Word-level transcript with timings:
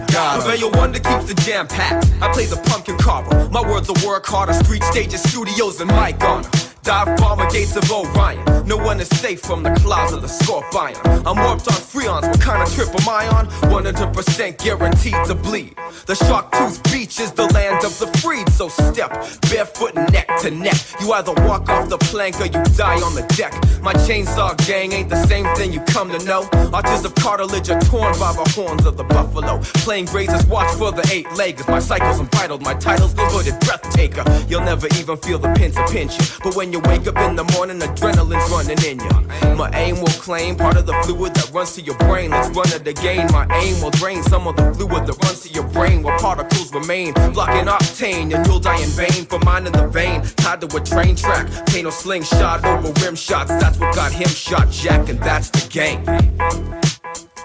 we 0.00 0.12
got 0.12 0.46
'em. 0.46 0.72
Wonder 0.78 0.98
keeps 0.98 1.26
the 1.26 1.34
jam 1.34 1.66
packed. 1.66 2.06
I 2.22 2.32
play 2.32 2.46
the 2.46 2.56
pumpkin 2.56 2.96
carver. 2.98 3.48
My 3.50 3.60
words 3.60 3.88
are 3.90 4.06
work 4.06 4.26
harder. 4.26 4.52
Street 4.52 4.84
stages, 4.84 5.22
studios, 5.22 5.80
and 5.80 5.90
mic 5.90 6.22
on 6.24 6.44
'em. 6.44 6.69
Dive 6.82 7.16
bomber 7.18 7.48
gates 7.50 7.76
of 7.76 7.90
Orion. 7.90 8.66
No 8.66 8.76
one 8.76 9.00
is 9.00 9.08
safe 9.08 9.40
from 9.40 9.62
the 9.62 9.70
claws 9.80 10.12
of 10.12 10.22
the 10.22 10.28
scorpion. 10.28 10.96
I'm 11.26 11.36
warped 11.36 11.68
on 11.68 11.74
freons. 11.74 12.22
What 12.22 12.40
kind 12.40 12.62
of 12.62 12.72
trip 12.72 12.88
am 12.88 13.08
I 13.08 13.26
on? 13.28 13.46
100% 13.70 14.58
guaranteed 14.58 15.16
to 15.26 15.34
bleed. 15.34 15.74
The 16.06 16.14
shark 16.14 16.50
tooth 16.52 16.82
beach 16.84 17.20
is 17.20 17.32
the 17.32 17.46
land 17.52 17.84
of 17.84 17.98
the 17.98 18.06
freed. 18.18 18.48
So 18.50 18.68
step 18.68 19.10
barefoot 19.50 19.94
neck 19.94 20.28
to 20.40 20.50
neck. 20.50 20.76
You 21.00 21.12
either 21.12 21.34
walk 21.46 21.68
off 21.68 21.88
the 21.88 21.98
plank 21.98 22.40
or 22.40 22.46
you 22.46 22.62
die 22.76 23.00
on 23.02 23.14
the 23.14 23.26
deck. 23.36 23.52
My 23.82 23.92
chainsaw 23.92 24.56
gang 24.66 24.92
ain't 24.92 25.10
the 25.10 25.22
same 25.26 25.46
thing 25.56 25.72
you 25.72 25.80
come 25.80 26.10
to 26.10 26.24
know. 26.24 26.48
Arches 26.72 27.04
of 27.04 27.14
cartilage 27.16 27.68
are 27.68 27.80
torn 27.82 28.12
by 28.18 28.32
the 28.32 28.48
horns 28.54 28.86
of 28.86 28.96
the 28.96 29.04
buffalo. 29.04 29.58
Playing 29.84 30.06
grazers, 30.06 30.48
watch 30.48 30.72
for 30.76 30.92
the 30.92 31.06
eight 31.12 31.26
leggers. 31.40 31.68
My 31.68 31.80
cycle's 31.80 32.20
unbridled, 32.20 32.62
my 32.62 32.74
title's 32.74 33.14
the 33.14 33.24
hooded 33.26 33.58
breathtaker. 33.60 34.24
You'll 34.48 34.64
never 34.64 34.86
even 34.98 35.16
feel 35.18 35.38
the 35.38 35.52
pin 35.54 35.76
of 35.76 35.90
pinch. 35.90 36.16
But 36.42 36.56
when 36.56 36.69
you 36.72 36.80
wake 36.80 37.06
up 37.06 37.16
in 37.18 37.36
the 37.36 37.44
morning, 37.54 37.78
adrenaline's 37.80 38.50
running 38.50 38.82
in 38.84 39.00
you. 39.00 39.56
My 39.56 39.70
aim 39.74 39.96
will 40.00 40.16
claim 40.20 40.56
part 40.56 40.76
of 40.76 40.86
the 40.86 40.94
fluid 41.04 41.34
that 41.34 41.50
runs 41.52 41.74
to 41.74 41.82
your 41.82 41.96
brain. 41.98 42.30
Let's 42.30 42.48
run 42.56 42.68
it 42.72 42.86
again. 42.86 43.30
My 43.32 43.46
aim 43.62 43.82
will 43.82 43.90
drain 43.90 44.22
some 44.22 44.46
of 44.46 44.56
the 44.56 44.72
fluid 44.74 45.06
that 45.06 45.22
runs 45.22 45.40
to 45.42 45.48
your 45.52 45.64
brain 45.68 46.02
where 46.02 46.18
particles 46.18 46.72
remain. 46.72 47.12
Blocking 47.32 47.66
octane, 47.66 48.34
and 48.34 48.46
you'll 48.46 48.60
die 48.60 48.80
in 48.82 48.88
vain 48.90 49.26
for 49.26 49.38
mine 49.40 49.66
in 49.66 49.72
the 49.72 49.86
vein. 49.88 50.22
Tied 50.36 50.60
to 50.60 50.76
a 50.76 50.80
train 50.80 51.16
track. 51.16 51.46
Pain 51.66 51.86
or 51.86 51.92
slingshot 51.92 52.64
over 52.64 52.92
rim 53.04 53.14
shots. 53.14 53.50
That's 53.50 53.78
what 53.78 53.94
got 53.94 54.12
him 54.12 54.28
shot, 54.28 54.70
Jack, 54.70 55.08
and 55.08 55.18
that's 55.20 55.50
the 55.50 55.68
game. 55.68 56.04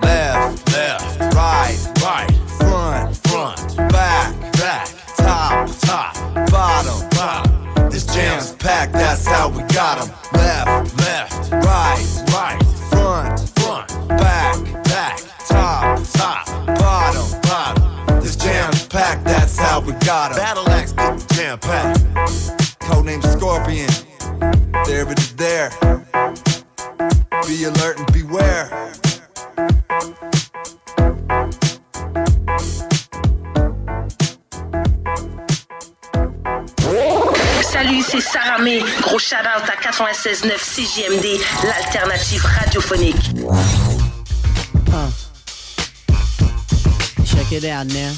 Left, 0.01 0.71
left, 0.71 1.35
right, 1.35 1.77
right, 2.01 2.29
front, 2.59 3.17
front, 3.27 3.77
back, 3.91 4.51
back, 4.53 4.87
top, 5.15 5.69
top, 5.79 6.13
bottom, 6.51 7.09
bottom. 7.09 7.64
This 7.91 8.05
jam's 8.05 8.51
packed, 8.53 8.93
that's 8.93 9.25
how 9.25 9.49
we 9.49 9.63
got 9.73 10.01
'em. 10.01 10.09
Left, 10.33 10.97
left, 10.97 11.51
right, 11.51 12.05
right, 12.33 12.59
front, 12.89 13.39
front, 13.59 14.07
back, 14.09 14.83
back, 14.83 15.19
top, 15.47 15.99
top, 16.13 16.45
bottom, 16.79 17.41
bottom. 17.41 18.21
This 18.21 18.35
jam's 18.35 18.85
packed, 18.87 19.25
that's 19.25 19.57
how 19.57 19.79
we 19.81 19.93
got 19.93 20.05
got 20.05 20.31
'em. 20.31 20.37
Battle 20.37 20.69
axe, 20.69 20.93
jam 21.35 21.59
packed. 21.59 21.99
Codename 22.79 23.23
Scorpion. 23.23 23.89
There 24.85 25.11
it 25.11 25.19
is 25.19 25.35
there. 25.35 25.71
Be 27.47 27.63
alert 27.65 27.99
and 27.99 28.13
beware. 28.13 28.69
Salut, 37.75 38.01
c'est 38.07 38.21
Sarah 38.21 38.57
May. 38.59 38.79
Gros 39.01 39.19
shout 39.19 39.35
out 39.35 39.63
à 39.67 39.75
96.9 39.75 40.47
CJMD, 40.57 41.41
l'alternative 41.65 42.45
radiophonique. 42.45 43.17
Uh. 44.93 45.11
Check 47.25 47.51
it 47.51 47.65
out 47.65 47.85
now. 47.87 48.13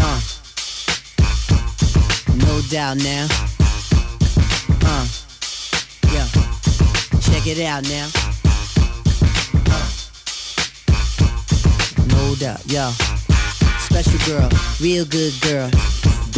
Uh. 0.00 0.18
No 2.36 2.62
doubt 2.70 2.96
now. 3.04 3.26
Uh. 4.86 5.04
Yeah. 6.10 6.24
Check 7.20 7.46
it 7.48 7.60
out 7.60 7.82
now. 7.82 8.08
No 12.08 12.34
doubt, 12.36 12.60
yeah. 12.66 12.92
Special 13.78 14.18
girl, 14.26 14.48
real 14.80 15.04
good 15.04 15.34
girl. 15.42 15.89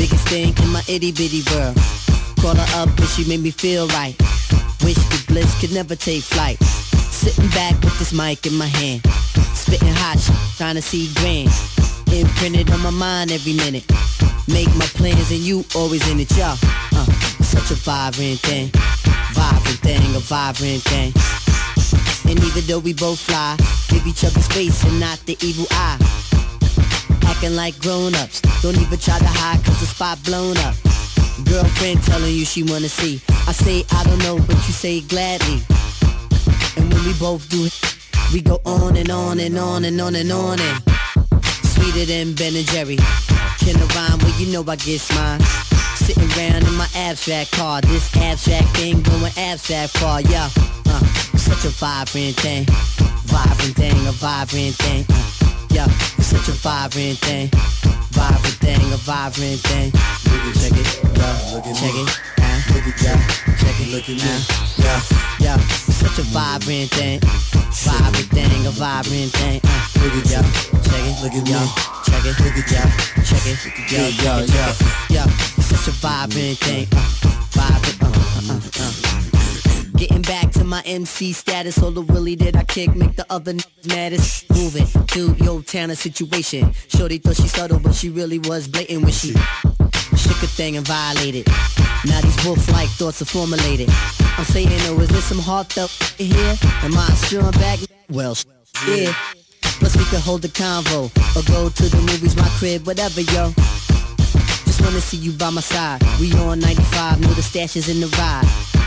Biggest 0.02 0.28
thing 0.30 0.52
in 0.64 0.68
my 0.72 0.82
itty 0.88 1.12
bitty 1.12 1.42
world. 1.54 1.76
Call 2.40 2.56
her 2.56 2.82
up 2.82 2.88
and 2.88 3.08
she 3.10 3.22
made 3.28 3.38
me 3.38 3.52
feel 3.52 3.86
right. 3.94 4.18
Wish 4.82 4.98
the 4.98 5.24
bliss 5.28 5.60
could 5.60 5.72
never 5.72 5.94
take 5.94 6.24
flight. 6.24 6.58
Sitting 6.58 7.48
back 7.50 7.80
with 7.84 7.96
this 8.00 8.12
mic 8.12 8.44
in 8.44 8.52
my 8.56 8.66
hand. 8.66 9.06
Spitting 9.54 9.94
hot 9.94 10.18
shit, 10.18 10.34
trying 10.56 10.74
to 10.74 10.82
see 10.82 11.06
grand. 11.22 11.50
Imprinted 12.12 12.72
on 12.72 12.80
my 12.80 12.90
mind 12.90 13.30
every 13.30 13.52
minute. 13.52 13.86
Make 14.48 14.74
my 14.74 14.90
plans 14.98 15.30
and 15.30 15.38
you 15.38 15.64
always 15.76 16.02
in 16.10 16.18
it, 16.18 16.36
y'all. 16.36 16.58
Uh, 16.90 17.06
such 17.38 17.70
a 17.70 17.78
vibrant 17.86 18.40
thing. 18.40 18.70
Vibrant 19.30 19.78
thing, 19.86 20.16
a 20.16 20.18
vibrant 20.18 20.82
thing. 20.82 21.12
And 22.28 22.42
even 22.42 22.64
though 22.66 22.80
we 22.80 22.92
both 22.92 23.20
fly, 23.20 23.54
give 23.88 24.04
each 24.04 24.24
other 24.24 24.40
space 24.40 24.82
and 24.82 24.98
not 24.98 25.20
the 25.26 25.38
evil 25.46 25.66
eye. 25.70 26.31
Acting 27.26 27.56
like 27.56 27.78
grown-ups, 27.80 28.40
don't 28.62 28.78
even 28.78 28.98
try 28.98 29.18
to 29.18 29.26
hide 29.26 29.64
cause 29.64 29.80
the 29.80 29.86
spot 29.86 30.18
blown 30.24 30.56
up. 30.58 30.74
Girlfriend 31.44 32.02
telling 32.02 32.34
you 32.34 32.44
she 32.44 32.62
wanna 32.62 32.88
see. 32.88 33.20
I 33.48 33.52
say 33.52 33.84
I 33.92 34.04
don't 34.04 34.18
know, 34.20 34.38
but 34.46 34.56
you 34.66 34.72
say 34.72 35.00
gladly. 35.00 35.60
And 36.76 36.92
when 36.92 37.04
we 37.04 37.12
both 37.14 37.48
do 37.48 37.64
it, 37.64 37.74
we 38.32 38.40
go 38.40 38.60
on 38.64 38.96
and 38.96 39.10
on 39.10 39.40
and 39.40 39.58
on 39.58 39.84
and 39.84 40.00
on 40.00 40.14
and 40.14 40.32
on 40.32 40.60
and 40.60 40.82
sweeter 41.82 42.06
than 42.06 42.34
Ben 42.34 42.54
and 42.54 42.66
Jerry. 42.68 42.96
Can 43.58 43.76
I 43.76 43.86
rhyme? 43.94 44.18
Well, 44.18 44.40
you 44.40 44.52
know 44.52 44.64
I 44.66 44.76
get 44.76 45.02
mine. 45.14 45.40
Sitting 45.96 46.30
around 46.36 46.66
in 46.66 46.74
my 46.74 46.88
abstract 46.96 47.52
car, 47.52 47.80
this 47.80 48.14
abstract 48.16 48.68
thing 48.76 49.02
going 49.02 49.32
abstract 49.36 49.96
far, 49.98 50.20
yeah. 50.22 50.48
Uh, 50.86 51.00
such 51.36 51.64
a 51.64 51.68
vibrant 51.68 52.36
thing, 52.36 52.64
vibrant 53.26 53.76
thing, 53.76 54.06
a 54.06 54.12
vibrant 54.12 54.74
thing. 54.76 55.04
Uh, 55.10 55.32
yeah, 55.70 55.86
such 56.32 56.48
a 56.48 56.52
vibrant 56.52 57.18
thing, 57.18 57.48
vibrant 58.10 58.56
thing, 58.64 58.92
a 58.92 58.96
vibrant 58.96 59.60
thing. 59.68 59.92
Check 59.92 60.72
it, 60.72 60.88
yeah, 61.16 61.72
check 61.76 61.92
it, 61.92 62.08
uh, 62.40 62.56
look 62.72 62.86
at 62.88 62.96
yeah, 63.02 63.20
check 63.60 63.76
it, 63.80 63.88
look 63.92 64.08
at 64.08 64.16
uh, 64.16 64.40
yeah, 64.80 65.00
yeah, 65.40 65.58
such 65.92 66.18
a 66.18 66.22
vibrant 66.32 66.90
thing, 66.90 67.20
vibrant 67.20 68.30
thing, 68.32 68.66
a 68.66 68.70
vibrant 68.70 69.32
thing. 69.32 69.60
Uh, 69.64 69.84
look 70.00 70.14
at 70.16 70.30
yeah, 70.30 70.44
check 70.88 71.04
it, 71.04 71.16
look 71.22 71.34
at 71.36 71.48
yeah, 71.48 71.66
check 72.06 72.24
it, 72.24 72.40
look 72.40 72.56
at 72.56 72.70
yeah, 72.72 72.88
check 73.28 73.46
it, 73.46 73.92
yeah, 73.92 74.08
yeah, 74.24 74.40
yeah, 74.56 74.72
yeah, 75.10 75.26
such 75.60 75.88
a 75.88 75.92
vibrant 76.00 76.58
thing, 76.58 76.88
uh, 76.96 77.04
vibrant, 77.52 78.02
uh, 78.02 78.06
uh, 78.08 78.54
uh, 78.54 78.84
uh. 78.84 78.91
Getting 80.02 80.22
back 80.22 80.50
to 80.54 80.64
my 80.64 80.82
MC 80.84 81.32
status, 81.32 81.80
all 81.80 81.92
the 81.92 82.00
willy 82.00 82.34
that 82.34 82.56
I 82.56 82.64
kick 82.64 82.92
make 82.96 83.14
the 83.14 83.24
other 83.30 83.52
niggas 83.52 83.88
maddest. 83.88 84.50
Move 84.50 84.74
it, 84.74 84.86
through 85.08 85.36
your 85.44 85.62
town 85.62 85.94
situation. 85.94 86.74
Shorty 86.88 87.18
thought 87.18 87.36
she 87.36 87.46
subtle, 87.46 87.78
but 87.78 87.94
she 87.94 88.10
really 88.10 88.40
was 88.40 88.66
blatant 88.66 89.04
when 89.04 89.12
she 89.12 89.28
shook 90.18 90.42
a 90.42 90.48
thing 90.48 90.76
and 90.76 90.84
violated. 90.84 91.46
Now 92.04 92.20
these 92.20 92.44
wolf-like 92.44 92.88
thoughts 92.88 93.22
are 93.22 93.26
formulated. 93.26 93.88
I'm 94.36 94.44
saying, 94.44 94.70
oh, 94.90 94.98
is 94.98 95.08
this 95.08 95.26
some 95.26 95.38
heartfelt 95.38 95.92
here? 96.18 96.56
Am 96.82 96.98
I 96.98 97.06
strong 97.14 97.52
back? 97.52 97.78
Well, 98.10 98.36
yeah. 98.88 99.14
Plus 99.62 99.96
we 99.96 100.02
could 100.06 100.18
hold 100.18 100.44
a 100.44 100.48
convo 100.48 101.12
or 101.36 101.46
go 101.46 101.68
to 101.68 101.82
the 101.84 101.98
movies, 101.98 102.34
my 102.34 102.48
crib, 102.58 102.88
whatever, 102.88 103.20
yo. 103.20 103.52
Just 104.66 104.80
wanna 104.80 105.00
see 105.00 105.18
you 105.18 105.30
by 105.30 105.50
my 105.50 105.60
side. 105.60 106.02
We 106.18 106.32
on 106.32 106.58
95, 106.58 107.20
know 107.20 107.28
the 107.34 107.42
stash 107.42 107.76
is 107.76 107.88
in 107.88 108.00
the 108.00 108.08
ride. 108.18 108.81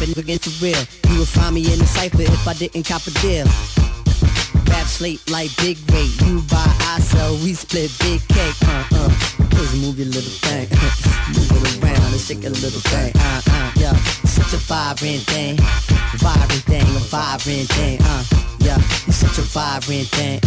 Rapping 0.00 0.18
again 0.18 0.38
for 0.38 0.64
real. 0.64 0.82
You 1.08 1.20
would 1.20 1.28
find 1.28 1.54
me 1.54 1.72
in 1.72 1.78
the 1.78 1.86
cipher 1.86 2.22
if 2.22 2.48
I 2.48 2.54
didn't 2.54 2.84
cop 2.86 3.06
a 3.06 3.10
deal. 3.20 3.46
Rap 4.68 4.86
slate 4.86 5.20
like 5.30 5.54
big 5.56 5.78
weight. 5.92 6.10
You 6.22 6.42
buy, 6.48 6.64
I 6.64 7.00
sell, 7.00 7.34
we 7.42 7.54
split 7.54 7.90
big 8.00 8.20
cake. 8.28 8.54
Uh 8.64 8.84
uh. 8.92 9.08
Just 9.50 9.76
move 9.76 9.98
your 9.98 10.08
little 10.08 10.36
thing. 10.46 10.68
move 11.34 11.50
it 11.52 11.84
around 11.84 12.12
and 12.12 12.20
shake 12.20 12.44
a 12.44 12.50
little 12.50 12.80
thing. 12.92 13.12
Uh 13.16 13.42
uh. 13.46 13.72
Yeah. 13.76 13.96
Such 14.24 14.54
a 14.54 14.58
vibrant 14.58 15.22
thing. 15.28 15.56
Vibrant 16.16 16.64
thing. 16.64 16.82
A 16.82 17.00
vibrant 17.10 17.68
thing. 17.68 17.98
Uh. 18.02 18.24
Yeah. 18.60 18.78
You're 19.06 19.12
such 19.12 19.38
a 19.38 19.42
vibrant 19.42 20.08
thing. 20.08 20.40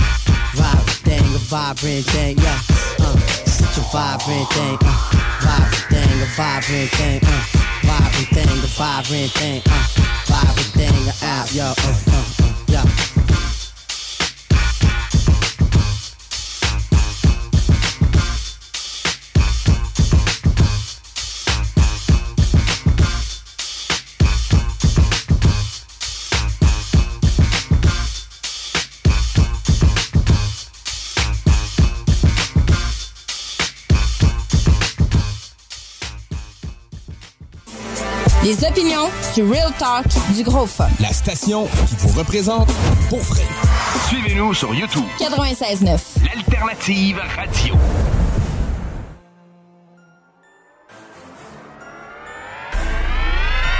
Vibrant 0.56 0.90
thing. 1.04 1.26
A 1.36 1.40
vibrant 1.50 2.06
thing. 2.06 2.38
Yeah. 2.38 2.60
Uh. 3.00 3.18
Such 3.46 3.78
a 3.78 3.82
vibrant 3.92 4.50
thing. 4.54 4.78
Uh. 4.82 4.98
Vibrant 5.42 5.86
thing. 5.90 6.22
A 6.22 6.26
vibrant 6.38 6.90
thing. 6.92 7.20
Uh. 7.24 7.44
Vibrant 7.84 8.30
thing. 8.30 8.50
A 8.50 8.68
vibrant 8.78 9.32
thing. 9.32 9.62
Uh. 9.66 9.84
Vibrant 10.30 10.72
thing. 10.78 11.04
Uh. 11.22 11.46
Yo. 11.52 11.66
Uh. 11.66 11.98
Uh. 12.12 12.26
uh 12.44 12.54
yeah. 12.68 13.13
Les 38.44 38.62
opinions 38.66 39.10
du 39.36 39.44
Real 39.44 39.72
Talk 39.80 40.06
du 40.36 40.44
Gros 40.44 40.66
Fun. 40.66 40.90
La 41.00 41.14
station 41.14 41.66
qui 41.88 41.96
vous 42.00 42.20
représente 42.20 42.68
pour 43.10 43.20
vrai. 43.20 43.42
Suivez-nous 44.08 44.54
sur 44.54 44.74
YouTube. 44.74 45.06
96.9. 45.18 45.98
L'alternative 46.26 47.22
radio. 47.38 47.76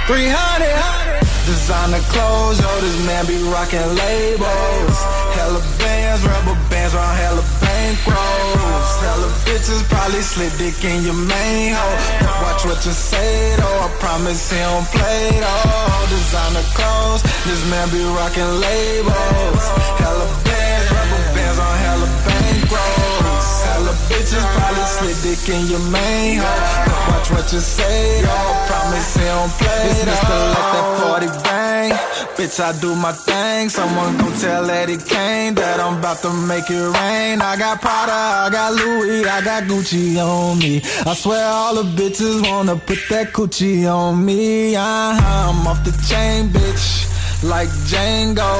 Three 0.06 0.28
hundred 0.28 1.24
designer 1.46 2.00
clothes, 2.10 2.58
yo, 2.60 2.80
this 2.80 3.06
man 3.06 3.26
be 3.26 3.36
rocking 3.52 3.78
labels. 3.96 4.98
Hella 5.36 5.60
bands, 5.78 6.22
rubber 6.24 6.58
bands, 6.70 6.94
round 6.94 7.18
hella 7.18 7.63
bankrolls. 7.84 8.90
Hella 9.04 9.28
bitches 9.44 9.82
probably 9.88 10.22
slip 10.22 10.52
dick 10.56 10.82
in 10.84 11.04
your 11.04 11.14
main 11.14 11.74
hole. 11.74 11.98
Watch 12.42 12.64
what 12.64 12.84
you 12.84 12.92
say 12.92 13.56
though, 13.56 13.86
I 13.86 13.88
promise 14.00 14.50
he 14.50 14.58
don't 14.58 14.86
play 14.88 15.30
though. 15.40 16.06
Designer 16.08 16.66
clothes, 16.76 17.22
this 17.44 17.60
man 17.70 17.88
be 17.90 18.02
rocking 18.16 18.52
labels. 18.60 19.64
Hella 20.00 20.26
bands, 20.44 20.88
rubber 20.96 21.24
bands 21.36 21.58
on 21.58 21.74
hella 21.84 22.08
bankrolls. 22.26 23.48
Hella 23.68 23.92
bitches 24.08 24.44
probably 24.56 24.86
slip 24.96 25.18
dick 25.24 25.44
in 25.48 25.66
your 25.68 25.84
main 25.90 26.40
hole. 26.40 27.12
Watch 27.12 27.30
what 27.30 27.52
you 27.52 27.60
say 27.60 28.22
though, 28.22 28.30
I 28.30 28.66
promise 28.68 29.16
he 29.16 29.24
don't 29.24 29.52
play 29.60 29.84
though. 29.84 30.14
This. 30.14 30.22
Let 30.24 30.68
that 30.72 30.86
40 31.04 31.26
bang. 31.44 32.23
Bitch, 32.36 32.58
I 32.58 32.78
do 32.80 32.96
my 32.96 33.12
thing. 33.12 33.68
Someone 33.68 34.16
go 34.18 34.28
tell 34.40 34.68
Eddie 34.68 34.98
Kane 34.98 35.54
that 35.54 35.78
I'm 35.78 35.98
about 35.98 36.18
to 36.22 36.32
make 36.32 36.68
it 36.68 36.88
rain. 36.98 37.40
I 37.40 37.56
got 37.56 37.80
Prada, 37.80 38.12
I 38.12 38.48
got 38.50 38.72
Louis, 38.72 39.24
I 39.24 39.40
got 39.40 39.62
Gucci 39.64 40.16
on 40.18 40.58
me. 40.58 40.82
I 41.06 41.14
swear 41.14 41.44
all 41.46 41.76
the 41.76 41.84
bitches 41.84 42.42
wanna 42.50 42.74
put 42.74 42.98
that 43.10 43.32
Gucci 43.32 43.86
on 43.86 44.24
me. 44.24 44.74
Uh-huh, 44.74 45.50
I'm 45.50 45.64
off 45.66 45.84
the 45.84 45.92
chain, 46.08 46.48
bitch 46.48 47.13
like 47.44 47.68
Django. 47.88 48.52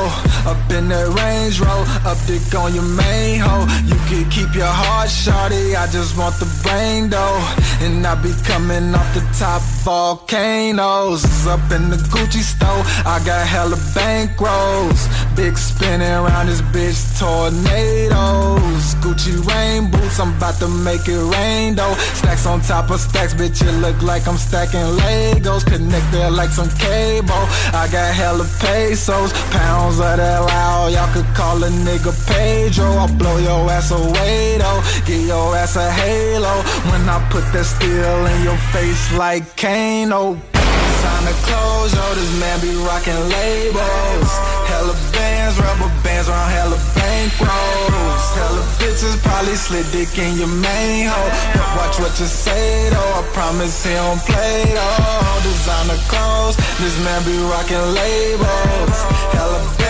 Up 0.44 0.60
in 0.70 0.88
the 0.88 1.08
Range 1.16 1.58
Road, 1.60 1.86
up 2.04 2.18
dick 2.26 2.54
on 2.54 2.74
your 2.74 2.84
main 2.84 3.40
hoe. 3.40 3.64
You 3.88 3.96
can 4.08 4.28
keep 4.30 4.54
your 4.54 4.68
heart 4.68 5.08
shorty, 5.08 5.74
I 5.74 5.86
just 5.88 6.16
want 6.18 6.36
the 6.36 6.48
brain 6.62 7.08
though. 7.08 7.40
And 7.80 8.06
I 8.06 8.14
be 8.20 8.32
coming 8.44 8.94
off 8.94 9.08
the 9.14 9.24
top 9.38 9.62
volcanoes. 9.84 11.24
Up 11.46 11.64
in 11.72 11.88
the 11.88 11.96
Gucci 12.12 12.44
store, 12.44 12.84
I 13.08 13.20
got 13.24 13.46
hella 13.46 13.76
bankrolls. 13.96 15.08
Big 15.34 15.56
spinning 15.56 16.12
around 16.20 16.46
this 16.46 16.60
bitch, 16.60 17.00
tornadoes. 17.18 18.94
Gucci 19.00 19.34
rain 19.48 19.90
boots, 19.90 20.20
I'm 20.20 20.36
about 20.36 20.56
to 20.60 20.68
make 20.68 21.08
it 21.08 21.22
rain 21.32 21.74
though. 21.74 21.94
Stacks 22.20 22.46
on 22.46 22.60
top 22.60 22.90
of 22.90 23.00
stacks, 23.00 23.32
bitch, 23.32 23.66
it 23.66 23.72
look 23.80 24.00
like 24.02 24.28
I'm 24.28 24.36
stacking 24.36 24.88
Legos. 25.00 25.64
Connected 25.64 26.30
like 26.30 26.50
some 26.50 26.68
cable. 26.76 27.44
I 27.72 27.88
got 27.90 28.12
hella 28.14 28.44
pay 28.60 28.73
pesos, 28.74 29.32
pounds 29.50 29.98
of 30.00 30.16
that 30.16 30.40
loud. 30.40 30.92
Y'all 30.92 31.12
could 31.14 31.30
call 31.34 31.62
a 31.62 31.70
nigga 31.86 32.12
Pedro. 32.26 32.86
I'll 33.02 33.14
blow 33.16 33.36
your 33.38 33.70
ass 33.70 33.90
away 33.92 34.58
though, 34.58 34.80
get 35.06 35.20
your 35.32 35.56
ass 35.56 35.76
a 35.76 35.88
halo. 35.92 36.54
When 36.90 37.02
I 37.08 37.18
put 37.30 37.44
that 37.52 37.66
steel 37.74 38.20
in 38.32 38.38
your 38.42 38.60
face 38.74 39.04
like 39.16 39.44
Kano. 39.56 40.53
To 41.04 41.32
close, 41.48 41.94
yo, 41.94 42.04
this 42.14 42.32
man 42.40 42.60
be 42.60 42.72
rocking 42.84 43.16
labels. 43.16 44.32
Hella 44.68 44.92
bands, 45.12 45.56
rubber 45.60 45.92
bands 46.04 46.28
around 46.28 46.50
hella 46.50 46.76
bankrolls. 46.96 48.26
Hella 48.36 48.62
bitches 48.80 49.16
probably 49.22 49.56
slid 49.56 49.86
dick 49.92 50.16
in 50.18 50.36
your 50.36 50.48
main 50.48 51.08
hoe. 51.08 51.30
But 51.56 51.68
watch 51.76 51.96
what 52.00 52.12
you 52.20 52.26
say 52.26 52.90
though, 52.90 53.20
I 53.20 53.22
promise 53.32 53.84
he 53.84 53.92
don't 53.92 54.20
play 54.20 54.64
though. 54.72 55.40
Designer 55.44 56.00
clothes, 56.08 56.56
this 56.80 56.96
man 57.04 57.20
be 57.24 57.36
rocking 57.52 57.86
labels. 57.96 58.98
Hella 59.32 59.83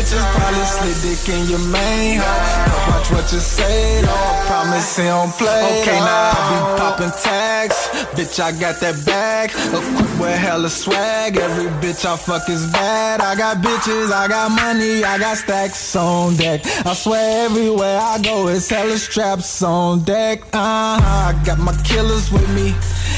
bitches 0.00 0.24
probably 0.32 0.64
slid 0.64 0.98
dick 1.04 1.28
in 1.28 1.50
your 1.50 1.64
main 1.68 2.18
hoe. 2.18 2.90
Watch 2.90 3.10
what 3.12 3.32
you 3.32 3.38
say 3.38 4.00
though, 4.00 4.46
promise 4.46 4.96
he 4.96 5.04
don't 5.04 5.32
play 5.32 5.82
Okay, 5.82 5.98
now 6.00 6.32
I 6.32 6.40
be 6.50 6.80
popping 6.80 7.12
tags. 7.22 7.76
Bitch, 8.16 8.40
I 8.40 8.52
got 8.58 8.80
that 8.80 8.96
bag. 9.04 9.50
Equipped 9.50 10.20
with 10.20 10.38
hella 10.38 10.70
swag. 10.70 11.36
Every 11.36 11.70
bitch 11.82 12.04
I 12.06 12.16
fuck 12.16 12.48
is 12.48 12.72
bad. 12.72 13.20
I 13.20 13.34
got 13.36 13.58
bitches, 13.58 14.10
I 14.10 14.26
got 14.28 14.50
money, 14.50 15.04
I 15.04 15.18
got 15.18 15.36
stacks 15.36 15.94
on 15.96 16.36
deck. 16.36 16.62
I 16.86 16.94
swear 16.94 17.44
everywhere 17.46 17.98
I 18.00 18.20
go, 18.22 18.48
it's 18.48 18.70
hella 18.70 18.96
straps 18.96 19.62
on 19.62 20.02
deck. 20.04 20.40
Uh 20.54 20.98
huh. 21.00 21.34
I 21.34 21.44
got 21.44 21.58
my 21.58 21.76
killers 21.82 22.32
with 22.32 22.48
me, 22.54 22.74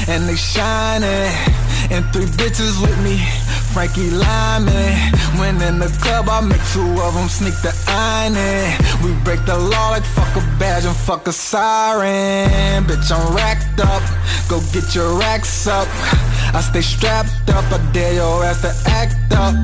and 0.09 0.29
they 0.29 0.37
shining. 0.37 1.31
And 1.91 2.05
three 2.13 2.27
bitches 2.41 2.81
with 2.81 2.99
me. 3.05 3.21
Frankie 3.73 4.11
Lyman. 4.11 4.95
When 5.39 5.61
in 5.63 5.79
the 5.79 5.89
club, 6.03 6.29
I 6.29 6.41
make 6.41 6.61
two 6.73 7.01
of 7.01 7.15
them 7.15 7.29
sneak 7.29 7.55
the 7.63 7.73
iron 7.89 8.37
in. 8.37 8.77
We 9.03 9.19
break 9.25 9.45
the 9.47 9.57
law 9.57 9.91
like 9.91 10.05
fuck 10.05 10.37
a 10.37 10.41
badge 10.59 10.85
and 10.85 10.95
fuck 10.95 11.27
a 11.27 11.33
siren. 11.33 12.85
Bitch, 12.85 13.11
I'm 13.11 13.35
racked 13.35 13.81
up. 13.81 14.03
Go 14.49 14.61
get 14.73 14.95
your 14.95 15.19
racks 15.19 15.67
up. 15.67 15.89
I 16.55 16.61
stay 16.61 16.83
strapped 16.83 17.49
up. 17.49 17.65
I 17.73 17.79
dare 17.93 18.15
your 18.15 18.45
ass 18.45 18.61
to 18.61 18.73
act 18.91 19.33
up. 19.33 19.55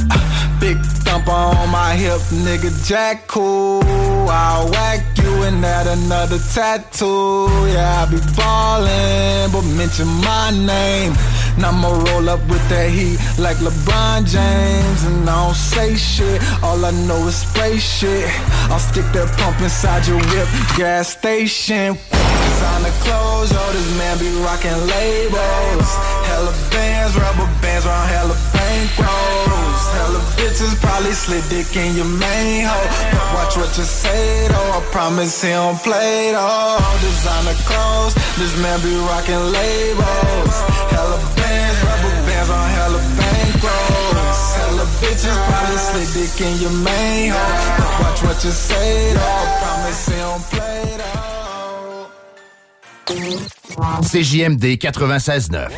Big 0.59 0.79
thumper 1.05 1.31
on 1.31 1.71
my 1.71 1.95
hip, 1.95 2.21
nigga 2.45 2.71
Jack 2.89 3.29
cool. 3.29 3.83
I'll 4.29 4.71
whack 4.71 5.01
you 5.19 5.43
and 5.43 5.65
add 5.65 5.87
another 5.87 6.39
tattoo. 6.55 7.47
Yeah, 7.73 8.03
I 8.03 8.11
be 8.11 8.19
ballin', 8.37 9.53
but 9.53 9.65
mention 9.77 10.09
my 10.25 10.51
name. 10.51 11.13
Now 11.59 11.71
I'ma 11.71 11.91
roll 12.07 12.29
up 12.29 12.41
with 12.49 12.65
that 12.71 12.91
heat 12.91 13.19
like 13.39 13.57
LeBron 13.59 13.98
James. 14.25 15.05
And 15.05 15.29
I 15.29 15.47
don't 15.47 15.55
say 15.55 15.95
shit, 15.95 16.43
all 16.63 16.85
I 16.85 16.91
know 17.07 17.27
is 17.27 17.37
spray 17.37 17.79
shit. 17.79 18.29
I'll 18.71 18.79
stick 18.79 19.07
that 19.15 19.29
pump 19.39 19.61
inside 19.61 20.07
your 20.07 20.19
whip, 20.31 20.49
gas 20.77 21.17
station. 21.17 21.95
Designer 21.95 22.95
clothes, 23.05 23.53
yo, 23.53 23.63
this 23.73 23.89
man 23.99 24.19
be 24.19 24.29
rocking 24.43 24.81
labels. 24.93 25.91
Hella 26.29 26.53
bands, 26.71 27.15
rubber 27.17 27.49
bands 27.63 27.87
round 27.87 28.09
hella 28.11 28.37
bankrolls. 28.53 29.83
Hella 29.95 30.21
bitches 30.37 30.75
probably 30.83 31.13
slid 31.13 31.45
dick 31.49 31.71
in 31.77 31.95
your 31.97 32.11
main 32.19 32.67
hoe. 32.67 32.89
But 33.13 33.27
watch 33.35 33.55
what 33.57 33.73
you 33.79 33.85
say 33.85 34.49
though, 34.49 34.79
I 34.79 34.81
promise 34.91 35.43
he 35.43 35.51
don't 35.51 35.79
play 35.79 36.33
though. 36.33 36.79
Designer 37.01 37.57
clothes, 37.65 38.15
this 38.37 38.55
man 38.61 38.79
be 38.83 38.95
rocking 39.07 39.45
labels. 39.55 40.57
Hella 40.91 41.38
bands, 42.39 42.51
on 42.51 42.69
hella 42.71 42.99
bankrolls. 43.19 44.41
Hella 44.57 44.85
bitches 45.01 45.39
probably 45.47 45.79
slid 45.79 46.09
dick 46.15 46.41
in 46.41 46.55
your 46.63 46.73
main. 46.85 47.33
But 47.33 48.01
watch 48.01 48.23
what 48.23 48.45
you 48.45 48.51
say 48.51 49.13
though, 49.13 49.47
promise 49.61 50.09
he 50.09 50.17
don't 50.17 50.43
play 50.51 50.97
though. 50.97 52.09
CJMD 54.03 54.79
96.9. 54.79 55.69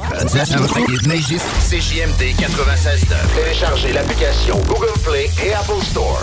CJMD 1.68 2.34
96.9. 2.34 3.14
Téléchargez 3.34 3.92
l'application 3.92 4.56
Google 4.66 4.98
Play 5.04 5.30
et 5.44 5.52
Apple 5.52 5.82
Store. 5.82 6.20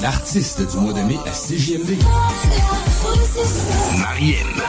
L'artiste 0.00 0.70
du 0.70 0.76
mois 0.78 0.94
de 0.94 1.02
mai 1.02 1.18
à 1.26 1.30
CJMD. 1.30 1.98
Marianne. 3.98 4.62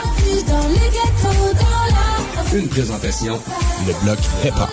Une 2.54 2.68
présentation, 2.68 3.40
le 3.86 3.94
bloc 4.04 4.18
hip-hop. 4.44 4.68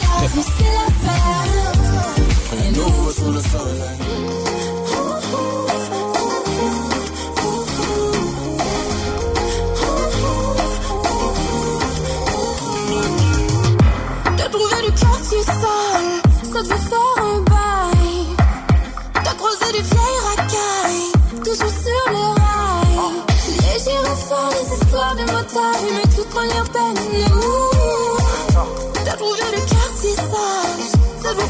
T'as 14.35 14.49
trouvé 14.49 14.75
du 14.85 14.91
quartier 14.99 15.43
sale, 15.43 16.21
ça 16.51 16.61
devait 16.63 16.75
faire 16.75 17.08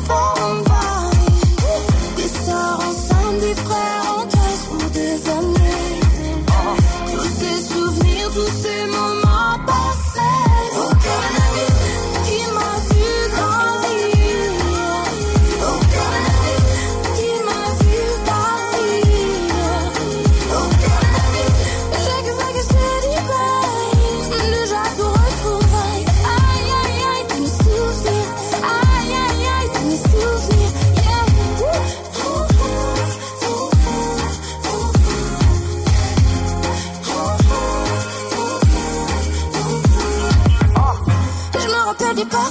ça 0.09 0.68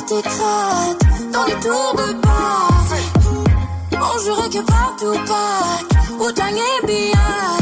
parties 0.09 0.23
crades 0.23 1.33
dans 1.33 1.45
les 1.45 1.61
tours 1.61 1.95
de. 1.97 2.19
On 4.01 4.19
jurait 4.21 4.49
que 4.49 4.65
partout 4.65 5.19
pas 5.27 6.25
au 6.25 6.33
dernier 6.33 6.63
billage. 6.87 7.58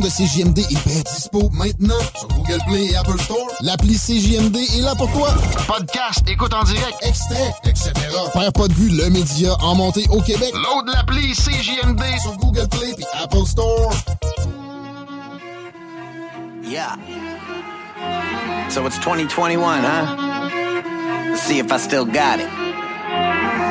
De 0.00 0.08
CJMD 0.08 0.58
est 0.58 0.86
bien 0.88 1.02
dispo 1.02 1.50
maintenant 1.52 1.98
sur 2.18 2.28
Google 2.28 2.60
Play 2.66 2.86
et 2.86 2.96
Apple 2.96 3.20
Store. 3.20 3.46
L'appli 3.60 3.94
CJMD 3.94 4.56
est 4.56 4.80
là 4.80 4.94
pour 4.94 5.10
toi. 5.12 5.28
Podcast, 5.66 6.22
écoute 6.28 6.54
en 6.54 6.62
direct, 6.64 6.96
extrait, 7.02 7.52
etc. 7.64 7.92
Père 8.32 8.52
pas 8.52 8.68
de 8.68 8.72
vue, 8.72 8.88
le 8.88 9.10
média 9.10 9.54
en 9.60 9.74
montée 9.74 10.06
au 10.10 10.20
Québec. 10.20 10.52
Load 10.54 10.88
l'appli 10.88 11.32
CJMD 11.34 12.02
sur 12.22 12.36
Google 12.36 12.68
Play 12.68 12.94
et 12.98 13.22
Apple 13.22 13.44
Store. 13.46 13.92
Yeah. 16.64 16.96
So 18.70 18.86
it's 18.86 18.98
2021, 19.00 19.82
huh? 19.82 20.50
Let's 21.28 21.42
see 21.42 21.58
if 21.58 21.70
I 21.70 21.76
still 21.76 22.06
got 22.06 22.40
it. 22.40 22.48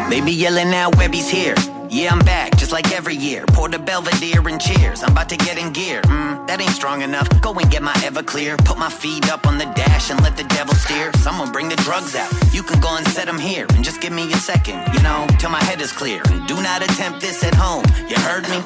They 0.10 0.22
be 0.22 0.34
yelling 0.34 0.70
now, 0.70 0.92
Webby's 0.92 1.30
here. 1.30 1.56
Yeah, 1.92 2.14
I'm 2.14 2.20
back, 2.20 2.56
just 2.56 2.72
like 2.72 2.90
every 2.94 3.18
year. 3.18 3.44
Pour 3.48 3.68
the 3.68 3.78
Belvedere 3.78 4.48
and 4.48 4.62
cheers. 4.62 5.04
I'm 5.04 5.12
about 5.12 5.28
to 5.28 5.36
get 5.36 5.58
in 5.58 5.74
gear. 5.74 6.02
Mm, 6.04 6.48
that 6.48 6.62
ain't 6.62 6.72
strong 6.72 7.02
enough. 7.02 7.28
Go 7.42 7.52
and 7.52 7.70
get 7.70 7.84
my 7.84 7.92
Everclear. 7.96 8.58
Put 8.64 8.78
my 8.78 8.90
feet 8.90 9.30
up 9.30 9.46
on 9.46 9.58
the 9.58 9.66
dash 9.76 10.10
and 10.10 10.22
let 10.24 10.38
the 10.38 10.46
devil 10.46 10.74
steer. 10.74 11.12
Someone 11.16 11.52
bring 11.52 11.68
the 11.68 11.76
drugs 11.84 12.16
out. 12.16 12.32
You 12.54 12.64
can 12.64 12.80
go 12.80 12.96
and 12.96 13.06
set 13.10 13.26
them 13.26 13.38
here. 13.38 13.66
And 13.72 13.84
just 13.84 14.00
give 14.00 14.14
me 14.14 14.32
a 14.32 14.38
second, 14.38 14.80
you 14.94 15.04
know, 15.04 15.28
till 15.38 15.50
my 15.50 15.62
head 15.66 15.82
is 15.82 15.92
clear. 15.92 16.22
And 16.28 16.48
do 16.48 16.56
not 16.64 16.82
attempt 16.82 17.20
this 17.20 17.44
at 17.44 17.54
home. 17.54 17.84
You 18.08 18.16
heard 18.20 18.48
me? 18.48 18.64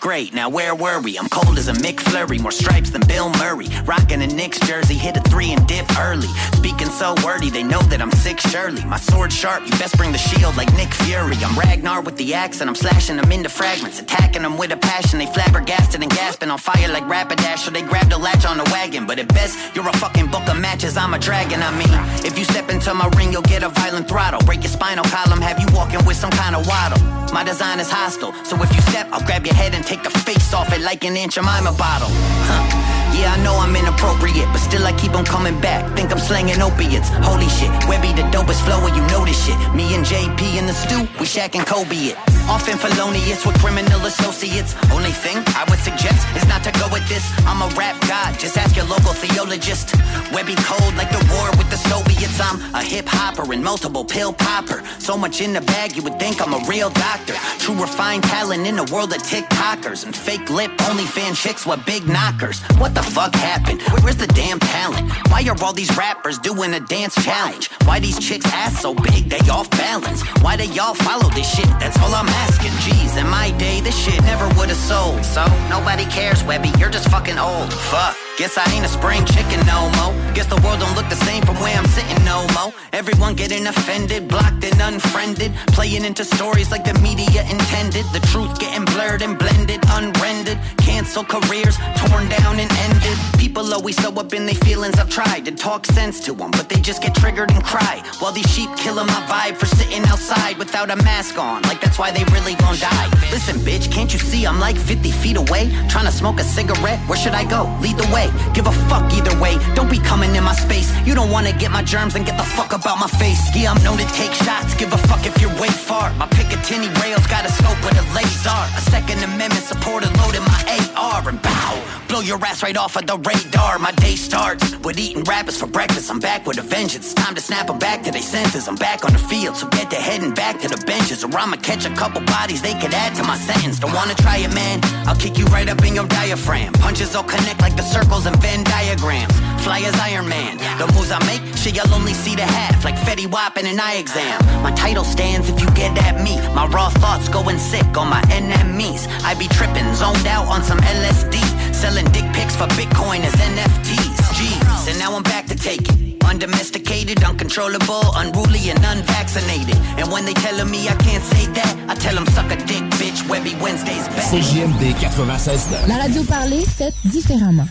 Great, 0.00 0.32
now 0.32 0.48
where 0.48 0.76
were 0.76 1.00
we? 1.00 1.18
I'm 1.18 1.28
cold 1.28 1.58
as 1.58 1.66
a 1.66 1.72
Mick 1.72 1.98
Flurry, 1.98 2.38
more 2.38 2.52
stripes 2.52 2.90
than 2.90 3.02
Bill 3.08 3.30
Murray. 3.30 3.66
Rocking 3.84 4.22
a 4.22 4.28
Knicks 4.28 4.60
jersey, 4.60 4.94
hit 4.94 5.16
a 5.16 5.20
three 5.22 5.50
and 5.50 5.66
dip 5.66 5.90
early. 5.98 6.28
Speaking 6.54 6.88
so 6.88 7.16
wordy, 7.24 7.50
they 7.50 7.64
know 7.64 7.82
that 7.90 8.00
I'm 8.00 8.12
sick 8.12 8.38
surely. 8.38 8.84
My 8.84 8.96
sword 8.96 9.32
sharp, 9.32 9.64
you 9.64 9.72
best 9.72 9.96
bring 9.96 10.12
the 10.12 10.18
shield 10.18 10.56
like 10.56 10.72
Nick 10.74 10.94
Fury. 10.94 11.34
I'm 11.42 11.58
Ragnar 11.58 12.00
with 12.02 12.16
the 12.16 12.32
axe 12.32 12.60
and 12.60 12.70
I'm 12.70 12.76
slashing 12.76 13.16
them 13.16 13.32
into 13.32 13.48
fragments. 13.48 13.98
Attacking 13.98 14.42
them 14.42 14.56
with 14.56 14.70
a 14.70 14.76
passion, 14.76 15.18
they 15.18 15.26
flabbergasted 15.26 16.00
and 16.00 16.10
gasping 16.12 16.50
on 16.50 16.58
fire 16.58 16.88
like 16.88 17.04
Rapidash. 17.04 17.58
So 17.58 17.72
they 17.72 17.82
grabbed 17.82 18.12
a 18.12 18.18
latch 18.18 18.46
on 18.46 18.56
the 18.56 18.64
wagon. 18.70 19.04
But 19.04 19.18
at 19.18 19.26
best, 19.34 19.74
you're 19.74 19.88
a 19.88 19.96
fucking 19.96 20.28
book 20.28 20.48
of 20.48 20.60
matches, 20.60 20.96
I'm 20.96 21.12
a 21.12 21.18
dragon. 21.18 21.60
I 21.60 21.72
mean, 21.72 22.24
if 22.24 22.38
you 22.38 22.44
step 22.44 22.70
into 22.70 22.94
my 22.94 23.08
ring, 23.16 23.32
you'll 23.32 23.42
get 23.42 23.64
a 23.64 23.68
violent 23.68 24.06
throttle. 24.08 24.40
Break 24.46 24.62
your 24.62 24.70
spinal 24.70 25.04
column, 25.06 25.40
have 25.40 25.58
you 25.58 25.66
walking 25.74 26.04
with 26.06 26.16
some 26.16 26.30
kind 26.30 26.54
of 26.54 26.68
waddle. 26.68 27.02
My 27.32 27.44
design 27.44 27.78
is 27.78 27.90
hostile, 27.90 28.32
so 28.44 28.56
if 28.62 28.74
you 28.74 28.80
step, 28.82 29.06
I'll 29.12 29.24
grab 29.26 29.44
your 29.44 29.54
head 29.54 29.74
and 29.74 29.84
take 29.88 30.02
the 30.02 30.10
face 30.10 30.52
off 30.52 30.70
it 30.74 30.82
like 30.82 31.02
an 31.06 31.16
Aunt 31.16 31.32
Jemima 31.32 31.72
bottle. 31.72 32.10
Huh. 32.12 33.07
Yeah, 33.16 33.34
I 33.34 33.42
know 33.42 33.56
I'm 33.56 33.74
inappropriate, 33.74 34.48
but 34.52 34.58
still 34.58 34.84
I 34.86 34.92
keep 34.92 35.14
on 35.14 35.24
coming 35.24 35.60
back. 35.60 35.84
Think 35.96 36.12
I'm 36.12 36.18
slanging 36.18 36.60
opiates. 36.60 37.08
Holy 37.22 37.48
shit, 37.48 37.70
Webby 37.88 38.12
the 38.12 38.26
dopest 38.34 38.64
flow, 38.64 38.86
and 38.86 38.94
you 38.96 39.02
know 39.08 39.24
this 39.24 39.38
shit. 39.44 39.56
Me 39.74 39.94
and 39.94 40.04
JP 40.04 40.58
in 40.58 40.66
the 40.66 40.72
stew, 40.72 41.02
we 41.18 41.26
Shaq 41.26 41.54
and 41.54 41.66
Kobe 41.66 42.12
it. 42.12 42.16
Often 42.48 42.78
felonious 42.78 43.44
with 43.44 43.58
criminal 43.60 44.00
associates. 44.06 44.74
Only 44.90 45.12
thing 45.12 45.36
I 45.52 45.66
would 45.68 45.78
suggest 45.80 46.26
is 46.36 46.46
not 46.48 46.64
to 46.64 46.72
go 46.80 46.88
with 46.90 47.06
this. 47.08 47.24
I'm 47.46 47.60
a 47.60 47.68
rap 47.74 48.00
god, 48.08 48.38
just 48.38 48.56
ask 48.56 48.74
your 48.74 48.86
local 48.86 49.12
theologist. 49.12 49.94
Webby 50.32 50.54
cold 50.64 50.94
like 50.96 51.10
the 51.10 51.20
war 51.32 51.50
with 51.58 51.68
the 51.70 51.76
Soviets. 51.76 52.40
I'm 52.40 52.56
a 52.74 52.82
hip 52.82 53.06
hopper 53.06 53.52
and 53.52 53.62
multiple 53.62 54.04
pill 54.04 54.32
popper. 54.32 54.82
So 54.98 55.16
much 55.16 55.40
in 55.40 55.52
the 55.52 55.60
bag, 55.60 55.96
you 55.96 56.02
would 56.02 56.18
think 56.18 56.40
I'm 56.40 56.54
a 56.54 56.64
real 56.66 56.90
doctor. 56.90 57.34
True 57.58 57.74
refined 57.74 58.24
talent 58.24 58.66
in 58.66 58.78
a 58.78 58.84
world 58.92 59.12
of 59.12 59.22
TikTokers 59.22 60.04
and 60.06 60.16
fake 60.16 60.48
lip 60.50 60.70
only 60.88 61.04
fan 61.04 61.34
chicks 61.34 61.66
with 61.66 61.84
big 61.84 62.08
knockers. 62.08 62.60
What 62.80 62.94
the 62.98 63.10
fuck 63.10 63.34
happened? 63.34 63.80
Where's 64.02 64.16
the 64.16 64.26
damn 64.26 64.58
talent? 64.58 65.10
Why 65.30 65.44
are 65.44 65.56
all 65.62 65.72
these 65.72 65.96
rappers 65.96 66.36
doing 66.38 66.74
a 66.74 66.80
dance 66.80 67.14
challenge? 67.24 67.70
Why 67.84 68.00
these 68.00 68.18
chicks 68.18 68.46
ass 68.46 68.82
so 68.82 68.92
big 68.94 69.30
they 69.30 69.38
off 69.48 69.70
balance? 69.70 70.22
Why 70.42 70.56
do 70.56 70.64
y'all 70.64 70.94
follow 70.94 71.30
this 71.30 71.48
shit? 71.54 71.70
That's 71.78 71.96
all 71.98 72.12
I'm 72.12 72.28
asking. 72.28 72.72
Jeez, 72.84 73.16
in 73.20 73.28
my 73.28 73.52
day, 73.58 73.80
this 73.80 73.96
shit 73.96 74.20
never 74.22 74.48
would 74.58 74.68
have 74.68 74.84
sold. 74.92 75.24
So 75.24 75.46
nobody 75.68 76.06
cares, 76.06 76.42
Webby. 76.42 76.72
You're 76.78 76.90
just 76.90 77.08
fucking 77.08 77.38
old. 77.38 77.72
Fuck. 77.72 78.27
Guess 78.38 78.56
I 78.56 78.72
ain't 78.72 78.84
a 78.84 78.88
spring 78.88 79.24
chicken 79.26 79.66
no 79.66 79.90
mo. 79.98 80.14
Guess 80.32 80.46
the 80.46 80.60
world 80.62 80.78
don't 80.78 80.94
look 80.94 81.08
the 81.08 81.18
same 81.26 81.42
from 81.42 81.56
where 81.56 81.76
I'm 81.76 81.86
sitting 81.86 82.24
no 82.24 82.46
mo. 82.54 82.72
Everyone 82.92 83.34
getting 83.34 83.66
offended, 83.66 84.28
blocked 84.28 84.62
and 84.62 84.80
unfriended, 84.80 85.50
playing 85.74 86.04
into 86.04 86.24
stories 86.24 86.70
like 86.70 86.84
the 86.84 86.94
media 87.00 87.42
intended. 87.50 88.06
The 88.12 88.20
truth 88.30 88.60
getting 88.60 88.84
blurred 88.84 89.22
and 89.22 89.36
blended, 89.36 89.80
unrendered. 89.88 90.56
Cancel 90.78 91.24
careers, 91.24 91.78
torn 91.96 92.28
down 92.28 92.60
and 92.60 92.70
ended. 92.86 93.18
People 93.40 93.74
always 93.74 93.96
so 94.00 94.12
up 94.14 94.32
in 94.32 94.46
their 94.46 94.54
feelings. 94.54 95.00
I've 95.00 95.10
tried 95.10 95.44
to 95.46 95.50
talk 95.50 95.84
sense 95.86 96.20
to 96.26 96.32
them, 96.32 96.52
but 96.52 96.68
they 96.68 96.80
just 96.80 97.02
get 97.02 97.16
triggered 97.16 97.50
and 97.50 97.64
cry. 97.64 98.04
While 98.20 98.30
these 98.30 98.48
sheep 98.54 98.70
killing 98.76 99.08
my 99.08 99.20
vibe 99.26 99.56
for 99.56 99.66
sitting 99.66 100.04
outside 100.04 100.58
without 100.58 100.92
a 100.92 100.96
mask 101.02 101.38
on, 101.38 101.62
like 101.62 101.80
that's 101.80 101.98
why 101.98 102.12
they 102.12 102.22
really 102.32 102.54
gon' 102.54 102.78
die. 102.78 103.08
Listen, 103.32 103.56
bitch, 103.66 103.90
can't 103.90 104.12
you 104.12 104.20
see 104.20 104.46
I'm 104.46 104.60
like 104.60 104.76
50 104.76 105.10
feet 105.10 105.36
away? 105.36 105.74
Trying 105.88 106.06
to 106.06 106.12
smoke 106.12 106.38
a 106.38 106.44
cigarette, 106.44 107.00
where 107.08 107.18
should 107.18 107.34
I 107.34 107.42
go? 107.42 107.64
Lead 107.82 107.96
the 107.96 108.08
way. 108.14 108.27
Give 108.54 108.66
a 108.66 108.72
fuck 108.88 109.12
either 109.12 109.34
way. 109.40 109.58
Don't 109.74 109.90
be 109.90 109.98
coming 109.98 110.34
in 110.36 110.44
my 110.44 110.54
space. 110.54 110.88
You 111.06 111.14
don't 111.14 111.30
wanna 111.30 111.52
get 111.52 111.70
my 111.70 111.82
germs 111.82 112.14
and 112.14 112.24
get 112.24 112.36
the 112.36 112.48
fuck 112.56 112.72
about 112.72 112.98
my 112.98 113.08
face. 113.22 113.40
Yeah, 113.54 113.72
I'm 113.72 113.82
known 113.82 113.98
to 113.98 114.08
take 114.14 114.32
shots. 114.32 114.74
Give 114.74 114.92
a 114.92 114.98
fuck 115.08 115.24
if 115.26 115.40
you're 115.40 115.54
way 115.60 115.68
far. 115.68 116.12
My 116.14 116.26
Picatinny 116.26 116.90
rails 117.02 117.26
got 117.26 117.44
a 117.44 117.52
scope 117.52 117.80
with 117.84 117.96
a 117.98 118.06
laser. 118.14 118.60
A 118.78 118.82
Second 118.90 119.22
Amendment 119.22 119.64
supporter 119.64 120.10
loaded 120.20 120.42
my 120.42 120.60
AR 120.96 121.28
and 121.28 121.40
bow. 121.42 121.72
Blow 122.08 122.20
your 122.20 122.42
ass 122.44 122.62
right 122.62 122.76
off 122.76 122.96
of 122.96 123.06
the 123.06 123.16
radar. 123.18 123.78
My 123.78 123.92
day 123.92 124.16
starts 124.16 124.76
with 124.78 124.98
eating 124.98 125.22
rappers 125.24 125.58
for 125.60 125.66
breakfast. 125.66 126.10
I'm 126.10 126.20
back 126.20 126.46
with 126.46 126.58
a 126.58 126.62
vengeance. 126.62 127.12
Time 127.14 127.34
to 127.34 127.40
snap 127.40 127.66
them 127.66 127.78
back 127.78 128.02
to 128.04 128.10
their 128.10 128.22
senses. 128.22 128.66
I'm 128.66 128.76
back 128.76 129.04
on 129.04 129.12
the 129.12 129.18
field, 129.18 129.56
so 129.56 129.68
get 129.68 129.90
to 129.90 129.96
heading 129.96 130.32
back 130.32 130.60
to 130.60 130.68
the 130.68 130.82
benches. 130.86 131.22
Or 131.22 131.30
I'ma 131.36 131.56
catch 131.56 131.84
a 131.84 131.94
couple 131.94 132.22
bodies 132.22 132.62
they 132.62 132.74
could 132.74 132.94
add 132.94 133.14
to 133.16 133.24
my 133.24 133.36
sentence. 133.36 133.78
Don't 133.78 133.94
wanna 133.94 134.14
try 134.14 134.38
it, 134.38 134.54
man? 134.54 134.80
I'll 135.06 135.16
kick 135.16 135.36
you 135.38 135.44
right 135.46 135.68
up 135.68 135.84
in 135.84 135.94
your 135.94 136.06
diaphragm. 136.06 136.72
Punches 136.74 137.14
will 137.14 137.24
connect 137.24 137.60
like 137.60 137.76
the 137.76 137.82
circles 138.18 138.26
and 138.26 138.42
Venn 138.42 138.64
diagrams. 138.64 139.32
Fly 139.62 139.80
as 139.80 139.94
Iron 140.00 140.28
Man. 140.28 140.56
The 140.78 140.86
moves 140.94 141.10
I 141.10 141.18
make, 141.26 141.42
shit, 141.56 141.76
y'all 141.76 141.92
only 141.94 142.14
see 142.14 142.34
the 142.34 142.42
half. 142.42 142.84
Like 142.84 142.96
Fetty 142.96 143.26
Wap 143.30 143.56
in 143.56 143.66
an 143.66 143.80
eye 143.80 143.96
exam. 143.98 144.38
My 144.62 144.72
title 144.72 145.04
stands 145.04 145.48
if 145.48 145.60
you 145.60 145.66
get 145.74 145.96
at 145.98 146.22
me. 146.22 146.36
My 146.54 146.66
raw 146.66 146.90
thoughts 146.90 147.28
going 147.28 147.58
sick 147.58 147.96
on 147.96 148.08
my 148.08 148.22
enemies. 148.30 149.06
I 149.24 149.34
be 149.34 149.48
tripping, 149.48 149.94
zoned 149.94 150.26
out 150.26 150.46
on 150.46 150.62
some 150.62 150.78
LSD. 150.78 151.36
Selling 151.74 152.06
dick 152.12 152.26
pics 152.32 152.56
for 152.56 152.66
Bitcoin 152.78 153.20
as 153.20 153.34
NFTs. 153.34 154.18
Jeez, 154.38 154.88
and 154.90 154.98
now 154.98 155.14
I'm 155.14 155.22
back 155.22 155.46
to 155.46 155.56
take 155.56 155.82
it. 155.82 156.22
Undomesticated, 156.24 157.24
uncontrollable, 157.24 158.04
unruly, 158.16 158.68
and 158.70 158.78
unvaccinated. 158.84 159.76
And 159.98 160.12
when 160.12 160.26
they 160.26 160.34
telling 160.34 160.70
me 160.70 160.88
I 160.88 160.94
can't 160.96 161.24
say 161.24 161.46
that, 161.58 161.72
I 161.88 161.94
tell 161.94 162.14
them 162.14 162.26
suck 162.26 162.50
a 162.52 162.56
dick, 162.56 162.84
bitch. 163.00 163.26
Webby 163.28 163.54
Wednesday's 163.62 164.06
back. 164.08 164.28
CJMD 164.30 164.92
96.9. 164.92 165.88
La 165.88 165.96
radio 165.96 166.22
parlée, 166.24 166.64
faite 166.66 166.94
différemment. 167.04 167.68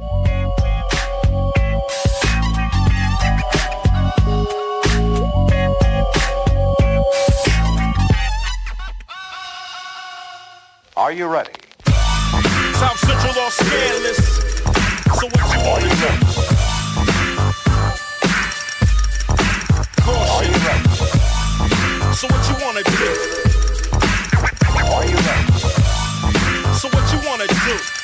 Are 0.00 0.06
you 11.12 11.26
ready? 11.26 11.50
South 12.76 12.98
Central 12.98 13.38
all 13.42 13.50
scandalous. 13.50 14.16
So 15.18 15.26
what 15.26 15.52
you 15.52 15.60
want 15.68 15.82
to 15.82 15.88
do? 15.90 16.08
Are 20.08 20.44
you 20.44 20.54
ready? 20.64 20.88
So 22.14 22.26
what 22.26 22.42
you 22.48 22.54
want 22.64 22.76
to 22.78 22.84
do? 22.84 23.10
Are 24.80 25.04
you 25.04 25.16
ready? 25.16 25.52
So 26.78 26.88
what 26.88 27.12
you 27.12 27.18
want 27.28 27.42
to 27.42 27.48
do? 27.48 27.99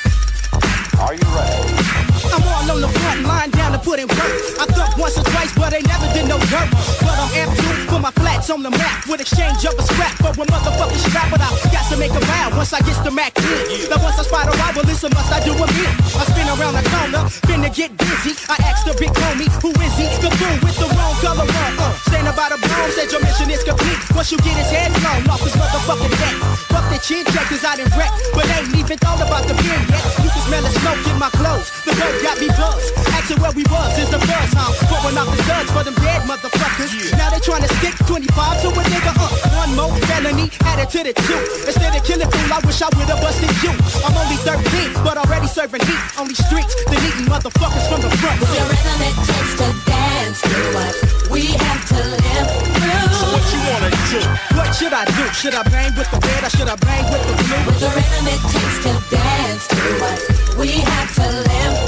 Are 0.99 1.13
you 1.13 1.19
ready? 1.35 2.16
I'm 2.33 2.43
all 2.43 2.71
on 2.71 2.81
the 2.81 2.91
front 2.99 3.21
line 3.23 3.51
down 3.51 3.71
to 3.73 3.79
put 3.79 3.99
in 3.99 4.07
work. 4.07 4.33
I 4.59 4.65
thought 4.67 4.97
once 4.97 5.17
or 5.17 5.23
twice, 5.23 5.53
but 5.55 5.71
they 5.71 5.81
never 5.81 6.07
did 6.13 6.27
no 6.27 6.37
dirt. 6.51 6.69
But 7.01 7.15
I'm 7.15 7.31
amped 7.33 7.67
put 7.97 8.01
my 8.01 8.11
flats 8.11 8.49
on 8.49 8.61
the 8.61 8.69
map 8.69 9.07
with 9.07 9.21
exchange 9.21 9.65
of 9.65 9.73
a 9.73 9.83
scrap 9.83 10.13
for 10.21 10.29
a 10.29 10.45
motherfucking 10.45 11.01
scrap. 11.09 11.31
But 11.31 11.41
I 11.41 11.49
got 11.73 11.89
to 11.89 11.97
make 11.97 12.13
a 12.13 12.21
vow 12.21 12.53
once 12.55 12.73
I 12.73 12.79
get 12.85 12.97
the 13.03 13.11
Mac 13.11 13.33
in. 13.39 13.89
Now 13.89 13.97
once 14.03 14.19
I 14.19 14.23
spot 14.23 14.45
a 14.47 14.53
rival, 14.59 14.85
it's 14.85 15.03
a 15.03 15.09
must 15.09 15.31
I 15.33 15.39
do 15.41 15.53
a 15.57 15.67
bit. 15.67 15.91
I 16.13 16.23
spin 16.29 16.47
around 16.47 16.75
the 16.77 16.85
corner, 16.93 17.23
finna 17.49 17.73
get 17.73 17.95
busy. 17.97 18.37
I 18.51 18.57
asked 18.69 18.85
the 18.85 18.93
big 18.99 19.09
homie, 19.09 19.49
who 19.63 19.71
is 19.81 19.95
he? 19.97 20.05
The 20.21 20.29
fool 20.37 20.55
with 20.61 20.77
the 20.77 20.87
wrong 20.93 21.15
color 21.23 21.47
on. 21.47 21.73
Uh, 21.79 21.93
standing 22.05 22.35
by 22.35 22.49
the 22.53 22.59
broom, 22.61 22.89
said 22.93 23.09
your 23.11 23.21
mission 23.23 23.49
is 23.49 23.63
complete. 23.63 23.97
Once 24.13 24.31
you 24.31 24.37
get 24.45 24.55
his 24.59 24.69
head 24.69 24.93
blown 25.01 25.25
off 25.31 25.41
his 25.41 25.55
motherfucking 25.57 26.13
neck. 26.21 26.35
Fuck 26.69 26.85
the 26.93 26.99
chin 27.01 27.25
check, 27.33 27.47
cause 27.49 27.65
I 27.65 27.81
done 27.81 27.91
wreck. 27.97 28.11
But 28.35 28.45
ain't 28.53 28.75
even 28.75 28.97
thought 28.99 29.21
about 29.23 29.47
the 29.49 29.55
beer 29.57 29.81
yet. 29.89 30.03
You 30.21 30.29
can 30.29 30.43
smell 30.45 30.61
the 30.61 30.71
smoke 30.83 31.01
in 31.07 31.17
my 31.17 31.31
clothes. 31.33 31.71
The 31.87 31.93
got 32.23 32.39
me 32.39 32.47
buzzed. 32.53 32.93
Asking 33.13 33.39
where 33.41 33.51
we 33.51 33.63
was 33.69 33.97
is 33.99 34.09
the 34.09 34.19
buzz, 34.19 34.51
huh? 34.53 34.71
Pouring 34.87 35.17
off 35.17 35.29
the 35.29 35.41
studs 35.43 35.69
for 35.71 35.83
them 35.83 35.95
dead 36.01 36.23
motherfuckers. 36.29 36.91
Now 37.17 37.29
they 37.29 37.39
trying 37.39 37.63
to 37.63 37.71
stick 37.79 37.95
25 38.05 38.61
to 38.61 38.67
a 38.71 38.83
nigga, 38.87 39.13
uh. 39.17 39.57
One 39.57 39.71
more 39.75 39.93
felony 40.07 40.49
added 40.63 40.89
to 40.93 40.99
the 41.03 41.13
two. 41.13 41.41
Instead 41.67 41.95
of 41.95 42.03
killing 42.03 42.29
fool, 42.29 42.53
I 42.53 42.59
wish 42.65 42.81
I 42.81 42.89
would've 42.95 43.19
busted 43.19 43.51
you. 43.63 43.73
I'm 44.05 44.15
only 44.15 44.37
13, 44.41 44.93
but 45.03 45.17
already 45.17 45.47
serving 45.47 45.81
heat. 45.83 46.03
Only 46.17 46.35
streets, 46.35 46.73
the 46.87 46.97
eating 46.97 47.27
motherfuckers 47.27 47.85
from 47.89 48.01
the 48.01 48.11
front. 48.21 48.39
The 48.41 48.63
rhythm 48.69 49.01
it 49.03 49.15
takes 49.27 49.53
to 49.61 49.67
dance 49.85 50.39
to 50.41 50.57
what 50.75 50.93
we 51.31 51.43
have 51.57 51.83
to 51.91 51.99
live 51.99 52.49
through. 52.77 53.09
So 53.17 53.25
what 53.33 53.43
you 53.51 53.61
want 53.67 53.83
to 53.83 53.91
do? 54.11 54.21
What 54.55 54.69
should 54.75 54.93
I 54.93 55.03
do? 55.05 55.23
Should 55.33 55.55
I 55.55 55.63
bang 55.67 55.93
with 55.97 56.09
the 56.11 56.19
red 56.21 56.43
or 56.43 56.49
should 56.49 56.69
I 56.69 56.75
bang 56.75 57.05
with 57.11 57.23
the 57.27 57.35
blue? 57.35 57.61
With 57.67 57.79
the 57.79 57.89
rhythm 57.91 58.25
it 58.31 58.41
takes 58.51 58.77
to 58.85 58.91
dance 59.11 59.67
to 59.67 59.81
what 60.01 60.17
we 60.57 60.69
have 60.81 61.09
to 61.15 61.27
live 61.27 61.86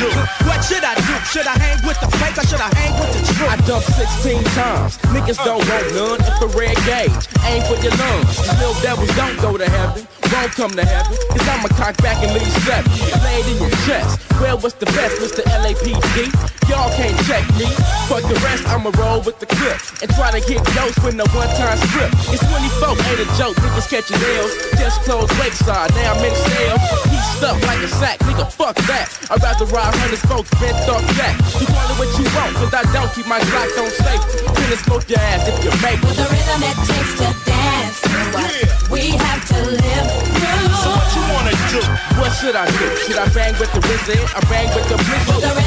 do? 0.00 0.19
What 0.46 0.64
should 0.64 0.84
I 0.84 0.94
do? 0.94 1.14
Should 1.30 1.46
I 1.46 1.56
hang 1.58 1.80
with 1.86 2.00
the 2.00 2.08
fake 2.18 2.36
or 2.38 2.46
should 2.46 2.60
I 2.60 2.70
hang 2.74 2.92
with 3.00 3.12
the 3.14 3.22
truth? 3.32 3.50
I 3.50 3.56
dumped 3.66 3.88
16 3.92 4.44
times. 4.56 4.98
Niggas 5.14 5.38
don't 5.44 5.62
want 5.64 5.86
none. 5.94 6.20
If 6.20 6.36
the 6.40 6.48
red 6.58 6.76
gauge. 6.86 7.24
Aim 7.46 7.62
for 7.68 7.78
your 7.82 7.94
lungs. 7.96 8.36
These 8.36 8.58
little 8.58 8.80
devils 8.82 9.12
don't 9.16 9.38
go 9.40 9.56
to 9.56 9.68
heaven. 9.68 10.06
Won't 10.32 10.52
come 10.54 10.72
to 10.78 10.84
heaven. 10.84 11.16
Cause 11.34 11.46
I'ma 11.48 11.68
cock 11.74 11.96
back 11.98 12.22
and 12.22 12.30
leave 12.32 12.54
seven. 12.62 12.90
Lay 13.26 13.42
it 13.42 13.48
in 13.50 13.58
your 13.58 13.74
chest. 13.86 14.20
Well, 14.40 14.56
what's 14.58 14.78
the 14.78 14.86
best, 14.94 15.18
Mr. 15.20 15.42
LAPD? 15.60 16.32
Y'all 16.70 16.88
can't 16.94 17.18
check 17.26 17.42
me. 17.58 17.66
Fuck 18.06 18.22
the 18.30 18.38
rest, 18.46 18.62
I'ma 18.70 18.94
roll 18.94 19.20
with 19.26 19.38
the 19.42 19.46
clip. 19.46 19.76
And 20.00 20.08
try 20.14 20.30
to 20.30 20.40
get 20.46 20.62
dose 20.72 20.96
with 21.02 21.18
no 21.18 21.26
one-time 21.34 21.76
script. 21.90 22.14
It's 22.30 22.40
24, 22.46 22.94
ain't 23.10 23.20
a 23.20 23.28
joke. 23.34 23.58
Niggas 23.58 23.90
catching 23.90 24.22
nails. 24.22 24.54
Just 24.78 25.02
closed 25.02 25.34
Lakeside. 25.42 25.90
Now 25.98 26.14
I'm 26.14 26.24
in 26.24 26.32
sales. 26.32 26.80
He's 27.10 27.26
stuck 27.36 27.58
like 27.66 27.82
a 27.82 27.88
sack. 27.88 28.18
Nigga, 28.22 28.46
fuck 28.52 28.76
that. 28.86 29.10
I'd 29.30 29.42
rather 29.42 29.66
ride 29.66 29.92
hundred 29.98 30.19
spokes, 30.20 30.50
bent 30.60 30.76
off 30.88 31.04
that. 31.16 31.34
You 31.60 31.66
call 31.66 31.88
it 31.88 31.96
what 31.98 32.10
you 32.18 32.26
want, 32.36 32.52
cause 32.56 32.72
I 32.74 32.84
don't 32.92 33.10
keep 33.12 33.26
my 33.26 33.40
Glock 33.48 33.72
on 33.80 33.90
safety. 33.90 34.44
Finna 34.46 34.76
smoke 34.84 35.06
your 35.08 35.20
ass 35.20 35.48
if 35.48 35.56
you 35.64 35.70
make 35.80 36.00
With 36.04 36.16
the 36.16 36.26
rhythm 36.28 36.60
it 36.64 36.76
takes 36.88 37.12
to 37.20 37.28
dance 37.48 37.96
to 38.04 38.20
what 38.36 38.90
we 38.90 39.16
have 39.16 39.42
to 39.52 39.58
live 39.70 40.06
through. 40.36 40.66
So 40.82 40.88
what 40.92 41.08
you 41.16 41.22
want 41.32 41.46
to 41.48 41.56
do? 41.72 41.80
What 42.20 42.30
should 42.36 42.56
I 42.56 42.66
do? 42.66 42.86
Should 43.04 43.18
I 43.18 43.28
bang 43.32 43.54
with 43.58 43.72
the 43.72 43.80
wizard 43.86 44.20
or 44.36 44.42
bang 44.48 44.68
with 44.74 44.86
the 44.88 44.96
blizzard? 44.96 45.59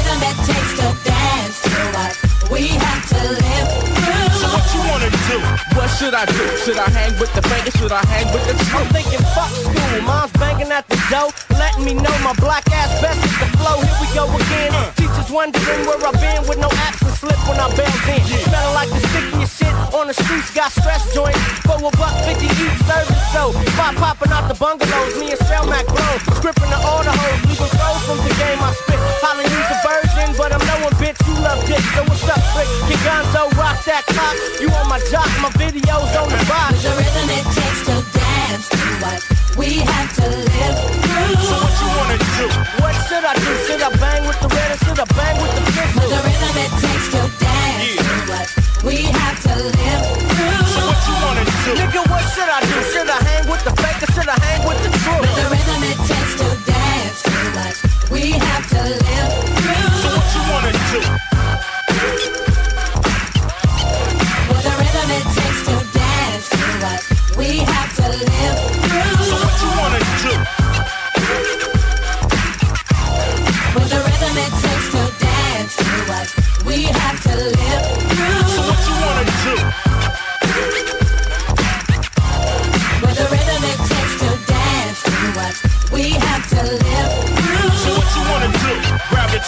Should 6.04 6.12
I 6.12 6.26
do? 6.28 6.44
Should 6.60 6.76
I 6.76 6.88
hang 6.92 7.16
with 7.16 7.32
the 7.32 7.40
banger? 7.48 7.72
Should 7.80 7.92
I 7.92 8.04
hang 8.12 8.28
with 8.28 8.44
the 8.44 8.52
I'm 8.76 8.84
thinking 8.92 9.24
fuck 9.32 9.48
school, 9.56 10.04
mom's 10.04 10.32
banging 10.36 10.68
at 10.68 10.84
the 10.92 11.00
door, 11.08 11.32
letting 11.56 11.84
me 11.88 11.94
know 11.96 12.12
my 12.20 12.36
black 12.36 12.68
ass 12.76 12.92
best 13.00 13.24
is 13.24 13.32
the 13.40 13.48
flow. 13.56 13.80
Here 13.80 13.98
we 14.04 14.08
go 14.12 14.28
again. 14.28 14.72
Teachers 15.00 15.32
wondering 15.32 15.88
where 15.88 15.96
I've 16.04 16.20
been 16.20 16.44
with 16.44 16.60
no 16.60 16.68
absence 16.84 17.24
slip 17.24 17.40
when 17.48 17.56
I 17.56 17.72
bailed 17.72 18.04
in. 18.12 18.20
Smelling 18.20 18.74
like 18.76 18.92
the 18.92 19.00
stickiest 19.00 19.56
shit 19.56 19.74
on 19.96 20.12
the 20.12 20.14
streets, 20.14 20.52
got 20.52 20.76
stress 20.76 21.08
joints. 21.16 21.40
For 21.64 21.80
a 21.80 21.90
buck 21.96 22.12
fifty 22.28 22.52
each 22.52 22.78
service, 22.84 23.24
so 23.32 23.56
pop 23.72 23.96
popping 23.96 24.32
out 24.36 24.44
the 24.44 24.56
bungalows. 24.60 25.16
Me 25.16 25.32
and 25.32 25.40
Selmac 25.48 25.88
blow, 25.88 26.14
scripting 26.36 26.68
the 26.68 26.80
the 26.84 27.14
hoes, 27.16 27.40
leaving 27.48 27.72
froze 27.80 28.04
from 28.04 28.20
the 28.28 28.32
game 28.36 28.60
I 28.60 28.76
spit. 28.76 29.00
Hollin' 29.24 29.48
use 29.48 29.68
the 29.72 29.78
version, 29.80 30.03
but 30.36 30.50
I'm 30.52 30.62
knowing, 30.66 30.94
bitch, 30.98 31.18
you 31.26 31.34
love 31.42 31.60
dick. 31.66 31.82
So 31.94 32.02
what's 32.04 32.26
up, 32.28 32.42
bitch? 32.54 32.70
Get 32.88 32.98
gonzo, 33.06 33.50
rock 33.58 33.78
that 33.86 34.04
cock. 34.10 34.34
You 34.60 34.68
on 34.74 34.88
my 34.88 34.98
jock, 35.10 35.30
my 35.42 35.50
videos 35.54 36.10
on 36.18 36.28
the 36.28 36.40
box. 36.50 36.82
The 36.82 36.90
rhythm 36.94 37.28
it 37.30 37.46
takes 37.54 37.80
to 37.86 37.96
dance 38.14 38.66
to 38.70 38.82
what 39.02 39.20
we 39.56 39.82
have 39.82 40.10
to 40.18 40.26
live 40.28 40.78
through. 41.02 41.34
So 41.44 41.54
what 41.62 41.74
you 41.78 41.88
wanna 41.98 42.18
do? 42.18 42.46
What 42.82 42.94
should 43.06 43.24
I 43.24 43.34
do? 43.38 43.52
Should 43.66 43.82
I 43.82 43.90
bang 43.96 44.26
with 44.26 44.40
the 44.40 44.48
red 44.48 44.70
or 44.74 44.78
should 44.82 44.98
I 44.98 45.06
bang 45.14 45.36
with 45.42 45.54
the 45.54 45.64
pistol? 45.70 46.08
The 46.08 46.20
rhythm 46.26 46.54
it 46.64 46.72
takes 46.82 47.06
to 47.14 47.22
dance 47.38 47.94
yeah. 47.94 48.02
to 48.02 48.16
what 48.30 48.46
we 48.84 48.96
have 49.06 49.38
to 49.44 49.54
live 49.62 50.02
through. 50.18 50.23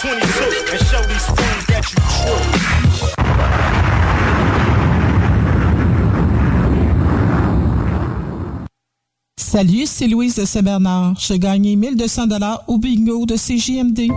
22 0.07 0.23
and 0.71 0.79
show 0.87 1.03
these 1.03 1.25
fools 1.25 1.65
that 1.67 1.83
you 1.91 1.99
true. 1.99 2.67
Salut, 9.35 9.85
c'est 9.85 10.07
Louise 10.07 10.35
de 10.35 10.45
Saint-Bernard. 10.45 11.15
J'ai 11.19 11.39
gagné 11.39 11.75
1200 11.75 12.27
dollars 12.27 12.63
au 12.67 12.77
bingo 12.77 13.25
de 13.25 13.35
CJMD. 13.35 14.09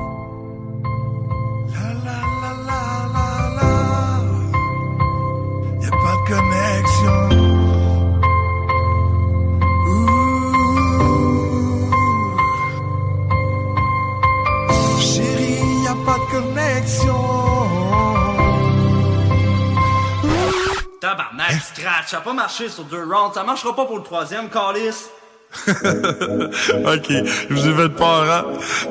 Scratch, 21.60 22.08
ça 22.08 22.18
a 22.18 22.20
pas 22.20 22.32
marché 22.32 22.68
sur 22.68 22.84
deux 22.84 23.04
rounds, 23.04 23.34
ça 23.34 23.44
marchera 23.44 23.74
pas 23.74 23.84
pour 23.84 23.98
le 23.98 24.02
troisième, 24.02 24.48
Calis. 24.48 25.08
ok, 25.66 27.08
je 27.08 27.54
vous 27.54 27.68
ai 27.68 27.74
fait 27.74 27.88
peur, 27.88 28.30
hein? 28.30 28.44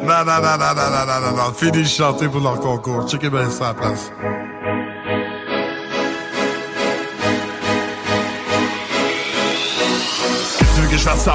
Non, 0.04 0.26
non, 0.26 0.42
non, 0.42 0.58
non, 0.58 0.74
non, 0.76 0.90
non, 0.92 1.06
non, 1.06 1.32
non, 1.32 1.38
non. 1.38 1.54
Fini 1.54 1.84
de 1.84 1.88
chanter 1.88 2.28
pour 2.28 2.42
leur 2.42 2.60
concours. 2.60 3.08
Checkez 3.08 3.30
bien 3.30 3.50
ça 3.50 3.70
à 3.70 3.74
la 3.74 3.74
place. 3.76 4.12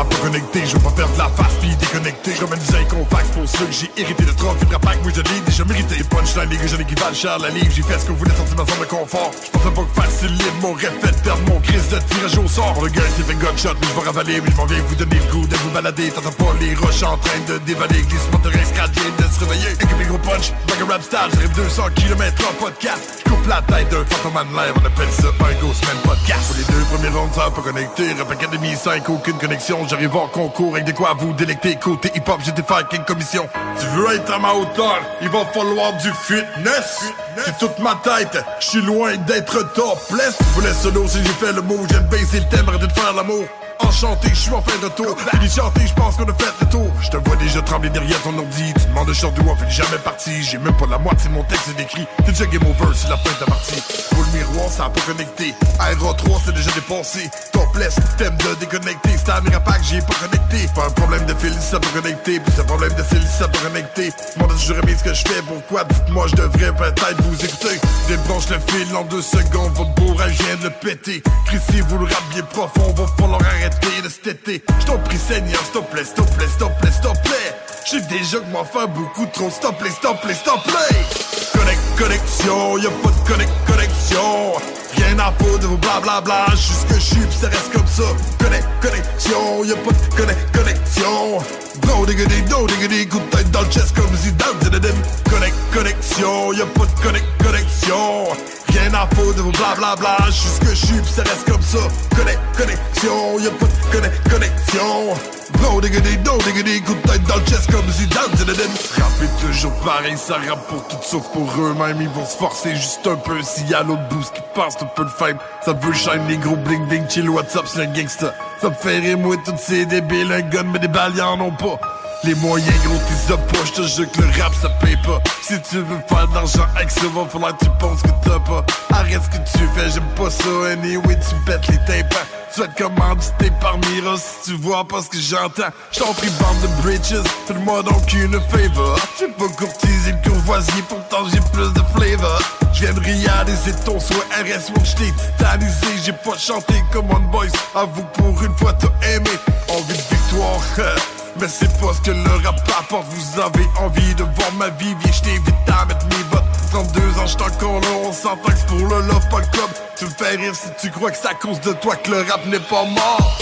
Connecter, 0.02 0.66
je 0.66 0.72
veux 0.74 0.82
pas 0.82 0.90
perdre 0.90 1.14
la 1.16 1.28
face 1.28 1.54
puis 1.60 1.70
déconnecter 1.76 2.32
comme 2.32 2.52
un 2.52 2.56
design 2.56 2.86
compact 2.88 3.26
pour 3.34 3.48
ceux 3.48 3.66
que 3.66 3.72
j'ai 3.72 3.90
hérité 3.96 4.24
de 4.24 4.32
trop 4.32 4.52
vite 4.54 4.76
pack, 4.78 4.98
moi 5.02 5.12
je 5.14 5.20
l'ai 5.20 5.40
déjà 5.46 5.64
mérité. 5.64 5.96
Les 5.96 6.04
punchlines, 6.04 6.50
les 6.50 6.56
gars, 6.56 6.84
qui 6.84 6.94
valent 6.94 7.14
cher 7.14 7.38
la 7.38 7.50
livre, 7.50 7.70
j'ai 7.70 7.82
fait 7.82 7.98
ce 7.98 8.06
que 8.06 8.12
vous 8.12 8.18
voulez 8.18 8.34
sortir 8.34 8.56
de 8.56 8.60
ma 8.62 8.66
zone 8.66 8.80
de 8.80 8.86
confort. 8.86 9.30
Je 9.44 9.50
pensais 9.50 9.70
pas 9.70 9.82
que 9.82 10.00
facile 10.02 10.32
libre, 10.32 10.58
mon 10.62 10.72
rêve 10.72 10.98
fait 11.00 11.22
perdre 11.22 11.42
mon 11.46 11.60
crise 11.60 11.88
de 11.90 11.98
tirage 11.98 12.38
au 12.38 12.48
sort. 12.48 12.74
Le 12.82 12.88
gars 12.88 13.02
qui 13.14 13.22
fait 13.22 13.34
gunshot, 13.34 13.76
mais 13.80 13.86
je 13.86 14.00
vais 14.00 14.06
ravaler, 14.06 14.40
mais 14.40 14.50
je 14.50 14.56
m'en 14.56 14.66
viens 14.66 14.82
vous 14.88 14.94
donner 14.96 15.20
le 15.20 15.32
goût 15.32 15.46
de 15.46 15.56
vous 15.56 15.70
balader. 15.70 16.10
T'entends 16.10 16.32
pas 16.32 16.52
les 16.60 16.74
roches 16.74 17.02
en 17.02 17.16
train 17.18 17.40
de 17.46 17.58
dévaler, 17.58 18.02
glisse 18.02 18.28
motorin 18.32 18.64
scratché 18.64 19.06
de 19.18 19.24
se 19.30 19.40
réveiller. 19.40 19.72
Équipé 19.74 20.04
gros 20.08 20.18
punch, 20.18 20.50
bag 20.66 20.90
rap 20.90 21.02
style, 21.02 21.30
j'arrive 21.34 21.54
200 21.54 21.82
km 21.94 22.50
en 22.50 22.54
podcast. 22.64 23.22
Je 23.24 23.30
coupe 23.30 23.46
la 23.46 23.62
tête 23.62 23.88
d'un 23.90 24.04
phantoman 24.04 24.48
live, 24.48 24.74
on 24.74 24.86
appelle 24.86 25.12
ça 25.12 25.28
un 25.28 25.54
Ghostman 25.62 25.98
podcast. 26.02 26.46
Pour 26.48 26.56
les 26.56 26.64
deux 26.64 26.84
premiers 26.90 27.14
rounds, 27.14 27.34
ça 27.34 27.50
pas 27.50 27.62
connecté. 27.62 28.12
Rap 28.18 28.30
Academy 28.30 28.74
5, 28.74 29.08
aucune 29.08 29.38
connexion. 29.38 29.83
J'arrive 29.88 30.16
en 30.16 30.28
concours 30.28 30.74
avec 30.74 30.86
des 30.86 30.92
quoi 30.92 31.14
vous 31.18 31.32
délecter. 31.32 31.76
Côté 31.76 32.10
hip-hop, 32.14 32.40
j'ai 32.44 32.52
des 32.52 32.62
fucking 32.62 33.04
commission. 33.04 33.48
Tu 33.78 33.86
veux 33.88 34.14
être 34.14 34.32
à 34.32 34.38
ma 34.38 34.52
hauteur, 34.52 35.00
il 35.20 35.28
va 35.28 35.44
falloir 35.46 35.92
du 35.94 36.10
fitness. 36.12 37.04
C'est 37.44 37.58
toute 37.58 37.78
ma 37.80 37.96
tête, 37.96 38.42
je 38.60 38.66
suis 38.66 38.80
loin 38.80 39.16
d'être 39.16 39.72
topless. 39.74 40.38
Je 40.40 40.54
voulais 40.54 40.72
solo 40.72 41.06
si 41.06 41.18
j'ai 41.18 41.46
fait 41.46 41.52
le 41.52 41.62
mot, 41.62 41.78
j'aime 41.90 42.04
baisser 42.04 42.40
le 42.40 42.48
thème, 42.48 42.68
arrêtez 42.68 42.86
de 42.86 42.92
faire 42.92 43.12
l'amour. 43.12 43.44
Enchanté, 43.86 44.28
je 44.30 44.34
suis 44.34 44.52
en 44.52 44.62
fin 44.62 44.78
de 44.82 44.88
tour. 44.88 45.16
Fini 45.30 45.46
de 45.46 45.52
chanter, 45.52 45.86
je 45.86 45.94
pense 45.94 46.16
qu'on 46.16 46.24
a 46.24 46.34
fait 46.34 46.52
le 46.60 46.66
tour. 46.68 46.90
Je 47.00 47.10
te 47.10 47.16
vois 47.16 47.36
déjà 47.36 47.62
trembler 47.62 47.90
derrière 47.90 48.20
ton 48.22 48.36
ordi. 48.38 48.72
Tu 48.74 48.86
demandes 48.86 49.08
de 49.08 49.12
d'où 49.12 49.48
on 49.48 49.56
fait 49.56 49.70
jamais 49.70 49.98
parti. 50.02 50.42
J'ai 50.42 50.58
même 50.58 50.76
pas 50.76 50.86
la 50.86 50.98
moitié 50.98 51.28
de 51.28 51.34
mon 51.34 51.44
texte 51.44 51.68
est 51.68 51.78
décrit. 51.78 52.06
T'es 52.24 52.32
déjà 52.32 52.46
game 52.46 52.62
over, 52.62 52.92
c'est 52.94 53.08
la 53.08 53.16
fin 53.18 53.30
de 53.30 53.38
ta 53.38 53.46
partie. 53.46 53.82
Pour 54.10 54.24
le 54.24 54.38
miroir, 54.38 54.70
ça 54.70 54.86
a 54.86 54.90
pas 54.90 55.00
connecté. 55.02 55.54
RA3, 55.78 56.40
c'est 56.44 56.54
déjà 56.54 56.70
dépassé. 56.72 57.30
Topless, 57.52 57.96
thème 58.16 58.36
de 58.38 58.54
déconnecté. 58.60 59.10
C'est 59.16 59.30
un 59.30 59.60
pack, 59.60 59.82
j'y 59.82 59.96
ai 59.96 60.00
pas 60.00 60.14
connecté. 60.14 60.68
Pas 60.74 60.86
un 60.86 60.90
problème 60.90 61.26
de 61.26 61.34
fil, 61.34 61.52
ça 61.60 61.78
peut 61.78 62.00
connecter. 62.00 62.40
Plus 62.40 62.60
un 62.60 62.64
problème 62.64 62.94
de 62.94 63.02
fil, 63.02 63.22
ça 63.26 63.48
peut 63.48 63.58
connecter. 63.58 64.12
Moi, 64.38 64.48
je 64.58 64.72
remets 64.72 64.96
ce 64.96 65.04
que 65.04 65.14
je 65.14 65.22
fais. 65.22 65.42
Pourquoi? 65.46 65.84
Dites-moi, 65.84 66.26
je 66.28 66.36
devrais 66.36 66.72
peut-être 66.72 67.22
vous 67.22 67.44
écouter. 67.44 67.80
Débranche 68.08 68.48
le 68.48 68.58
fil 68.72 68.96
en 68.96 69.04
deux 69.04 69.22
secondes. 69.22 69.72
Votre 69.74 69.94
bourrage 69.94 70.32
vient 70.32 70.56
de 70.56 70.64
le 70.64 70.70
péter. 70.70 71.22
Chrissy, 71.46 71.80
vous 71.88 71.98
le 71.98 72.04
rap 72.04 72.22
bien 72.30 72.42
profond. 72.42 72.94
Va 72.96 73.06
falloir 73.18 73.40
arrêter 73.42 73.73
de 74.02 74.08
cet 74.08 74.26
été. 74.26 74.62
Je 74.80 74.92
prie, 74.92 75.18
Seigneur, 75.18 75.60
s'il 75.72 75.82
plaît, 75.82 76.04
s'il 76.04 76.14
plaît, 76.14 76.46
s'il 76.46 76.58
plaît, 76.58 77.12
plaît. 77.22 77.73
J'ai 77.84 78.00
déjà 78.00 78.38
que 78.38 78.50
m'en 78.50 78.64
faire 78.64 78.88
beaucoup 78.88 79.26
trop. 79.26 79.50
S'il 79.50 79.60
te 79.60 79.74
plaît, 79.74 79.90
s'il 79.90 80.00
te 80.00 80.68
plaît. 80.68 81.04
Connect, 81.52 81.80
connexion, 81.98 82.78
y'a 82.78 82.88
pas 82.88 83.10
de 83.10 83.28
connect, 83.28 83.52
connexion. 83.66 84.52
Rien 84.96 85.18
à 85.18 85.32
foutre 85.38 85.58
de 85.58 85.66
vos 85.66 85.76
blablabla. 85.76 86.46
Juste 86.52 86.88
que 86.88 86.94
je 86.94 87.00
suis, 87.00 87.20
pis 87.20 87.36
ça 87.36 87.48
reste 87.48 87.70
comme 87.72 87.86
ça. 87.86 88.04
Connect, 88.42 88.66
connexion, 88.80 89.64
y'a 89.64 89.76
pas 89.76 89.92
de 89.92 90.14
connect, 90.16 90.56
connexion. 90.56 91.38
Bro, 91.82 92.06
diggity, 92.06 92.42
do, 92.48 92.66
diggity, 92.66 93.06
coup 93.06 93.18
de 93.18 93.36
tête 93.36 93.50
dans 93.50 93.60
le 93.60 93.70
chest 93.70 93.94
comme 93.94 94.16
Zidane, 94.16 94.60
zidane. 94.62 95.02
Connect, 95.28 95.56
connexion, 95.74 96.52
y'a 96.54 96.64
pas 96.64 96.86
de 96.86 97.00
connect, 97.02 97.26
connexion. 97.42 98.24
Rien 98.68 98.94
à 98.94 99.06
foutre 99.14 99.36
de 99.36 99.42
vos 99.42 99.52
blablabla. 99.52 100.16
Juste 100.28 100.60
que 100.60 100.70
je 100.70 100.86
suis, 100.86 101.00
pis 101.02 101.12
ça 101.12 101.22
reste 101.22 101.44
comme 101.50 101.62
ça. 101.62 101.86
Connect, 102.16 102.40
connexion, 102.56 103.38
y'a 103.40 103.50
pas 103.50 103.66
de 103.66 103.92
connect, 103.92 104.30
connexion. 104.30 105.14
Bro, 105.58 105.80
diggity, 105.80 106.16
do, 106.18 106.36
diggity, 106.38 106.82
coup 106.82 106.94
de 106.94 107.08
tête 107.08 107.22
dans 107.24 107.36
le 107.36 107.44
chest 107.46 107.70
comme 107.70 107.88
Zidane, 107.90 108.36
zidane. 108.36 108.56
Rapper 108.96 109.30
toujours 109.40 109.72
pareil, 109.80 110.16
ça 110.16 110.34
rappe 110.34 110.66
pour 110.68 110.86
tout 110.88 110.96
sauf 111.02 111.28
pour 111.32 111.48
eux-mêmes. 111.58 112.00
Ils 112.00 112.08
vont 112.08 112.26
se 112.26 112.36
forcer 112.36 112.74
juste 112.74 113.06
un 113.06 113.16
peu. 113.16 113.40
S'il 113.42 113.68
y 113.68 113.74
a 113.74 113.82
l'autre 113.82 114.06
boost 114.10 114.34
qui 114.34 114.42
passe 114.54 114.76
un 114.80 114.86
peu 114.86 115.04
de 115.04 115.10
fame, 115.10 115.38
ça 115.64 115.72
veut 115.72 115.92
shine 115.92 116.26
les 116.28 116.36
gros 116.36 116.56
bling 116.56 116.86
bling, 116.86 117.08
chill, 117.08 117.28
what's 117.30 117.56
up, 117.56 117.64
c'est 117.66 117.82
un 117.82 117.92
gangsta. 117.92 118.34
Ça 118.60 118.68
me 118.68 118.74
fait 118.74 118.98
rire, 118.98 119.18
tous 119.44 119.54
ces 119.58 119.86
débiles, 119.86 120.32
un 120.32 120.42
gun, 120.42 120.64
mais 120.64 120.78
des 120.78 120.88
balles, 120.88 121.16
y'en 121.16 121.40
ont 121.40 121.50
pas. 121.52 121.78
Les 122.26 122.34
moyens 122.36 122.74
gros 122.84 122.96
t'es 122.96 123.34
pas, 123.36 123.64
je 123.66 123.72
te 123.72 123.82
jure 123.82 124.10
que 124.10 124.22
le 124.22 124.42
rap 124.42 124.52
ça 124.54 124.70
paye 124.80 124.96
pas. 124.96 125.20
Si 125.42 125.60
tu 125.60 125.76
veux 125.76 125.98
faire 126.08 126.26
de 126.28 126.34
l'argent 126.34 126.66
avec 126.74 126.90
ça, 126.90 127.02
va 127.14 127.28
falloir 127.28 127.54
tu 127.58 127.68
penses 127.78 128.00
que 128.00 128.08
t'as 128.24 128.40
pas. 128.40 128.64
Arrête 128.94 129.20
ce 129.24 129.36
que 129.36 129.44
tu 129.44 129.64
fais, 129.74 129.90
j'aime 129.90 130.08
pas 130.16 130.30
ça, 130.30 130.72
anyway 130.72 131.18
tu 131.18 131.34
pètes 131.44 131.66
les 131.68 131.76
tympans. 131.84 132.24
Tu 132.54 132.60
vas 132.60 132.68
te 132.68 132.82
commanditer 132.82 133.50
par 133.60 133.76
Mira 133.76 134.16
si 134.16 134.50
tu 134.50 134.56
vois 134.56 134.88
pas 134.88 135.02
ce 135.02 135.10
que 135.10 135.18
j'entends. 135.18 135.70
J't'en 135.92 136.14
prie 136.14 136.30
bande 136.40 136.60
de 136.62 136.82
bridges, 136.82 137.22
fais-moi 137.46 137.82
donc 137.82 138.10
une 138.14 138.40
favor. 138.48 138.98
J'ai 139.18 139.28
pas 139.28 139.48
courtisé 139.58 140.12
le 140.12 140.30
courvoisier, 140.30 140.82
pourtant 140.88 141.28
j'ai 141.30 141.40
plus 141.52 141.72
de 141.74 141.82
flavor. 141.94 142.40
Je 142.72 142.80
viens 142.80 142.94
de 142.94 143.00
réaliser 143.00 143.72
ton 143.84 144.00
souhait 144.00 144.16
RS 144.32 144.70
One, 144.70 144.84
j't'ai 144.86 145.12
titanisé. 145.12 145.86
J'ai 146.02 146.12
pas 146.12 146.38
chanté 146.38 146.82
comme 146.90 147.10
One 147.10 147.30
Boys, 147.30 147.52
avoue 147.74 148.04
pour 148.14 148.42
une 148.42 148.56
fois 148.56 148.72
t'as 148.72 149.08
aimé. 149.10 149.30
Envie 149.68 149.92
de 149.92 150.16
victoire 150.16 150.60
Mais 151.40 151.48
c'est 151.48 151.68
pas 151.80 151.92
ce 151.92 152.00
que 152.00 152.10
le 152.12 152.44
rap 152.44 152.56
apporte 152.78 153.06
Vous 153.10 153.40
avez 153.40 153.66
envie 153.80 154.14
de 154.14 154.22
voir 154.22 154.52
ma 154.58 154.68
vie 154.68 154.94
Viens 155.00 155.12
je 155.12 155.22
t'invite 155.22 155.54
à 155.68 155.84
mettre 155.86 156.06
mes 156.06 156.24
bottes 156.30 156.42
32 156.70 157.00
ans 157.18 157.26
j'suis 157.26 157.42
encore 157.42 157.80
là 157.80 157.88
On 158.04 158.12
s'entend 158.12 158.52
pour 158.68 158.78
le 158.78 159.06
love 159.06 159.28
club. 159.28 159.70
Tu 159.96 160.04
me 160.04 160.10
fais 160.10 160.36
rire 160.36 160.54
si 160.54 160.68
tu 160.80 160.90
crois 160.90 161.10
que 161.10 161.16
c'est 161.16 161.28
à 161.28 161.34
cause 161.34 161.60
de 161.60 161.72
toi 161.72 161.96
Que 161.96 162.10
le 162.10 162.22
rap 162.22 162.46
n'est 162.46 162.58
pas 162.60 162.84
mort 162.84 163.38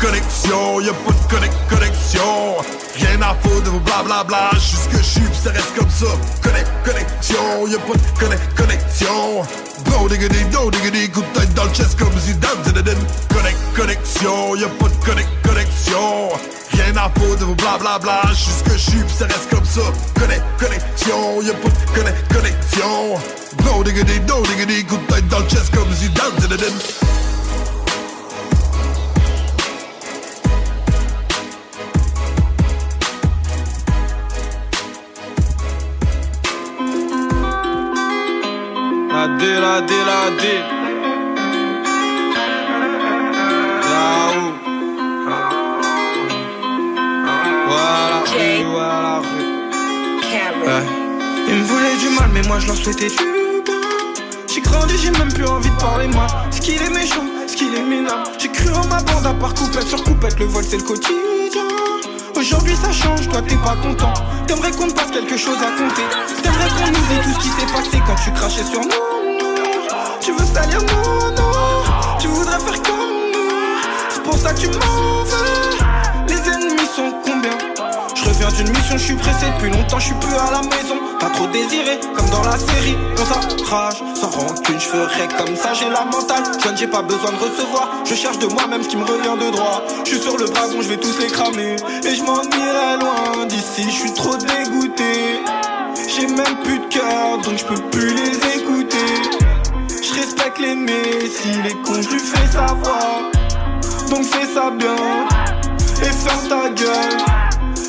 connexion. 0.00 0.80
Y'a 0.80 0.92
pas 0.92 1.12
de 1.12 1.34
connect, 1.34 1.54
connexion. 1.68 2.56
Rien 2.96 3.22
à 3.22 3.34
foutre 3.34 3.62
de 3.62 3.70
vos 3.70 3.80
blablabla. 3.80 4.50
Juste 4.54 4.90
que 4.90 4.98
je 4.98 5.02
suis 5.02 5.22
ça 5.32 5.50
reste 5.50 5.74
comme 5.76 5.90
ça. 5.90 6.06
Connect, 6.42 6.70
connexion. 6.84 7.66
Y'a 7.68 7.78
pas 7.78 7.94
de 7.94 8.56
connexion. 8.56 9.42
Bro 9.84 10.08
diggity, 10.08 10.44
do 10.50 10.70
diggity 10.70 11.10
Coup 11.10 11.22
de 11.22 11.38
tête 11.38 11.54
dans 11.54 11.64
le 11.64 11.72
chest 11.72 11.98
comme 11.98 12.12
Zidane, 12.18 12.64
zidane 12.64 12.96
Connect, 13.28 13.58
connexion. 13.76 14.56
Y'a 14.56 14.68
pas 14.68 14.88
de 14.88 15.48
connexion. 15.48 16.28
Rien 16.72 16.96
à 16.96 17.10
foutre 17.18 17.40
de 17.40 17.44
vos 17.44 17.54
blablabla. 17.54 18.22
Juste 18.32 18.64
que 18.64 18.72
je 18.72 18.90
suis 18.90 19.04
ça 19.16 19.26
reste 19.26 19.50
comme 19.50 19.64
ça. 19.64 19.82
Connect, 20.18 20.44
connexion. 20.58 21.42
Y'a 21.42 21.54
pas 21.54 21.68
de 21.68 22.34
connexion. 22.34 23.18
Bro 23.58 23.84
diggity, 23.84 24.20
do 24.20 24.42
diggity 24.42 24.84
Coup 24.84 24.96
de 24.96 25.14
tête 25.14 25.28
dans 25.28 25.40
le 25.40 25.48
chest 25.48 25.74
comme 25.74 25.92
Zidane, 25.92 26.40
zidane 26.40 27.29
La 39.20 39.28
D, 39.28 39.44
la 39.60 39.82
D, 39.82 39.92
la 40.06 40.30
D. 40.40 40.44
Yahoo. 43.90 44.46
Voilà, 47.68 48.24
Jay. 48.32 48.64
voilà. 48.64 49.20
Ouais. 50.64 50.86
Il 51.48 51.54
me 51.54 51.64
voulait 51.64 51.96
du 51.98 52.08
mal, 52.18 52.30
mais 52.32 52.40
moi 52.48 52.60
je 52.60 52.68
leur 52.68 52.76
souhaitais 52.76 53.10
du 53.10 53.16
bien. 53.16 53.26
J'ai 54.46 54.62
grandi, 54.62 54.96
j'ai 54.96 55.10
même 55.10 55.30
plus 55.30 55.44
envie 55.44 55.68
de 55.68 55.76
parler 55.76 56.06
moi. 56.06 56.26
Ce 56.50 56.62
qu'il 56.62 56.80
est 56.80 56.88
méchant, 56.88 57.26
ce 57.46 57.54
qu'il 57.54 57.74
est 57.74 57.82
minable. 57.82 58.22
J'ai 58.38 58.48
cru 58.48 58.70
en 58.72 58.86
ma 58.86 59.02
bande 59.02 59.26
à 59.26 59.34
part 59.34 59.52
coupette 59.52 59.86
sur 59.86 60.02
coupette, 60.02 60.38
le 60.38 60.46
vol 60.46 60.64
c'est 60.64 60.78
le 60.78 60.82
quotidien. 60.82 61.39
Aujourd'hui 62.40 62.74
ça 62.74 62.90
change, 62.90 63.28
toi 63.28 63.42
t'es 63.42 63.56
pas 63.56 63.76
content. 63.82 64.14
T'aimerais 64.46 64.70
qu'on 64.70 64.88
passe 64.88 65.10
quelque 65.10 65.36
chose 65.36 65.58
à 65.58 65.76
compter. 65.76 66.00
T'aimerais 66.42 66.70
qu'on 66.70 66.86
nous 66.86 67.06
dise 67.06 67.20
tout 67.22 67.38
ce 67.38 67.38
qui 67.38 67.48
s'est 67.50 67.70
passé 67.70 68.02
quand 68.06 68.14
tu 68.14 68.32
crachais 68.32 68.64
sur 68.64 68.80
nous. 68.80 68.88
Tu 70.22 70.32
veux 70.32 70.46
salir 70.46 70.78
mon 70.80 71.30
nom, 71.32 71.52
tu 72.18 72.28
voudrais 72.28 72.58
faire 72.58 72.80
comme 72.80 72.96
nous. 73.34 73.50
C'est 74.08 74.22
pour 74.22 74.38
ça 74.38 74.54
que 74.54 74.60
tu 74.60 74.68
m'en 74.68 75.22
veux. 75.24 76.28
Les 76.28 76.48
ennemis 76.48 76.88
sont 76.96 77.12
reviens 78.50 78.64
d'une 78.64 78.76
mission, 78.76 78.96
je 78.96 79.04
suis 79.04 79.14
pressé 79.14 79.46
depuis 79.56 79.70
longtemps, 79.70 79.98
je 79.98 80.06
suis 80.06 80.14
plus 80.14 80.34
à 80.34 80.50
la 80.50 80.62
maison. 80.62 80.96
Pas 81.18 81.30
trop 81.30 81.46
désiré, 81.46 82.00
comme 82.16 82.28
dans 82.30 82.44
la 82.44 82.58
série. 82.58 82.96
On 83.18 83.24
s'arrache, 83.24 84.02
sans 84.14 84.30
rancune, 84.30 84.78
je 84.78 84.86
ferai 84.86 85.28
comme 85.36 85.56
ça, 85.56 85.72
j'ai 85.74 85.88
la 85.88 86.04
mentale. 86.04 86.42
Jeune, 86.62 86.76
j'ai 86.76 86.86
pas 86.86 87.02
besoin 87.02 87.30
de 87.32 87.36
recevoir. 87.36 87.90
Je 88.04 88.14
cherche 88.14 88.38
de 88.38 88.46
moi-même 88.46 88.82
ce 88.82 88.88
qui 88.88 88.96
me 88.96 89.04
revient 89.04 89.36
de 89.44 89.50
droit. 89.50 89.82
Je 90.04 90.10
suis 90.10 90.20
sur 90.20 90.36
le 90.36 90.46
dragon, 90.46 90.80
je 90.80 90.88
vais 90.88 90.96
tous 90.96 91.18
les 91.18 91.26
cramer. 91.26 91.76
Et 92.04 92.14
je 92.14 92.22
m'en 92.22 92.42
irai 92.42 92.98
loin 93.00 93.46
d'ici, 93.46 93.84
je 93.84 93.90
suis 93.90 94.14
trop 94.14 94.36
dégoûté. 94.36 95.42
J'ai 96.08 96.26
même 96.26 96.56
plus 96.64 96.78
de 96.78 96.86
cœur, 96.86 97.38
donc 97.44 97.58
je 97.58 97.64
peux 97.64 97.80
plus 97.90 98.14
les 98.14 98.60
écouter. 98.60 98.96
Je 99.88 100.14
respecte 100.14 100.58
l'aimé, 100.58 101.02
s'il 101.30 101.66
est 101.66 101.82
con, 101.82 102.00
je 102.00 102.08
lui 102.08 102.18
fais 102.18 102.46
savoir. 102.46 103.30
Donc 104.08 104.24
fais 104.24 104.46
ça 104.46 104.70
bien, 104.70 104.96
et 106.02 106.12
ferme 106.12 106.48
ta 106.48 106.68
gueule. 106.70 107.39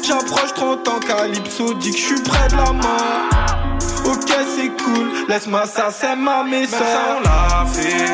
J'approche 0.03 0.53
30 0.55 0.87
ans, 0.87 0.99
Calypso 0.99 1.73
dit 1.75 1.91
que 1.91 1.97
je 1.97 2.01
suis 2.01 2.21
près 2.23 2.47
de 2.49 2.55
la 2.55 2.71
mort. 2.73 3.29
Ok, 4.05 4.29
c'est 4.55 4.83
cool, 4.83 5.11
laisse-moi 5.29 5.65
ça, 5.65 5.89
c'est 5.91 6.15
ma 6.15 6.43
maison. 6.43 6.77
ça, 6.77 7.17
on 7.17 7.21
l'a 7.21 7.65
fait. 7.71 8.13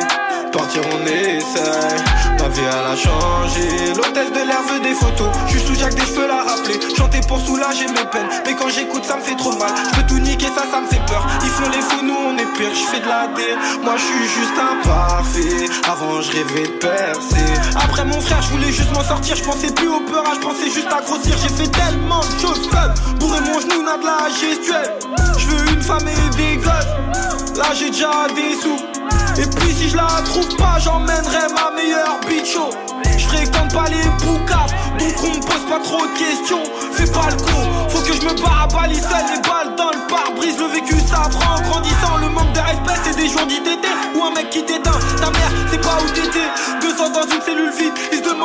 Partir, 0.52 0.82
on 0.92 1.06
essaie. 1.06 1.98
Ma 2.40 2.48
vie, 2.50 2.62
elle 2.62 2.92
a 2.92 2.96
changé. 2.96 3.94
L'hôtesse 3.96 4.32
de 4.32 4.48
l'air 4.48 4.62
veut 4.70 4.80
des 4.80 4.94
photos. 4.94 5.28
Je 5.48 5.58
suis 5.58 5.68
sous 5.68 5.76
Jack, 5.76 5.94
des 5.96 6.02
cheveux 6.02 6.28
la 6.28 6.44
rappeler. 6.44 6.80
Chanter 6.96 7.20
pour 7.28 7.40
soulager 7.40 7.88
mes 7.88 8.06
peines. 8.12 8.30
Mais 8.46 8.56
quand 8.56 8.70
j'écoute, 8.70 9.04
ça 9.06 9.18
me 9.18 9.22
fait 9.22 9.36
trop 9.36 9.52
mal. 9.58 9.72
Je 9.76 10.00
peux 10.00 10.08
tout 10.08 10.20
niquer, 10.20 10.48
ça, 10.48 10.64
ça 10.72 10.82
me 10.82 10.88
fait 10.88 11.02
peur. 11.08 11.26
Ils 11.44 11.50
font 11.50 11.70
les 11.70 11.82
fous, 11.82 12.04
nous, 12.04 12.16
on 12.16 12.38
est 12.38 12.52
pire. 12.58 12.74
Je 12.74 12.86
fais 12.92 13.00
de 13.00 13.08
la 13.08 13.28
D. 13.28 13.42
Moi, 13.84 13.96
je 13.98 14.04
suis 14.04 14.28
juste 14.40 14.58
imparfait. 14.58 15.66
Avant, 15.90 16.22
je 16.22 16.32
rêvais 16.32 16.68
de 16.68 16.78
percer. 16.80 17.48
Après, 17.76 18.06
mon 18.06 18.20
frère, 18.22 18.42
je 18.42 18.50
voulais 18.50 18.72
juste 18.72 18.94
m'en 18.94 19.04
sortir. 19.04 19.36
Je 19.36 19.44
pensais 19.44 19.72
plus 19.72 19.90
au 19.90 20.00
peur, 20.02 20.24
je 20.34 20.40
pensais 20.40 20.70
juste 20.74 20.92
à 20.92 21.02
grossir. 21.02 21.36
J'ai 21.42 21.64
fait 21.64 21.72
tellement 21.72 22.22
de 22.22 22.40
choses 22.42 22.70
comme 22.70 23.18
bourrer 23.20 23.42
mon 23.42 23.60
genou, 23.60 23.84
n'a 23.84 23.98
de 23.98 24.06
la 24.06 24.30
gestuelle. 24.30 24.94
Je 25.38 25.48
veux 25.48 25.74
une 25.74 25.82
femme 25.82 26.08
et 26.08 26.36
des 26.36 26.58
gosses. 26.58 27.58
Là, 27.58 27.74
j'ai 27.74 27.90
déjà 27.90 28.28
des 28.36 28.56
sous. 28.62 28.97
Et 29.40 29.46
puis 29.46 29.72
si 29.74 29.90
je 29.90 29.96
la 29.96 30.08
trouve 30.26 30.48
pas, 30.56 30.80
j'emmènerai 30.80 31.54
ma 31.54 31.72
meilleure 31.76 32.20
bicho. 32.28 32.70
Je 33.18 33.28
fréquente 33.28 33.74
pas 33.74 33.86
les 33.90 34.10
boucaves, 34.26 34.74
donc 34.98 35.16
on 35.24 35.38
me 35.38 35.42
pose 35.42 35.66
pas 35.70 35.80
trop 35.84 36.02
de 36.02 36.18
questions. 36.18 36.64
Fais 36.94 37.12
pas 37.12 37.30
le 37.30 37.38
con, 37.38 37.90
faut 37.90 38.02
que 38.02 38.14
je 38.14 38.22
me 38.22 38.34
barre 38.42 38.64
à 38.64 38.68
balisselle, 38.68 39.26
les 39.34 39.42
balles 39.48 39.76
dans 39.76 39.92
le 39.92 40.08
pare-brise. 40.08 40.58
Le 40.58 40.66
vécu 40.66 40.96
ça 41.08 41.30
prend 41.30 41.56
en 41.56 41.62
grandissant, 41.62 42.18
le 42.20 42.30
manque 42.30 42.52
de 42.54 42.60
respect 42.60 43.00
c'est 43.04 43.16
des 43.16 43.28
jours 43.28 43.46
d'ITT 43.46 43.86
ou 44.16 44.24
un 44.24 44.32
mec 44.32 44.50
qui 44.50 44.64
t'éteint. 44.64 45.00
Ta 45.22 45.30
mère, 45.30 45.52
c'est 45.72 45.82
pas 45.82 45.98
où 46.04 46.10
t'étais. 46.10 46.50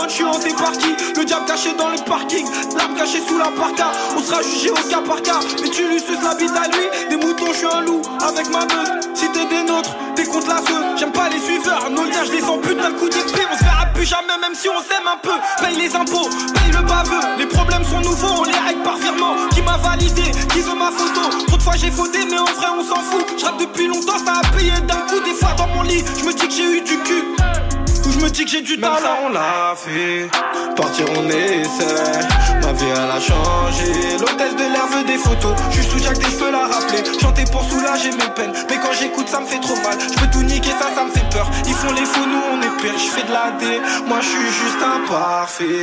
Je 0.09 0.81
suis. 0.81 1.13
Le 1.17 1.25
diable 1.25 1.45
caché 1.47 1.73
dans 1.75 1.89
le 1.89 1.99
parking, 2.05 2.47
l'arme 2.77 2.95
cachée 2.97 3.21
sous 3.27 3.39
la 3.39 3.49
parka. 3.49 3.93
On 4.17 4.23
sera 4.23 4.43
jugé 4.43 4.71
au 4.71 4.89
cas 4.89 5.01
par 5.07 5.21
cas, 5.23 5.41
mais 5.61 5.69
tu 5.69 5.87
lui 5.87 6.01
suces 6.01 6.23
la 6.23 6.35
bite 6.35 6.51
à 6.57 6.67
lui. 6.69 7.09
Des 7.11 7.17
moutons, 7.17 7.53
je 7.53 7.59
suis 7.59 7.67
un 7.67 7.83
loup 7.83 8.03
avec 8.21 8.49
ma 8.51 8.61
meute. 8.61 9.09
Si 9.15 9.29
t'es 9.29 9.45
des 9.47 9.63
nôtres, 9.63 9.95
t'es 10.15 10.25
contre 10.25 10.49
la 10.49 10.57
feu. 10.57 10.81
J'aime 10.97 11.13
pas 11.13 11.29
les 11.29 11.41
suiveurs, 11.41 11.91
nos 11.91 12.05
liens, 12.05 12.25
je 12.27 12.33
les 12.33 12.41
sens 12.41 12.59
d'un 12.61 12.93
coup 12.93 13.09
d'épée. 13.09 13.47
On 13.53 13.57
se 13.57 13.65
verra 13.65 13.87
plus 13.95 14.07
jamais, 14.07 14.39
même 14.41 14.55
si 14.55 14.69
on 14.69 14.81
s'aime 14.81 15.07
un 15.07 15.19
peu. 15.19 15.37
Paye 15.63 15.77
les 15.77 15.95
impôts, 15.95 16.29
paye 16.55 16.73
le 16.73 16.83
baveux. 16.83 17.27
Les 17.39 17.47
problèmes 17.47 17.85
sont 17.85 18.01
nouveaux, 18.01 18.41
on 18.41 18.45
les 18.45 18.59
règle 18.67 18.83
par 18.83 18.97
virement. 18.97 19.35
Qui 19.55 19.63
m'a 19.63 19.77
validé, 19.77 20.31
qui 20.53 20.61
veut 20.61 20.75
ma 20.75 20.91
photo? 20.91 21.45
Trop 21.47 21.57
de 21.57 21.63
fois 21.63 21.75
j'ai 21.77 21.91
fauté, 21.91 22.19
mais 22.31 22.39
en 22.39 22.45
vrai 22.45 22.69
on 22.79 22.83
s'en 22.83 23.01
fout. 23.01 23.25
Je 23.37 23.65
depuis 23.65 23.87
longtemps, 23.87 24.19
ça 24.25 24.41
a 24.43 24.57
payé 24.57 24.73
d'un 24.87 25.03
coup. 25.09 25.21
Des 25.25 25.35
fois 25.35 25.53
dans 25.57 25.69
mon 25.69 25.83
lit, 25.83 26.03
je 26.19 26.25
me 26.25 26.33
dis 26.33 26.49
que 26.49 26.55
j'ai 26.55 26.79
eu 26.79 26.81
du 26.81 26.99
cul. 26.99 27.82
Je 28.23 28.27
me 28.29 28.31
dis 28.31 28.45
que 28.45 28.51
j'ai 28.53 28.63
du 28.63 28.79
talent. 28.79 28.99
Ça, 29.01 29.19
on 29.27 29.31
l'a 29.31 29.75
fait. 29.75 30.29
Partir, 30.77 31.07
on 31.11 31.29
essaie. 31.29 32.21
Ma 32.63 32.73
vie, 32.73 32.85
elle 32.87 33.11
a 33.11 33.19
changé. 33.19 34.17
L'hôtesse 34.21 34.55
de 34.55 34.73
l'air 34.73 34.87
veut 34.87 35.05
des 35.05 35.19
photos. 35.19 35.57
Je 35.73 35.81
suis 35.81 35.91
sous 35.91 35.99
Jack, 35.99 36.19
des 36.19 36.27
cheveux 36.27 36.53
la 36.53 36.69
rappeler. 36.69 37.03
Chanter 37.21 37.43
pour 37.51 37.69
soulager 37.69 38.13
mes 38.13 38.31
peines. 38.37 38.53
Mais 38.71 38.77
quand 38.77 38.93
j'écoute, 38.97 39.27
ça 39.27 39.41
me 39.41 39.47
fait 39.47 39.59
trop 39.59 39.75
mal. 39.75 39.99
Je 40.01 40.21
peux 40.21 40.31
tout 40.31 40.45
niquer, 40.45 40.71
ça, 40.71 40.95
ça 40.95 41.05
me 41.05 41.11
fait 41.11 41.29
peur. 41.33 41.51
Ils 41.67 41.75
font 41.75 41.93
les 41.95 42.05
fous, 42.05 42.25
nous, 42.25 42.43
on 42.53 42.63
est 42.63 42.81
pire. 42.81 42.97
Je 42.97 43.11
fais 43.11 43.27
de 43.27 43.33
la 43.33 43.51
D. 43.59 43.81
Moi, 44.07 44.21
je 44.21 44.29
suis 44.29 44.53
juste 44.63 44.79
imparfait. 44.81 45.83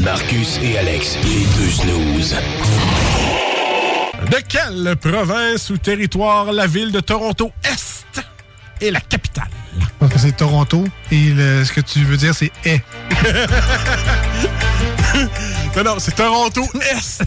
Marcus 0.00 0.58
et 0.64 0.78
Alex, 0.78 1.16
les 1.22 1.46
deux 1.56 1.70
snooze. 1.70 2.34
De 4.32 4.38
quelle 4.48 4.96
province 4.96 5.70
ou 5.70 5.78
territoire 5.78 6.52
la 6.52 6.66
ville 6.66 6.90
de 6.90 6.98
Toronto 6.98 7.52
Est? 7.62 8.27
Est 8.80 8.90
la 8.90 9.00
capitale? 9.00 9.48
Donc 10.00 10.12
c'est 10.16 10.36
Toronto 10.36 10.84
et 11.10 11.30
le- 11.30 11.64
ce 11.64 11.72
que 11.72 11.80
tu 11.80 12.04
veux 12.04 12.16
dire 12.16 12.32
c'est 12.34 12.52
est. 12.64 12.82
non, 15.76 15.84
non, 15.84 15.96
c'est 15.98 16.14
Toronto 16.14 16.64
Est. 16.92 17.22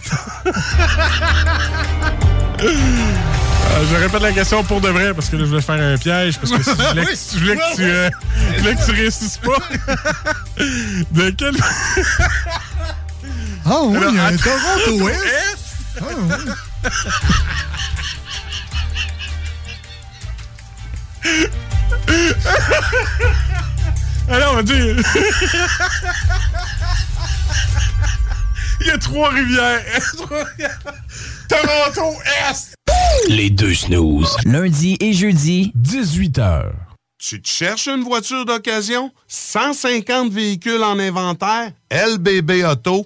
Euh, 2.63 2.63
je 3.91 3.95
répète 3.95 4.21
la 4.21 4.31
question 4.31 4.63
pour 4.63 4.79
de 4.81 4.89
vrai 4.89 5.13
parce 5.13 5.29
que 5.29 5.35
là, 5.37 5.43
je 5.45 5.49
voulais 5.49 5.61
faire 5.61 5.75
un 5.81 5.97
piège 5.97 6.37
parce 6.39 6.51
que 6.51 6.61
si 6.63 6.69
je 6.69 6.75
voulais, 6.75 7.05
que- 7.05 7.09
Oui, 7.09 7.15
je 7.33 7.39
voulais 7.39 7.55
que 7.57 7.75
tu, 7.75 7.83
euh, 7.83 8.09
je 8.55 8.59
voulais 8.61 8.75
que 8.75 8.85
tu 8.85 8.91
réussisses 8.91 9.37
pas. 9.37 9.57
De 11.11 11.29
quel. 11.31 11.55
Ah 13.65 13.79
oui, 13.83 13.97
Alors, 13.97 14.09
il 14.11 14.15
y 14.15 14.19
a 14.19 14.25
un 14.25 14.35
attends. 14.35 14.43
Toronto. 14.43 15.09
Ah 15.99 16.03
oui. 16.05 16.13
Alors, 24.29 24.53
on 24.53 24.55
va 24.55 24.63
dire. 24.63 24.95
Il 28.81 28.87
y 28.87 28.91
a 28.91 28.97
trois 28.97 29.29
rivières. 29.29 29.83
Toronto 31.47 32.15
Est. 32.49 32.73
Les 33.29 33.49
deux 33.49 33.73
snooze. 33.73 34.35
Lundi 34.45 34.97
et 34.99 35.13
jeudi, 35.13 35.71
18h. 35.77 36.71
Tu 37.19 37.41
te 37.41 37.47
cherches 37.47 37.87
une 37.87 38.03
voiture 38.03 38.45
d'occasion? 38.45 39.11
150 39.27 40.31
véhicules 40.31 40.83
en 40.83 40.97
inventaire? 40.97 41.71
lbbauto.com 41.91 43.05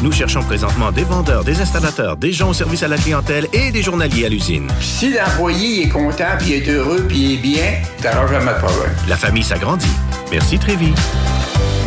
Nous 0.01 0.11
cherchons 0.11 0.41
présentement 0.41 0.91
des 0.91 1.03
vendeurs, 1.03 1.43
des 1.43 1.61
installateurs, 1.61 2.17
des 2.17 2.31
gens 2.31 2.49
au 2.49 2.53
service 2.53 2.81
à 2.81 2.87
la 2.87 2.97
clientèle 2.97 3.47
et 3.53 3.71
des 3.71 3.83
journaliers 3.83 4.25
à 4.25 4.29
l'usine. 4.29 4.67
Si 4.79 5.13
l'employé 5.13 5.83
est 5.83 5.89
content, 5.89 6.37
puis 6.39 6.53
est 6.53 6.67
heureux, 6.67 7.05
puis 7.07 7.35
est 7.35 7.37
bien, 7.37 7.73
t'auras 8.01 8.27
jamais 8.27 8.51
de 8.51 8.57
problème. 8.57 8.95
La 9.07 9.15
famille 9.15 9.43
s'agrandit. 9.43 9.85
Merci 10.31 10.57
Trévis. 10.57 10.93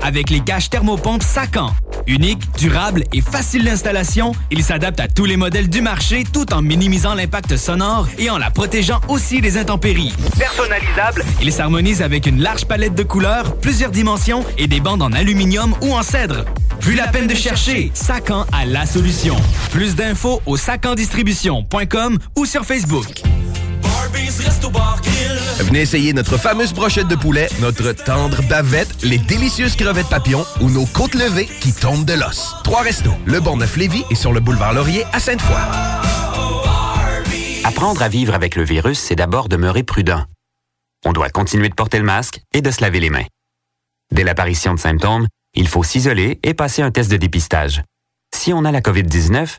avec 0.00 0.30
les 0.30 0.40
caches 0.40 0.70
thermopompes 0.70 1.22
Sacan. 1.22 1.70
Unique, 2.08 2.40
durable 2.58 3.04
et 3.12 3.20
facile 3.20 3.64
d'installation, 3.64 4.32
il 4.50 4.64
s'adapte 4.64 4.98
à 4.98 5.06
tous 5.06 5.24
les 5.24 5.36
modèles 5.36 5.68
du 5.68 5.80
marché 5.80 6.24
tout 6.32 6.52
en 6.52 6.62
minimisant 6.62 7.14
l'impact 7.14 7.56
sonore 7.56 8.08
et 8.18 8.28
en 8.28 8.38
la 8.38 8.50
protégeant 8.50 9.00
aussi 9.08 9.40
des 9.40 9.56
intempéries. 9.58 10.12
Personnalisable, 10.36 11.24
il 11.40 11.52
s'harmonise 11.52 12.02
avec 12.02 12.26
une 12.26 12.42
large 12.42 12.64
palette 12.64 12.96
de 12.96 13.04
couleurs, 13.04 13.56
plusieurs 13.56 13.92
dimensions 13.92 14.44
et 14.58 14.66
des 14.66 14.80
bandes 14.80 15.02
en 15.02 15.12
aluminium 15.12 15.74
ou 15.80 15.94
en 15.94 16.02
cèdre. 16.02 16.44
Plus 16.80 16.96
la 16.96 17.06
peine 17.06 17.28
de 17.28 17.34
chercher, 17.34 17.92
Sacan 17.94 18.46
a 18.52 18.66
la 18.66 18.84
solution. 18.84 19.36
Plus 19.70 19.94
d'infos 19.94 20.42
au 20.44 20.56
sacandistribution.com 20.56 22.18
ou 22.36 22.46
sur 22.46 22.64
Facebook. 22.64 23.22
Venez 25.58 25.80
essayer 25.80 26.12
notre 26.12 26.36
fameuse 26.36 26.72
brochette 26.72 27.08
de 27.08 27.16
poulet, 27.16 27.48
notre 27.60 27.92
tendre 27.92 28.42
bavette, 28.48 29.02
les 29.02 29.18
délicieuses 29.18 29.76
crevettes 29.76 30.08
papillons 30.08 30.44
ou 30.60 30.70
nos 30.70 30.86
côtes 30.86 31.14
levées 31.14 31.48
qui 31.60 31.72
tombent 31.72 32.04
de 32.04 32.14
l'os. 32.14 32.54
Trois 32.64 32.82
restos, 32.82 33.14
le 33.26 33.40
Neuf 33.40 33.76
lévis 33.76 34.04
et 34.10 34.14
sur 34.14 34.32
le 34.32 34.40
boulevard 34.40 34.72
Laurier 34.72 35.04
à 35.12 35.20
Sainte-Foy. 35.20 35.60
Apprendre 37.64 38.02
à 38.02 38.08
vivre 38.08 38.34
avec 38.34 38.56
le 38.56 38.64
virus, 38.64 38.98
c'est 38.98 39.14
d'abord 39.14 39.48
demeurer 39.48 39.82
prudent. 39.82 40.24
On 41.04 41.12
doit 41.12 41.30
continuer 41.30 41.68
de 41.68 41.74
porter 41.74 41.98
le 41.98 42.04
masque 42.04 42.40
et 42.52 42.60
de 42.60 42.70
se 42.70 42.80
laver 42.80 43.00
les 43.00 43.10
mains. 43.10 43.26
Dès 44.12 44.24
l'apparition 44.24 44.74
de 44.74 44.80
symptômes, 44.80 45.26
il 45.54 45.68
faut 45.68 45.82
s'isoler 45.84 46.40
et 46.42 46.54
passer 46.54 46.82
un 46.82 46.90
test 46.90 47.10
de 47.10 47.16
dépistage. 47.16 47.82
Si 48.34 48.52
on 48.52 48.64
a 48.64 48.72
la 48.72 48.80
COVID-19, 48.80 49.58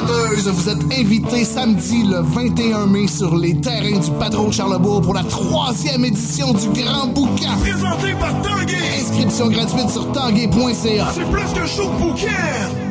Boucanteuses, 0.41 0.47
vous 0.47 0.69
êtes 0.69 0.99
invités 0.99 1.45
samedi 1.45 2.03
le 2.03 2.21
21 2.21 2.87
mai 2.87 3.07
sur 3.07 3.35
les 3.35 3.55
terrains 3.59 3.99
du 3.99 4.11
Patron 4.19 4.47
de 4.47 4.53
Charlebourg 4.53 5.01
pour 5.01 5.13
la 5.13 5.23
troisième 5.23 6.05
édition 6.05 6.53
du 6.53 6.69
Grand 6.81 7.07
Boucan. 7.07 7.57
Présenté 7.61 8.13
par 8.19 8.41
Tanguay. 8.41 8.99
Inscription 8.99 9.47
gratuite 9.49 9.89
sur 9.89 10.11
tanguay.ca. 10.11 11.07
C'est 11.13 11.31
plus 11.31 11.59
que 11.59 11.67
chaud 11.67 11.89
bouquin. 11.99 12.90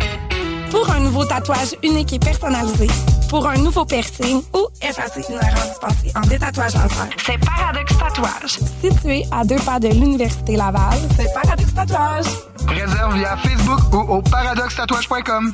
Pour 0.71 0.89
un 0.89 0.99
nouveau 1.01 1.25
tatouage 1.25 1.75
unique 1.83 2.13
et 2.13 2.19
personnalisé, 2.19 2.87
pour 3.29 3.45
un 3.47 3.57
nouveau 3.57 3.85
piercing 3.85 4.41
ou 4.53 4.67
effacer 4.81 5.23
une 5.29 5.35
erreur 5.35 5.67
dispensée 5.67 6.11
en 6.15 6.21
détatouage 6.21 6.73
laser, 6.73 7.07
c'est 7.25 7.37
Paradox 7.39 7.97
Tatouage. 7.97 8.59
Situé 8.81 9.25
à 9.31 9.43
deux 9.43 9.57
pas 9.57 9.79
de 9.79 9.89
l'Université 9.89 10.55
Laval, 10.55 10.97
c'est 11.17 11.31
Paradox 11.33 11.73
Tatouage. 11.73 12.25
Réserve 12.67 13.15
via 13.15 13.37
Facebook 13.37 13.93
ou 13.93 14.13
au 14.13 14.21
paradoxtatouage.com. 14.21 15.53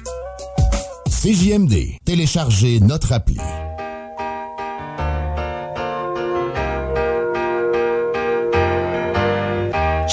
CJMD. 1.10 1.98
Téléchargez 2.06 2.80
notre 2.80 3.12
appli. 3.12 3.38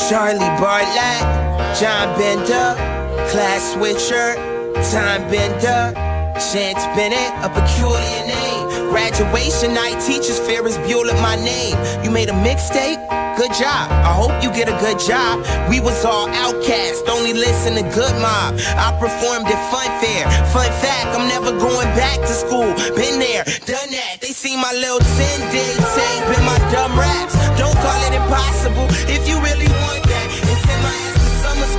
Charlie 0.09 0.39
Bartlett, 0.59 1.25
John 1.79 2.09
Bender, 2.19 2.75
class 3.31 3.73
switcher, 3.75 4.54
time 4.93 5.23
bender, 5.31 5.93
Chance 6.53 6.85
Bennett, 6.93 7.33
a 7.41 7.49
peculiar 7.49 8.27
name. 8.29 8.91
Graduation 8.91 9.73
night, 9.73 9.99
teachers 10.05 10.39
fear 10.39 10.67
is 10.67 10.77
Bueller 10.85 11.17
my 11.23 11.37
name. 11.37 11.77
You 12.05 12.11
made 12.11 12.29
a 12.29 12.37
mixtape? 12.45 13.01
Good 13.37 13.53
job. 13.55 13.91
I 13.91 14.13
hope 14.13 14.31
you 14.43 14.53
get 14.53 14.69
a 14.69 14.77
good 14.85 14.99
job. 14.99 15.41
We 15.71 15.81
was 15.81 16.05
all 16.05 16.29
outcast, 16.29 17.09
only 17.09 17.33
listen 17.33 17.75
to 17.75 17.83
good 17.95 18.15
mob. 18.21 18.61
I 18.77 18.93
performed 19.01 19.47
at 19.49 19.61
Fun 19.73 19.89
Fair. 20.05 20.29
Fun 20.53 20.71
fact, 20.85 21.17
I'm 21.17 21.29
never 21.29 21.51
going 21.59 21.89
back 21.97 22.21
to 22.21 22.35
school. 22.35 22.69
Been 22.95 23.19
there, 23.19 23.45
done 23.65 23.91
that. 23.91 24.21
They 24.21 24.37
see 24.37 24.57
my 24.57 24.73
little 24.73 25.01
10 25.01 25.41
day 25.51 25.75
tape 25.97 26.39
in 26.39 26.45
my 26.45 26.59
dumb 26.71 26.93
raps. 26.99 27.35
Don't 27.59 27.77
call 27.81 28.01
it 28.05 28.15
impossible 28.15 28.87
if 29.09 29.27
you 29.27 29.41
really 29.41 29.69
want 29.83 30.04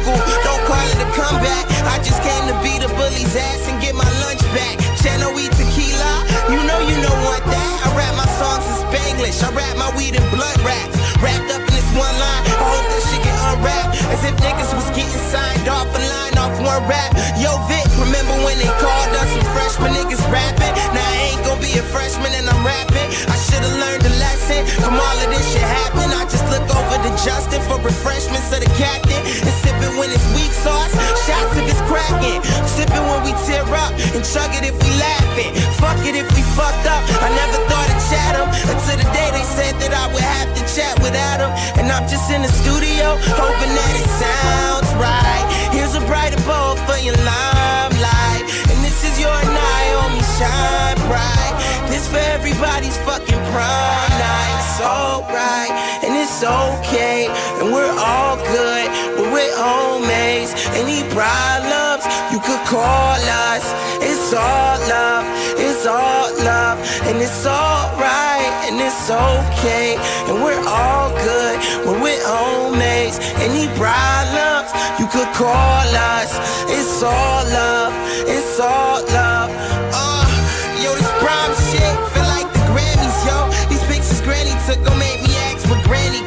school. 0.06 0.22
Don't 0.46 0.64
call 0.70 0.86
it 0.86 1.02
a 1.02 1.10
comeback. 1.18 1.66
I 1.90 1.98
just 2.06 2.22
came 2.22 2.46
to 2.46 2.56
beat 2.62 2.86
a 2.86 2.90
bully's 2.94 3.34
ass 3.34 3.66
and 3.66 3.82
get 3.82 3.98
my 3.98 4.06
lunch 4.22 4.46
back. 4.54 4.78
Channel 5.02 5.34
E 5.34 5.50
tequila, 5.50 6.14
you 6.54 6.62
know 6.62 6.80
you 6.86 6.98
know 7.02 7.16
what 7.26 7.42
that. 7.42 7.70
I 7.86 7.90
rap 7.98 8.14
my 8.14 8.30
songs 8.38 8.66
in 8.70 8.78
Spanglish. 8.86 9.42
I 9.42 9.50
rap 9.58 9.74
my 9.82 9.90
weed 9.98 10.14
and 10.14 10.28
blood 10.30 10.58
raps. 10.62 10.98
Wrapped 11.22 11.50
up 11.50 11.66
in 11.66 11.74
this 11.74 11.90
one 11.98 12.16
line. 12.22 12.44
I 12.46 12.66
hope 12.70 12.86
this 12.94 13.06
shit 13.10 13.22
get 13.26 13.38
unwrapped. 13.50 13.98
As 14.14 14.22
if 14.22 14.36
niggas 14.46 14.72
was 14.78 14.88
getting 14.94 15.24
signed 15.34 15.68
off 15.68 15.90
a 15.90 16.02
line 16.14 16.38
off 16.38 16.54
one 16.62 16.86
rap. 16.86 17.12
Yo, 17.42 17.58
Vic, 17.66 17.86
remember 17.98 18.36
when 18.46 18.62
they 18.62 18.70
called 18.78 19.12
us 19.18 19.30
some 19.34 19.48
freshman 19.58 19.92
niggas 19.98 20.22
rapping? 20.30 20.74
Now 20.94 21.25
I 21.56 21.58
gonna 21.58 21.72
be 21.72 21.80
a 21.80 21.88
freshman 21.88 22.36
and 22.36 22.52
I'm 22.52 22.68
rapping. 22.68 23.08
I 23.32 23.38
should've 23.48 23.80
learned 23.80 24.04
a 24.04 24.14
lesson 24.20 24.68
from 24.84 25.00
all 25.00 25.18
of 25.24 25.30
this 25.32 25.46
shit 25.56 25.64
happen. 25.64 26.12
I 26.12 26.28
just 26.28 26.44
look 26.52 26.68
over 26.68 26.98
to 27.00 27.12
Justin 27.24 27.64
for 27.64 27.80
refreshments 27.80 28.52
of 28.52 28.60
the 28.60 28.72
captain. 28.76 29.24
And 29.24 29.56
sipping 29.64 29.96
when 29.96 30.12
it's 30.12 30.26
weak 30.36 30.52
sauce. 30.52 30.92
Shots 31.24 31.56
if 31.56 31.64
it's 31.72 31.80
cracking. 31.88 32.44
Sipping 32.68 33.06
when 33.08 33.24
we 33.24 33.32
tear 33.48 33.64
up. 33.72 33.96
And 34.12 34.20
chug 34.28 34.52
it 34.52 34.68
if 34.68 34.76
we 34.84 34.90
laughing. 35.00 35.56
Fuck 35.80 36.04
it 36.04 36.20
if 36.20 36.28
we 36.36 36.44
fucked 36.60 36.88
up. 36.92 37.04
I 37.24 37.32
never 37.32 37.60
thought 37.72 37.88
of 37.88 38.00
Chatham 38.12 38.52
until 38.52 38.98
the 39.00 39.08
day 39.16 39.30
they 39.32 39.48
said 39.48 39.80
that 39.80 39.96
I 39.96 40.12
would 40.12 40.28
have 40.28 40.52
to 40.60 40.62
chat 40.76 41.00
with 41.00 41.16
Adam. 41.16 41.56
And 41.80 41.88
I'm 41.88 42.04
just 42.12 42.28
in 42.36 42.44
the 42.44 42.52
studio, 42.52 43.16
hoping 43.40 43.72
that 43.72 43.94
it 43.96 44.08
sounds 44.20 44.92
right. 45.00 45.46
Here's 45.72 45.96
a 45.96 46.04
brighter 46.04 46.42
bowl 46.44 46.76
for 46.84 47.00
your 47.00 47.16
limelight. 47.24 48.44
And 48.44 48.78
this 48.84 49.08
is 49.08 49.16
your 49.24 49.32
night, 49.32 49.92
homie, 50.04 50.26
shine 50.36 51.00
bright. 51.08 51.45
This 51.90 52.08
for 52.08 52.18
everybody's 52.18 52.98
fucking 53.08 53.44
prime 53.52 54.14
night. 54.20 54.56
It's 54.60 54.82
alright, 54.82 55.72
and 56.04 56.14
it's 56.16 56.44
okay. 56.44 57.28
And 57.60 57.72
we're 57.74 57.96
all 57.98 58.36
good, 58.38 58.88
but 59.16 59.32
we're 59.32 59.56
homies. 59.56 60.52
Any 60.76 61.00
problems, 61.16 62.04
you 62.32 62.40
could 62.40 62.64
call 62.68 63.16
us. 63.48 63.64
It's 64.02 64.34
all 64.34 64.78
love, 64.90 65.26
it's 65.58 65.86
all 65.86 66.28
love, 66.44 66.78
and 67.08 67.22
it's 67.22 67.46
alright, 67.46 68.52
and 68.68 68.82
it's 68.82 69.10
okay. 69.10 69.96
And 70.28 70.44
we're 70.44 70.66
all 70.68 71.10
good, 71.24 71.58
but 71.86 72.02
we're 72.02 72.20
homies. 72.28 73.16
Any 73.40 73.68
problems, 73.80 74.70
you 75.00 75.08
could 75.08 75.32
call 75.34 75.88
us. 76.18 76.32
It's 76.68 77.02
all 77.02 77.44
love, 77.46 77.94
it's 78.28 78.60
all 78.60 79.02
love. 79.06 79.25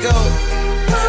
Go. 0.02 0.14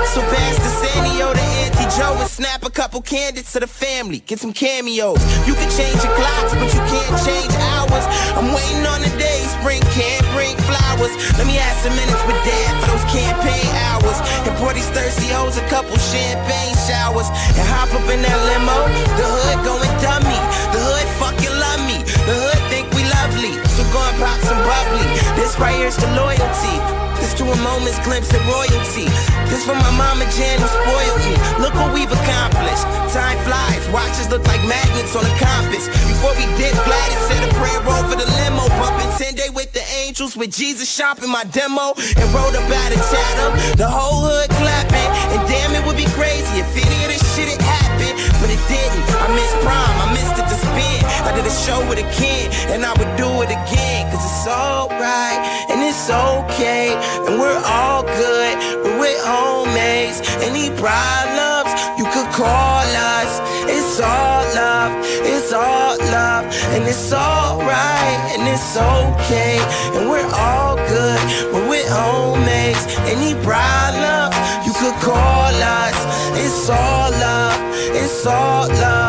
So 0.10 0.22
pass 0.34 0.58
the 0.58 0.72
Sanio 0.82 1.34
to 1.34 1.46
Auntie 1.62 1.90
Joe 1.96 2.18
and 2.18 2.30
snap 2.30 2.66
a 2.66 2.70
couple 2.70 3.02
candidates 3.02 3.54
to 3.54 3.60
the 3.60 3.68
family. 3.68 4.20
Get 4.26 4.40
some 4.40 4.54
cameos. 4.54 5.22
You 5.46 5.54
can 5.54 5.70
change 5.70 6.02
your 6.04 6.14
clocks, 6.18 6.54
but 6.58 6.70
you 6.74 6.82
can't 6.90 7.16
change 7.22 7.54
hours. 7.78 8.06
I'm 8.34 8.50
waiting 8.54 8.86
on 8.86 9.02
the 9.02 9.14
day 9.18 9.46
spring 9.60 9.82
can't 9.94 10.26
bring 10.34 10.58
flowers. 10.66 11.14
Let 11.38 11.46
me 11.46 11.62
add 11.62 11.78
some 11.84 11.94
minutes 11.94 12.24
with 12.26 12.40
dad 12.42 12.72
for 12.82 12.88
those 12.90 13.06
campaign 13.14 13.70
hours. 13.86 14.18
And 14.50 14.54
pour 14.58 14.74
these 14.74 14.90
thirsty 14.90 15.30
hoes 15.30 15.58
a 15.58 15.66
couple 15.70 15.96
champagne 15.98 16.76
showers. 16.90 17.30
And 17.54 17.66
hop 17.70 17.94
up 17.94 18.08
in 18.10 18.22
that 18.26 18.40
limo. 18.50 18.80
The 19.14 19.26
hood 19.30 19.60
going 19.62 19.94
dummy. 20.02 20.42
The 20.74 20.82
hood 20.82 21.10
fucking 21.22 21.56
love 21.56 21.82
me. 21.86 22.02
The 22.26 22.34
hood 22.34 22.69
lovely, 23.40 23.56
so 23.70 23.84
go 23.92 24.00
and 24.00 24.18
pop 24.20 24.40
some 24.42 24.58
bubbly. 24.68 25.08
This 25.36 25.58
right 25.60 25.76
here's 25.76 25.96
the 25.96 26.08
loyalty. 26.16 26.76
This 27.20 27.34
to 27.36 27.44
a 27.44 27.58
moment's 27.64 28.00
glimpse 28.04 28.32
of 28.34 28.44
royalty. 28.48 29.08
This 29.52 29.66
for 29.66 29.76
my 29.76 29.92
mama 29.96 30.26
Jan 30.36 30.60
who 30.60 30.68
spoiled 30.68 31.22
me. 31.28 31.36
Look 31.60 31.74
what 31.76 31.94
we've 31.94 32.12
accomplished. 32.12 32.84
Time 33.12 33.40
flies, 33.44 33.84
watches 33.92 34.30
look 34.30 34.44
like 34.48 34.64
magnets 34.68 35.16
on 35.16 35.24
a 35.24 35.36
compass. 35.40 35.88
Before 36.08 36.36
we 36.36 36.46
did 36.60 36.76
Gladys 36.84 37.22
said 37.28 37.44
a 37.44 37.52
prayer 37.60 37.82
for 38.08 38.16
the 38.16 38.28
limo. 38.44 38.68
Bumping 38.80 39.12
10 39.20 39.36
day 39.36 39.50
with 39.52 39.72
the 39.74 39.84
angels 40.04 40.36
with 40.36 40.52
Jesus 40.52 40.88
shopping 40.88 41.30
my 41.30 41.44
demo. 41.52 41.96
And 41.96 42.28
wrote 42.32 42.56
about 42.56 42.92
it, 42.92 43.04
Chatham. 43.12 43.52
The 43.76 43.88
whole 43.88 44.24
hood 44.24 44.50
clapping. 44.60 45.10
And 45.36 45.42
damn, 45.48 45.76
it 45.76 45.84
would 45.88 45.98
be 45.98 46.10
crazy 46.16 46.60
if 46.60 46.72
any 46.76 47.00
of 47.04 47.10
this 47.12 47.24
shit 47.36 47.48
had 47.52 47.62
happened. 47.62 48.16
But 48.40 48.50
it 48.52 48.62
didn't. 48.68 49.06
I 49.20 49.28
missed 49.36 49.58
prom, 49.64 49.94
I 50.04 50.08
missed 50.16 50.36
it 50.40 50.49
spin. 50.64 50.99
I 51.28 51.32
did 51.36 51.45
a 51.45 51.55
show 51.66 51.80
with 51.89 51.99
a 51.99 52.10
kid, 52.20 52.51
and 52.74 52.86
I 52.86 52.93
would 52.99 53.14
do 53.18 53.30
it 53.43 53.51
again. 53.60 54.12
Cause 54.12 54.24
it's 54.26 54.47
alright, 54.47 55.39
and 55.70 55.80
it's 55.89 56.10
okay. 56.10 56.95
And 57.26 57.39
we're 57.41 57.62
all 57.66 58.03
good, 58.03 58.55
but 58.84 58.93
we're 59.01 59.22
homies. 59.24 60.18
Any 60.49 60.68
problems, 60.84 61.72
you 61.97 62.05
could 62.14 62.30
call 62.34 62.88
us. 63.18 63.32
It's 63.68 63.99
all 63.99 64.43
love, 64.55 64.91
it's 65.34 65.51
all 65.53 65.97
love. 66.16 66.45
And 66.74 66.84
it's 66.88 67.12
alright, 67.14 68.20
and 68.34 68.43
it's 68.47 68.76
okay. 68.78 69.60
And 69.95 70.10
we're 70.10 70.32
all 70.34 70.76
good, 70.76 71.22
but 71.51 71.64
we're 71.70 71.89
homies. 71.89 72.82
Any 73.14 73.34
problems, 73.43 74.36
you 74.66 74.74
could 74.82 74.97
call 75.03 75.53
us. 75.82 75.97
It's 76.43 76.70
all 76.70 77.12
love, 77.12 77.60
it's 77.95 78.26
all 78.26 78.68
love. 78.68 79.09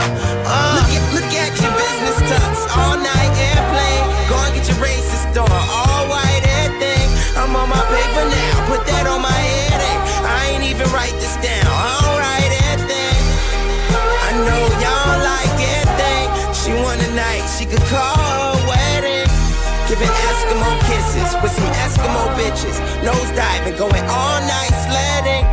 With 21.43 21.53
some 21.53 21.71
Eskimo 21.85 22.25
bitches. 22.37 22.77
Nose 23.05 23.31
diving, 23.37 23.77
going 23.77 24.05
all 24.09 24.41
night 24.45 24.75
sledding. 24.85 25.45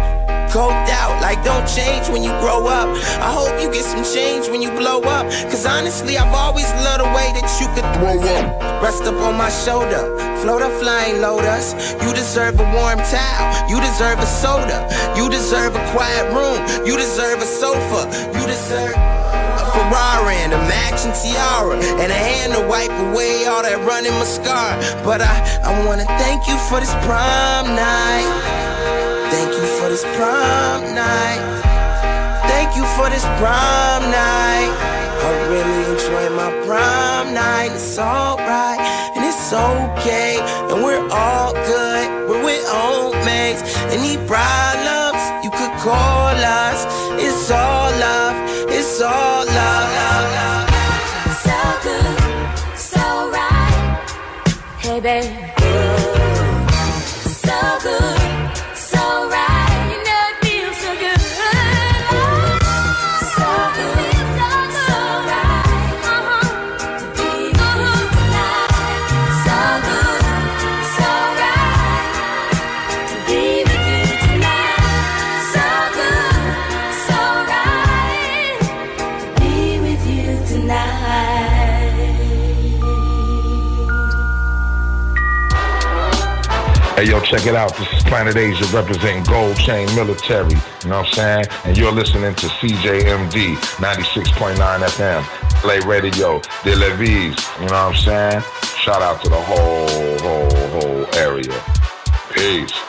Coked 0.52 0.90
out, 0.90 1.22
like 1.22 1.44
don't 1.44 1.68
change 1.68 2.08
when 2.10 2.24
you 2.24 2.32
grow 2.40 2.68
up. 2.68 2.88
I 3.20 3.32
hope 3.32 3.62
you 3.62 3.72
get 3.72 3.84
some 3.84 4.04
change 4.04 4.48
when 4.48 4.62
you 4.62 4.72
blow 4.72 5.02
up. 5.02 5.26
Cause 5.52 5.66
honestly, 5.66 6.18
I've 6.18 6.34
always 6.34 6.70
loved 6.86 7.02
the 7.04 7.10
way 7.18 7.28
that 7.36 7.48
you 7.60 7.68
could 7.76 7.88
throw 7.96 8.16
up. 8.16 8.82
Rest 8.82 9.04
up 9.04 9.16
on 9.28 9.36
my 9.36 9.50
shoulder, 9.50 10.02
float 10.42 10.62
a 10.62 10.70
flying 10.80 11.22
lotus. 11.22 11.74
You 12.02 12.14
deserve 12.14 12.60
a 12.60 12.68
warm 12.76 13.00
towel, 13.00 13.70
you 13.70 13.80
deserve 13.82 14.20
a 14.20 14.26
soda. 14.26 14.88
You 15.18 15.30
deserve 15.30 15.76
a 15.76 15.84
quiet 15.92 16.26
room, 16.32 16.60
you 16.86 16.96
deserve 16.96 17.42
a 17.42 17.46
sofa. 17.46 18.08
You 18.34 18.46
deserve. 18.48 19.27
Ferrari 19.78 20.38
and 20.42 20.54
a 20.54 20.62
matching 20.66 21.14
tiara 21.14 21.78
and 22.02 22.10
a 22.12 22.20
hand 22.30 22.54
to 22.54 22.62
wipe 22.66 22.90
away 22.90 23.46
all 23.46 23.62
that 23.62 23.78
running 23.86 24.16
mascara. 24.18 24.74
But 25.06 25.22
I, 25.22 25.36
I 25.62 25.86
wanna 25.86 26.06
thank 26.18 26.50
you 26.50 26.58
for 26.66 26.80
this 26.82 26.90
prom 27.06 27.78
night. 27.78 28.26
Thank 29.30 29.54
you 29.54 29.66
for 29.78 29.88
this 29.94 30.02
prom 30.18 30.82
night. 30.98 31.42
Thank 32.50 32.74
you 32.74 32.86
for 32.98 33.08
this 33.14 33.22
prom 33.38 34.02
night. 34.10 34.74
I 35.28 35.30
really 35.54 35.82
enjoy 35.94 36.26
my 36.34 36.50
prom 36.66 37.34
night. 37.38 37.70
It's 37.78 38.00
alright 38.00 38.82
and 39.14 39.22
it's 39.30 39.54
okay, 39.54 40.42
and 40.74 40.82
we're 40.82 41.06
all 41.14 41.54
good. 41.54 42.06
We're 42.26 42.44
with 42.44 42.66
homies. 42.66 43.62
Any 43.94 44.18
problems, 44.26 45.22
you 45.46 45.52
could 45.54 45.74
call 45.86 46.34
us. 46.34 46.82
It's 47.22 47.52
all 47.52 47.92
love. 48.02 48.17
Baby. 55.00 55.47
Hey, 86.98 87.10
yo, 87.10 87.20
check 87.20 87.46
it 87.46 87.54
out. 87.54 87.78
This 87.78 87.94
is 87.94 88.04
Planet 88.06 88.36
Asia 88.36 88.66
representing 88.76 89.24
Gold 89.26 89.56
Chain 89.58 89.86
Military. 89.94 90.50
You 90.50 90.90
know 90.90 91.02
what 91.02 91.08
I'm 91.10 91.14
saying? 91.14 91.46
And 91.66 91.78
you're 91.78 91.92
listening 91.92 92.34
to 92.34 92.48
CJMD 92.48 93.54
96.9 93.54 94.58
FM. 94.58 95.24
Play 95.62 95.80
Radio, 95.82 96.42
De 96.64 96.76
La 96.76 96.96
Vise. 96.96 97.38
You 97.62 97.68
know 97.68 97.74
what 97.74 97.74
I'm 97.74 97.96
saying? 97.98 98.42
Shout 98.82 99.04
out 99.04 99.24
to 99.24 99.30
the 99.30 99.36
whole, 99.36 100.18
whole, 100.22 100.82
whole 100.82 101.06
area. 101.14 101.64
Peace. 102.34 102.87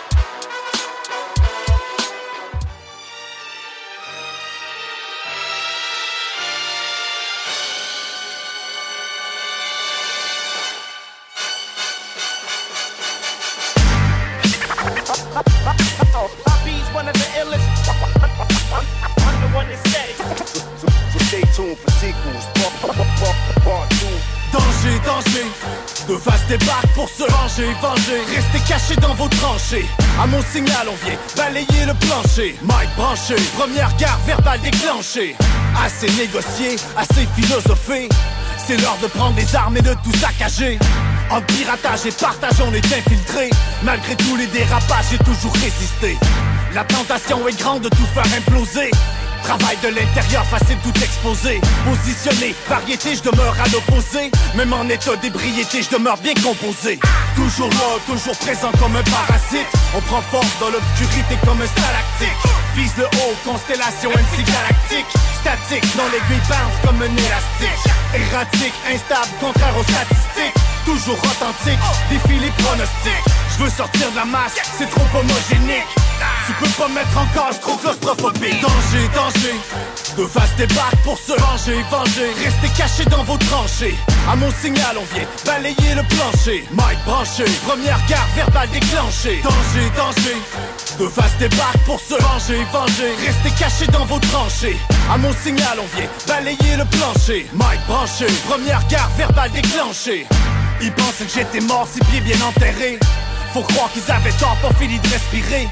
Restez 27.58 28.68
cachés 28.68 28.94
dans 29.00 29.14
vos 29.14 29.26
tranchées. 29.28 29.84
À 30.22 30.28
mon 30.28 30.40
signal 30.42 30.86
on 30.88 31.04
vient 31.04 31.18
balayer 31.36 31.86
le 31.86 31.94
plancher. 31.94 32.56
Mike 32.62 32.94
branché, 32.96 33.34
première 33.58 33.94
garde 33.96 34.20
verbale 34.24 34.60
déclenchée. 34.60 35.34
Assez 35.84 36.06
négocié, 36.12 36.76
assez 36.96 37.26
philosophé. 37.34 38.08
C'est 38.64 38.76
l'heure 38.76 38.98
de 39.02 39.08
prendre 39.08 39.34
les 39.36 39.56
armes 39.56 39.76
et 39.76 39.82
de 39.82 39.92
tout 40.04 40.16
saccager. 40.18 40.78
En 41.30 41.40
piratage 41.40 42.06
et 42.06 42.12
partage 42.12 42.60
on 42.64 42.72
est 42.72 42.92
infiltré. 42.96 43.50
Malgré 43.82 44.14
tous 44.14 44.36
les 44.36 44.46
dérapages 44.46 45.06
j'ai 45.10 45.18
toujours 45.18 45.54
résisté. 45.54 46.16
La 46.74 46.84
tentation 46.84 47.48
est 47.48 47.58
grande 47.58 47.82
de 47.82 47.88
tout 47.88 48.06
faire 48.14 48.38
imploser 48.38 48.92
Travail 49.48 49.78
de 49.82 49.88
l'intérieur, 49.88 50.44
facile 50.44 50.76
tout 50.84 50.92
exposé 50.92 51.58
Positionné, 51.82 52.54
variété, 52.68 53.16
je 53.16 53.22
demeure 53.22 53.56
à 53.58 53.66
l'opposé. 53.72 54.30
Même 54.54 54.74
en 54.74 54.86
état 54.90 55.16
d'ébriété, 55.16 55.80
je 55.80 55.88
demeure 55.88 56.18
bien 56.18 56.34
composé. 56.34 57.00
Toujours 57.34 57.70
là, 57.70 57.96
toujours 58.04 58.36
présent 58.44 58.70
comme 58.78 58.94
un 58.94 59.02
parasite. 59.08 59.64
On 59.96 60.02
prend 60.02 60.20
forme 60.28 60.52
dans 60.60 60.68
l'obscurité 60.68 61.40
comme 61.46 61.62
un 61.62 61.66
stalactique 61.66 62.36
Vise 62.76 62.92
le 62.98 63.06
haut, 63.06 63.32
constellation 63.42 64.10
MC 64.10 64.44
galactique. 64.44 65.08
Statique, 65.40 65.96
dans 65.96 66.12
l'aiguille 66.12 66.44
bounce 66.44 66.76
comme 66.84 67.00
un 67.00 67.16
élastique. 67.16 67.88
Erratique, 68.12 68.76
instable, 68.84 69.32
contraire 69.40 69.72
aux 69.80 69.88
statistiques. 69.88 70.60
Toujours 70.84 71.16
authentique, 71.24 71.80
défie 72.12 72.38
les 72.38 72.52
pronostics. 72.60 73.24
Je 73.56 73.64
veux 73.64 73.70
sortir 73.70 74.10
de 74.10 74.16
la 74.16 74.26
masse, 74.26 74.60
c'est 74.76 74.90
trop 74.90 75.08
homogénique 75.16 75.88
Tu 76.46 76.52
peux 76.54 76.70
pas 76.80 76.88
me 76.88 76.94
mettre 76.94 77.18
en 77.18 77.26
cage, 77.26 77.60
trop 77.60 77.76
claustrophobique. 77.76 78.60
Danger, 78.62 79.08
danger. 79.14 79.54
De 80.16 80.26
face 80.26 80.56
débarque 80.56 80.96
pour 81.04 81.18
se 81.18 81.32
venger, 81.32 81.84
venger. 81.90 82.32
Restez 82.42 82.68
cachés 82.76 83.04
dans 83.04 83.22
vos 83.24 83.36
tranchées. 83.36 83.94
À 84.30 84.34
mon 84.34 84.50
signal 84.50 84.96
on 84.98 85.04
vient 85.14 85.26
balayer 85.44 85.94
le 85.94 86.02
plancher. 86.02 86.64
Mike 86.72 87.04
branché, 87.04 87.44
première 87.66 88.00
garde 88.08 88.30
verbale 88.34 88.68
déclenchée. 88.70 89.42
Danger, 89.42 89.90
danger. 89.96 90.36
De 90.98 91.06
face 91.06 91.36
débarque 91.38 91.78
pour 91.84 92.00
se 92.00 92.14
venger, 92.14 92.64
venger. 92.72 93.14
Restez 93.26 93.50
cachés 93.58 93.92
dans 93.92 94.06
vos 94.06 94.18
tranchées. 94.18 94.76
À 95.12 95.18
mon 95.18 95.32
signal 95.34 95.78
on 95.78 95.96
vient 95.96 96.08
balayer 96.26 96.76
le 96.76 96.84
plancher. 96.86 97.46
Mike 97.52 97.86
branché, 97.86 98.26
première 98.48 98.86
garde 98.88 99.12
verbale 99.16 99.52
déclenchée. 99.52 100.26
Ils 100.80 100.92
pensaient 100.92 101.24
que 101.24 101.32
j'étais 101.32 101.60
mort, 101.60 101.86
ses 101.92 102.00
pieds 102.06 102.20
bien 102.20 102.40
enterrés 102.40 102.98
Faut 103.52 103.62
croire 103.62 103.90
qu'ils 103.92 104.10
avaient 104.10 104.36
tort, 104.38 104.56
pas 104.60 104.72
fini 104.74 104.98
de 104.98 105.08
respirer 105.08 105.68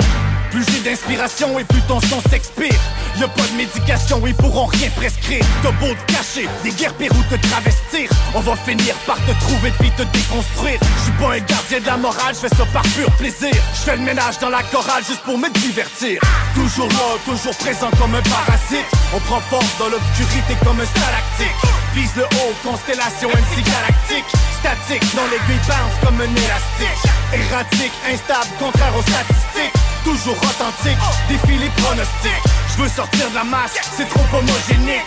Plus 0.56 0.64
j'ai 0.72 0.80
d'inspiration 0.80 1.58
et 1.58 1.64
plus 1.64 1.82
ton 1.82 2.00
son 2.00 2.18
s'expire. 2.30 2.80
Y'a 3.20 3.28
pas 3.28 3.42
de 3.42 3.56
médication, 3.58 4.22
ils 4.26 4.34
pourront 4.34 4.64
rien 4.64 4.88
prescrire. 4.96 5.44
T'as 5.62 5.72
beau 5.72 5.92
te 5.92 6.12
cacher, 6.14 6.48
des 6.64 6.70
guerres 6.70 6.94
pérou 6.94 7.22
te 7.28 7.36
travestir. 7.48 8.08
On 8.34 8.40
va 8.40 8.56
finir 8.56 8.94
par 9.06 9.18
te 9.26 9.32
trouver 9.44 9.70
puis 9.78 9.90
te 9.90 10.02
déconstruire. 10.16 10.80
Je 10.80 11.02
suis 11.02 11.12
pas 11.20 11.34
un 11.34 11.40
gardien 11.40 11.80
de 11.80 11.86
la 11.86 11.98
morale, 11.98 12.32
je 12.32 12.48
fais 12.48 12.56
ça 12.56 12.64
par 12.72 12.84
pur 12.96 13.10
plaisir. 13.18 13.52
Je 13.52 13.82
fais 13.84 13.96
le 13.96 14.02
ménage 14.02 14.38
dans 14.38 14.48
la 14.48 14.62
chorale 14.72 15.04
juste 15.04 15.20
pour 15.28 15.36
me 15.36 15.50
divertir. 15.60 16.22
Toujours 16.54 16.88
là, 16.88 17.20
toujours 17.26 17.56
présent 17.58 17.90
comme 18.00 18.14
un 18.14 18.22
parasite. 18.24 18.88
On 19.12 19.20
prend 19.28 19.40
forme 19.52 19.68
dans 19.78 19.90
l'obscurité 19.92 20.56
comme 20.64 20.80
un 20.80 20.88
stalactique. 20.88 21.60
Vise 21.92 22.16
le 22.16 22.24
haut, 22.24 22.54
constellation 22.64 23.28
MC 23.28 23.60
galactique. 23.60 24.30
Statique 24.64 25.04
dans 25.14 25.28
l'aiguille 25.28 25.60
bounce 25.68 26.00
comme 26.02 26.16
un 26.16 26.32
élastique. 26.32 27.04
Erratique, 27.44 27.92
instable, 28.08 28.48
contraire 28.58 28.96
aux 28.96 29.02
statistiques. 29.04 29.95
Toujours 30.06 30.36
authentique, 30.36 30.96
défie 31.28 31.58
les 31.58 31.68
pronostics. 31.82 32.30
Je 32.68 32.82
veux 32.82 32.88
sortir 32.88 33.28
de 33.28 33.34
la 33.34 33.42
masse, 33.42 33.74
c'est 33.96 34.08
trop 34.08 34.22
homogénique. 34.38 35.02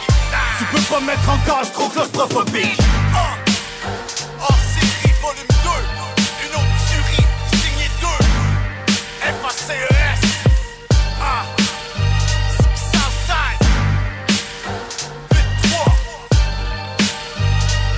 Tu 0.58 0.66
peux 0.66 0.82
pas 0.94 1.00
me 1.00 1.06
mettre 1.06 1.30
en 1.30 1.38
cage, 1.48 1.72
trop 1.72 1.88
claustrophobique. 1.88 2.78
Hors 4.42 4.58
série, 4.76 5.14
volume 5.22 5.48
2. 5.48 5.70
Une 6.44 6.54
autre 6.54 6.76
tuerie, 6.90 7.26
signée 7.62 7.90
2. 8.02 8.08
F-A-C-E-S. 9.22 10.20
Ah. 11.22 11.46
Southside. 12.92 13.62
Vite 15.32 15.54
3. 15.72 15.96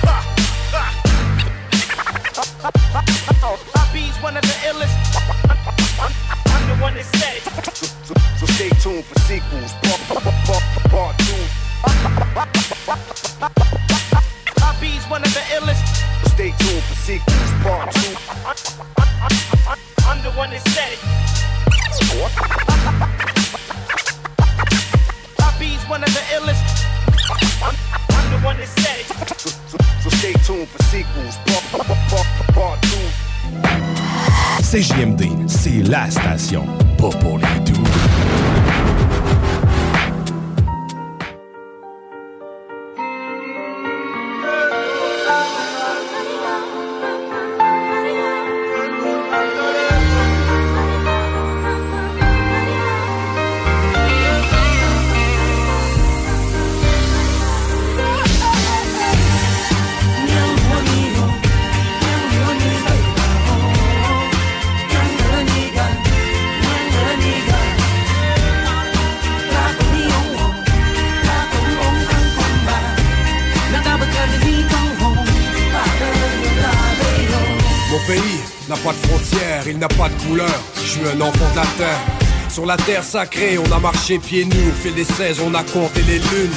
Ha, 0.04 0.16
ha. 0.72 0.86
Bobby's 3.74 4.16
one 4.22 4.36
of 4.36 4.44
one 6.82 6.94
that 6.94 7.04
said 7.04 7.36
it. 7.38 7.42
So, 7.76 7.86
so, 8.02 8.14
so 8.38 8.46
stay 8.58 8.68
tuned 8.82 9.04
for 9.04 9.18
sequels. 9.20 9.72
Part, 9.86 10.00
part, 10.10 10.24
part, 10.50 10.64
part 10.90 11.14
two. 11.22 11.42
Bobby's 14.58 15.04
one 15.06 15.22
of 15.22 15.32
the 15.32 15.44
illest. 15.54 15.78
Stay 16.34 16.50
tuned 16.58 16.82
for 16.82 16.96
sequels. 17.06 17.50
Part 17.62 17.94
two. 17.94 18.14
I'm 20.08 20.18
the 20.26 20.32
one 20.34 20.50
that 20.50 20.62
said 20.74 20.92
it. 20.92 21.00
Bobby's 25.38 25.82
one 25.88 26.02
of 26.02 26.10
the 26.10 26.24
illest. 26.34 26.66
I'm, 27.62 27.76
I'm 28.10 28.26
the 28.34 28.40
one 28.44 28.56
that 28.56 28.66
said 28.66 28.98
it. 28.98 29.06
So, 29.38 29.50
so, 29.70 29.78
so 30.02 30.08
stay 30.18 30.32
tuned 30.42 30.68
for 30.68 30.82
sequels. 30.90 31.36
Part, 31.46 31.86
part, 31.86 31.98
part, 32.10 32.26
part 32.54 32.82
two. 32.82 34.01
CJMD, 34.60 35.48
c'est 35.48 35.82
la 35.88 36.10
station, 36.10 36.66
pas 36.98 37.10
pour 37.18 37.38
les 37.38 37.60
doux. 37.64 38.11
Il 79.66 79.78
n'a 79.78 79.88
pas 79.88 80.08
de 80.08 80.22
couleur. 80.22 80.60
Je 80.76 80.88
suis 80.88 81.00
un 81.00 81.20
enfant 81.20 81.50
de 81.52 81.56
la 81.56 81.66
terre. 81.78 82.00
Sur 82.48 82.66
la 82.66 82.76
terre 82.76 83.04
sacrée, 83.04 83.58
on 83.58 83.72
a 83.72 83.78
marché 83.78 84.18
pieds 84.18 84.44
nus. 84.44 84.70
Au 84.70 84.82
fil 84.82 84.94
des 84.94 85.04
16, 85.04 85.40
on 85.46 85.54
a 85.54 85.62
compté 85.62 86.02
les 86.02 86.18
lunes. 86.18 86.52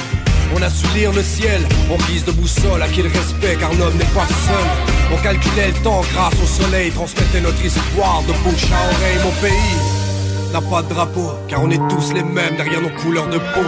On 0.54 0.62
a 0.62 0.70
su 0.70 0.86
lire 0.94 1.12
le 1.12 1.22
ciel 1.22 1.60
en 1.90 1.96
guise 2.06 2.24
de 2.24 2.32
boussole, 2.32 2.82
à 2.82 2.88
qui 2.88 3.02
le 3.02 3.08
respect, 3.08 3.56
car 3.58 3.72
l'homme 3.74 3.96
n'est 3.96 4.14
pas 4.14 4.26
seul. 4.26 4.66
On 5.12 5.16
calculait 5.22 5.68
le 5.68 5.82
temps 5.82 6.02
grâce 6.12 6.34
au 6.42 6.46
soleil, 6.46 6.90
transmettait 6.90 7.40
notre 7.40 7.64
histoire 7.64 8.22
de 8.22 8.32
bouche 8.44 8.70
à 8.72 8.84
oreille. 8.84 9.18
Mon 9.24 9.32
pays 9.40 10.52
n'a 10.52 10.60
pas 10.60 10.82
de 10.82 10.94
drapeau, 10.94 11.32
car 11.48 11.62
on 11.62 11.70
est 11.70 11.88
tous 11.88 12.12
les 12.12 12.22
mêmes 12.22 12.56
derrière 12.56 12.80
nos 12.80 12.90
couleurs 12.90 13.28
de 13.28 13.38
peau. 13.38 13.66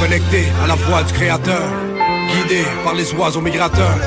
Connectés 0.00 0.46
à 0.62 0.66
la 0.66 0.74
voix 0.74 1.02
du 1.02 1.12
créateur, 1.12 1.62
guidés 2.28 2.66
par 2.84 2.94
les 2.94 3.12
oiseaux 3.14 3.40
migrateurs. 3.40 3.98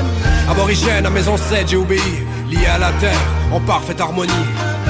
Aborigène 0.48 1.04
à 1.04 1.10
mes 1.10 1.26
ancêtres, 1.26 1.70
j'ai 1.70 1.76
obéi, 1.76 2.00
lié 2.50 2.66
à 2.66 2.78
la 2.78 2.92
terre, 2.92 3.20
en 3.52 3.60
parfaite 3.60 4.00
harmonie. 4.00 4.32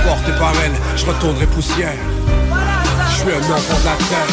Porté 0.04 0.32
par 0.38 0.52
elle, 0.64 0.72
je 0.96 1.06
retournerai 1.06 1.46
poussière. 1.46 1.92
Je 3.10 3.16
suis 3.16 3.30
un 3.30 3.52
enfant 3.52 3.78
de 3.80 3.84
la 3.84 3.96
terre. 3.96 4.26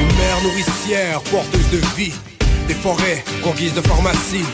Une 0.00 0.16
mère 0.16 0.42
nourricière, 0.42 1.20
porteuse 1.22 1.70
de 1.70 1.80
vie. 1.96 2.33
Des 2.68 2.74
forêts 2.74 3.22
en 3.44 3.50
guise 3.50 3.74
de 3.74 3.82
pharmacie. 3.82 4.44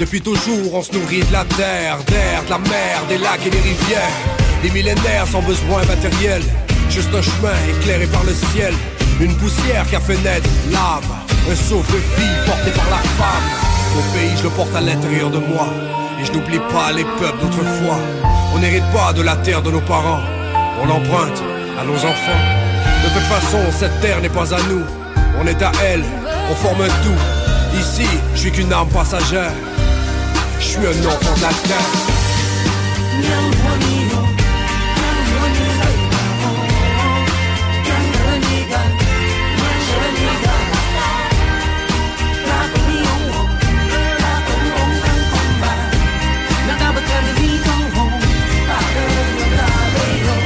Depuis 0.00 0.20
toujours, 0.20 0.74
on 0.74 0.82
se 0.82 0.92
nourrit 0.92 1.22
de 1.22 1.32
la 1.32 1.44
terre, 1.44 1.98
d'air, 2.08 2.42
de 2.44 2.50
la 2.50 2.58
mer, 2.58 3.02
des 3.08 3.18
lacs 3.18 3.46
et 3.46 3.50
des 3.50 3.60
rivières. 3.60 4.16
Des 4.62 4.70
millénaires 4.70 5.26
sans 5.30 5.42
besoin 5.42 5.84
matériel. 5.84 6.42
Juste 6.88 7.10
un 7.14 7.22
chemin 7.22 7.54
éclairé 7.68 8.06
par 8.06 8.24
le 8.24 8.32
ciel. 8.32 8.74
Une 9.20 9.36
poussière 9.36 9.86
qui 9.88 9.96
a 9.96 10.00
fait 10.00 10.16
naître 10.22 10.48
l'âme. 10.72 11.10
Un 11.50 11.54
souffle 11.54 11.92
de 11.92 11.98
vie 11.98 12.36
porté 12.46 12.70
par 12.72 12.90
la 12.90 13.02
femme. 13.18 13.46
Mon 13.94 14.02
pays, 14.12 14.36
je 14.36 14.42
le 14.44 14.50
porte 14.50 14.74
à 14.74 14.80
l'intérieur 14.80 15.30
de 15.30 15.38
moi. 15.38 15.68
Et 16.20 16.24
je 16.24 16.32
n'oublie 16.32 16.60
pas 16.72 16.92
les 16.92 17.04
peuples 17.04 17.40
d'autrefois. 17.40 18.00
On 18.54 18.58
n'hérite 18.58 18.90
pas 18.92 19.12
de 19.12 19.22
la 19.22 19.36
terre 19.36 19.62
de 19.62 19.70
nos 19.70 19.80
parents. 19.80 20.22
On 20.82 20.86
l'emprunte 20.86 21.42
à 21.78 21.84
nos 21.84 21.96
enfants. 21.96 22.42
De 23.04 23.08
toute 23.08 23.28
façon, 23.28 23.58
cette 23.78 24.00
terre 24.00 24.20
n'est 24.20 24.28
pas 24.28 24.54
à 24.54 24.58
nous. 24.68 24.82
On 25.40 25.46
est 25.46 25.62
à 25.62 25.70
elle, 25.84 26.04
on 26.50 26.54
forme 26.54 26.82
un 26.82 26.88
tout. 27.04 27.39
Ici, 27.74 28.06
je 28.34 28.38
suis 28.38 28.50
qu'une 28.50 28.72
âme 28.72 28.88
passagère. 28.88 29.52
Je 30.58 30.64
suis 30.64 30.78
un 30.78 31.06
enfant 31.06 31.34
de 31.36 31.42
la 31.42 31.48
terre. 31.48 31.76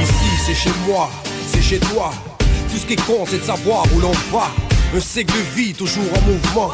Ici, 0.01 0.13
c'est 0.45 0.53
chez 0.53 0.69
moi, 0.87 1.09
c'est 1.47 1.61
chez 1.61 1.79
toi. 1.79 2.11
Tout 2.71 2.77
ce 2.77 2.85
qui 2.85 2.95
compte, 2.95 3.27
c'est 3.29 3.39
de 3.39 3.43
savoir 3.43 3.83
où 3.93 3.99
l'on 3.99 4.11
va. 4.31 4.51
Un 4.95 4.99
cycle 4.99 5.33
de 5.33 5.55
vie 5.55 5.73
toujours 5.73 6.05
en 6.15 6.21
mouvement. 6.21 6.71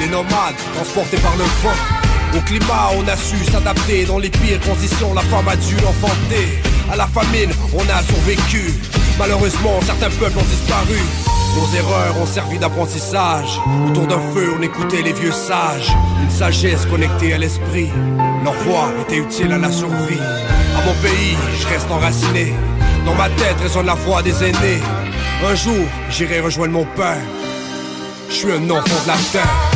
Des 0.00 0.08
nomades 0.08 0.56
transportés 0.74 1.16
par 1.18 1.36
le 1.36 1.44
vent. 1.62 2.36
Au 2.36 2.40
climat, 2.42 2.90
on 2.98 3.08
a 3.08 3.16
su 3.16 3.36
s'adapter 3.50 4.04
dans 4.04 4.18
les 4.18 4.30
pires 4.30 4.60
conditions. 4.60 5.14
La 5.14 5.22
femme 5.22 5.48
a 5.48 5.56
dû 5.56 5.74
l'enfanter. 5.76 6.60
À 6.92 6.96
la 6.96 7.06
famine, 7.06 7.50
on 7.72 7.80
a 7.80 8.02
survécu. 8.02 8.74
Malheureusement, 9.18 9.80
certains 9.84 10.10
peuples 10.10 10.38
ont 10.38 10.42
disparu. 10.42 11.00
Nos 11.56 11.78
erreurs 11.78 12.20
ont 12.20 12.26
servi 12.26 12.58
d'apprentissage. 12.58 13.58
Autour 13.88 14.06
d'un 14.06 14.20
feu, 14.34 14.52
on 14.58 14.62
écoutait 14.62 15.00
les 15.02 15.14
vieux 15.14 15.32
sages. 15.32 15.96
Une 16.22 16.30
sagesse 16.30 16.84
connectée 16.84 17.32
à 17.32 17.38
l'esprit. 17.38 17.88
Leur 18.44 18.52
voix 18.52 18.90
était 19.02 19.16
utile 19.16 19.52
à 19.52 19.58
la 19.58 19.72
survie. 19.72 20.20
À 20.76 20.84
mon 20.84 20.92
pays, 21.00 21.36
je 21.58 21.66
reste 21.68 21.90
enraciné. 21.90 22.52
Dans 23.06 23.14
ma 23.14 23.30
tête 23.30 23.58
résonne 23.62 23.86
la 23.86 23.94
voix 23.94 24.22
des 24.22 24.44
aînés. 24.44 24.82
Un 25.48 25.54
jour, 25.54 25.86
j'irai 26.10 26.40
rejoindre 26.40 26.74
mon 26.74 26.84
père. 26.84 27.22
Je 28.28 28.34
suis 28.34 28.52
un 28.52 28.70
enfant 28.70 29.02
de 29.04 29.08
la 29.08 29.16
terre. 29.32 29.75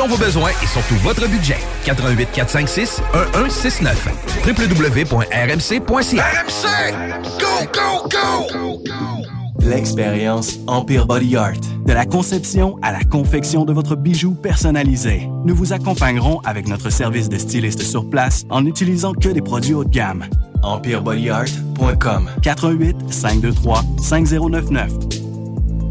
selon 0.01 0.15
vos 0.15 0.23
besoins 0.23 0.51
et 0.63 0.67
surtout 0.67 0.95
votre 0.95 1.27
budget, 1.27 1.57
88 1.85 2.29
456 2.33 3.01
1169 3.33 4.07
www.rmc.ca 4.47 6.23
RMC! 6.23 6.65
Go, 7.39 7.67
go, 7.73 8.09
go! 8.09 8.83
L'expérience 9.59 10.57
Empire 10.67 11.05
Body 11.05 11.35
Art. 11.37 11.59
De 11.85 11.93
la 11.93 12.05
conception 12.05 12.77
à 12.81 12.91
la 12.91 13.03
confection 13.03 13.63
de 13.63 13.73
votre 13.73 13.95
bijou 13.95 14.33
personnalisé. 14.33 15.29
Nous 15.45 15.55
vous 15.55 15.73
accompagnerons 15.73 16.39
avec 16.45 16.67
notre 16.67 16.89
service 16.89 17.29
de 17.29 17.37
styliste 17.37 17.83
sur 17.83 18.09
place 18.09 18.45
en 18.49 18.61
n'utilisant 18.61 19.13
que 19.13 19.29
des 19.29 19.41
produits 19.41 19.75
haut 19.75 19.83
de 19.83 19.89
gamme. 19.89 20.25
EmpireBodyArt.com 20.63 22.29
418 22.41 23.13
523 23.13 23.83
5099 23.99 25.30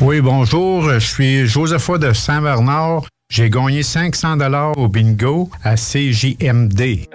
Oui, 0.00 0.20
bonjour. 0.20 0.90
Je 0.90 0.98
suis 0.98 1.46
Josepha 1.46 1.98
de 1.98 2.12
Saint-Bernard. 2.12 3.04
J'ai 3.30 3.48
gagné 3.48 3.82
500 3.82 4.36
dollars 4.38 4.76
au 4.76 4.88
bingo 4.88 5.48
à 5.62 5.76
CJMD. 5.76 7.06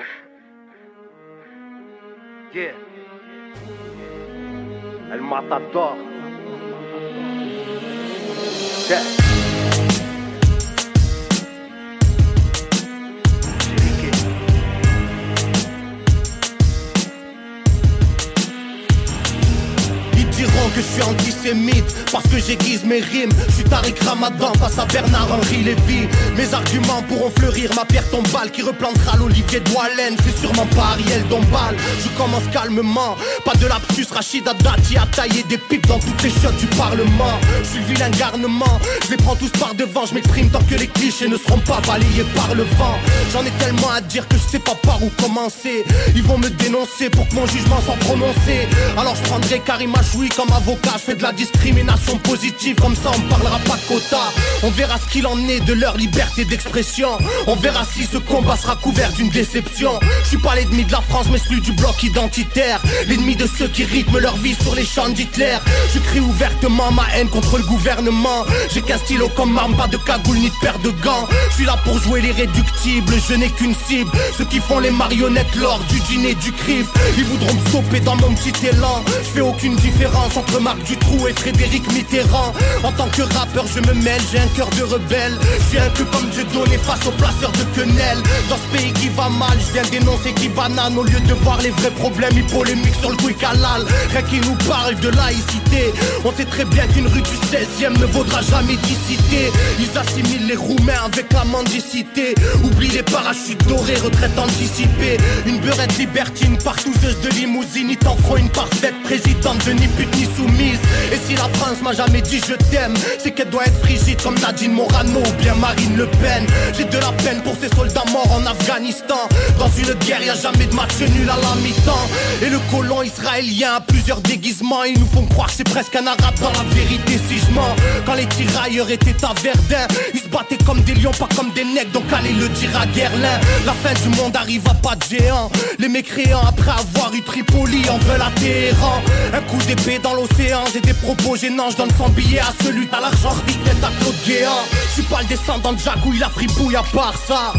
Que 20.73 20.81
je 20.81 20.85
suis 20.85 21.03
antisémite 21.03 21.85
Parce 22.11 22.27
que 22.27 22.37
j'aiguise 22.37 22.83
mes 22.83 22.99
rimes. 22.99 23.31
Je 23.47 23.53
suis 23.55 23.63
Tariq 23.63 23.99
Ramadan 24.05 24.51
face 24.59 24.77
à 24.77 24.85
Bernard-Henri 24.85 25.63
Lévy. 25.63 26.07
Mes 26.35 26.53
arguments 26.53 27.01
pourront 27.07 27.31
fleurir 27.31 27.71
Ma 27.75 27.85
pierre 27.85 28.09
tombale 28.09 28.51
qui 28.51 28.61
replantera 28.61 29.17
l'olivier 29.17 29.59
de 29.59 29.69
Wallen 29.71 30.15
C'est 30.23 30.37
sûrement 30.39 30.65
pas 30.67 30.93
Ariel 30.93 31.27
Dombal. 31.27 31.75
Je 32.03 32.09
commence 32.17 32.43
calmement. 32.51 33.15
Pas 33.45 33.55
de 33.55 33.67
lapsus 33.67 34.07
Rachida 34.11 34.53
Dati 34.53 34.97
a 34.97 35.05
taillé 35.05 35.43
des 35.43 35.57
pipes 35.57 35.87
dans 35.87 35.99
toutes 35.99 36.21
les 36.23 36.29
chiottes 36.29 36.57
du 36.57 36.67
parlement. 36.67 37.39
Je 37.63 37.67
suis 37.67 37.83
vilain 37.83 38.09
garnement. 38.09 38.79
Je 39.05 39.11
les 39.11 39.17
prends 39.17 39.35
tous 39.35 39.51
par 39.51 39.73
devant. 39.75 40.05
Je 40.05 40.13
m'exprime 40.15 40.49
tant 40.49 40.63
que 40.63 40.75
les 40.75 40.87
clichés 40.87 41.27
ne 41.27 41.37
seront 41.37 41.59
pas 41.59 41.79
balayés 41.87 42.25
par 42.35 42.53
le 42.55 42.63
vent. 42.63 42.97
J'en 43.31 43.45
ai 43.45 43.51
tellement 43.59 43.91
à 43.91 44.01
dire 44.01 44.27
que 44.27 44.35
je 44.35 44.51
sais 44.51 44.59
pas 44.59 44.75
par 44.83 45.01
où 45.03 45.09
commencer. 45.21 45.83
Ils 46.15 46.23
vont 46.23 46.37
me 46.37 46.49
dénoncer 46.49 47.09
pour 47.09 47.27
que 47.27 47.35
mon 47.35 47.45
jugement 47.47 47.79
soit 47.85 47.95
prononcé. 47.95 48.67
Alors 48.97 49.15
je 49.15 49.21
prendrai 49.23 49.59
Karim 49.59 49.93
Achoui 49.95 50.29
comme 50.29 50.48
avocat 50.51 50.95
Je 50.97 51.03
fais 51.03 51.15
de 51.15 51.23
la 51.23 51.31
discrimination 51.31 52.17
positive 52.19 52.75
Comme 52.81 52.95
ça 52.95 53.11
on 53.15 53.21
parlera 53.29 53.59
pas 53.59 53.77
de 53.77 53.87
quota 53.87 54.21
On 54.63 54.69
verra 54.71 54.97
ce 54.99 55.11
qu'il 55.11 55.27
en 55.27 55.37
est 55.47 55.59
de 55.61 55.73
leur 55.73 55.97
liberté 55.97 56.45
d'expression. 56.45 57.09
On 57.47 57.55
verra 57.55 57.85
si 57.85 58.05
ce 58.05 58.17
combat 58.17 58.57
sera 58.57 58.75
couvert 58.75 59.11
d'une 59.13 59.29
déception. 59.29 59.99
Je 60.23 60.27
suis 60.29 60.37
pas 60.37 60.55
l'ennemi 60.55 60.85
de 60.85 60.91
la 60.91 61.01
France 61.01 61.27
mais 61.31 61.37
celui 61.37 61.61
du 61.61 61.71
bloc 61.73 62.01
identitaire. 62.03 62.81
L'ennemi 63.07 63.35
de 63.35 63.47
ceux 63.47 63.67
qui 63.67 63.83
rythment 63.83 64.19
leur 64.19 64.35
vie 64.37 64.55
sur 64.55 64.75
les 64.75 64.85
champs 64.85 65.09
d'Hitler. 65.09 65.57
Je 65.93 65.99
crie 65.99 66.19
ouvertement 66.19 66.91
ma 66.91 67.05
haine 67.15 67.29
contre 67.29 67.57
le 67.57 67.63
gouvernement. 67.63 68.45
J'ai 68.73 68.81
qu'un 68.81 68.97
stylo 68.97 69.29
comme 69.29 69.57
arme, 69.57 69.75
pas 69.75 69.87
de 69.87 69.97
cagoule 69.97 70.37
ni 70.37 70.49
de 70.49 70.55
paire 70.61 70.79
de 70.79 70.89
gants. 70.89 71.27
Je 71.49 71.55
suis 71.55 71.65
là 71.65 71.77
pour 71.83 71.97
jouer 71.99 72.21
les 72.21 72.31
réductibles, 72.31 73.13
je 73.27 73.33
n'ai 73.35 73.49
qu'une 73.49 73.75
cible. 73.87 74.11
Ceux 74.37 74.45
qui 74.45 74.59
font 74.59 74.79
les 74.79 74.91
marionnettes 74.91 75.55
lors 75.55 75.79
du 75.85 75.99
dîner 76.01 76.35
du 76.35 76.51
CRIF 76.51 76.87
Ils 77.17 77.25
voudront 77.25 77.53
me 77.53 77.69
stopper 77.69 77.99
dans 77.99 78.15
mon 78.15 78.33
petit 78.33 78.67
élan. 78.67 79.03
Je 79.23 79.29
fais 79.29 79.41
aucune 79.41 79.75
différence 79.75 80.28
entre 80.37 80.59
Marc 80.59 80.83
Dutroux 80.83 81.27
et 81.27 81.33
Frédéric 81.33 81.91
Mitterrand. 81.93 82.53
En 82.83 82.91
tant 82.91 83.07
que 83.09 83.21
rappeur 83.21 83.65
je 83.67 83.79
me 83.79 83.93
mêle, 84.03 84.21
j'ai 84.31 84.39
un 84.39 84.47
cœur 84.47 84.69
de 84.69 84.83
rebelle. 84.83 85.37
Je 85.71 85.79
un 85.79 85.89
peu 85.91 86.03
comme 86.05 86.29
Dieu 86.29 86.43
donné 86.53 86.77
face 86.77 87.05
aux 87.07 87.11
placeurs 87.11 87.51
de 87.51 87.63
quenelles. 87.75 88.21
Dans 88.49 88.57
ce 88.57 88.77
pays 88.77 88.91
qui 88.93 89.09
va 89.09 89.29
mal, 89.29 89.57
je 89.59 89.73
viens 89.73 89.89
dénoncer 89.89 90.33
qui 90.33 90.49
banane. 90.49 90.97
Au 90.97 91.03
lieu 91.03 91.19
de 91.19 91.33
voir 91.35 91.59
les 91.61 91.69
vrais 91.69 91.91
problèmes, 91.91 92.33
ils 92.35 92.45
polémiquent 92.45 92.99
sur 92.99 93.09
le 93.09 93.17
quick 93.17 93.41
halal. 93.43 93.85
Rien 94.11 94.21
qui 94.23 94.39
nous 94.47 94.55
parle 94.67 94.95
de 94.99 95.09
laïcité. 95.09 95.93
On 96.25 96.31
sait 96.31 96.45
très 96.45 96.65
bien 96.65 96.85
qu'une 96.87 97.07
rue 97.07 97.21
du 97.21 97.37
16ème 97.51 97.97
ne 97.99 98.05
vaudra 98.05 98.41
jamais 98.41 98.75
d'icité 98.75 99.51
Ils 99.79 99.97
assimilent 99.97 100.47
les 100.47 100.55
roumains 100.55 101.03
avec 101.05 101.31
la 101.33 101.45
mendicité. 101.45 102.35
Oublie 102.63 102.89
les 102.89 103.03
parachutes 103.03 103.65
dorés, 103.67 103.95
retraite 103.95 104.37
anticipée. 104.37 105.17
Une 105.45 105.59
beurette 105.59 105.97
libertine, 105.97 106.57
partouzeuse 106.57 107.19
de 107.21 107.29
limousine 107.29 107.89
Ils 107.89 107.97
t'en 107.97 108.15
feront 108.17 108.37
une 108.37 108.49
parfaite 108.49 108.95
présidente 109.03 109.65
de 109.65 109.71
ni 109.71 109.87
pute 109.87 110.18
Et 110.21 111.17
si 111.25 111.35
la 111.35 111.47
France 111.57 111.81
m'a 111.81 111.93
jamais 111.93 112.21
dit 112.21 112.41
je 112.45 112.53
t'aime 112.69 112.93
C'est 113.17 113.31
qu'elle 113.31 113.49
doit 113.49 113.65
être 113.65 113.79
frigide 113.79 114.21
comme 114.21 114.37
Nadine 114.39 114.73
Morano 114.73 115.19
ou 115.19 115.41
bien 115.41 115.55
Marine 115.55 115.95
Le 115.95 116.07
Pen. 116.07 116.45
J'ai 116.77 116.83
de 116.83 116.97
la 116.97 117.11
peine 117.23 117.41
pour 117.41 117.55
ces 117.59 117.69
soldats 117.75 118.03
morts 118.11 118.31
en 118.31 118.45
Afghanistan. 118.45 119.19
Dans 119.57 119.69
une 119.69 119.93
guerre 120.05 120.21
y 120.21 120.29
a 120.29 120.35
jamais 120.35 120.65
de 120.65 120.75
match 120.75 120.99
nul 120.99 121.29
à 121.29 121.37
la 121.37 121.55
mi-temps. 121.61 122.09
Et 122.41 122.49
le 122.49 122.59
colon 122.69 123.01
israélien 123.01 123.75
a 123.75 123.81
plusieurs 123.81 124.21
déguisements. 124.21 124.83
Ils 124.83 124.99
nous 124.99 125.07
font 125.07 125.25
croire 125.25 125.47
que 125.47 125.53
c'est 125.53 125.69
presque 125.69 125.95
un 125.95 126.05
arabe 126.05 126.39
dans 126.41 126.51
la 126.51 126.63
vérité 126.75 127.19
si 127.27 127.39
je 127.39 127.53
mens. 127.53 127.75
Quand 128.05 128.15
les 128.15 128.27
tirailleurs 128.27 128.91
étaient 128.91 129.25
à 129.25 129.33
Verdun 129.41 129.87
Ils 130.13 130.19
se 130.19 130.27
battaient 130.27 130.63
comme 130.65 130.81
des 130.81 130.95
lions, 130.95 131.11
pas 131.11 131.29
comme 131.35 131.51
des 131.53 131.63
nègres. 131.63 131.91
Donc 131.91 132.03
allez 132.13 132.33
le 132.33 132.49
dire 132.49 132.77
à 132.77 132.85
Guerlain 132.87 133.39
La 133.65 133.73
fin 133.73 133.93
du 134.03 134.15
monde 134.17 134.35
arrive 134.35 134.67
à 134.69 134.73
pas 134.73 134.95
de 134.95 135.03
géant. 135.03 135.49
Les 135.79 135.87
mécréants 135.87 136.43
après 136.45 136.71
avoir 136.71 137.13
eu 137.13 137.21
Tripoli 137.23 137.89
en 137.89 137.97
veulent 137.99 138.21
à 138.21 138.31
Téhéran. 138.39 139.01
Un 139.33 139.41
coup 139.41 139.63
d'épée 139.65 139.99
dans 139.99 140.08
l'océan. 140.13 140.63
J'ai 140.73 140.81
des 140.81 140.93
propos 140.93 141.35
gênants, 141.35 141.69
je 141.71 141.77
donne 141.77 141.91
100 141.91 142.09
billets 142.09 142.39
à 142.39 142.53
celui. 142.63 142.87
À 142.91 143.01
l'argent 143.01 143.35
tête 143.63 143.83
à 143.83 143.91
Claude 144.01 144.15
Guéant 144.25 144.63
Je 144.87 144.93
suis 144.93 145.03
pas 145.03 145.21
le 145.21 145.27
descendant 145.27 145.73
de 145.73 145.79
il 146.13 146.23
a 146.23 146.29
fripouille 146.29 146.75
à 146.75 146.83
part 146.93 147.15
ça 147.27 147.53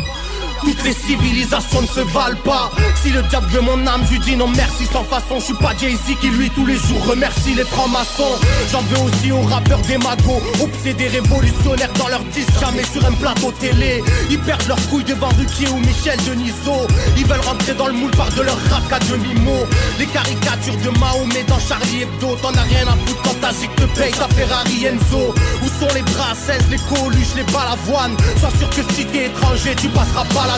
toutes 0.62 0.82
les 0.84 0.92
civilisations 0.92 1.82
ne 1.82 1.86
se 1.86 2.00
valent 2.00 2.40
pas. 2.44 2.70
Si 3.02 3.10
le 3.10 3.22
diable 3.22 3.46
veut 3.50 3.60
mon 3.60 3.86
âme, 3.86 4.02
je 4.10 4.18
dis 4.18 4.36
non 4.36 4.48
merci 4.48 4.86
sans 4.92 5.04
façon. 5.04 5.38
Je 5.38 5.44
suis 5.46 5.54
pas 5.54 5.72
Jay-Z 5.78 6.16
qui 6.20 6.28
lui 6.28 6.50
tous 6.50 6.66
les 6.66 6.76
jours 6.76 7.04
remercie 7.06 7.54
les 7.54 7.64
francs-maçons. 7.64 8.38
J'en 8.70 8.82
veux 8.82 8.98
aussi 9.04 9.32
aux 9.32 9.42
rappeurs 9.42 9.80
des 9.80 9.98
magos. 9.98 10.42
Obsédés 10.60 11.08
révolutionnaires 11.08 11.92
dans 11.98 12.08
leur 12.08 12.22
disque 12.24 12.50
Jamais 12.60 12.84
sur 12.84 13.04
un 13.06 13.12
plateau 13.12 13.52
télé. 13.58 14.02
Ils 14.30 14.38
perdent 14.38 14.66
leur 14.68 14.80
couille 14.88 15.04
devant 15.04 15.28
Ruquier 15.28 15.68
ou 15.68 15.78
Michel 15.78 16.18
Denisot. 16.26 16.86
Ils 17.16 17.26
veulent 17.26 17.40
rentrer 17.40 17.74
dans 17.74 17.86
le 17.86 17.94
moule 17.94 18.10
par 18.12 18.30
de 18.30 18.42
leur 18.42 18.58
rap 18.70 18.88
qu'à 18.88 18.98
demi-mot 18.98 19.66
Les 19.98 20.06
caricatures 20.06 20.76
de 20.76 20.90
Mahomet 20.98 21.44
dans 21.48 21.58
Charlie 21.58 22.02
Hebdo. 22.02 22.36
T'en 22.42 22.52
as 22.54 22.62
rien 22.62 22.86
à 22.86 22.96
foutre 23.06 23.22
quand 23.22 23.40
ta 23.40 23.50
te 23.50 23.98
paye 23.98 24.12
ta 24.12 24.28
Ferrari 24.28 24.86
Enzo. 24.86 25.34
Où 25.62 25.66
sont 25.66 25.92
les 25.94 26.02
brasses, 26.02 26.50
les 26.70 26.78
coluches, 26.78 27.34
les 27.36 27.44
balavoines 27.44 28.16
Sois 28.38 28.50
sûr 28.58 28.68
que 28.70 28.94
si 28.94 29.04
t'es 29.06 29.26
étranger 29.26 29.74
tu 29.76 29.88
passeras 29.88 30.24
pas 30.34 30.49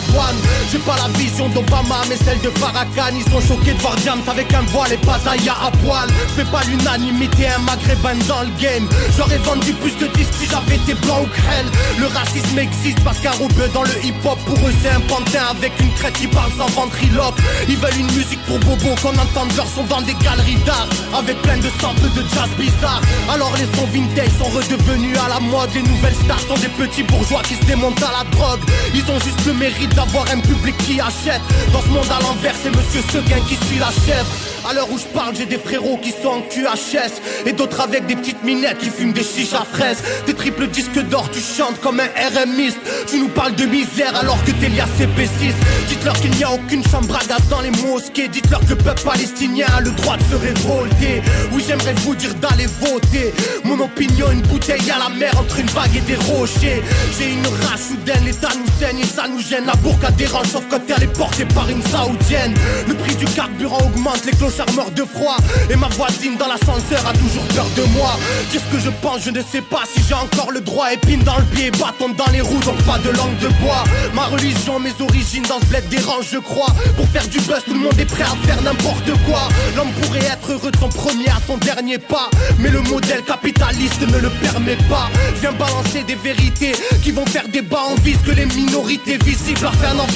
J'ai 0.71 0.79
pas 0.79 0.95
la 0.95 1.07
vision 1.19 1.49
d'Obama 1.49 2.01
mais 2.09 2.17
celle 2.17 2.39
de 2.41 2.49
Farrakhan. 2.57 3.15
Ils 3.15 3.31
sont 3.31 3.41
choqués 3.41 3.73
de 3.73 3.79
voir 3.79 3.95
James 4.03 4.23
avec 4.27 4.51
un 4.53 4.61
voile 4.61 4.93
et 4.93 4.97
pas 4.97 5.19
Zaya 5.19 5.53
à 5.53 5.69
poil. 5.69 6.09
Fais 6.35 6.45
pas 6.45 6.63
l'unanimité 6.63 7.47
un 7.47 7.59
maghrébin 7.59 8.15
dans 8.27 8.41
le 8.41 8.49
game. 8.59 8.87
J'aurais 9.15 9.37
vendu 9.37 9.71
plus 9.73 9.95
de 9.97 10.07
disques 10.13 10.33
si 10.39 10.47
j'avais 10.49 10.77
été 10.77 10.95
blanc 11.05 11.21
ou 11.21 11.27
crêle 11.27 11.67
Le 11.99 12.07
racisme 12.07 12.57
existe 12.57 12.99
parce 13.03 13.19
qu'un 13.19 13.31
rebeu 13.31 13.69
dans 13.71 13.83
le 13.83 13.93
hip 14.03 14.15
hop 14.25 14.39
Pour 14.45 14.57
eux 14.57 14.73
c'est 14.81 14.89
un 14.89 15.01
pantin 15.01 15.45
avec 15.51 15.79
une 15.79 15.91
crête 15.93 16.13
qui 16.13 16.25
parle 16.25 16.51
sans 16.57 16.69
ventriloque. 16.69 17.37
Ils 17.69 17.77
veulent 17.77 17.99
une 17.99 18.11
musique 18.13 18.41
pour 18.47 18.57
bobo 18.59 18.95
qu'on 19.01 19.13
entende 19.13 19.53
leur 19.55 19.67
son 19.67 19.83
dans 19.83 20.01
des 20.01 20.15
galeries 20.15 20.57
d'art. 20.65 20.87
Avec 21.15 21.39
plein 21.43 21.57
de 21.57 21.69
samples 21.79 22.09
de 22.15 22.23
jazz 22.33 22.49
bizarre 22.57 23.01
Alors 23.29 23.53
les 23.57 23.69
sons 23.77 23.87
vintage 23.93 24.33
sont 24.39 24.49
redevenus 24.49 25.17
à 25.23 25.29
la 25.29 25.39
mode. 25.39 25.69
Les 25.75 25.83
nouvelles 25.83 26.17
stars 26.25 26.41
sont 26.41 26.57
des 26.57 26.69
petits 26.69 27.03
bourgeois 27.03 27.43
qui 27.43 27.55
se 27.55 27.65
démontent 27.65 28.01
à 28.01 28.23
la 28.23 28.29
drogue. 28.31 28.61
Ils 28.95 29.05
ont 29.11 29.19
juste 29.19 29.45
le 29.45 29.53
mérite 29.53 29.82
d'avoir 29.87 30.25
un 30.31 30.39
public 30.39 30.75
qui 30.77 30.99
achète. 30.99 31.41
Dans 31.71 31.81
ce 31.81 31.87
monde 31.87 32.07
à 32.09 32.21
l'envers 32.21 32.55
c'est 32.61 32.69
monsieur 32.69 33.01
Seguin 33.11 33.39
qui 33.47 33.55
suit 33.67 33.79
la 33.79 33.91
chèvre 34.05 34.27
à 34.69 34.73
l'heure 34.73 34.89
où 34.89 34.97
je 34.97 35.03
parle, 35.05 35.35
j'ai 35.35 35.45
des 35.45 35.57
frérots 35.57 35.99
qui 36.01 36.11
sont 36.11 36.29
en 36.29 36.41
QHS 36.41 37.45
Et 37.45 37.51
d'autres 37.51 37.81
avec 37.81 38.05
des 38.05 38.15
petites 38.15 38.43
minettes 38.43 38.77
qui 38.77 38.89
fument 38.89 39.11
des 39.11 39.23
chiches 39.23 39.53
à 39.53 39.65
fraises. 39.65 40.01
Des 40.25 40.33
triples 40.33 40.67
disques 40.67 40.99
d'or, 41.09 41.29
tu 41.31 41.39
chantes 41.39 41.81
comme 41.81 41.99
un 41.99 42.07
RMiste 42.07 42.79
Tu 43.07 43.19
nous 43.19 43.27
parles 43.27 43.55
de 43.55 43.65
misère 43.65 44.15
alors 44.15 44.41
que 44.45 44.51
t'es 44.51 44.69
lié 44.69 44.79
à 44.79 44.85
CP6 44.85 45.53
Dites-leur 45.89 46.13
qu'il 46.13 46.31
n'y 46.31 46.43
a 46.43 46.51
aucune 46.51 46.83
chambre 46.87 47.15
à 47.15 47.25
gaz 47.25 47.41
dans 47.49 47.59
les 47.59 47.71
mosquées. 47.71 48.29
Dites-leur 48.29 48.61
que 48.61 48.69
le 48.69 48.77
peuple 48.77 49.01
palestinien 49.01 49.65
a 49.75 49.81
le 49.81 49.91
droit 49.91 50.15
de 50.15 50.23
se 50.23 50.35
révolter. 50.35 51.21
Oui, 51.51 51.63
j'aimerais 51.67 51.93
vous 51.97 52.15
dire 52.15 52.33
d'aller 52.35 52.67
voter. 52.79 53.33
Mon 53.65 53.79
opinion, 53.83 54.31
une 54.31 54.41
bouteille 54.41 54.89
à 54.91 55.09
la 55.09 55.15
mer 55.15 55.33
entre 55.37 55.59
une 55.59 55.67
vague 55.67 55.95
et 55.95 56.01
des 56.01 56.15
rochers. 56.15 56.81
J'ai 57.17 57.31
une 57.31 57.47
rage 57.67 57.79
soudaine, 57.89 58.23
l'état 58.23 58.49
nous 58.57 58.71
saigne 58.79 58.99
et 58.99 59.05
ça 59.05 59.27
nous 59.27 59.41
gêne 59.41 59.69
La 59.73 59.79
bourca 59.79 60.11
dérange 60.11 60.47
sauf 60.47 60.63
quand 60.69 60.79
elle 60.95 61.03
est 61.03 61.17
portée 61.17 61.45
par 61.45 61.67
une 61.67 61.81
saoudienne. 61.81 62.53
Le 62.87 62.93
prix 62.93 63.15
du 63.15 63.25
carburant 63.25 63.79
augmente, 63.79 64.23
les 64.23 64.31
cloches 64.33 64.61
meurt 64.75 64.93
de 64.93 65.03
froid. 65.03 65.37
Et 65.71 65.75
ma 65.75 65.87
voisine 65.87 66.37
dans 66.37 66.47
l'ascenseur 66.47 67.01
a 67.07 67.13
toujours 67.13 67.43
peur 67.55 67.65
de 67.75 67.81
moi. 67.97 68.11
Qu'est-ce 68.51 68.71
que 68.71 68.79
je 68.79 68.91
pense, 69.01 69.23
je 69.23 69.31
ne 69.31 69.41
sais 69.41 69.61
pas 69.61 69.81
si 69.91 69.99
j'ai 70.07 70.13
encore 70.13 70.51
le 70.51 70.61
droit. 70.61 70.93
Épine 70.93 71.23
dans 71.23 71.37
le 71.37 71.43
pied, 71.45 71.71
bâton 71.71 72.09
dans 72.15 72.31
les 72.31 72.41
roues, 72.41 72.59
donc 72.59 72.77
pas 72.83 72.99
de 72.99 73.09
langue 73.09 73.35
de 73.39 73.47
bois. 73.63 73.83
Ma 74.13 74.25
religion, 74.25 74.79
mes 74.79 74.93
origines 74.99 75.45
dans 75.49 75.59
ce 75.59 75.65
bled 75.65 75.89
dérange 75.89 76.27
je 76.31 76.37
crois. 76.37 76.71
Pour 76.95 77.07
faire 77.07 77.27
du 77.27 77.39
buzz, 77.39 77.63
tout 77.65 77.73
le 77.73 77.79
monde 77.79 77.99
est 77.99 78.05
prêt 78.05 78.25
à 78.25 78.47
faire 78.47 78.61
n'importe 78.61 79.09
quoi. 79.25 79.49
L'homme 79.75 79.91
pourrait 80.03 80.25
être 80.25 80.51
heureux 80.51 80.69
de 80.69 80.77
son 80.77 80.89
premier 80.89 81.29
à 81.29 81.41
son 81.47 81.57
dernier 81.57 81.97
pas. 81.97 82.29
Mais 82.59 82.69
le 82.69 82.81
modèle 82.81 83.23
capitaliste 83.23 84.01
ne 84.01 84.19
le 84.19 84.29
permet 84.29 84.77
pas. 84.87 85.09
Viens 85.41 85.53
balancer 85.53 86.03
des 86.03 86.15
vérités 86.15 86.73
qui 87.01 87.09
vont 87.09 87.25
faire 87.25 87.47
débat 87.47 87.81
en 87.89 87.95
vise 87.95 88.17
Que 88.23 88.31
les 88.31 88.45
minorités 88.45 89.17
visibles 89.17 89.62
en 89.65 90.07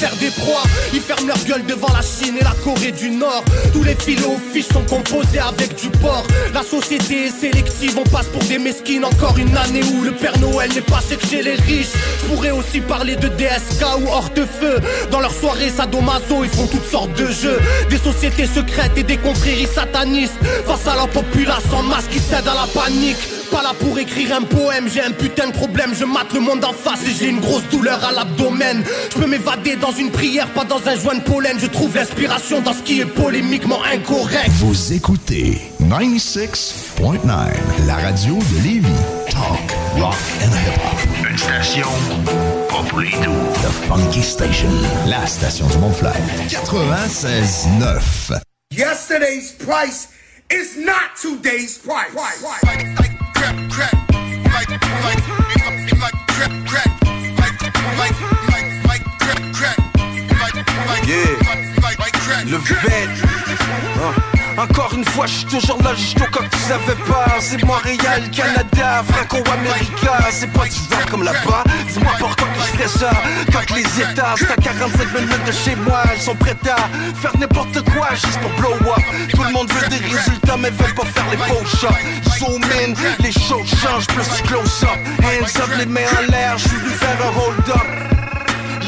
Ils 0.92 1.00
ferment 1.00 1.28
leur 1.28 1.42
gueule 1.44 1.64
devant 1.64 1.88
la 1.88 2.02
Chine 2.02 2.36
et 2.38 2.44
la 2.44 2.54
Corée 2.64 2.92
du 2.92 3.10
Nord. 3.10 3.44
Tous 3.72 3.82
les 3.82 3.94
philo 3.94 4.36
fiches 4.52 4.68
sont 4.68 4.84
composés 4.84 5.38
avec 5.38 5.74
du 5.76 5.88
porc. 5.88 6.26
La 6.52 6.62
société 6.62 7.26
est 7.26 7.40
sélective, 7.40 7.98
on 7.98 8.08
passe 8.08 8.26
pour 8.26 8.42
des 8.44 8.58
mesquines 8.58 9.04
Encore 9.04 9.38
une 9.38 9.56
année 9.56 9.82
où 9.94 10.02
le 10.02 10.12
Père 10.12 10.38
Noël 10.38 10.70
n'est 10.74 10.80
pas 10.82 11.00
chez 11.30 11.42
les 11.42 11.54
riches. 11.54 11.92
Je 12.20 12.26
pourrais 12.26 12.50
aussi 12.50 12.80
parler 12.80 13.16
de 13.16 13.28
DSK 13.28 13.84
ou 14.00 14.08
Hortefeux. 14.08 14.80
Dans 15.10 15.20
leur 15.20 15.32
soirée 15.32 15.70
sadomaso, 15.70 16.44
ils 16.44 16.50
font 16.50 16.66
toutes 16.66 16.86
sortes 16.86 17.14
de 17.14 17.26
jeux. 17.26 17.58
Des 17.88 17.98
sociétés 17.98 18.46
secrètes 18.46 18.96
et 18.96 19.02
des 19.02 19.16
confréries 19.16 19.66
satanistes. 19.66 20.38
Face 20.66 20.86
à 20.86 20.96
la 20.96 21.06
population 21.06 21.82
masse 21.84 22.06
qui 22.10 22.18
cède 22.18 22.46
à 22.46 22.54
la 22.54 22.66
panique 22.74 23.16
pas 23.50 23.62
là 23.62 23.72
pour 23.78 23.98
écrire 23.98 24.34
un 24.34 24.42
poème, 24.42 24.88
j'ai 24.92 25.02
un 25.02 25.10
putain 25.10 25.48
de 25.48 25.52
problème, 25.52 25.94
je 25.94 26.04
mate 26.04 26.32
le 26.32 26.40
monde 26.40 26.64
en 26.64 26.72
face 26.72 27.00
et 27.06 27.14
j'ai 27.18 27.28
une 27.28 27.40
grosse 27.40 27.68
douleur 27.70 28.04
à 28.04 28.12
l'abdomen. 28.12 28.82
Je 29.10 29.18
peux 29.18 29.26
m'évader 29.26 29.76
dans 29.76 29.92
une 29.92 30.10
prière, 30.10 30.48
pas 30.48 30.64
dans 30.64 30.86
un 30.86 30.96
joint 30.96 31.14
de 31.16 31.22
pollen, 31.22 31.58
je 31.60 31.66
trouve 31.66 31.94
l'inspiration 31.94 32.60
dans 32.60 32.72
ce 32.72 32.82
qui 32.82 33.00
est 33.00 33.06
polémiquement 33.06 33.82
incorrect. 33.84 34.50
Vous 34.58 34.92
écoutez 34.92 35.60
96.9, 35.82 37.26
la 37.86 37.96
radio 37.96 38.34
de 38.34 38.62
Lévis. 38.62 38.88
Talk, 39.30 39.72
rock 39.96 40.14
and 40.42 40.52
hip-hop. 40.54 41.30
Une 41.30 41.38
station 41.38 41.88
pas 42.68 42.82
pour 42.88 43.00
les 43.00 43.10
doux. 43.10 43.32
The 43.62 43.88
Funky 43.88 44.22
Station, 44.22 44.70
la 45.06 45.26
station 45.26 45.66
du 45.68 45.78
Mont-Fly. 45.78 46.12
96.9. 46.48 48.40
Yesterday's 48.72 49.52
price 49.52 50.08
It's 50.50 50.76
not 50.78 51.14
two 51.16 51.38
days 51.40 51.76
price. 51.76 52.14
Like, 52.14 52.40
like, 52.42 53.10
crap, 53.34 53.70
crap. 53.70 53.92
Like, 54.12 54.68
like, 54.70 54.88
like, 55.04 56.00
like, 56.00 56.14
crap, 56.28 56.52
crap. 56.66 57.02
Like, 57.38 57.60
like, 57.98 58.20
like, 58.48 58.84
like, 58.88 59.04
crap, 59.18 59.54
crap. 59.54 59.78
Like, 59.98 60.54
like, 60.88 61.06
Yeah. 61.06 61.36
like, 61.48 61.82
like, 61.82 61.98
like, 61.98 62.12
crap. 62.14 62.46
Le 62.46 62.58
vet. 62.58 63.08
Ah. 64.00 64.37
Encore 64.58 64.92
une 64.92 65.04
fois, 65.04 65.26
je 65.26 65.34
suis 65.34 65.44
toujours 65.44 65.80
là, 65.84 65.94
juste 65.94 66.20
au 66.20 66.24
que 66.24 66.42
tu 66.42 66.58
savais 66.58 67.00
pas. 67.06 67.36
C'est 67.38 67.62
Montréal, 67.64 68.28
Canada, 68.34 69.04
Franco-América. 69.08 70.18
C'est 70.32 70.52
pas 70.52 70.64
du 70.64 70.80
vent 70.90 71.06
comme 71.08 71.22
là-bas. 71.22 71.62
Dis-moi 71.86 72.10
pourquoi 72.18 72.48
que 72.48 72.82
je 72.82 72.88
ça. 72.88 73.10
Quand 73.52 73.76
les 73.76 73.82
États, 73.82 74.34
c'est 74.36 74.50
à 74.50 74.56
45 74.56 75.14
minutes 75.14 75.44
de 75.46 75.52
chez 75.52 75.76
moi, 75.76 76.02
ils 76.12 76.20
sont 76.20 76.34
prêts 76.34 76.56
à 76.68 76.88
faire 77.14 77.38
n'importe 77.38 77.88
quoi 77.92 78.08
juste 78.14 78.40
pour 78.40 78.50
blow 78.58 78.74
up. 78.90 79.02
Tout 79.32 79.44
le 79.44 79.52
monde 79.52 79.70
veut 79.72 79.88
des 79.90 80.04
résultats, 80.04 80.56
mais 80.56 80.70
veulent 80.70 80.94
pas 80.94 81.06
faire 81.06 81.26
les 81.30 81.36
beaux 81.36 81.64
shots. 81.64 82.38
Zoom 82.38 82.62
in, 82.64 82.94
les 83.22 83.32
choses 83.32 83.68
changent, 83.80 84.08
plus 84.08 84.42
close 84.42 84.82
up. 84.82 84.98
Hands 85.22 85.62
up, 85.62 85.70
les 85.78 85.86
mains 85.86 86.00
en 86.18 86.30
l'air, 86.32 86.58
je 86.58 86.68
suis 86.68 86.78
venu 86.78 86.90
faire 86.94 87.16
un 87.24 87.38
hold 87.38 87.68
up. 87.68 88.27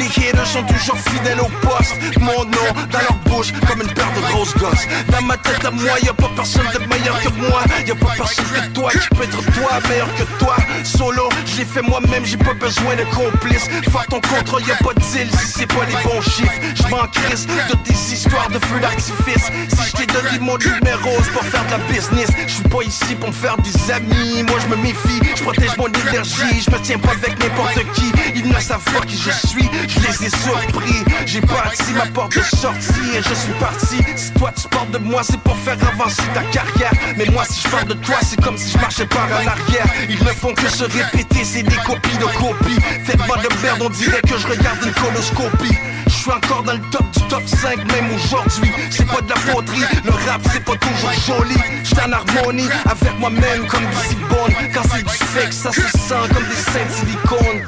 Les 0.01 0.07
haters 0.07 0.47
sont 0.47 0.63
toujours 0.63 0.97
fidèles 0.99 1.41
au 1.41 1.51
poste. 1.61 1.95
Mon 2.21 2.45
nom 2.47 2.69
dans 2.91 3.01
leur 3.01 3.17
bouche 3.27 3.53
comme 3.69 3.83
une 3.83 3.93
paire 3.93 4.11
de 4.17 4.21
grosses 4.33 4.57
gosses. 4.57 4.87
Dans 5.13 5.21
ma 5.21 5.37
tête 5.37 5.63
à 5.63 5.71
moi, 5.71 6.01
y'a 6.03 6.15
pas 6.15 6.31
personne 6.35 6.65
de 6.73 6.79
meilleur 6.87 7.21
que 7.21 7.29
moi. 7.37 7.63
Y'a 7.87 7.95
pas 7.95 8.15
personne 8.17 8.47
que 8.47 8.69
toi 8.73 8.91
qui 8.93 9.09
peut 9.15 9.25
être 9.25 9.43
toi 9.53 9.73
meilleur 9.91 10.09
que 10.15 10.23
toi. 10.39 10.57
Solo, 10.85 11.29
je 11.45 11.59
l'ai 11.59 11.65
fait 11.67 11.83
moi-même, 11.83 12.25
j'ai 12.25 12.39
pas 12.39 12.55
besoin 12.55 12.97
de 12.97 13.05
complices. 13.15 13.69
Faire 13.93 14.07
ton 14.09 14.23
contrat, 14.23 14.61
y'a 14.67 14.77
pas 14.77 14.95
de 14.95 15.01
deal 15.01 15.29
si 15.39 15.47
c'est 15.59 15.67
pas 15.67 15.85
les 15.87 16.03
bons 16.03 16.23
chiffres. 16.23 16.61
Je 16.75 16.83
m'en 16.89 17.07
crisse 17.09 17.47
de 17.47 17.77
tes 17.85 17.93
histoires 17.93 18.49
de 18.49 18.59
feu 18.59 18.81
d'artifice. 18.81 19.51
Si 19.69 19.91
je 19.91 19.97
t'ai 19.99 20.07
donné 20.07 20.39
mon 20.41 20.57
numéro, 20.57 21.11
c'est 21.23 21.33
pour 21.33 21.45
faire 21.45 21.67
de 21.67 21.73
la 21.73 21.79
business. 21.93 22.31
Je 22.47 22.53
suis 22.55 22.63
pas 22.63 22.83
ici 22.87 23.15
pour 23.17 23.29
me 23.29 23.35
faire 23.35 23.59
des 23.59 23.93
amis. 23.93 24.45
Moi 24.45 24.59
je 24.63 24.69
me 24.75 24.77
méfie, 24.77 25.21
je 25.37 25.43
protège 25.43 25.77
mon 25.77 25.89
énergie. 25.89 26.63
Je 26.65 26.71
me 26.71 26.79
tiens 26.81 26.99
pas 26.99 27.13
avec 27.13 27.39
n'importe 27.39 27.85
qui. 27.93 28.11
Ils 28.35 28.49
ne 28.49 28.59
savent 28.61 28.81
pas 28.95 29.05
qui 29.07 29.19
je 29.19 29.47
suis 29.47 29.69
je 29.91 30.01
les 30.01 30.27
ai 30.27 30.31
surpris, 30.31 31.05
j'ai 31.27 31.41
bâti 31.41 31.93
ma 31.95 32.07
porte 32.07 32.37
de 32.37 32.43
sortie 32.43 33.11
et 33.15 33.23
je 33.23 33.35
suis 33.35 33.53
parti. 33.59 33.97
Si 34.17 34.33
toi 34.33 34.53
tu 34.57 34.69
parles 34.69 34.91
de 34.91 34.99
moi, 34.99 35.23
c'est 35.23 35.41
pour 35.41 35.57
faire 35.57 35.77
avancer 35.93 36.23
ta 36.35 36.43
carrière. 36.45 36.93
Mais 37.17 37.27
moi, 37.27 37.45
si 37.49 37.61
je 37.63 37.69
parle 37.69 37.89
de 37.89 37.95
toi, 37.95 38.17
c'est 38.23 38.41
comme 38.41 38.57
si 38.57 38.71
je 38.73 38.79
marchais 38.79 39.07
par 39.07 39.27
en 39.27 39.47
arrière. 39.47 39.87
Ils 40.09 40.23
ne 40.23 40.31
font 40.31 40.55
que 40.55 40.69
se 40.69 40.85
répéter, 40.85 41.45
c'est 41.45 41.63
des 41.63 41.77
copies 41.77 42.19
de 42.19 42.25
copies. 42.25 42.81
Tellement 43.07 43.37
de 43.37 43.63
merde, 43.63 43.83
on 43.83 43.91
dirait 43.91 44.23
que 44.23 44.39
je 44.39 44.47
regarde 44.47 44.79
une 44.85 44.93
coloscopie. 44.93 45.77
Je 46.21 46.25
suis 46.25 46.33
encore 46.33 46.63
dans 46.65 46.75
le 46.75 46.81
top 46.91 47.11
du 47.13 47.21
top 47.29 47.43
5, 47.47 47.79
même 47.79 48.13
aujourd'hui. 48.15 48.71
C'est 48.91 49.07
pas 49.07 49.23
de 49.23 49.29
la 49.31 49.37
poterie, 49.37 49.81
le 50.05 50.11
rap 50.11 50.43
c'est 50.53 50.63
pas 50.63 50.77
toujours 50.77 51.13
joli. 51.27 51.57
J'suis 51.83 51.97
en 51.99 52.13
harmonie 52.13 52.69
avec 52.85 53.19
moi-même 53.19 53.67
comme 53.67 53.87
Bone. 54.29 54.53
Quand 54.75 54.83
c'est 54.93 55.03
du 55.03 55.15
fake, 55.15 55.53
ça 55.55 55.73
se 55.73 55.81
sent 55.81 56.29
comme 56.35 56.45
des 56.45 56.57
seins 56.57 56.85
de 56.85 56.93
silicone. 56.93 57.63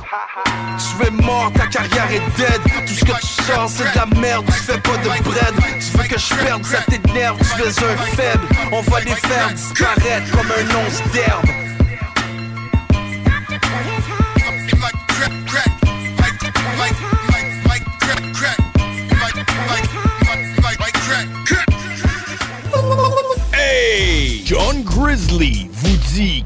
Tu 0.76 1.06
es 1.06 1.10
mort, 1.24 1.50
ta 1.54 1.66
carrière 1.66 2.12
est 2.12 2.36
dead. 2.36 2.60
Tout 2.86 2.92
ce 2.92 3.04
que 3.06 3.20
tu 3.20 3.42
sors, 3.42 3.70
c'est 3.70 3.84
de 3.84 3.98
la 3.98 4.20
merde. 4.20 4.44
Tu 4.44 4.52
fais 4.52 4.78
pas 4.80 4.98
de 4.98 5.22
bread. 5.22 5.54
Tu 5.80 5.96
veux 5.96 6.04
que 6.04 6.18
je 6.20 6.34
perde, 6.34 6.62
ça 6.66 6.82
t'énerve. 6.82 7.38
Tu 7.38 7.62
es 7.62 7.68
un 7.68 7.96
faible. 8.14 8.44
On 8.70 8.82
va 8.82 9.00
les 9.00 9.14
faire 9.14 9.48
disparaître 9.54 10.30
comme 10.30 10.50
un 10.50 10.76
once 10.76 11.02
d'herbe. 11.14 11.48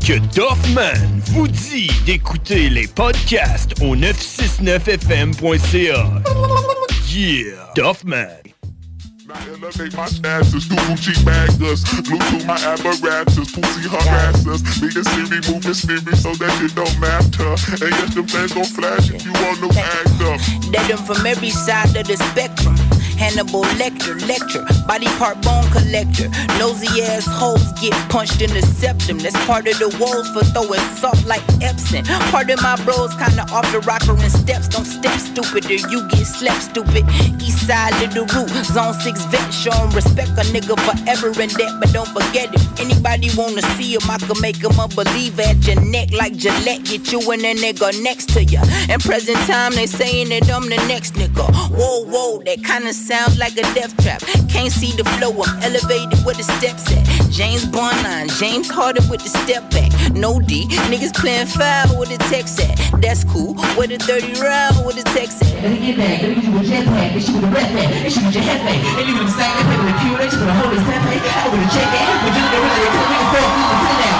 Que 0.06 0.18
Doffman 0.36 1.20
vous 1.32 1.48
dit 1.48 1.90
d'écouter 2.04 2.68
les 2.68 2.86
podcasts 2.86 3.72
au 3.80 3.96
969fm.ca. 3.96 6.22
Yeah! 7.10 7.72
Doffman. 7.74 8.28
Elevate 9.28 9.96
my 9.96 10.06
status, 10.06 10.68
baggers, 11.24 11.82
my 12.46 12.54
apparatus, 12.54 13.50
pussy 13.50 13.88
harassers. 13.88 14.62
Niggas 14.80 15.08
see 15.08 15.24
me 15.28 15.40
moving 15.52 15.74
spirit 15.74 16.16
so 16.16 16.32
that 16.34 16.72
don't 16.76 17.00
matter. 17.00 17.56
And 17.84 17.90
yes, 17.90 18.14
them 18.14 18.26
things 18.26 18.52
gon' 18.52 18.64
flash 18.64 19.10
if 19.10 19.24
you 19.24 19.32
want 19.32 19.60
no 19.60 19.70
actor. 19.74 20.38
Dead 20.70 20.86
them 20.88 20.98
from 20.98 21.26
every 21.26 21.50
side 21.50 21.96
of 21.96 22.06
the 22.06 22.16
spectrum. 22.16 22.76
Hannibal 23.16 23.64
Lecter, 23.80 24.16
lecture, 24.28 24.64
body 24.86 25.06
part 25.18 25.40
bone 25.42 25.68
collector. 25.70 26.28
Nosy 26.58 27.02
ass 27.02 27.26
hoes 27.26 27.72
get 27.80 27.92
punched 28.08 28.40
in 28.42 28.50
the 28.52 28.62
septum. 28.62 29.18
That's 29.18 29.36
part 29.46 29.66
of 29.66 29.78
the 29.78 29.88
woes 29.98 30.28
for 30.30 30.44
throwing 30.52 30.80
salt 30.96 31.24
like 31.24 31.42
Epsom. 31.62 32.04
Part 32.30 32.50
of 32.50 32.60
my 32.62 32.76
bros 32.84 33.14
kinda 33.14 33.44
off 33.52 33.70
the 33.72 33.80
rocker 33.80 34.12
and 34.12 34.32
steps. 34.32 34.68
Don't 34.68 34.84
step 34.84 35.18
stupid 35.18 35.66
or 35.66 35.80
you 35.92 36.06
get 36.08 36.26
slept 36.26 36.62
stupid. 36.62 37.04
East 37.40 37.66
side 37.66 37.96
of 38.02 38.14
the 38.14 38.24
root, 38.34 38.50
zone 38.66 38.94
six 39.00 39.24
vet. 39.26 39.52
Show 39.52 39.72
'em 39.72 39.90
respect 39.90 40.30
a 40.38 40.44
nigga 40.54 40.76
forever 40.86 41.28
in 41.40 41.48
debt, 41.50 41.72
but 41.80 41.92
don't 41.92 42.08
forget 42.08 42.54
it. 42.54 42.60
Anybody 42.80 43.30
wanna 43.36 43.62
see 43.76 43.94
him, 43.94 44.08
I 44.10 44.18
can 44.18 44.40
make 44.40 44.62
him 44.62 44.78
a 44.78 44.88
believer 44.88 45.42
at 45.42 45.66
your 45.66 45.80
neck 45.80 46.12
like 46.12 46.36
Gillette. 46.36 46.84
Get 46.84 47.12
you 47.12 47.20
and 47.32 47.44
a 47.44 47.54
nigga 47.54 48.00
next 48.02 48.28
to 48.34 48.44
ya. 48.44 48.62
In 48.88 49.00
present 49.00 49.38
time, 49.46 49.74
they 49.74 49.86
saying 49.86 50.28
that 50.28 50.50
I'm 50.50 50.68
the 50.68 50.76
next 50.88 51.14
nigga. 51.14 51.44
Whoa, 51.70 52.04
whoa, 52.04 52.42
that 52.44 52.62
kinda 52.64 52.92
sounds 53.06 53.38
like 53.38 53.54
a 53.54 53.62
death 53.70 53.94
trap. 54.02 54.18
Can't 54.50 54.72
see 54.72 54.90
the 54.98 55.04
flow, 55.16 55.30
I'm 55.30 55.62
elevated 55.62 56.18
where 56.26 56.34
the 56.34 56.42
steps 56.42 56.90
at. 56.90 57.06
James 57.30 57.64
Bond 57.64 57.94
line, 58.02 58.28
James 58.42 58.68
Harden 58.68 59.06
with 59.08 59.22
the 59.22 59.30
step 59.30 59.62
back. 59.70 59.94
No 60.10 60.40
D, 60.40 60.66
niggas 60.90 61.14
playing 61.14 61.46
foul 61.46 61.98
with 61.98 62.10
the 62.10 62.18
text 62.26 62.58
at. 62.58 62.74
That's 63.00 63.22
cool, 63.22 63.54
with 63.78 63.94
the 63.94 63.98
30 64.02 64.42
round 64.42 64.84
with 64.84 64.98
the 64.98 65.06
text 65.14 65.42
at. 65.46 65.62
Let 65.62 65.70
me 65.70 65.78
get 65.86 65.96
back, 65.96 66.22
let 66.22 66.34
me 66.34 66.42
use 66.50 66.50
a 66.50 66.64
jetpack, 66.66 67.14
they 67.14 67.22
shoot 67.22 67.44
a 67.44 67.46
rep 67.46 67.70
back, 67.78 67.90
they 68.02 68.10
shoot 68.10 68.34
your 68.34 68.42
head 68.42 68.60
back. 68.66 68.80
And 68.98 69.06
even 69.06 69.22
the 69.22 69.30
stack, 69.30 69.54
they 69.54 69.62
pay 69.70 69.78
with 69.78 69.94
a 69.94 69.96
Q, 70.02 70.04
they 70.18 70.28
shoot 70.34 70.42
a 70.42 70.54
hold 70.58 70.74
his 70.74 70.82
pep 70.82 71.02
I 71.06 71.46
would 71.46 71.62
have 71.62 71.72
check 71.78 71.86
it, 71.86 72.06
but 72.26 72.32
you 72.34 72.42
know 72.42 72.58
really, 72.58 72.80
they 72.82 72.90
put 72.90 73.06
me 73.06 73.18
in 73.22 73.26
be 74.02 74.08
a 74.10 74.15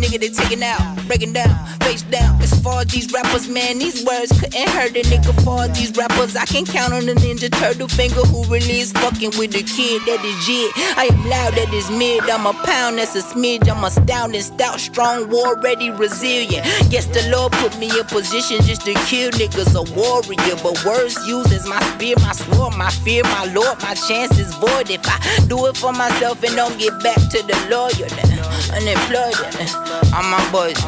nigga 0.00 0.20
they 0.20 0.30
taking 0.30 0.62
out, 0.62 0.80
breaking 1.06 1.32
down, 1.32 1.54
face 1.80 2.02
down. 2.02 2.40
As 2.40 2.58
far 2.60 2.80
as 2.82 2.88
these 2.88 3.12
rappers, 3.12 3.48
man, 3.48 3.78
these 3.78 4.04
words 4.04 4.32
couldn't 4.40 4.68
hurt 4.68 4.96
a 4.96 5.02
nigga. 5.02 5.32
For 5.44 5.68
these 5.74 5.96
rappers, 5.96 6.36
I 6.36 6.44
can 6.46 6.64
count 6.64 6.92
on 6.92 7.06
the 7.06 7.14
ninja 7.14 7.50
turtle 7.50 7.88
finger 7.88 8.22
who 8.22 8.44
really 8.44 8.80
is 8.80 8.92
fucking 8.92 9.32
with 9.38 9.52
the 9.52 9.62
kid 9.62 10.02
that 10.06 10.24
is 10.24 10.46
jit. 10.46 10.72
I 10.96 11.06
am 11.12 11.28
loud, 11.28 11.54
that 11.54 11.72
is 11.74 11.90
mid. 11.90 12.28
I'm 12.30 12.46
a 12.46 12.54
pound, 12.64 12.98
that's 12.98 13.14
a 13.14 13.22
smidge. 13.22 13.68
I'm 13.68 13.84
astounding, 13.84 14.42
stout, 14.42 14.80
strong, 14.80 15.28
war 15.30 15.60
ready, 15.60 15.90
resilient. 15.90 16.64
Yes, 16.88 17.06
the 17.06 17.28
Lord 17.30 17.52
put 17.52 17.78
me 17.78 17.90
in 17.90 18.04
position 18.06 18.62
just 18.62 18.86
to 18.86 18.94
kill 19.06 19.30
niggas, 19.32 19.74
a 19.76 19.84
warrior. 19.94 20.56
But 20.62 20.84
words 20.84 21.16
used 21.26 21.52
as 21.52 21.68
my 21.68 21.80
spear, 21.94 22.16
my 22.20 22.32
sword, 22.32 22.76
my 22.76 22.90
fear, 22.90 23.22
my 23.24 23.52
Lord, 23.52 23.80
my 23.82 23.94
chance 23.94 24.38
is 24.38 24.54
void. 24.54 24.90
If 24.90 25.04
I 25.04 25.46
do 25.46 25.66
it 25.66 25.76
for 25.76 25.92
myself 25.92 26.42
and 26.42 26.54
don't 26.56 26.78
get 26.78 26.92
back 27.02 27.16
to 27.16 27.38
the 27.44 27.56
lawyer, 27.70 28.08
then 28.08 28.40
unemployed. 28.72 29.34
Then. 29.52 29.89
I'm 30.12 30.30
my 30.30 30.50
boys. 30.50 30.78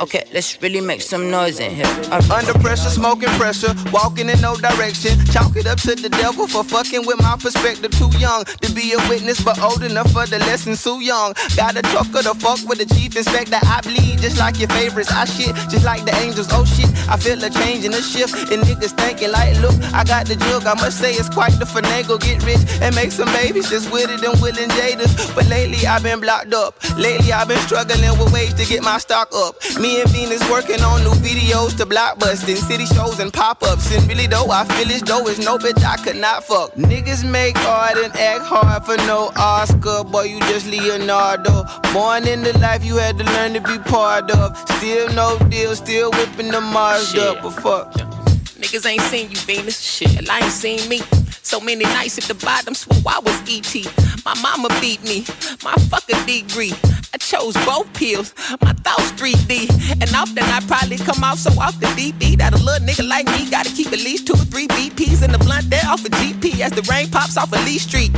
Okay, 0.00 0.24
let's 0.32 0.60
really 0.62 0.80
make 0.80 1.02
some 1.02 1.30
noise 1.30 1.60
in 1.60 1.70
here. 1.70 1.86
Under 2.10 2.54
pressure, 2.58 2.90
smoking 2.90 3.28
pressure, 3.30 3.74
walking 3.92 4.28
in 4.28 4.40
no 4.40 4.56
direction. 4.56 5.18
Chalk 5.26 5.56
it 5.56 5.66
up 5.66 5.78
to 5.80 5.94
the 5.94 6.08
devil 6.08 6.46
for 6.46 6.64
fucking 6.64 7.06
with 7.06 7.20
my 7.20 7.36
perspective. 7.38 7.90
Too 7.92 8.10
young 8.18 8.44
to 8.44 8.72
be 8.72 8.92
a 8.92 8.98
witness, 9.08 9.42
but 9.42 9.60
old 9.60 9.82
enough 9.82 10.10
for 10.12 10.26
the 10.26 10.38
lesson. 10.40 10.74
Too 10.76 11.00
young. 11.00 11.34
Got 11.56 11.76
a 11.76 11.82
trucker 11.82 12.22
to 12.22 12.34
fuck 12.34 12.60
with 12.68 12.78
the 12.78 12.86
chief 12.94 13.16
inspector. 13.16 13.58
I 13.62 13.80
bleed 13.82 14.18
just 14.18 14.38
like 14.38 14.58
your 14.58 14.68
favorites. 14.70 15.12
I 15.12 15.24
shit 15.24 15.54
just 15.70 15.84
like 15.84 16.04
the 16.04 16.14
angels. 16.16 16.48
Oh 16.50 16.64
shit, 16.64 16.90
I 17.08 17.16
feel 17.16 17.42
a 17.42 17.50
change 17.50 17.84
in 17.84 17.92
the 17.92 18.02
shift. 18.02 18.34
And 18.52 18.62
niggas 18.62 18.96
thinking 18.96 19.30
like, 19.30 19.58
look, 19.60 19.74
I 19.94 20.04
got 20.04 20.26
the 20.26 20.36
jug. 20.36 20.66
I 20.66 20.74
must 20.74 20.98
say 20.98 21.12
it's 21.12 21.28
quite 21.28 21.52
the 21.58 21.66
finagle. 21.66 22.20
Get 22.20 22.42
rich 22.44 22.62
and 22.80 22.94
make 22.94 23.12
some 23.12 23.30
babies 23.32 23.70
just 23.70 23.90
with 23.92 24.10
it 24.10 24.22
and 24.22 24.40
willing 24.40 24.70
jaders. 24.70 25.12
But 25.34 25.46
lately 25.46 25.86
I've 25.86 26.02
been 26.02 26.20
blocked 26.20 26.54
up. 26.54 26.74
Lately 26.96 27.32
I've 27.32 27.48
been 27.48 27.60
struggling 27.60 28.18
with 28.18 28.32
ways 28.40 28.54
to 28.54 28.64
get 28.64 28.82
my 28.82 28.98
stock 28.98 29.28
up. 29.34 29.54
Me 29.78 30.00
and 30.00 30.10
Venus 30.10 30.42
working 30.50 30.80
on 30.82 31.02
new 31.02 31.16
videos 31.20 31.76
to 31.76 31.84
blockbusting 31.84 32.56
city 32.56 32.86
shows 32.86 33.18
and 33.20 33.32
pop-ups. 33.32 33.94
And 33.94 34.06
really 34.08 34.26
though, 34.26 34.50
I 34.50 34.64
feel 34.64 34.90
as 34.90 35.02
though 35.02 35.26
it's 35.28 35.38
no 35.38 35.58
bitch 35.58 35.82
I 35.84 35.96
could 36.02 36.16
not 36.16 36.44
fuck. 36.44 36.74
Niggas 36.74 37.28
make 37.28 37.56
art 37.64 37.96
and 37.98 38.14
act 38.16 38.44
hard 38.44 38.84
for 38.84 38.96
no 39.08 39.30
Oscar. 39.36 40.04
Boy, 40.04 40.24
you 40.24 40.40
just 40.40 40.66
Leonardo. 40.66 41.64
Born 41.92 42.26
in 42.26 42.42
the 42.42 42.56
life 42.58 42.84
you 42.84 42.96
had 42.96 43.18
to 43.18 43.24
learn 43.24 43.52
to 43.54 43.60
be 43.60 43.78
part 43.90 44.30
of. 44.30 44.56
Still 44.76 45.08
no 45.12 45.38
deal, 45.48 45.74
still 45.76 46.10
whipping 46.12 46.50
the 46.50 46.60
Mars 46.60 47.14
up, 47.16 47.42
But 47.42 47.50
fuck. 47.62 47.92
Niggas 48.60 48.86
ain't 48.86 49.02
seen 49.02 49.30
you, 49.30 49.38
Venus. 49.38 49.80
Shit, 49.80 50.28
I 50.28 50.40
ain't 50.40 50.52
seen 50.52 50.88
me. 50.88 51.00
So 51.42 51.58
many 51.60 51.84
nights 51.84 52.18
at 52.18 52.24
the 52.24 52.34
bottom, 52.34 52.74
swore 52.74 53.00
I 53.06 53.18
was 53.20 53.40
ET. 53.48 53.74
My 54.24 54.34
mama 54.40 54.68
beat 54.80 55.02
me, 55.02 55.24
my 55.64 55.74
fucking 55.88 56.26
degree. 56.26 56.74
I 57.12 57.18
chose 57.18 57.54
both 57.64 57.92
pills, 57.94 58.34
my 58.60 58.72
thoughts 58.84 59.12
3D. 59.12 59.68
And 60.00 60.14
often 60.14 60.44
I 60.44 60.60
probably 60.60 60.98
come 60.98 61.24
out 61.24 61.38
so 61.38 61.50
off 61.60 61.80
the 61.80 61.86
DB 61.86 62.36
that 62.38 62.52
a 62.52 62.62
little 62.62 62.86
nigga 62.86 63.08
like 63.08 63.26
me 63.26 63.50
gotta 63.50 63.70
keep 63.70 63.88
at 63.88 63.98
least 63.98 64.26
two 64.26 64.34
or 64.34 64.46
three 64.52 64.68
BPs 64.68 65.24
in 65.24 65.32
the 65.32 65.38
blunt 65.38 65.70
there 65.70 65.82
off 65.86 66.04
a 66.04 66.06
of 66.06 66.12
GP 66.12 66.60
as 66.60 66.72
the 66.72 66.82
rain 66.82 67.10
pops 67.10 67.36
off 67.36 67.52
of 67.52 67.64
Lee 67.64 67.78
Street. 67.78 68.12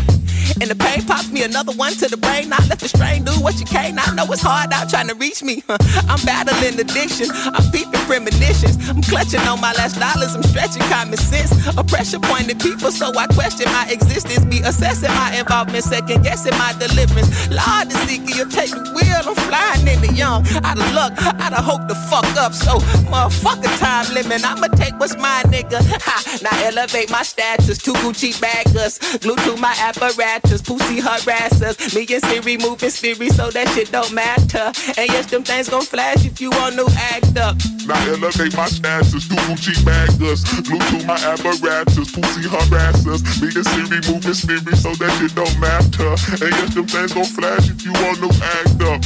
And 0.61 0.68
the 0.68 0.75
pain 0.75 1.05
pops 1.07 1.31
me 1.31 1.45
another 1.45 1.73
one 1.73 1.93
to 1.95 2.09
the 2.09 2.16
brain. 2.16 2.53
I 2.53 2.59
let 2.66 2.79
the 2.81 2.89
strain 2.89 3.25
do 3.25 3.33
what 3.41 3.59
you 3.59 3.64
can. 3.64 3.99
I 3.99 4.14
know 4.14 4.27
it's 4.31 4.43
hard 4.43 4.73
out 4.73 4.91
trying 4.91 5.09
to 5.09 5.14
reach 5.14 5.43
me. 5.43 5.62
I'm 5.68 6.20
battling 6.27 6.79
addiction. 6.79 7.31
I'm 7.31 7.64
peeping 7.70 8.01
premonitions. 8.11 8.77
I'm 8.91 9.03
clutching 9.03 9.41
on 9.47 9.61
my 9.61 9.73
last 9.75 9.99
dollars. 9.99 10.35
I'm 10.35 10.43
stretching 10.43 10.83
common 10.91 11.16
sense. 11.16 11.53
A 11.77 11.85
pressure 11.85 12.18
point 12.20 12.51
at 12.51 12.61
people 12.61 12.91
so 12.91 13.12
I 13.17 13.27
question 13.29 13.67
my 13.73 13.87
existence. 13.91 14.45
Be 14.45 14.61
assessing 14.61 15.11
my 15.11 15.37
involvement, 15.39 15.85
second 15.85 16.23
guessing 16.23 16.57
my 16.59 16.73
deliverance. 16.79 17.29
Lord, 17.51 17.93
Ezekiel, 17.93 18.49
take 18.49 18.71
the 18.71 18.83
wheel. 18.95 19.23
I'm 19.29 19.35
flying 19.35 19.87
in 19.87 20.01
the 20.01 20.13
young. 20.15 20.47
Out 20.65 20.79
of 20.79 20.93
luck, 20.93 21.13
out 21.19 21.53
of 21.53 21.65
hope 21.65 21.87
to 21.89 21.95
fuck 22.09 22.27
up. 22.37 22.53
So, 22.55 22.79
motherfucker, 23.11 23.71
time 23.79 24.13
limit. 24.15 24.45
I'ma 24.45 24.69
take 24.69 24.99
what's 24.99 25.17
mine, 25.17 25.45
nigga. 25.53 25.81
Ha, 25.83 26.39
now 26.43 26.67
elevate 26.67 27.11
my 27.11 27.23
status. 27.23 27.79
Two 27.79 27.93
Gucci 27.95 28.39
baggers. 28.41 28.99
Glue 29.19 29.37
to 29.37 29.57
my 29.57 29.75
apparatus. 29.79 30.63
Pussy 30.63 31.01
harassers. 31.01 31.95
Me 31.95 32.07
and 32.15 32.25
Siri 32.25 32.57
moving 32.57 32.91
spirit, 32.91 33.33
so 33.33 33.51
that 33.51 33.69
shit 33.71 33.93
don't 33.93 34.13
matter. 34.13 34.73
And 34.97 35.11
yes, 35.11 35.31
them 35.31 35.43
things 35.43 35.69
gon' 35.69 35.83
flash 35.83 36.25
if 36.25 36.41
you 36.41 36.51
want 36.51 36.77
new 36.77 36.89
act 36.97 37.37
up. 37.37 37.57
Now 37.87 38.01
elevate 38.09 38.57
my 38.57 38.67
status. 38.67 39.29
Two 39.29 39.37
Gucci 39.47 39.85
baggers. 39.85 40.45
Glue 40.63 40.79
to 40.79 41.07
my 41.07 41.17
apparatus. 41.17 42.11
Pussy 42.13 42.49
harassers 42.49 43.01
masters. 43.05 43.40
Me 43.42 43.48
and 43.55 43.66
Siri 43.66 44.00
moving 44.12 44.34
spirit 44.34 44.76
so 44.76 44.94
that 44.94 45.14
it 45.22 45.34
don't 45.34 45.59
matter. 45.61 46.14
And 46.44 46.53
yes, 46.53 46.74
them 46.74 46.86
things 46.86 47.12
gon' 47.12 47.24
flash 47.24 47.70
if 47.70 47.84
you 47.84 47.92
want 47.92 48.18
to 48.18 48.30
act 48.42 48.80
up. 48.82 49.00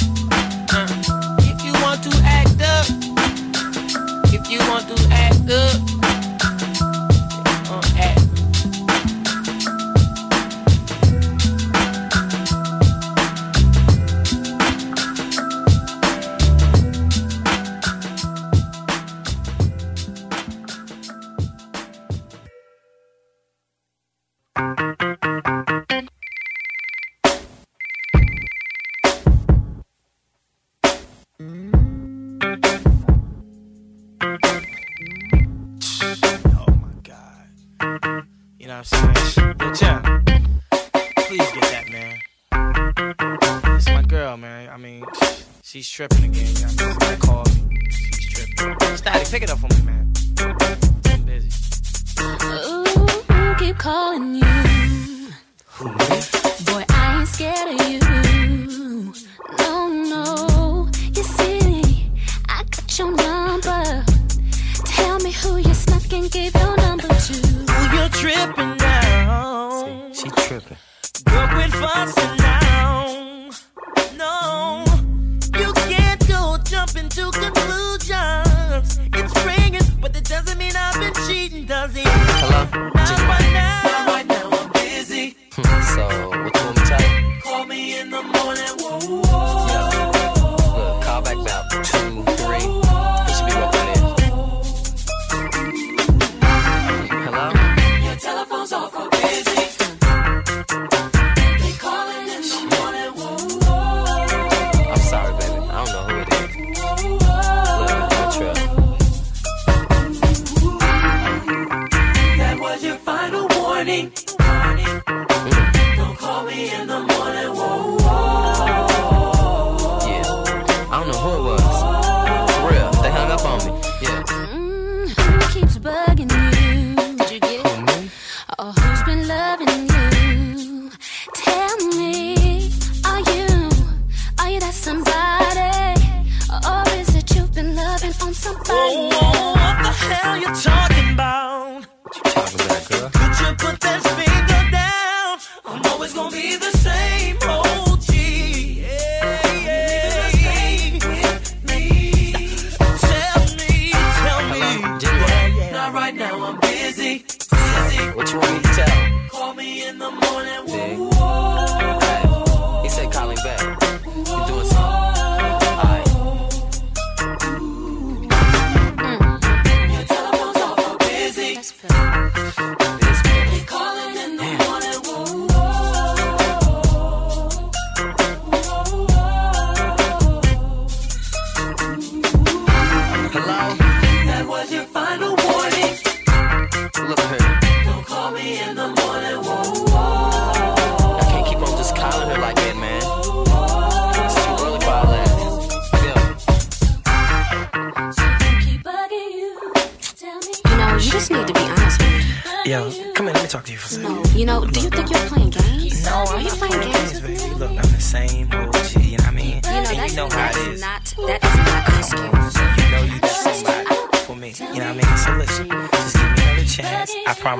Uh, 0.72 1.36
if 1.40 1.64
you 1.64 1.72
want 1.82 2.02
to 2.04 2.12
act 2.24 2.60
up. 2.62 2.86
If 4.32 4.50
you 4.50 4.58
want 4.68 4.88
to 4.88 4.96
act 5.12 5.50
up. 5.50 5.95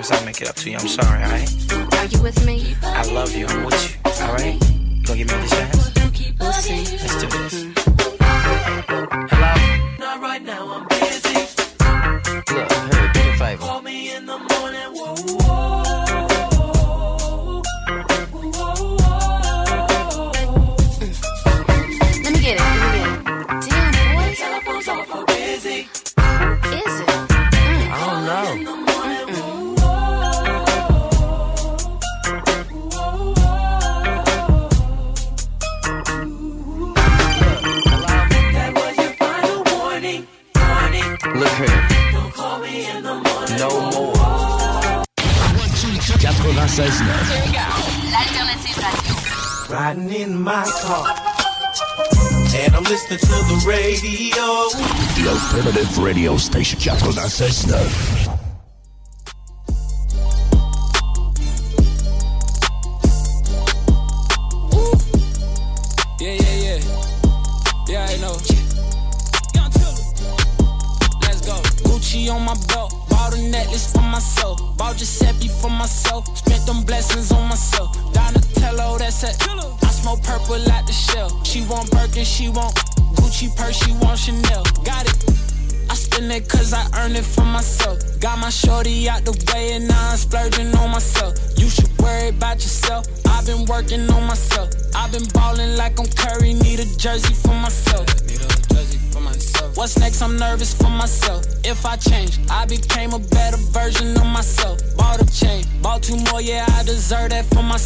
promise 0.06 0.20
I'll 0.20 0.26
make 0.26 0.40
it 0.40 0.48
up 0.48 0.56
to 0.56 0.70
you. 0.70 0.76
I'm 0.76 0.88
sorry, 0.88 1.22
alright? 1.22 1.94
Are 1.94 2.06
you 2.06 2.22
with 2.22 2.46
me? 2.46 2.74
I 2.82 3.04
love 3.12 3.34
you. 3.34 3.46
I'm 3.46 3.64
with 3.64 3.96
you, 4.04 4.10
alright? 4.22 4.54
You 4.54 5.02
gonna 5.02 5.18
give 5.18 5.28
me 5.28 5.34
this 5.42 5.50
chance? 5.50 5.92
We'll 6.40 6.52
see. 6.52 6.96
Let's 6.96 7.20
do 7.20 7.28
this. 7.28 7.65
And 50.88 52.76
I'm 52.76 52.84
listening 52.84 53.18
to 53.18 53.26
the 53.26 53.64
radio. 53.66 54.70
The 55.16 55.28
Alternative 55.28 55.98
Radio 55.98 56.36
Station 56.36 56.78
96.9. 56.78 58.25
Yeah, 58.25 58.25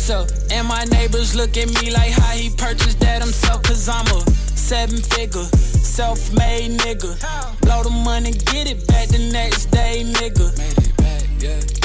myself. 0.00 0.30
And 0.50 0.66
my 0.66 0.84
neighbors 0.84 1.34
look 1.34 1.56
at 1.56 1.68
me 1.82 1.90
like 1.90 2.12
how 2.12 2.32
he 2.32 2.48
purchased 2.50 3.00
that 3.00 3.20
himself. 3.20 3.62
Cause 3.62 3.88
I'm 3.88 4.06
a 4.06 4.20
seven 4.56 4.98
figure, 4.98 5.44
self 5.44 6.32
made 6.32 6.78
nigga. 6.78 7.12
Blow 7.60 7.82
the 7.82 7.90
money, 7.90 8.32
get 8.32 8.70
it 8.70 8.86
back 8.86 9.08
the 9.08 9.30
next 9.32 9.66
day, 9.66 10.04
nigga. 10.04 10.48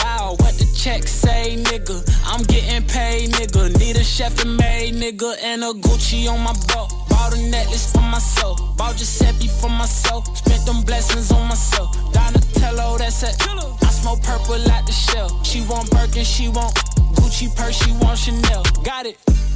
Wow, 0.03 0.35
what 0.39 0.53
the 0.55 0.65
check 0.75 1.03
say, 1.03 1.57
nigga? 1.57 1.97
I'm 2.25 2.43
getting 2.43 2.87
paid, 2.87 3.31
nigga. 3.31 3.77
Need 3.79 3.97
a 3.97 4.03
chef 4.03 4.41
and 4.43 4.55
maid, 4.55 4.95
nigga, 4.95 5.35
and 5.43 5.63
a 5.63 5.73
Gucci 5.73 6.29
on 6.29 6.39
my 6.39 6.53
belt. 6.67 6.93
Bought 7.09 7.35
a 7.35 7.41
necklace 7.49 7.91
for 7.91 8.01
myself. 8.01 8.77
Bought 8.77 8.95
Giuseppe 8.95 9.47
for 9.47 9.69
myself. 9.69 10.37
Spent 10.37 10.65
them 10.65 10.83
blessings 10.83 11.31
on 11.31 11.47
myself. 11.47 11.91
Donatello, 12.13 12.97
that's 12.97 13.23
it. 13.23 13.35
I 13.41 13.91
smoke 13.91 14.21
purple 14.23 14.71
out 14.71 14.85
the 14.85 14.93
shell. 14.93 15.43
She 15.43 15.61
want 15.61 15.89
Birkin, 15.91 16.23
she 16.23 16.47
want 16.49 16.75
Gucci 17.15 17.53
purse, 17.55 17.83
she 17.83 17.91
want. 17.91 18.04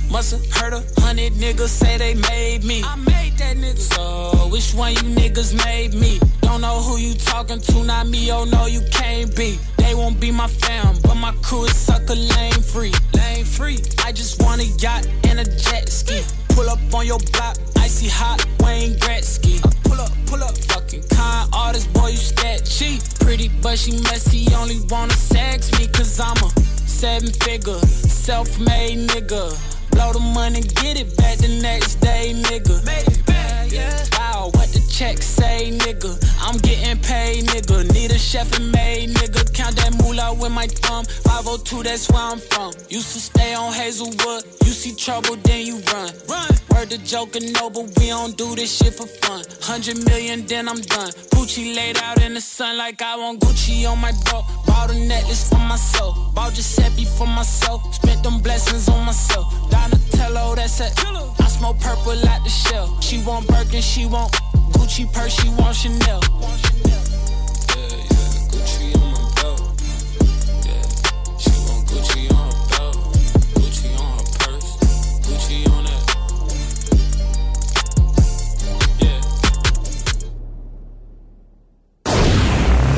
Musta 0.09 0.37
heard 0.59 0.73
a 0.73 0.83
hundred 1.01 1.33
niggas 1.33 1.69
say 1.69 1.97
they 1.97 2.15
made 2.15 2.63
me. 2.63 2.81
I 2.83 2.95
made 2.95 3.37
that 3.37 3.57
nigga. 3.57 3.77
So 3.77 4.49
which 4.49 4.73
one 4.73 4.93
you 4.93 5.03
niggas 5.03 5.53
made 5.65 5.93
me? 5.93 6.19
Don't 6.41 6.61
know 6.61 6.81
who 6.81 6.97
you 6.97 7.13
talking 7.13 7.61
to, 7.61 7.83
not 7.83 8.07
me. 8.07 8.31
Oh 8.31 8.43
no, 8.43 8.65
you 8.65 8.81
can't 8.91 9.35
be. 9.35 9.59
They 9.77 9.93
won't 9.93 10.19
be 10.19 10.31
my 10.31 10.47
fam, 10.47 10.95
but 11.03 11.15
my 11.15 11.31
crew 11.43 11.65
is 11.65 11.75
sucker 11.75 12.15
lane 12.15 12.61
free. 12.61 12.91
Lane 13.13 13.45
free. 13.45 13.77
I 14.03 14.11
just 14.11 14.41
want 14.41 14.61
a 14.61 14.65
yacht 14.81 15.07
and 15.25 15.39
a 15.39 15.45
jet 15.45 15.89
ski. 15.89 16.21
Pull 16.49 16.69
up 16.69 16.79
on 16.93 17.05
your 17.05 17.19
block, 17.31 17.57
icy 17.77 18.09
hot 18.09 18.43
Wayne 18.63 18.95
Gretzky. 18.95 19.63
I 19.63 19.69
pull 19.87 20.01
up, 20.01 20.11
pull 20.25 20.43
up, 20.43 20.57
fucking 20.57 21.03
kind 21.09 21.49
artist, 21.53 21.93
boy 21.93 22.07
you 22.07 22.17
sketchy. 22.17 22.99
Pretty 23.23 23.49
but 23.61 23.77
she 23.77 23.91
messy, 24.01 24.47
only 24.55 24.79
wanna 24.89 25.13
sex 25.13 25.71
me 25.77 25.87
cause 25.87 26.19
I'm 26.19 26.37
a 26.37 26.49
seven 26.87 27.31
figure, 27.31 27.79
self-made 27.79 29.07
nigga. 29.09 29.78
Blow 29.91 30.13
the 30.13 30.19
money, 30.19 30.61
get 30.61 30.99
it 30.99 31.15
back 31.17 31.37
the 31.37 31.59
next 31.61 31.95
day, 31.95 32.33
nigga. 32.33 32.83
Made 32.85 33.07
it 33.07 33.25
back, 33.25 33.58
yeah. 33.71 34.05
Wow, 34.17 34.51
what 34.53 34.69
the 34.69 34.81
check 34.89 35.17
say, 35.17 35.71
nigga? 35.71 36.11
I'm 36.41 36.57
getting 36.57 37.01
paid, 37.01 37.45
nigga. 37.45 37.91
Need 37.93 38.11
a 38.11 38.17
chef 38.17 38.51
and 38.57 38.71
maid, 38.71 39.11
nigga. 39.11 39.53
Count 39.53 39.75
that 39.77 39.93
moolah 40.01 40.33
with 40.33 40.51
my 40.51 40.67
thumb. 40.67 41.05
502, 41.05 41.83
that's 41.83 42.09
where 42.09 42.21
I'm 42.21 42.39
from. 42.39 42.73
Used 42.89 43.13
to 43.13 43.19
stay 43.19 43.53
on 43.53 43.73
Hazelwood. 43.73 44.43
You 44.63 44.71
see 44.71 44.95
trouble, 44.95 45.35
then 45.37 45.65
you 45.65 45.81
run. 45.93 46.11
Run. 46.27 46.49
Word 46.71 46.89
the 46.89 46.97
joker, 46.99 47.39
no, 47.39 47.69
but 47.69 47.85
we 47.97 48.07
don't 48.07 48.37
do 48.37 48.55
this 48.55 48.71
shit 48.77 48.93
for 48.93 49.07
fun. 49.07 49.43
Hundred 49.61 50.05
million, 50.05 50.45
then 50.45 50.69
I'm 50.69 50.81
done. 50.81 51.11
Gucci 51.33 51.75
laid 51.75 51.97
out 51.97 52.21
in 52.21 52.33
the 52.33 52.41
sun 52.41 52.77
like 52.77 53.01
I 53.01 53.17
want 53.17 53.41
Gucci 53.41 53.89
on 53.89 53.99
my 53.99 54.11
belt. 54.25 54.45
Bought 54.65 54.91
a 54.91 54.93
necklace 54.93 55.49
for 55.49 55.59
myself. 55.59 56.33
Bought 56.33 56.53
Giuseppe 56.53 57.05
for 57.05 57.27
myself. 57.27 57.93
Spent 57.95 58.23
them 58.23 58.39
blessings 58.39 58.87
on 58.87 59.05
myself. 59.05 59.47
Donatello, 59.69 60.55
that's 60.55 60.79
it. 60.79 60.93
I 61.39 61.47
smoke 61.47 61.79
purple 61.79 62.27
out 62.29 62.43
the 62.43 62.49
shell. 62.49 62.99
She 63.01 63.21
want 63.23 63.47
Birkin, 63.59 63.81
she 63.81 64.05
want 64.05 64.31
Gucci 64.71 65.05
purse, 65.11 65.33
she 65.33 65.49
want 65.49 65.75
Chanel. 65.75 66.21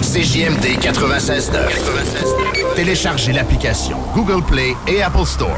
CJMD 0.02 0.78
96.9. 0.80 2.76
Téléchargez 2.76 3.34
l'application 3.34 3.98
Google 4.14 4.44
Play 4.44 4.76
et 4.88 5.02
Apple 5.02 5.26
Store. 5.26 5.58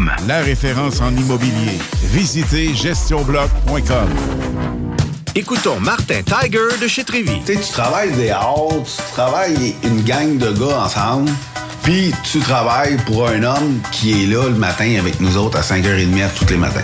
la 0.27 0.39
référence 0.41 1.01
en 1.01 1.15
immobilier. 1.15 1.77
Visitez 2.03 2.73
gestionbloc.com. 2.73 4.09
Écoutons 5.33 5.79
Martin 5.79 6.21
Tiger 6.23 6.77
de 6.81 6.87
chez 6.87 7.03
Trévy. 7.03 7.39
Tu 7.45 7.53
sais, 7.53 7.59
tu 7.59 7.71
travailles 7.71 8.11
des 8.11 8.29
heures, 8.29 8.67
tu 8.83 9.13
travailles 9.13 9.75
une 9.83 10.01
gang 10.01 10.37
de 10.37 10.51
gars 10.51 10.83
ensemble, 10.83 11.31
puis 11.83 12.13
tu 12.23 12.39
travailles 12.39 12.97
pour 13.05 13.27
un 13.27 13.43
homme 13.43 13.79
qui 13.91 14.23
est 14.23 14.27
là 14.27 14.49
le 14.49 14.55
matin 14.55 14.95
avec 14.99 15.21
nous 15.21 15.37
autres 15.37 15.57
à 15.57 15.61
5h30 15.61 16.29
tous 16.37 16.51
les 16.51 16.57
matins. 16.57 16.83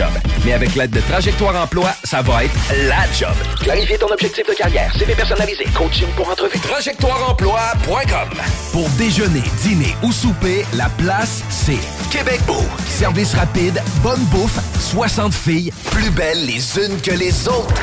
Mais 0.45 0.53
avec 0.53 0.75
l'aide 0.75 0.91
de 0.91 1.01
Trajectoire 1.01 1.55
Emploi, 1.55 1.91
ça 2.03 2.21
va 2.21 2.45
être 2.45 2.53
la 2.87 3.11
job. 3.13 3.35
Clarifier 3.61 3.97
ton 3.97 4.07
objectif 4.07 4.47
de 4.47 4.53
carrière, 4.53 4.93
CV 4.97 5.13
personnalisé, 5.13 5.65
coaching 5.75 6.07
pour 6.15 6.29
entrevue. 6.29 6.59
TrajectoireEmploi.com 6.59 8.29
Pour 8.71 8.89
déjeuner, 8.91 9.43
dîner 9.61 9.95
ou 10.03 10.11
souper, 10.11 10.65
la 10.73 10.89
place, 10.89 11.43
c'est 11.49 11.79
Québec 12.09 12.41
Beau. 12.47 12.63
Service 12.87 13.33
rapide, 13.33 13.81
bonne 14.01 14.23
bouffe, 14.25 14.59
60 14.79 15.33
filles, 15.33 15.71
plus 15.91 16.09
belles 16.11 16.45
les 16.45 16.77
unes 16.79 16.99
que 17.01 17.11
les 17.11 17.47
autres. 17.47 17.73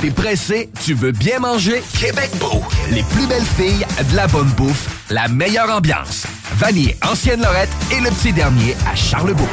T'es 0.00 0.10
pressé, 0.10 0.70
tu 0.84 0.94
veux 0.94 1.12
bien 1.12 1.38
manger? 1.38 1.82
Québec 1.98 2.30
Beau. 2.38 2.62
Les 2.90 3.02
plus 3.02 3.26
belles 3.26 3.42
filles, 3.56 3.84
de 4.10 4.16
la 4.16 4.26
bonne 4.26 4.50
bouffe, 4.50 4.88
la 5.10 5.28
meilleure 5.28 5.70
ambiance. 5.70 6.26
Vanier, 6.56 6.96
Ancienne 7.02 7.42
Lorette 7.42 7.70
et 7.90 8.00
le 8.00 8.10
petit 8.10 8.32
dernier 8.32 8.76
à 8.90 8.94
Charlebourg. 8.94 9.48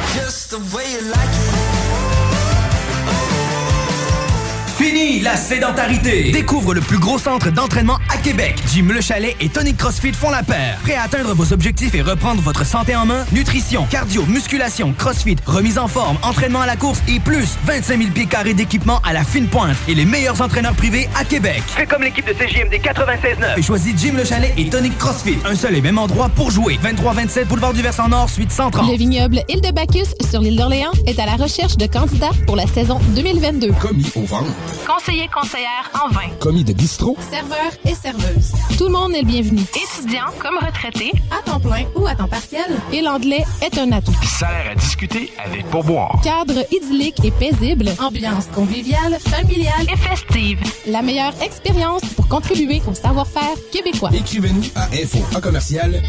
Fini 4.82 5.20
la 5.20 5.36
sédentarité! 5.36 6.32
Découvre 6.32 6.74
le 6.74 6.80
plus 6.80 6.98
gros 6.98 7.16
centre 7.16 7.52
d'entraînement 7.52 7.98
à 8.12 8.16
Québec. 8.16 8.56
Jim 8.74 8.88
Le 8.92 9.00
Chalet 9.00 9.36
et 9.38 9.48
Tonic 9.48 9.76
CrossFit 9.76 10.12
font 10.12 10.30
la 10.30 10.42
paire. 10.42 10.76
Prêt 10.82 10.96
à 10.96 11.02
atteindre 11.02 11.34
vos 11.34 11.52
objectifs 11.52 11.94
et 11.94 12.02
reprendre 12.02 12.42
votre 12.42 12.66
santé 12.66 12.96
en 12.96 13.06
main? 13.06 13.24
Nutrition, 13.30 13.86
cardio, 13.88 14.26
musculation, 14.26 14.92
CrossFit, 14.92 15.36
remise 15.46 15.78
en 15.78 15.86
forme, 15.86 16.16
entraînement 16.24 16.62
à 16.62 16.66
la 16.66 16.74
course 16.74 17.00
et 17.06 17.20
plus 17.20 17.56
25 17.64 17.96
000 17.96 18.10
pieds 18.10 18.26
carrés 18.26 18.54
d'équipement 18.54 19.00
à 19.04 19.12
la 19.12 19.22
fine 19.22 19.46
pointe 19.46 19.76
et 19.86 19.94
les 19.94 20.04
meilleurs 20.04 20.42
entraîneurs 20.42 20.74
privés 20.74 21.08
à 21.16 21.24
Québec. 21.24 21.62
Fais 21.68 21.86
comme 21.86 22.02
l'équipe 22.02 22.26
de 22.26 22.32
CJMD 22.32 22.74
96.9. 22.82 23.58
Et 23.58 23.62
choisis 23.62 23.94
Jim 23.96 24.14
Le 24.16 24.24
Chalet 24.24 24.52
et 24.56 24.68
Tonic 24.68 24.98
CrossFit. 24.98 25.38
Un 25.44 25.54
seul 25.54 25.76
et 25.76 25.80
même 25.80 25.98
endroit 25.98 26.28
pour 26.28 26.50
jouer. 26.50 26.80
23-27 26.82 27.44
Boulevard 27.44 27.72
du 27.72 27.82
Versant 27.82 28.08
Nord, 28.08 28.28
suite 28.28 28.50
130. 28.50 28.90
Le 28.90 28.96
vignoble 28.96 29.42
Île 29.48 29.60
de 29.60 29.70
Bacchus 29.70 30.12
sur 30.28 30.40
l'île 30.40 30.56
d'Orléans 30.56 30.90
est 31.06 31.20
à 31.20 31.26
la 31.26 31.36
recherche 31.36 31.76
de 31.76 31.86
candidats 31.86 32.32
pour 32.46 32.56
la 32.56 32.66
saison 32.66 32.98
2022. 33.14 33.70
Commis 33.80 34.10
au 34.16 34.22
ventre. 34.22 34.71
Conseiller 34.86 35.28
conseillère 35.28 35.90
en 35.94 36.08
vin. 36.08 36.28
Commis 36.40 36.64
de 36.64 36.72
bistrot. 36.72 37.16
Serveur 37.30 37.72
et 37.84 37.94
serveuse. 37.94 38.52
Tout 38.78 38.84
le 38.84 38.90
monde 38.90 39.14
est 39.14 39.20
le 39.20 39.26
bienvenu. 39.26 39.60
Étudiant 39.60 40.26
comme 40.38 40.56
retraité, 40.58 41.12
à 41.30 41.42
temps 41.42 41.60
plein 41.60 41.84
ou 41.94 42.06
à 42.06 42.14
temps 42.14 42.28
partiel. 42.28 42.64
Et 42.92 43.02
l'anglais 43.02 43.44
est 43.60 43.78
un 43.78 43.92
atout. 43.92 44.14
Salaire 44.24 44.72
à 44.72 44.74
discuter 44.74 45.32
avec 45.44 45.66
pourboire. 45.66 46.20
Cadre 46.22 46.64
idyllique 46.70 47.24
et 47.24 47.30
paisible, 47.30 47.90
ambiance 47.98 48.46
conviviale, 48.54 49.18
familiale 49.20 49.86
et 49.92 49.96
festive. 49.96 50.58
La 50.86 51.02
meilleure 51.02 51.34
expérience 51.42 52.02
pour 52.16 52.28
contribuer 52.28 52.82
au 52.88 52.94
savoir-faire 52.94 53.56
québécois. 53.72 54.10
Écrivez-nous 54.12 54.64
à 54.74 54.86
info 54.86 55.18
en 55.36 55.40
commercial 55.40 56.02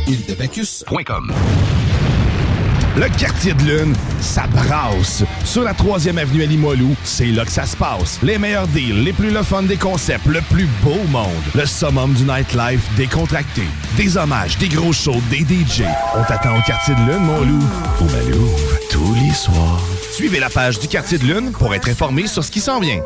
Le 2.95 3.09
quartier 3.17 3.55
de 3.55 3.63
lune, 3.63 3.95
ça 4.21 4.43
brasse. 4.45 5.23
Sur 5.45 5.63
la 5.63 5.73
3e 5.73 6.15
avenue 6.17 6.43
à 6.43 6.45
Limoilou, 6.45 6.95
c'est 7.03 7.25
là 7.25 7.43
que 7.43 7.51
ça 7.51 7.65
se 7.65 7.75
passe. 7.75 8.19
Les 8.21 8.37
meilleurs 8.37 8.67
deals, 8.67 9.03
les 9.03 9.13
plus 9.13 9.31
le 9.31 9.67
des 9.67 9.77
concepts, 9.77 10.27
le 10.27 10.41
plus 10.41 10.67
beau 10.83 11.01
monde. 11.09 11.31
Le 11.55 11.65
summum 11.65 12.13
du 12.13 12.23
nightlife 12.23 12.87
décontracté. 12.95 13.63
Des 13.97 14.15
hommages, 14.15 14.59
des 14.59 14.67
gros 14.67 14.93
shows, 14.93 15.21
des 15.31 15.39
DJ. 15.39 15.85
On 16.15 16.23
t'attend 16.23 16.55
au 16.55 16.61
quartier 16.61 16.93
de 16.93 16.99
lune, 16.99 17.23
mon 17.23 17.41
loup. 17.41 17.65
Au 17.99 18.03
Malou, 18.03 18.49
tous 18.91 19.15
les 19.15 19.33
soirs. 19.33 19.81
Suivez 20.11 20.39
la 20.39 20.51
page 20.51 20.77
du 20.77 20.87
quartier 20.87 21.17
de 21.17 21.25
lune 21.25 21.51
pour 21.51 21.73
être 21.73 21.89
informé 21.89 22.27
sur 22.27 22.43
ce 22.43 22.51
qui 22.51 22.59
s'en 22.59 22.79
vient. 22.79 23.01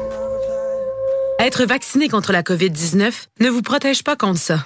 Être 1.40 1.64
vacciné 1.64 2.10
contre 2.10 2.34
la 2.34 2.44
COVID-19 2.44 3.12
ne 3.40 3.50
vous 3.50 3.62
protège 3.62 4.04
pas 4.04 4.18
contre 4.18 4.40
ça. 4.40 4.66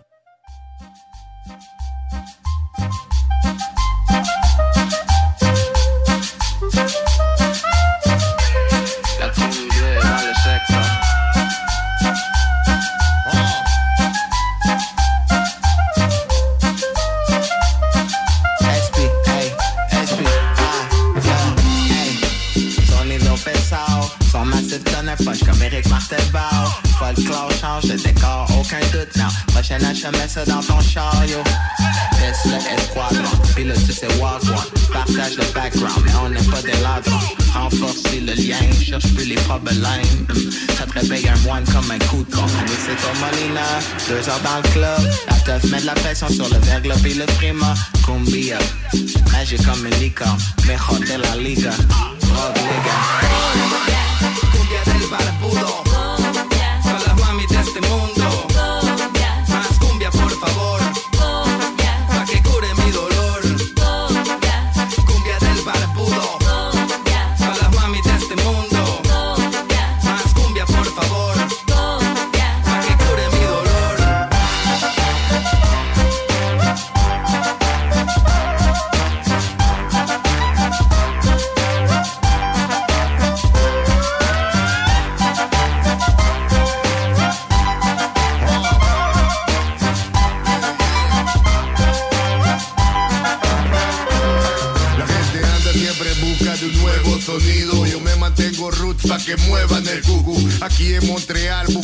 Comme 25.81 25.81
Eric 25.81 25.89
Martelbao. 25.89 26.67
Folklore 26.99 27.51
change 27.59 27.85
de 27.85 27.97
décor, 27.97 28.47
aucun 28.59 28.79
doute, 28.91 29.15
non. 29.17 29.27
Prochaine 29.47 29.83
achat, 29.85 30.11
mets 30.11 30.27
ça 30.27 30.45
dans 30.45 30.61
ton 30.61 30.79
char, 30.81 31.23
yo. 31.27 31.37
Teste 32.19 32.45
le 32.45 32.57
esquadron, 32.57 33.37
pilote 33.55 33.85
tu 33.85 33.93
sais 33.93 34.07
one. 34.19 34.55
Partage 34.93 35.37
le 35.37 35.45
background, 35.53 36.03
mais 36.05 36.11
on 36.23 36.29
n'est 36.29 36.49
pas 36.49 36.61
des 36.61 36.79
ladrons. 36.83 37.19
Renforcer 37.53 38.21
le 38.21 38.33
lien, 38.33 38.57
cherche 38.83 39.13
plus 39.15 39.25
les 39.25 39.35
problèmes. 39.35 39.81
Ça 40.77 40.85
te 40.85 40.93
réveille 40.93 41.27
un 41.27 41.37
moine 41.39 41.63
comme 41.65 41.89
un 41.91 41.99
coup 42.07 42.23
de 42.23 42.35
con. 42.35 42.43
Oui, 42.45 42.75
c'est 42.85 42.95
toi, 42.95 43.11
Molina, 43.19 43.61
deux 44.07 44.29
heures 44.29 44.41
dans 44.43 44.57
le 44.57 44.69
club. 44.73 45.13
La 45.29 45.35
teuf 45.37 45.71
met 45.71 45.81
de 45.81 45.85
la 45.85 45.93
pression 45.93 46.29
sur 46.29 46.47
le 46.49 46.59
verglas 46.59 46.95
et 47.05 47.13
le 47.13 47.25
prima. 47.37 47.73
Cumbia, 48.05 48.59
magique 49.31 49.65
comme 49.65 49.85
une 49.85 49.99
licorne. 49.99 50.37
Mejor 50.67 50.99
de 50.99 51.21
la 51.21 51.35
liga. 51.37 51.71
al 55.21 55.27
embudo. 55.29 55.83
Todas 55.83 57.07
las 57.07 57.19
mami 57.19 57.45
de 57.47 57.59
este 57.59 57.81
mundo. 57.81 58.20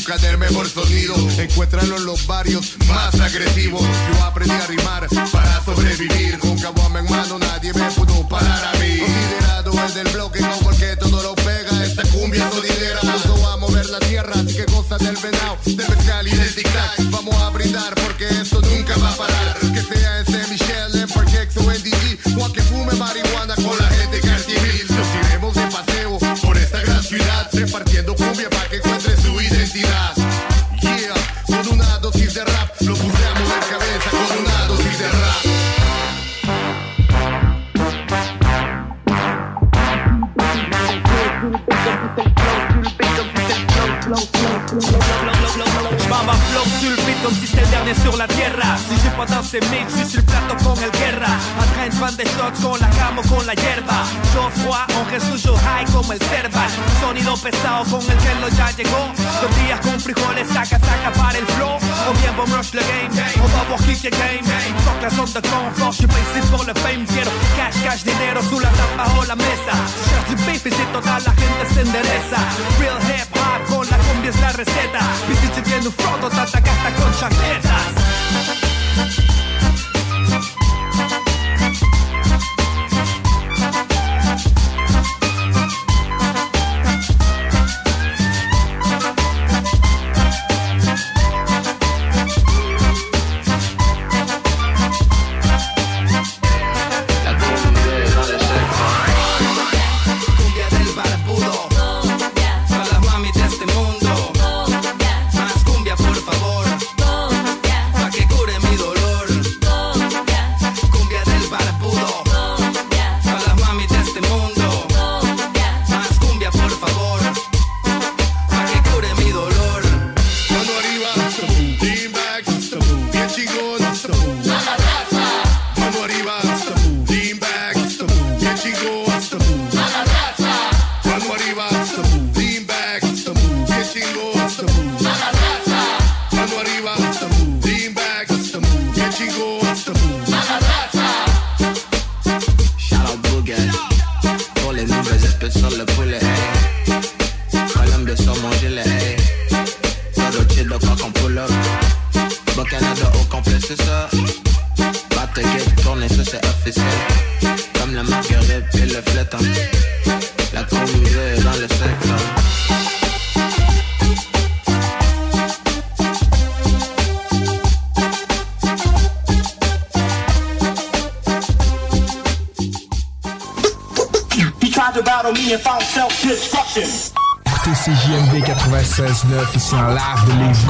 El 0.07 0.37
mejor 0.37 0.69
sonido. 0.69 1.15
Encuéntralo 1.37 1.97
en 1.97 2.05
los 2.05 2.25
barrios 2.27 2.77
más 2.87 3.19
agresivos. 3.19 3.86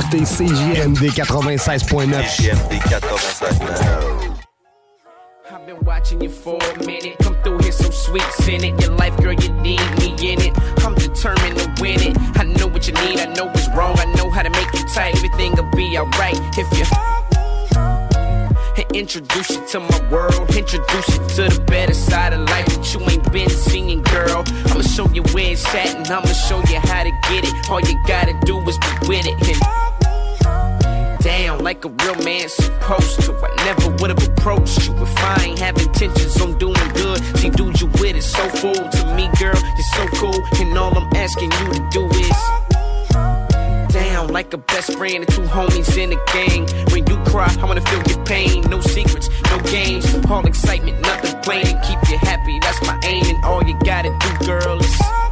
Écoutez 0.08 0.26
CJMD 0.26 1.10
96.9. 1.10 2.24
CJMD 2.24 2.80
96.9. 2.80 4.38
I've 5.52 5.66
been 5.66 5.84
watching 5.84 6.22
you 6.22 6.30
for 6.30 6.58
a 6.58 6.86
minute. 6.86 7.18
Come 7.20 7.36
through 7.44 7.58
here 7.60 7.74
so 7.74 7.90
sweet, 7.90 8.24
send 8.40 8.64
it. 8.64 8.80
Your 8.82 8.96
life, 8.96 9.18
girl, 9.18 9.34
you 9.34 9.52
need 9.56 9.82
me 10.00 10.16
in 10.32 10.40
it. 10.40 10.58
I'm 10.86 10.96
determined 10.96 11.58
to 11.58 11.82
win 11.82 12.00
it. 12.00 12.18
I 12.40 12.44
know 12.44 12.68
what 12.68 12.88
you 12.88 12.94
need, 12.94 13.20
I 13.20 13.34
know 13.34 13.48
what's 13.48 13.68
wrong. 13.76 14.00
I 14.00 14.06
know 14.14 14.30
how 14.30 14.44
to 14.44 14.50
make 14.50 14.72
you 14.74 14.86
tight. 14.94 15.16
Everything 15.16 15.56
will 15.58 15.70
be 15.76 15.98
alright 15.98 16.40
if 16.58 16.72
you. 16.78 16.86
And 18.78 18.96
introduce 18.96 19.50
you 19.50 19.68
to 19.68 19.80
my 19.82 20.10
world. 20.10 20.56
Introduce 20.56 21.08
you 21.10 21.28
to 21.36 21.50
the 21.50 21.66
better 21.68 21.94
side 21.94 22.32
of 22.32 22.48
life 22.48 22.68
that 22.68 22.94
you 22.94 23.02
ain't 23.10 23.30
been 23.34 23.50
seeing, 23.50 24.04
girl. 24.04 24.46
I'ma 24.68 24.84
show 24.84 25.10
you 25.10 25.24
where 25.34 25.52
it's 25.52 25.66
at 25.76 25.96
and 25.96 26.08
I'ma 26.08 26.28
show 26.28 26.60
you 26.70 26.80
how 26.80 27.04
to 27.04 27.12
get 27.28 27.44
it. 27.44 27.70
All 27.70 27.82
you 27.82 28.02
gotta 28.08 28.40
do 28.46 28.58
is 28.70 28.78
be 28.78 29.08
with 29.10 29.26
it. 29.26 29.34
And 29.34 29.42
down 29.42 29.48
like 29.48 29.56
a 29.56 29.57
real 32.08 32.24
man 32.24 32.48
supposed 32.48 33.22
to. 33.22 33.34
I 33.34 33.66
never 33.66 33.90
would 33.98 34.10
have 34.10 34.28
approached 34.28 34.88
you 34.88 34.96
if 34.98 35.18
I 35.18 35.44
ain't 35.44 35.60
have 35.60 35.78
intentions 35.78 36.40
on 36.42 36.58
doing 36.58 36.88
good. 36.94 37.22
See, 37.38 37.50
dude, 37.50 37.80
you 37.82 37.88
with 38.00 38.16
it 38.16 38.24
so 38.24 38.48
full 38.50 38.74
to 38.74 39.16
me, 39.16 39.30
girl. 39.40 39.56
You're 39.56 39.92
so 39.96 40.08
cool, 40.16 40.42
and 40.60 40.78
all 40.78 40.98
I'm 40.98 41.10
asking 41.16 41.52
you 41.52 41.74
to 41.74 41.90
do 41.92 42.06
is 42.08 43.94
down 43.94 44.30
like 44.30 44.54
a 44.54 44.58
best 44.58 44.94
friend 44.98 45.18
and 45.18 45.28
two 45.28 45.42
homies 45.42 45.98
in 45.98 46.14
a 46.14 46.20
gang. 46.32 46.68
When 46.92 47.06
you 47.08 47.18
cry, 47.26 47.54
I 47.60 47.66
wanna 47.66 47.82
feel 47.82 48.04
your 48.04 48.26
pain. 48.26 48.62
No 48.70 48.80
secrets, 48.80 49.30
no 49.50 49.60
games, 49.72 50.06
all 50.30 50.46
excitement, 50.46 51.02
nothing 51.02 51.40
plain. 51.42 51.66
Keep 51.84 52.10
you 52.10 52.18
happy, 52.20 52.60
that's 52.62 52.82
my 52.84 52.98
aim, 53.04 53.26
and 53.26 53.44
all 53.44 53.64
you 53.64 53.78
gotta 53.84 54.10
do, 54.10 54.46
girl, 54.46 54.80
is 54.80 55.27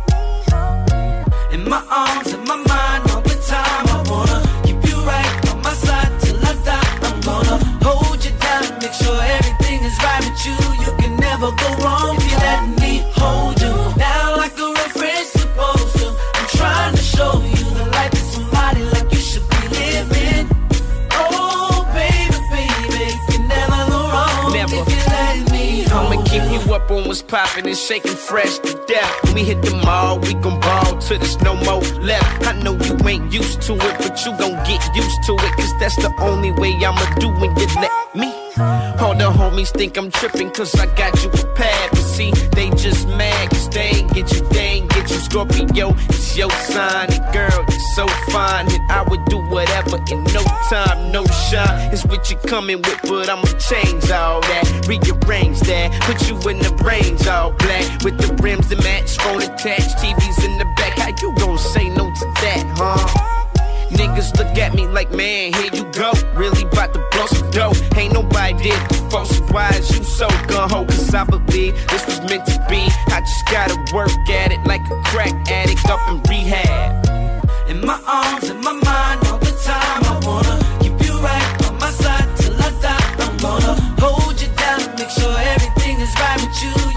on 27.36 27.68
and 27.68 27.78
shaking 27.78 28.16
fresh 28.16 28.60
to 28.60 28.74
death. 28.88 29.24
When 29.24 29.36
we 29.36 29.44
hit 29.44 29.62
the 29.62 29.76
mall, 29.76 30.20
we 30.20 30.34
gon' 30.36 30.60
ball 30.60 30.98
till 31.00 31.20
there's 31.20 31.42
no 31.42 31.56
more 31.56 31.82
left. 32.02 32.48
I 32.48 32.54
know 32.62 32.74
you 32.74 32.96
ain't 33.08 33.32
used 33.34 33.62
to 33.64 33.74
it, 33.74 33.96
but 34.00 34.26
you 34.26 34.32
gon' 34.38 34.56
get 34.64 34.82
used 34.96 35.24
to 35.28 35.34
it. 35.34 35.52
Cause 35.58 35.74
that's 35.80 35.96
the 35.98 36.14
only 36.20 36.52
way 36.52 36.72
I'ma 36.74 37.06
do 37.20 37.30
when 37.30 37.52
you 37.60 37.68
let 37.76 38.16
me. 38.16 38.32
All 39.02 39.16
the 39.16 39.30
homies 39.40 39.72
think 39.72 39.98
I'm 39.98 40.12
trippin' 40.12 40.52
cause 40.52 40.74
I 40.76 40.86
got 40.96 41.22
you 41.24 41.30
prepared. 41.30 41.90
But 41.92 42.06
see, 42.16 42.32
they 42.54 42.70
just 42.72 43.08
mad 43.10 43.50
cause 43.50 43.70
they 43.70 43.90
ain't 43.98 44.14
get 44.14 44.32
you, 44.32 44.42
they 44.50 44.68
ain't 44.80 44.90
get 44.92 45.10
you. 45.10 45.18
Scorpio, 45.18 45.94
it's 46.10 46.38
your 46.38 46.52
sign. 46.52 47.12
And 47.12 47.34
girl, 47.34 47.66
so 47.96 48.06
fine. 48.30 48.68
And 48.72 48.92
I 48.92 49.04
would 49.04 49.24
do 49.26 49.38
whatever 49.38 49.98
in 50.12 50.24
no 50.26 50.44
time, 50.70 51.12
no 51.12 51.26
shine. 51.48 51.94
It's 51.94 52.06
what 52.06 52.30
you 52.30 52.38
coming 52.38 52.78
with, 52.78 53.00
but 53.04 53.30
I'ma 53.30 53.48
change 53.58 54.12
all 54.12 54.42
that. 54.42 54.86
Rearrange 54.88 55.62
that. 55.62 55.94
Put 56.02 56.28
you 56.28 56.36
in 56.50 56.60
the 56.60 56.74
range 56.84 57.26
all 57.28 57.52
black. 57.54 58.04
With 58.04 58.18
the 58.18 58.36
rims 58.44 58.68
that 58.68 58.84
match, 58.84 59.18
phone 59.18 59.42
attached, 59.42 59.98
TVs 59.98 60.44
in 60.44 60.58
the 60.58 60.66
back. 60.76 61.00
How 61.00 61.10
you 61.22 61.34
gon' 61.38 61.58
say 61.58 61.90
no 61.90 62.12
to 62.12 62.26
that, 62.44 62.64
huh? 62.76 63.46
Niggas 63.92 64.38
look 64.38 64.58
at 64.58 64.74
me 64.74 64.88
like, 64.88 65.12
man, 65.12 65.54
here 65.54 65.74
you 65.74 65.86
go. 65.94 66.12
Really 66.34 66.64
about 66.64 66.94
to 66.94 67.00
blow 67.12 67.28
some 67.28 67.50
dough. 67.52 67.74
Ain't 67.96 68.14
nobody 68.14 68.54
did 68.62 68.88
before, 68.90 69.26
so 69.26 69.96
you 69.96 70.04
so 70.04 70.28
gun 70.48 70.70
ho? 70.70 70.84
Cause 70.86 71.14
I 71.14 71.24
believe 71.24 71.74
this 71.88 72.06
was 72.06 72.20
meant 72.30 72.46
to 72.48 72.60
be. 72.70 72.84
I 73.08 73.22
just 73.22 73.46
gotta 73.46 73.78
work 73.96 74.12
at 74.30 74.52
it 74.52 74.60
like 74.66 74.82
a 74.92 75.02
crack 75.06 75.50
addict 75.50 75.88
up 75.88 76.02
in 76.10 76.22
rehab. 76.30 77.15
In 77.68 77.82
my 77.84 78.00
arms, 78.06 78.50
in 78.50 78.62
my 78.62 78.74
mind, 78.74 79.28
all 79.28 79.40
the 79.40 79.52
time. 79.66 80.04
I 80.04 80.20
wanna 80.28 80.56
keep 80.82 81.02
you 81.06 81.18
right 81.20 81.68
on 81.68 81.80
my 81.80 81.90
side 81.90 82.28
till 82.38 82.54
I 82.54 82.70
die. 82.80 83.16
I'm 83.24 83.38
gonna 83.38 83.74
hold 84.00 84.40
you 84.40 84.48
down, 84.56 84.80
make 84.98 85.10
sure 85.10 85.36
everything 85.54 86.00
is 86.00 86.14
right 86.20 86.40
with 86.42 86.64
you. 86.64 86.95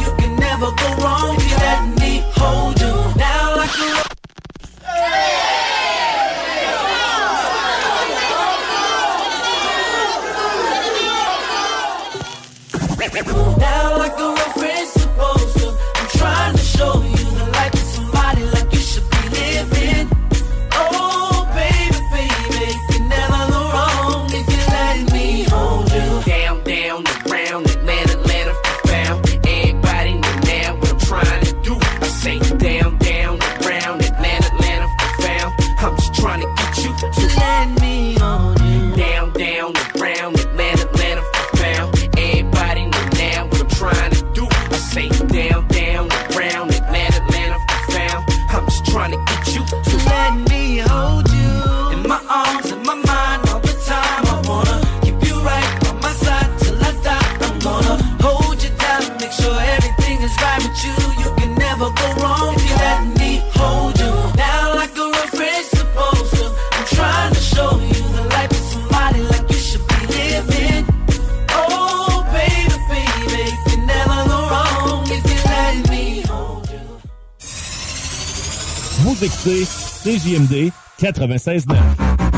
96.9. 81.13 82.29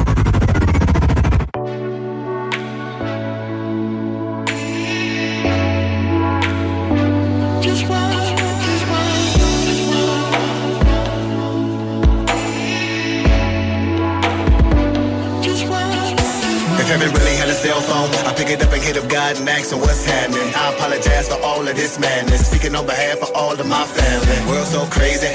If 16.80 16.88
heaven 16.88 17.12
really 17.12 17.36
had 17.36 17.48
a 17.48 17.52
cell 17.54 17.80
phone, 17.80 18.08
I 18.26 18.34
pick 18.34 18.50
it 18.50 18.62
up 18.62 18.72
and 18.72 18.82
hit 18.82 18.96
up 18.96 19.08
God 19.08 19.38
and 19.38 19.48
ask 19.48 19.72
him 19.72 19.80
what's 19.80 20.04
happening. 20.04 20.54
I 20.54 20.72
apologize 20.74 21.28
for 21.28 21.42
all 21.42 21.66
of 21.66 21.76
this 21.76 21.98
madness. 21.98 22.46
Speaking 22.48 22.74
on 22.74 22.86
behalf 22.86 23.22
of 23.22 23.30
all 23.34 23.52
of 23.52 23.66
my 23.66 23.84
family. 23.84 24.50
World 24.50 24.66
so 24.66 24.86
crazy, 24.86 25.26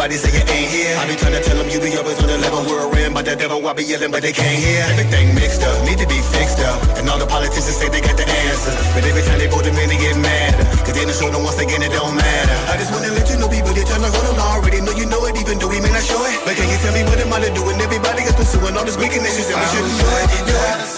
everybody 0.00 0.16
say 0.16 0.32
you 0.32 0.44
ain't 0.48 0.70
here. 0.72 0.96
I 0.96 1.04
be 1.04 1.14
trying 1.20 1.36
to 1.36 1.42
tell 1.44 1.60
them 1.60 1.68
you 1.68 1.76
be 1.76 1.92
always 2.00 2.16
on 2.24 2.28
the 2.32 2.40
level 2.40 2.64
we're 2.64 2.88
in. 3.04 3.12
But 3.12 3.28
the 3.28 3.36
devil, 3.36 3.60
I 3.60 3.76
be 3.76 3.84
yelling, 3.84 4.08
but 4.08 4.24
they 4.24 4.32
can't 4.32 4.56
hear. 4.56 4.80
Everything 4.96 5.36
mixed 5.36 5.60
up, 5.60 5.76
need 5.84 6.00
to 6.00 6.08
be 6.08 6.16
fixed 6.32 6.56
up. 6.64 6.80
And 6.96 7.04
all 7.04 7.20
the 7.20 7.28
politicians 7.28 7.76
say 7.76 7.92
they 7.92 8.00
got 8.00 8.16
the 8.16 8.24
answers. 8.24 8.80
But 8.96 9.04
every 9.04 9.20
time 9.28 9.36
they 9.36 9.48
vote 9.52 9.68
them 9.68 9.76
in, 9.76 9.92
they 9.92 10.00
get 10.00 10.16
mad. 10.16 10.56
Cause 10.88 10.96
then 10.96 11.04
they 11.04 11.12
show 11.12 11.28
them 11.28 11.44
once 11.44 11.60
again, 11.60 11.84
it 11.84 11.92
don't 11.92 12.16
matter. 12.16 12.56
I 12.72 12.80
just 12.80 12.96
wanna 12.96 13.12
let 13.12 13.28
you 13.28 13.36
know 13.36 13.48
people, 13.52 13.76
they 13.76 13.84
trying 13.84 14.00
to 14.00 14.08
hold 14.08 14.24
on. 14.24 14.40
I 14.40 14.56
already 14.56 14.80
know 14.80 14.96
you 14.96 15.04
know 15.04 15.20
it, 15.28 15.36
even 15.36 15.60
though 15.60 15.68
we 15.68 15.84
may 15.84 15.92
not 15.92 16.00
show 16.00 16.20
it. 16.24 16.38
But 16.48 16.56
can 16.56 16.64
you 16.64 16.80
tell 16.80 16.96
me 16.96 17.04
what 17.04 17.20
am 17.20 17.32
I 17.36 17.38
to 17.44 17.50
do? 17.52 17.60
when 17.60 17.76
everybody 17.76 18.24
got 18.24 18.40
pursuing 18.40 18.72
all 18.80 18.86
this 18.88 18.96
wickedness. 18.96 19.36
You 19.36 19.44
said 19.44 19.60
we 19.60 19.68
shouldn't. 19.68 20.00
Do 20.00 20.56
it. 20.56 20.89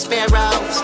Sparrows. 0.00 0.80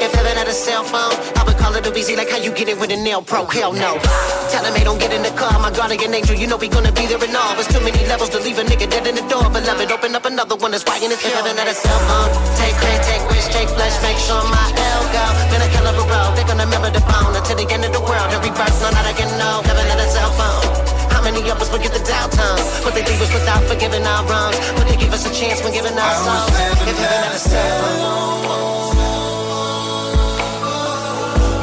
If 0.00 0.10
heaven 0.16 0.34
had 0.40 0.48
a 0.48 0.56
cell 0.56 0.82
phone, 0.82 1.12
I 1.36 1.44
would 1.44 1.56
call 1.60 1.76
it 1.76 1.86
a 1.86 1.92
busy 1.92 2.16
like 2.16 2.32
how 2.32 2.40
you 2.40 2.50
get 2.50 2.68
it 2.68 2.80
with 2.80 2.90
a 2.90 2.96
nail 2.96 3.20
pro. 3.20 3.44
Hell 3.44 3.72
no. 3.72 4.00
Tell 4.48 4.64
him, 4.64 4.74
hey, 4.74 4.84
don't 4.84 4.98
get 4.98 5.12
in 5.12 5.22
the 5.22 5.32
car. 5.36 5.52
My 5.60 5.70
guardian 5.70 6.12
angel, 6.12 6.34
you 6.34 6.48
know 6.48 6.56
we 6.56 6.68
gonna 6.68 6.92
be 6.92 7.04
there 7.06 7.20
and 7.20 7.36
all. 7.36 7.54
There's 7.54 7.68
too 7.68 7.84
many 7.84 8.00
levels 8.08 8.30
to 8.30 8.40
leave 8.40 8.58
a 8.58 8.64
nigga 8.64 8.88
dead 8.88 9.06
in 9.06 9.14
the 9.20 9.26
door. 9.28 9.44
Beloved, 9.52 9.92
open 9.92 10.16
up 10.16 10.24
another 10.24 10.56
one 10.56 10.72
that's 10.72 10.84
writing 10.88 11.10
his 11.12 11.20
If 11.20 11.32
heaven 11.36 11.56
had 11.56 11.68
a 11.68 11.76
cell 11.76 12.00
phone, 12.08 12.30
take 12.56 12.74
credit, 12.80 13.04
take 13.04 13.24
risks, 13.28 13.52
take 13.52 13.68
flesh, 13.68 13.96
make 14.02 14.16
sure 14.16 14.42
my 14.48 14.66
L 14.96 15.04
go. 15.12 15.24
Been 15.52 15.60
a 15.60 15.68
hell 15.68 15.86
of 15.92 15.96
a 16.00 16.04
road, 16.08 16.32
they 16.36 16.44
gonna 16.48 16.64
remember 16.64 16.90
the 16.90 17.04
phone 17.04 17.36
until 17.36 17.56
the 17.60 17.68
end 17.68 17.84
of 17.84 17.92
the 17.92 18.00
world. 18.00 18.28
In 18.32 18.40
reverse, 18.40 18.76
none 18.80 18.96
that 18.96 19.04
I 19.04 19.12
can 19.12 19.28
know. 19.36 19.60
Heaven 19.68 19.84
had 19.92 20.00
a 20.00 20.08
cell 20.08 20.32
phone. 20.40 20.83
Many 21.24 21.48
of 21.50 21.58
us 21.60 21.72
will 21.72 21.78
get 21.78 21.92
the 21.92 22.04
downtime? 22.04 22.60
But 22.84 22.92
they 22.94 23.02
leave 23.02 23.20
us 23.20 23.32
without 23.32 23.62
forgiving 23.64 24.04
our 24.04 24.22
wrongs. 24.28 24.58
But 24.76 24.86
they 24.88 24.96
give 24.96 25.12
us 25.12 25.24
a 25.24 25.32
chance 25.32 25.62
when 25.64 25.72
giving 25.72 25.96
our 25.96 26.14
songs. 26.24 26.50
If 26.50 26.56
heaven 26.56 26.94
had 26.94 27.32
a 27.32 27.38
cell. 27.38 28.54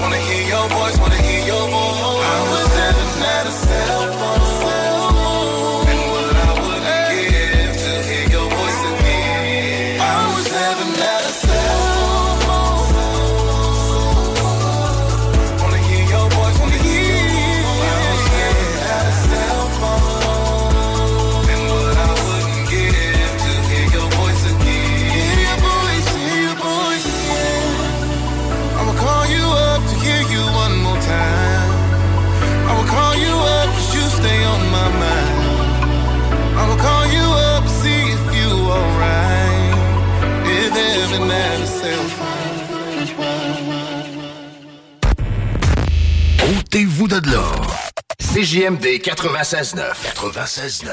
Wanna 0.01 0.17
hear 0.17 0.43
your 0.53 0.67
voice, 0.69 0.97
wanna 0.97 1.21
hear 1.27 1.45
your 1.45 1.65
voice. 1.69 2.25
I 2.33 2.39
was 2.51 2.69
heaven 2.81 3.23
at 3.23 3.45
a 3.47 3.51
cell 3.51 4.01
phone. 4.19 4.50
De 47.19 47.31
l'or. 47.31 47.75
CJMD 48.19 48.85
96.9. 49.01 49.81
96.9. 50.15 50.91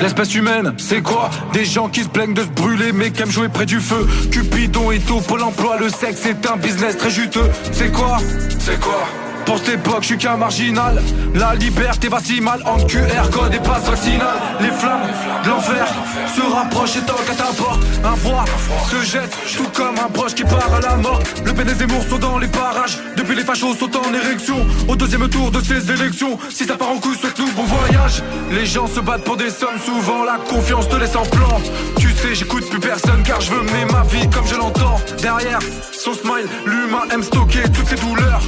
L'espèce 0.00 0.34
humaine, 0.34 0.74
c'est 0.78 1.02
quoi? 1.02 1.30
Des 1.52 1.64
gens 1.64 1.88
qui 1.88 2.02
se 2.04 2.08
plaignent 2.08 2.34
de 2.34 2.42
se 2.42 2.48
brûler 2.48 2.92
mais 2.92 3.10
qui 3.10 3.22
aiment 3.22 3.30
jouer 3.30 3.48
près 3.48 3.66
du 3.66 3.80
feu. 3.80 4.06
Cupidon 4.30 4.90
et 4.92 5.00
tout, 5.00 5.20
Pôle 5.20 5.42
emploi, 5.42 5.76
le 5.78 5.88
sexe 5.88 6.20
c'est 6.22 6.46
un 6.48 6.56
business 6.56 6.96
très 6.96 7.10
juteux. 7.10 7.50
C'est 7.72 7.90
quoi? 7.90 8.18
C'est 8.58 8.80
quoi? 8.80 9.04
Pour 9.44 9.58
cette 9.58 9.74
époque, 9.74 10.02
je 10.02 10.06
suis 10.06 10.18
qu'un 10.18 10.36
marginal. 10.36 11.02
La 11.34 11.54
liberté 11.54 12.08
va 12.08 12.20
si 12.20 12.40
mal 12.40 12.62
en 12.64 12.76
QR 12.84 13.30
code 13.30 13.54
et 13.54 13.58
passe 13.58 13.84
vaccinal. 13.84 14.36
Les 14.60 14.70
flammes 14.70 15.02
de 15.44 15.48
l'enfer 15.48 15.86
se 16.34 16.40
rapprochent 16.40 16.96
et 16.96 17.00
toquent 17.00 17.30
à 17.30 17.34
ta 17.34 17.52
porte. 17.56 17.82
Un 18.04 18.16
froid 18.16 18.44
se 18.90 19.04
jette, 19.04 19.36
tout 19.56 19.68
comme 19.74 19.96
un 19.98 20.08
proche 20.08 20.34
qui 20.34 20.44
part 20.44 20.72
à 20.74 20.80
la 20.80 20.96
mort. 20.96 21.20
Le 21.44 21.52
des 21.52 21.74
Zemmour 21.74 22.02
sont 22.08 22.18
dans 22.18 22.38
les 22.38 22.48
parages. 22.48 22.98
Depuis 23.16 23.36
les 23.36 23.44
fachos 23.44 23.74
sont 23.74 23.90
en 23.96 24.14
érection. 24.14 24.66
Au 24.88 24.96
deuxième 24.96 25.28
tour 25.28 25.50
de 25.50 25.60
ces 25.60 25.90
élections, 25.90 26.38
si 26.50 26.64
ça 26.64 26.76
part 26.76 26.90
en 26.90 26.98
couille, 26.98 27.16
souhaite-nous 27.16 27.50
bon 27.52 27.64
voyage. 27.64 28.22
Les 28.50 28.66
gens 28.66 28.86
se 28.86 29.00
battent 29.00 29.24
pour 29.24 29.36
des 29.36 29.50
sommes, 29.50 29.78
souvent 29.84 30.24
la 30.24 30.38
confiance 30.50 30.88
te 30.88 30.96
laisse 30.96 31.16
en 31.16 31.24
plan. 31.24 31.60
Tu 31.98 32.10
sais, 32.10 32.34
j'écoute 32.34 32.68
plus 32.68 32.80
personne 32.80 33.22
car 33.24 33.40
je 33.40 33.52
veux 33.52 33.62
mener 33.62 33.84
ma 33.90 34.02
vie 34.02 34.28
comme 34.30 34.46
je 34.46 34.56
l'entends. 34.56 35.00
Derrière 35.20 35.60
son 35.92 36.14
smile, 36.14 36.48
l'humain 36.66 37.04
aime 37.12 37.22
stocker 37.22 37.62
toutes 37.72 37.86
ses 37.86 37.96
douleurs. 37.96 38.42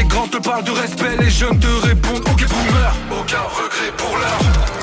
Les 0.00 0.06
grands 0.06 0.28
te 0.28 0.38
parlent 0.38 0.64
de 0.64 0.70
respect, 0.70 1.14
les 1.18 1.28
jeunes 1.28 1.58
te 1.58 1.66
répondent 1.86 2.24
Ok 2.32 2.46
boomer, 2.48 2.94
aucun 3.10 3.42
regret 3.52 3.92
pour 3.98 4.16
l'heure. 4.16 4.40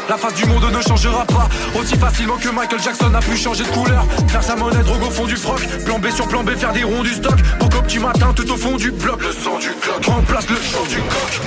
La 0.07 0.15
face 0.15 0.35
du 0.35 0.45
monde 0.45 0.63
ne 0.71 0.79
changera 0.79 1.25
pas. 1.25 1.49
Aussi 1.75 1.97
facilement 1.97 2.37
que 2.37 2.49
Michael 2.49 2.79
Jackson 2.79 3.11
a 3.11 3.19
pu 3.19 3.35
changer 3.35 3.63
de 3.63 3.69
couleur. 3.69 4.05
Faire 4.27 4.43
sa 4.43 4.55
monnaie, 4.55 4.83
drogue 4.83 5.01
au 5.01 5.09
fond 5.09 5.25
du 5.25 5.35
froc. 5.35 5.59
Plan 5.85 5.97
B 5.97 6.11
sur 6.11 6.27
plan 6.27 6.43
B, 6.43 6.51
faire 6.51 6.71
des 6.71 6.83
ronds 6.83 7.01
du 7.01 7.15
stock. 7.15 7.35
Pour 7.57 7.67
qu'au 7.69 7.81
petit 7.81 7.97
matin, 7.97 8.31
tout 8.35 8.47
au 8.51 8.57
fond 8.57 8.77
du 8.77 8.91
bloc. 8.91 9.19
Le 9.19 9.31
son 9.31 9.57
du 9.57 9.69
clock 9.81 10.05
remplace 10.05 10.47
le 10.49 10.55
chant 10.55 10.85
du 10.87 10.97
coq 10.97 11.41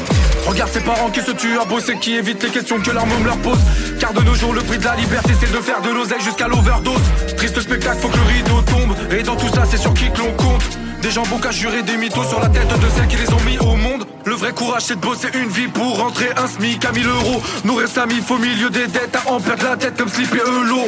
Regarde 0.47 0.71
ses 0.71 0.81
parents 0.81 1.11
qui 1.11 1.21
se 1.21 1.31
tuent 1.33 1.59
à 1.61 1.65
bosser 1.65 1.97
Qui 2.01 2.15
évitent 2.15 2.43
les 2.43 2.51
questions 2.51 2.79
que 2.81 2.91
leur 2.91 3.07
môme 3.07 3.25
leur 3.25 3.39
pose 3.39 3.59
Car 3.99 4.13
de 4.13 4.23
nos 4.23 4.35
jours 4.35 4.53
le 4.53 4.63
prix 4.63 4.79
de 4.79 4.85
la 4.85 4.97
liberté 4.97 5.33
c'est 5.41 5.53
de 5.53 5.61
faire 5.61 5.81
de 5.83 5.91
l'oseille 5.91 6.21
jusqu'à 6.21 6.49
l'overdose 6.49 7.01
Triste 7.37 7.61
spectacle, 7.61 7.99
faut 8.01 8.09
que 8.09 8.17
le 8.17 8.35
rideau 8.35 8.63
tombe 8.63 8.95
Et 9.11 9.23
dans 9.23 9.37
tout 9.37 9.49
ça 9.55 9.65
c'est 9.71 9.79
sur 9.79 9.95
qui 9.95 10.11
que 10.11 10.19
l'on 10.19 10.33
compte 10.33 10.65
des 11.03 11.11
gens 11.11 11.23
qu'à 11.23 11.51
jurer 11.51 11.83
des 11.83 11.97
mythos 11.97 12.29
sur 12.29 12.41
la 12.41 12.49
tête 12.49 12.69
de 12.69 12.89
celles 12.95 13.09
qui 13.09 13.17
les 13.17 13.33
ont 13.33 13.41
mis 13.41 13.59
au 13.59 13.75
monde. 13.75 14.07
Le 14.27 14.35
vrai 14.35 14.53
courage 14.53 14.83
c'est 14.83 14.97
de 14.97 15.01
bosser 15.01 15.29
une 15.35 15.49
vie 15.49 15.69
pour 15.69 15.99
rentrer 15.99 16.29
un 16.37 16.47
SMIC 16.47 16.85
à 16.85 16.93
1000 16.93 17.07
euros. 17.07 17.43
Nourrir 17.65 17.89
sa 17.89 18.05
mif 18.05 18.31
au 18.31 18.37
milieu 18.37 18.69
des 18.69 18.87
dettes 18.87 19.17
à 19.17 19.31
en 19.31 19.41
perdre 19.41 19.65
la 19.65 19.77
tête 19.77 19.97
comme 19.97 20.11
slip 20.11 20.35
et 20.35 20.47
Eulot. 20.47 20.87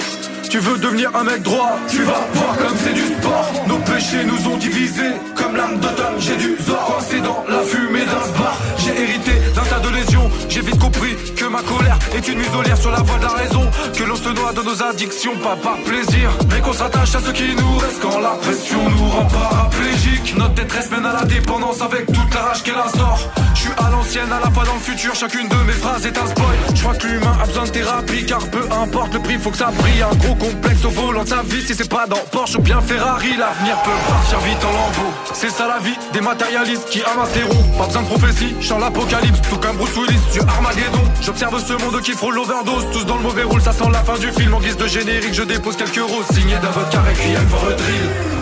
Tu 0.50 0.58
veux 0.58 0.76
devenir 0.76 1.10
un 1.16 1.24
mec 1.24 1.42
droit, 1.42 1.78
tu 1.88 2.02
vas 2.02 2.26
voir 2.34 2.56
comme 2.58 2.76
c'est 2.84 2.92
du 2.92 3.06
sport. 3.06 3.52
Péchés 3.92 4.24
nous 4.24 4.50
ont 4.50 4.56
divisés 4.56 5.12
comme 5.34 5.54
l'âme 5.54 5.78
d'automne. 5.78 6.16
J'ai 6.18 6.38
zor 6.64 6.84
coincé 6.86 7.20
dans 7.20 7.44
la 7.46 7.62
fumée 7.62 8.06
d'un 8.06 8.38
bar. 8.38 8.56
J'ai 8.78 9.02
hérité 9.02 9.32
d'un 9.54 9.62
tas 9.62 9.80
de 9.80 9.94
lésions. 9.94 10.30
J'ai 10.48 10.62
vite 10.62 10.78
compris 10.78 11.14
que 11.36 11.44
ma 11.44 11.60
colère 11.60 11.98
est 12.16 12.26
une 12.26 12.38
muselière 12.38 12.78
sur 12.78 12.90
la 12.90 13.02
voie 13.02 13.18
de 13.18 13.24
la 13.24 13.32
raison. 13.32 13.70
Que 13.96 14.04
l'on 14.04 14.16
se 14.16 14.30
noie 14.30 14.52
de 14.54 14.62
nos 14.62 14.82
addictions, 14.82 15.36
pas 15.42 15.56
par 15.56 15.76
plaisir. 15.84 16.30
Mais 16.50 16.60
qu'on 16.60 16.72
s'attache 16.72 17.14
à 17.14 17.20
ce 17.20 17.30
qui 17.32 17.54
nous 17.54 17.76
reste 17.78 18.00
quand 18.00 18.18
la 18.18 18.30
pression 18.40 18.78
nous 18.96 19.08
rend 19.10 19.26
paraplégique. 19.26 20.34
Notre 20.38 20.54
détresse 20.54 20.90
mène 20.90 21.04
à 21.04 21.12
la 21.12 21.24
dépendance 21.24 21.82
avec 21.82 22.06
toute 22.06 22.34
la 22.34 22.40
rage 22.40 22.62
qu'elle 22.62 22.78
instaure. 22.82 23.18
Je 23.54 23.60
suis 23.60 23.72
à 23.76 23.90
l'ancienne, 23.90 24.32
à 24.32 24.40
la 24.42 24.50
fois 24.50 24.64
dans 24.64 24.74
le 24.74 24.80
futur. 24.80 25.14
Chacune 25.14 25.48
de 25.48 25.56
mes 25.66 25.72
phrases 25.72 26.06
est 26.06 26.16
un 26.16 26.26
spoil. 26.26 26.56
Je 26.74 26.80
crois 26.80 26.94
que 26.94 27.06
l'humain 27.06 27.36
a 27.42 27.46
besoin 27.46 27.64
de 27.64 27.70
thérapie. 27.70 28.24
Car 28.24 28.46
peu 28.48 28.64
importe 28.72 29.12
le 29.14 29.20
prix, 29.20 29.38
faut 29.38 29.50
que 29.50 29.58
ça 29.58 29.70
brille. 29.70 30.02
Un 30.02 30.16
gros 30.16 30.34
complexe 30.34 30.84
au 30.84 30.90
volant 30.90 31.24
de 31.24 31.28
sa 31.28 31.42
vie. 31.42 31.62
Si 31.62 31.74
c'est 31.74 31.90
pas 31.90 32.06
dans 32.06 32.22
Porsche 32.30 32.56
ou 32.56 32.62
bien 32.62 32.80
Ferrari, 32.80 33.36
l'avenir 33.36 33.81
peut 33.84 33.90
partir 34.08 34.38
vite 34.40 34.64
en 34.64 34.72
lambeaux. 34.72 35.12
C'est 35.32 35.50
ça 35.50 35.66
la 35.66 35.78
vie 35.78 35.96
des 36.12 36.20
matérialistes 36.20 36.88
qui 36.88 37.02
amassent 37.02 37.34
les 37.34 37.42
roues. 37.42 37.64
Pas 37.78 37.86
besoin 37.86 38.02
de 38.02 38.06
prophétie, 38.06 38.54
je 38.60 38.74
l'apocalypse. 38.74 39.40
Tout 39.48 39.56
comme 39.56 39.76
Bruce 39.76 39.96
Willis, 39.96 40.20
sur 40.30 40.48
Armageddon. 40.48 41.04
J'observe 41.20 41.58
ce 41.64 41.72
monde 41.74 42.00
qui 42.00 42.12
frôle 42.12 42.34
l'overdose. 42.34 42.86
Tous 42.92 43.04
dans 43.04 43.16
le 43.16 43.22
mauvais 43.22 43.42
rôle, 43.44 43.62
ça 43.62 43.72
sent 43.72 43.90
la 43.92 44.02
fin 44.02 44.18
du 44.18 44.30
film. 44.32 44.54
En 44.54 44.60
guise 44.60 44.76
de 44.76 44.86
générique, 44.86 45.34
je 45.34 45.42
dépose 45.42 45.76
quelques 45.76 46.02
roses. 46.02 46.26
Signé 46.32 46.54
d'un 46.56 46.72
carré, 46.90 47.14
qui 47.14 47.34
for 47.48 47.68
a 47.68 47.74
drill. 47.74 48.41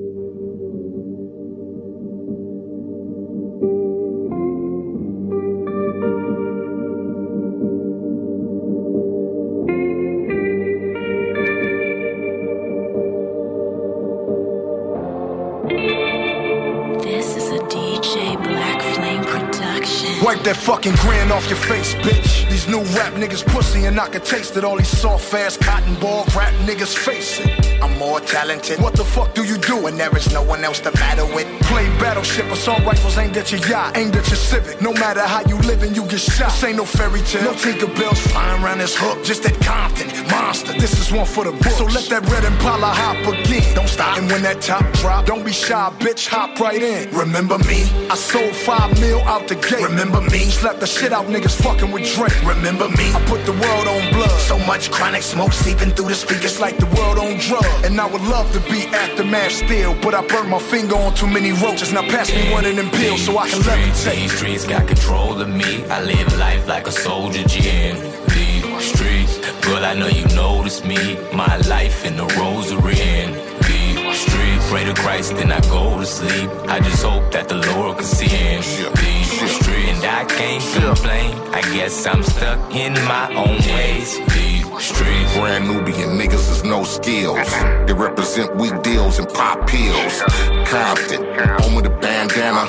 Wipe 20.21 20.43
that 20.43 20.55
fucking 20.55 20.93
grin 20.97 21.31
off 21.31 21.49
your 21.49 21.57
face, 21.57 21.95
bitch. 21.95 22.47
These 22.47 22.67
new 22.67 22.83
rap 22.95 23.13
niggas 23.13 23.43
pussy 23.43 23.85
and 23.85 23.99
I 23.99 24.07
can 24.07 24.21
taste 24.21 24.55
it. 24.55 24.63
All 24.63 24.77
these 24.77 24.87
soft 24.87 25.33
ass 25.33 25.57
cotton 25.57 25.95
ball 25.95 26.25
rap 26.35 26.53
niggas 26.67 26.95
face 26.95 27.39
it. 27.39 27.81
I'm 27.81 27.97
more 27.97 28.19
talented. 28.19 28.79
What 28.79 28.93
the 28.93 29.03
fuck 29.03 29.33
do 29.33 29.43
you 29.43 29.57
do? 29.57 29.81
When 29.81 29.97
there 29.97 30.15
is 30.15 30.31
no 30.31 30.43
one 30.43 30.63
else 30.63 30.79
to 30.81 30.91
battle 30.91 31.27
with. 31.33 31.47
Play 31.71 31.87
battleship, 32.03 32.51
assault 32.51 32.83
rifles 32.83 33.17
aimed 33.17 33.37
at 33.37 33.49
your 33.49 33.61
yacht, 33.65 33.95
aimed 33.95 34.13
at 34.17 34.27
your 34.27 34.35
civic. 34.35 34.81
No 34.81 34.91
matter 34.91 35.21
how 35.21 35.39
you 35.47 35.57
living, 35.59 35.95
you 35.95 36.03
get 36.05 36.19
shot. 36.19 36.51
This 36.51 36.63
ain't 36.65 36.75
no 36.75 36.83
fairy 36.83 37.21
tale. 37.21 37.43
No 37.43 37.53
Tinkerbells 37.53 38.17
flying 38.29 38.61
around 38.61 38.79
this 38.79 38.93
hook. 38.97 39.23
Just 39.23 39.43
that 39.43 39.55
Compton 39.61 40.09
monster. 40.29 40.73
This 40.73 40.99
is 40.99 41.13
one 41.13 41.25
for 41.25 41.45
the 41.45 41.51
books. 41.51 41.77
So 41.77 41.85
let 41.85 42.03
that 42.11 42.27
red 42.29 42.43
Impala 42.43 42.87
hop 42.87 43.25
again. 43.25 43.73
Don't 43.73 43.87
stop. 43.87 44.17
And 44.17 44.29
when 44.29 44.41
that 44.43 44.59
top 44.59 44.83
drop, 44.99 45.25
don't 45.27 45.45
be 45.45 45.53
shy, 45.53 45.89
bitch. 45.99 46.27
Hop 46.27 46.59
right 46.59 46.81
in. 46.81 47.09
Remember 47.15 47.57
me? 47.59 47.87
I 48.09 48.15
sold 48.15 48.53
five 48.53 48.91
mil 48.99 49.21
out 49.21 49.47
the 49.47 49.55
gate. 49.55 49.81
Remember 49.81 50.19
me? 50.19 50.51
Slap 50.51 50.79
the 50.81 50.87
shit 50.87 51.13
out 51.13 51.27
niggas 51.27 51.55
fucking 51.63 51.89
with 51.91 52.03
Drake. 52.13 52.35
Remember 52.43 52.89
me? 52.89 53.07
I 53.15 53.23
put 53.27 53.45
the 53.45 53.53
world 53.53 53.87
on 53.87 54.11
blood. 54.11 54.39
So 54.41 54.59
much 54.59 54.91
chronic 54.91 55.23
smoke 55.23 55.53
seeping 55.53 55.91
through 55.91 56.09
the 56.09 56.15
speakers 56.15 56.59
like 56.59 56.75
the 56.77 56.89
world 56.97 57.17
on 57.17 57.37
drugs. 57.37 57.85
And 57.85 58.01
I 58.01 58.07
would 58.11 58.23
love 58.23 58.51
to 58.51 58.59
be 58.69 58.81
aftermath 58.87 59.53
still, 59.53 59.95
but 60.01 60.13
I 60.13 60.27
burned 60.27 60.49
my 60.49 60.59
finger 60.59 60.95
on 60.95 61.15
too 61.15 61.27
many 61.27 61.53
roaches. 61.61 61.93
Now 61.93 62.01
pass 62.01 62.33
me 62.33 62.51
one 62.51 62.65
of 62.65 62.75
them 62.75 62.89
pills 62.89 63.23
so 63.25 63.37
I 63.37 63.49
can 63.49 63.59
levitate. 63.59 64.15
These 64.15 64.37
streets 64.37 64.65
got 64.65 64.87
control 64.87 65.39
of 65.39 65.49
me. 65.49 65.85
I 65.85 66.01
live 66.01 66.37
life 66.37 66.67
like 66.67 66.87
a 66.87 66.91
soldier 66.91 67.43
G 67.43 67.69
in 67.69 67.95
these 68.33 68.93
streets. 68.93 69.37
Girl, 69.65 69.83
I 69.85 69.93
know 69.93 70.07
you 70.07 70.25
notice 70.35 70.83
me. 70.83 71.17
My 71.33 71.57
life 71.69 72.05
in 72.05 72.17
the 72.17 72.25
rosary 72.39 72.99
in 72.99 73.33
these 73.67 74.19
streets. 74.19 74.69
Pray 74.69 74.85
to 74.85 74.93
Christ, 74.93 75.35
then 75.35 75.51
I 75.51 75.59
go 75.61 75.99
to 75.99 76.05
sleep. 76.05 76.49
I 76.67 76.79
just 76.79 77.03
hope 77.03 77.31
that 77.31 77.47
the 77.49 77.59
Lord 77.73 77.97
can 77.97 78.05
see 78.05 78.25
in 78.25 78.61
these 79.01 79.51
streets. 79.57 79.89
And 79.91 80.05
I 80.05 80.25
can't 80.25 80.63
complain. 80.73 81.31
I 81.53 81.61
guess 81.73 82.05
I'm 82.05 82.23
stuck 82.23 82.59
in 82.73 82.93
my 83.05 83.27
own 83.35 83.57
ways. 83.75 84.17
These 84.33 84.50
streets. 84.81 85.33
Brand 85.37 85.67
Nubian 85.67 86.17
niggas 86.17 86.49
is 86.51 86.63
no 86.63 86.83
skills. 86.83 87.49
They 87.85 87.93
represent 87.93 88.55
weak 88.55 88.81
deals 88.81 89.19
and 89.19 89.27
pop 89.29 89.67
pills. 89.67 90.21
Compton, 90.67 91.23
home 91.61 91.77
of 91.77 91.83
the 91.83 91.95
bandana. 92.01 92.65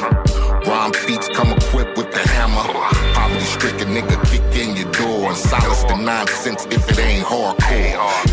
Rhyme 0.66 0.92
feats 0.92 1.28
come 1.34 1.52
equipped 1.52 1.96
with 1.96 2.12
the 2.12 2.28
hammer. 2.28 2.62
Poverty 3.14 3.44
stricken 3.44 3.88
nigga 3.88 4.16
kick 4.30 4.42
in 4.60 4.76
your 4.76 4.90
door 4.92 5.28
and 5.28 5.36
silence 5.36 5.82
the 5.84 5.96
nonsense 5.96 6.66
if 6.66 6.88
it 6.90 6.98
ain't 6.98 7.24
hardcore. 7.24 7.60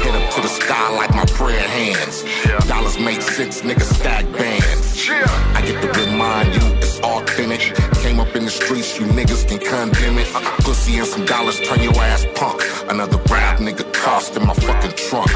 Head 0.03 0.15
up 0.15 0.33
to 0.35 0.41
the 0.41 0.47
sky 0.47 0.95
like 0.95 1.13
my 1.15 1.25
prayer 1.25 1.67
hands. 1.67 2.23
Dollars 2.67 2.99
make 2.99 3.21
sense, 3.21 3.61
nigga 3.61 3.81
stack 3.81 4.25
bands. 4.33 5.09
I 5.09 5.61
get 5.65 5.81
to 5.81 5.99
remind 5.99 6.53
you 6.53 6.77
it's 6.77 6.99
authentic. 6.99 7.88
In 8.39 8.45
the 8.45 8.51
streets, 8.51 8.97
you 8.97 9.05
niggas 9.07 9.45
can 9.49 9.59
condemn 9.59 10.17
it. 10.17 10.27
Pussy 10.63 10.97
and 10.97 11.05
some 11.05 11.25
dollars 11.25 11.59
turn 11.59 11.83
your 11.83 11.93
ass 11.99 12.25
punk. 12.35 12.63
Another 12.89 13.17
rap 13.29 13.59
nigga 13.59 13.83
cost 13.91 14.37
in 14.37 14.47
my 14.47 14.53
fucking 14.53 14.95
trunk. 14.95 15.29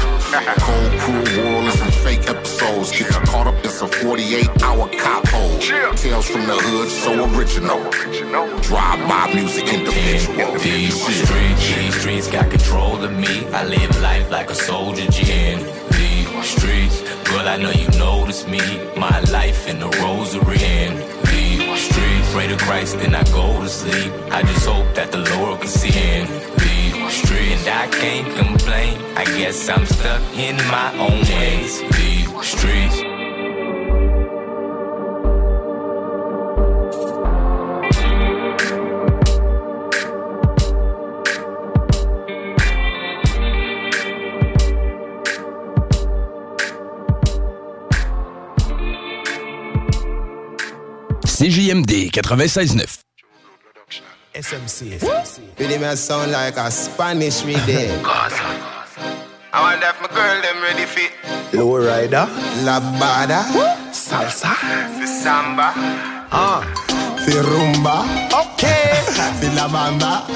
Cold, 0.64 0.92
cruel 1.00 1.22
world 1.36 1.64
and 1.68 1.94
fake 2.00 2.26
episodes. 2.30 2.92
Get 2.92 3.00
you 3.00 3.20
caught 3.28 3.46
up 3.46 3.62
in 3.62 3.70
some 3.70 3.90
48 3.90 4.48
hour 4.62 4.88
cop 4.96 5.28
hole. 5.28 5.58
Tales 5.58 6.26
from 6.30 6.46
the 6.46 6.56
hood, 6.56 6.88
so 6.88 7.12
original. 7.36 7.78
Drive 8.62 9.06
by 9.06 9.34
music 9.34 9.68
individual. 9.68 10.58
These 10.60 10.96
streets, 10.96 11.76
these 11.76 12.00
streets 12.00 12.30
got 12.30 12.50
control 12.50 13.04
of 13.04 13.12
me. 13.12 13.46
I 13.48 13.64
live 13.64 14.00
life 14.00 14.30
like 14.30 14.48
a 14.48 14.54
soldier 14.54 15.06
G 15.10 15.30
in 15.30 15.58
these 15.90 16.46
streets. 16.48 17.02
Girl, 17.28 17.46
I 17.46 17.58
know 17.58 17.70
you 17.70 17.88
notice 17.98 18.46
me. 18.46 18.62
My 18.96 19.20
life 19.30 19.68
in 19.68 19.78
the 19.78 19.90
rosary 20.00 20.56
streets. 20.56 21.23
Pray 22.34 22.48
to 22.48 22.56
Christ, 22.56 22.98
then 22.98 23.14
I 23.14 23.22
go 23.30 23.62
to 23.62 23.68
sleep. 23.68 24.12
I 24.32 24.42
just 24.42 24.66
hope 24.66 24.92
that 24.96 25.12
the 25.12 25.18
Lord 25.18 25.60
can 25.60 25.68
see 25.68 25.96
in 25.96 26.26
these 26.58 27.14
streets. 27.14 27.64
And 27.64 27.68
I 27.68 27.86
can't 27.86 28.36
complain. 28.36 29.00
I 29.16 29.24
guess 29.38 29.68
I'm 29.68 29.86
stuck 29.86 30.20
in 30.36 30.56
my 30.66 30.90
own 30.98 31.20
ways. 31.30 31.80
These 31.96 32.44
streets. 32.44 33.13
CJMD 51.34 52.12
96.9. 52.12 53.02
SMC. 54.34 55.02
Really 55.58 55.78
may 55.78 55.96
sound 55.96 56.30
like 56.30 56.56
a 56.56 56.70
Spanish 56.70 57.42
rhythm. 57.42 57.90
I 58.06 59.58
wonder 59.58 59.86
if 59.90 59.98
my 60.00 60.06
girl 60.14 60.38
them 60.42 60.62
ready 60.62 60.86
fit. 60.86 61.10
Low 61.52 61.78
rider. 61.78 62.30
La 62.62 62.78
bada. 62.78 63.42
Salsa. 63.90 64.54
Fi 64.94 65.06
samba. 65.06 65.72
Ah. 66.30 66.62
Fi 67.26 67.32
rumba. 67.42 68.06
Okay. 68.30 68.94
Fi 69.42 69.50
la 69.58 69.66
bamba. 69.66 70.30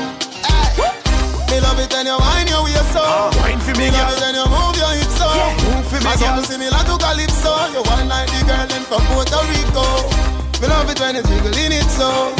Me 1.46 1.60
love 1.60 1.78
it 1.78 1.92
when 1.94 2.06
you 2.06 2.18
wine 2.18 2.48
your 2.50 2.64
waist 2.64 2.90
so. 2.92 3.30
wine 3.38 3.60
for 3.62 3.70
me, 3.78 3.86
Me 3.86 3.94
love 3.94 4.18
it 4.18 4.20
when 4.20 4.34
you 4.34 4.46
move 4.50 4.74
your 4.74 4.90
hips 4.98 5.14
so. 5.14 5.30
Move 5.62 5.86
for 5.86 6.02
me, 6.02 6.10
girl. 6.10 6.18
something 6.18 6.58
similar 6.58 6.82
to 6.90 6.94
calypso. 6.98 7.54
You 7.70 7.86
one 7.86 8.08
like 8.10 8.26
the 8.34 8.42
girl 8.50 8.66
them 8.66 8.82
from 8.82 9.02
Puerto 9.14 9.38
Rico. 9.46 10.37
Me 10.60 10.66
love 10.66 10.90
it 10.90 10.98
when 11.00 11.14
you 11.14 11.22
jiggle 11.22 11.56
in 11.56 11.72
it 11.72 11.88
so. 11.90 12.34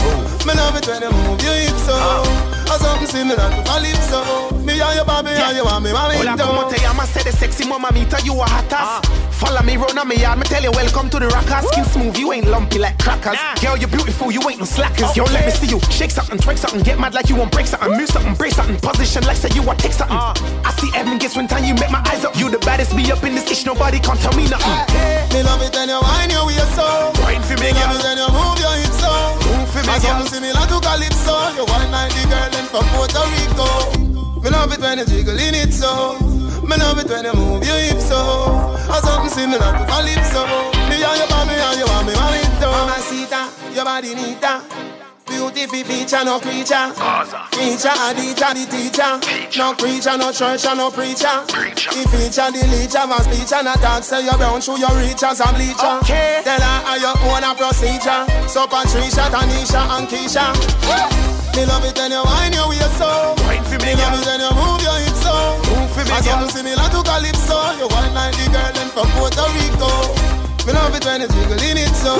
Me 0.46 0.54
love 0.54 0.76
it 0.76 0.86
when 0.88 1.02
you 1.02 1.10
move 1.10 1.42
your 1.42 1.54
hips 1.54 1.86
so. 1.86 2.57
And 2.70 2.80
something 2.82 3.06
similar 3.08 3.48
to 3.48 3.62
calypso. 3.64 4.52
Me 4.60 4.80
and 4.80 4.96
your 4.96 5.04
baby 5.06 5.30
and 5.30 5.56
you 5.56 5.64
want 5.64 5.82
me 5.84 5.92
mommy 5.92 6.16
Hola, 6.16 6.36
como 6.36 6.68
te 6.68 6.76
llamas? 6.80 7.08
Say 7.08 7.22
the 7.22 7.32
sexy 7.32 7.64
mamita, 7.64 8.22
you 8.24 8.34
a 8.34 8.44
hot 8.44 8.72
ass. 8.72 9.00
Ah. 9.00 9.28
Follow 9.32 9.62
me 9.62 9.76
round 9.76 9.96
on 9.98 10.08
me 10.08 10.16
yard, 10.16 10.38
me 10.38 10.44
tell 10.44 10.62
you 10.62 10.70
welcome 10.72 11.08
to 11.08 11.18
the 11.18 11.28
rockers. 11.28 11.64
Skin 11.70 11.84
smooth, 11.84 12.18
you 12.18 12.32
ain't 12.32 12.46
lumpy 12.46 12.78
like 12.78 12.98
crackers. 12.98 13.38
Girl, 13.62 13.76
you're 13.78 13.88
beautiful, 13.88 14.30
you 14.30 14.42
ain't 14.50 14.58
no 14.58 14.66
slackers. 14.66 15.16
Yo, 15.16 15.24
let 15.32 15.46
me 15.46 15.52
see 15.52 15.68
you 15.68 15.80
shake 15.88 16.10
something, 16.10 16.36
twerk 16.38 16.58
something, 16.58 16.82
get 16.82 16.98
mad 16.98 17.14
like 17.14 17.30
you 17.30 17.36
want 17.36 17.52
break 17.52 17.66
something, 17.66 17.96
move 17.96 18.08
something, 18.08 18.34
break 18.34 18.52
something, 18.52 18.76
position 18.76 19.22
like 19.24 19.36
say 19.36 19.48
you 19.54 19.62
want 19.62 19.78
take 19.78 19.92
something. 19.92 20.16
Ah. 20.18 20.34
I 20.66 20.70
see 20.76 20.90
heaven 20.90 21.16
gets 21.16 21.36
when 21.36 21.46
time 21.48 21.64
you 21.64 21.74
make 21.74 21.90
my 21.90 22.02
eyes 22.10 22.24
up. 22.24 22.36
You 22.36 22.50
the 22.50 22.58
baddest, 22.58 22.94
be 22.96 23.10
up 23.10 23.22
in 23.24 23.34
this 23.34 23.48
ish, 23.50 23.64
nobody 23.64 23.98
can't 24.00 24.20
tell 24.20 24.34
me 24.36 24.48
nothing. 24.50 24.76
Hey, 24.92 25.24
Me 25.32 25.42
love 25.42 25.62
it 25.62 25.72
when 25.72 25.88
you 25.88 26.00
wine 26.02 26.28
your 26.28 26.44
waist 26.44 26.74
so. 26.74 27.12
Wine 27.22 27.40
for 27.40 27.56
me, 27.62 27.72
Me 27.72 27.80
love 27.80 27.96
it 27.96 28.04
when 28.04 28.18
you 28.18 28.28
move 28.28 28.58
your 28.60 28.74
hips 28.76 29.00
so. 29.00 29.12
Move 29.48 29.67
for 29.72 29.82
me, 29.86 29.98
something 29.98 30.28
similar 30.28 30.64
to 30.66 30.78
calypso. 30.80 31.34
You 31.56 31.64
one 31.64 31.90
like 31.90 32.12
the 32.14 32.24
girl 32.28 32.48
them 32.50 32.66
from 32.72 32.84
Puerto 32.94 33.22
Rico. 33.32 33.68
Me 34.42 34.50
love 34.50 34.72
it 34.72 34.80
when 34.80 34.98
you 34.98 35.04
jiggle 35.06 35.38
in 35.38 35.54
it 35.54 35.72
so. 35.72 36.18
Me 36.62 36.76
love 36.76 36.98
it 36.98 37.08
when 37.08 37.24
you 37.24 37.34
move 37.34 37.64
your 37.66 37.78
hips 37.78 38.08
so. 38.08 38.18
And 38.92 39.04
something 39.04 39.30
similar 39.30 39.72
to 39.78 39.84
calypso. 39.86 40.42
Me 40.88 41.02
and 41.02 41.18
your 41.18 41.28
baby 41.28 41.54
and 41.56 41.78
you 41.78 41.86
want 41.86 42.06
me 42.06 42.14
mamita. 42.14 42.66
Mamacita, 42.66 43.74
your 43.74 43.84
body 43.84 44.14
nita. 44.14 44.97
Beautiful 45.38 45.84
feature, 45.86 46.24
no 46.26 46.40
creature. 46.42 46.90
Feature, 47.54 47.94
a 47.94 48.10
teacher, 48.10 48.50
the 48.58 48.64
teacher. 48.66 49.12
No 49.54 49.70
preacher, 49.78 50.18
no 50.18 50.34
church, 50.34 50.66
and 50.66 50.78
no 50.82 50.90
preacher. 50.90 51.30
The 51.46 52.02
feature, 52.10 52.50
the 52.50 52.62
leacher, 52.74 53.06
my 53.06 53.22
speech, 53.22 53.54
and 53.54 53.70
a 53.70 53.74
talk. 53.78 54.02
Say 54.02 54.26
you're 54.26 54.34
brown 54.34 54.58
through 54.60 54.82
your 54.82 54.90
reach 54.98 55.22
as 55.22 55.38
a 55.38 55.46
bleacher. 55.54 56.02
Okay. 56.02 56.42
Tell 56.42 56.58
her 56.58 56.78
how 56.82 56.98
you 56.98 57.12
own 57.30 57.46
a 57.46 57.54
procedure. 57.54 58.26
So 58.50 58.66
Patricia, 58.66 59.30
Tanisha, 59.30 59.78
and 59.94 60.06
Keisha. 60.10 60.46
Me 61.54 61.62
love 61.66 61.86
it 61.86 61.94
when 61.94 62.10
you 62.10 62.22
wine 62.26 62.52
your 62.52 62.68
waist 62.68 62.98
so. 62.98 63.38
Me, 63.38 63.94
love 63.94 64.18
it 64.18 64.26
when 64.26 64.42
you 64.42 64.52
move 64.58 64.82
your 64.82 64.98
hips 65.06 65.22
so. 65.22 65.34
Move 65.70 65.90
for 65.94 66.02
me, 66.02 66.10
And 66.18 66.22
girl. 66.26 66.34
something 66.34 66.50
similar 66.50 66.86
to 66.90 67.00
calypso. 67.06 67.58
You 67.78 67.86
one 67.94 68.10
like 68.14 68.34
the 68.34 68.46
girl 68.50 68.70
them 68.74 68.88
from 68.90 69.06
Puerto 69.14 69.46
Rico. 69.54 69.90
Me 70.66 70.74
love 70.74 70.94
it 70.98 71.06
when 71.06 71.22
you 71.22 71.30
jiggle 71.30 71.62
in 71.62 71.78
it 71.78 71.94
so. 71.94 72.14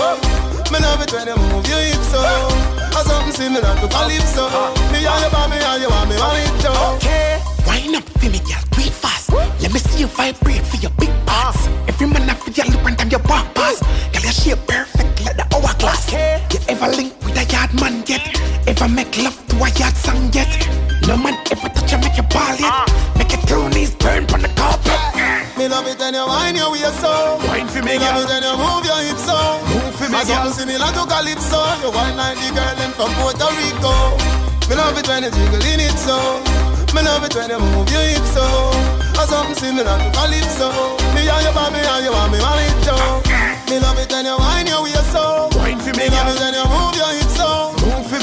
Me 0.71 0.79
love 0.79 1.03
it 1.03 1.11
when 1.13 1.27
you 1.27 1.37
move 1.51 1.67
your 1.67 1.83
hips 1.83 2.09
so. 2.15 2.88
And 2.99 3.07
something 3.07 3.33
similar 3.33 3.75
to 3.79 3.87
calypso. 3.87 4.43
Ah. 4.51 4.75
Me 4.91 5.07
and 5.07 5.23
your 5.23 5.31
baby 5.31 5.63
and 5.63 5.83
you 5.83 5.89
want 5.89 6.11
me 6.11 6.17
want 6.19 6.35
it 6.35 6.51
too. 6.59 6.75
Okay. 6.99 7.39
Wine 7.65 7.95
up 7.95 8.03
for 8.03 8.27
me, 8.29 8.41
girl, 8.43 8.59
quick 8.75 8.91
fast. 8.91 9.31
Let 9.63 9.73
me 9.73 9.79
see 9.79 10.01
you 10.01 10.09
vibrate 10.09 10.67
for 10.67 10.79
your 10.79 10.91
big 10.99 11.15
parts. 11.25 11.69
Ah. 11.69 11.87
Every 11.87 12.09
man 12.09 12.27
have 12.27 12.43
your 12.43 12.67
look 12.67 12.83
and 12.91 12.99
time 12.99 13.11
your 13.11 13.23
walk 13.31 13.55
past. 13.55 13.83
Girl, 14.13 14.23
your 14.23 14.33
shape 14.33 14.67
perfect 14.67 15.25
like 15.25 15.37
the 15.37 15.47
hourglass. 15.55 16.11
You 16.51 16.59
ever 16.69 16.89
link 16.91 17.15
with 17.23 17.39
a 17.39 17.45
yard 17.47 17.71
man 17.79 18.03
yet? 18.07 18.25
Ever 18.67 18.89
make 18.89 19.17
love 19.23 19.39
to 19.47 19.57
a 19.63 19.71
yard 19.79 19.95
song 19.95 20.33
yet? 20.33 20.51
No 21.09 21.17
man 21.17 21.41
ever 21.49 21.73
touch 21.73 21.89
you 21.89 21.99
make 22.05 22.17
you 22.21 22.27
ball 22.29 22.53
yet. 22.61 22.85
Make 23.17 23.33
your 23.33 23.41
two 23.49 23.65
knees 23.73 23.97
burn 23.97 24.29
from 24.29 24.45
the 24.45 24.53
carpet. 24.53 25.01
Me 25.57 25.65
love 25.67 25.89
it 25.89 25.97
when 25.97 26.13
you 26.13 26.27
whine 26.29 26.55
your 26.55 26.69
waist 26.71 27.01
so. 27.01 27.41
Wine 27.49 27.65
for 27.65 27.81
me, 27.81 27.97
Me 27.97 28.05
love 28.05 28.21
it 28.21 28.29
when 28.29 28.45
you 28.45 28.53
move 28.61 28.85
your 28.85 29.01
hips 29.09 29.25
so. 29.25 29.39
Move 29.73 29.95
for 29.97 30.09
me, 30.13 30.21
girl. 30.29 30.53
similar 30.53 30.93
to 30.93 31.03
calypso. 31.09 31.61
You 31.81 31.91
whine 31.97 32.13
like 32.13 32.37
the 32.37 32.53
girl 32.53 32.75
them 32.77 32.93
from 32.93 33.09
Puerto 33.17 33.49
Rico. 33.57 34.21
Me 34.69 34.77
love 34.77 35.01
it 35.01 35.09
when 35.09 35.25
you 35.25 35.33
jiggle 35.33 35.65
in 35.65 35.81
it 35.81 35.97
so. 35.97 36.45
Me 36.93 37.01
love 37.01 37.25
it 37.25 37.33
when 37.33 37.49
you 37.49 37.57
move 37.57 37.89
your 37.89 38.05
hips 38.05 38.37
so. 38.37 38.45
A 39.17 39.25
something 39.25 39.57
similar 39.57 39.97
to 39.97 40.09
calypso. 40.13 40.69
Me 41.17 41.25
and 41.25 41.41
your 41.41 41.57
body 41.57 41.81
and 41.81 42.05
you 42.05 42.13
want 42.13 42.37
me 42.37 42.39
married 42.39 42.77
Joe. 42.85 43.25
Me 43.73 43.81
love 43.81 43.97
it 43.97 44.13
when 44.13 44.29
you 44.29 44.37
whine 44.37 44.69
your 44.69 44.85
waist 44.85 45.09
so. 45.09 45.49
Wine 45.57 45.81
for 45.81 45.97
me, 45.97 46.05
Me 46.05 46.13
love 46.13 46.29
it 46.29 46.37
when 46.37 46.53
you 46.53 46.69
move 46.69 46.95
your 47.01 47.13
hips 47.17 47.28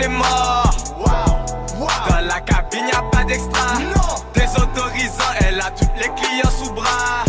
C'est 0.00 0.08
mort. 0.08 0.70
Dans 2.08 2.26
la 2.26 2.40
cabine 2.40 2.86
y'a 2.92 3.02
pas 3.10 3.24
d'extra. 3.24 3.78
Désautorisant, 4.34 5.32
elle 5.40 5.60
a 5.60 5.70
tous 5.70 5.88
les 5.96 6.08
clients 6.08 6.50
sous 6.58 6.72
bras. 6.72 7.24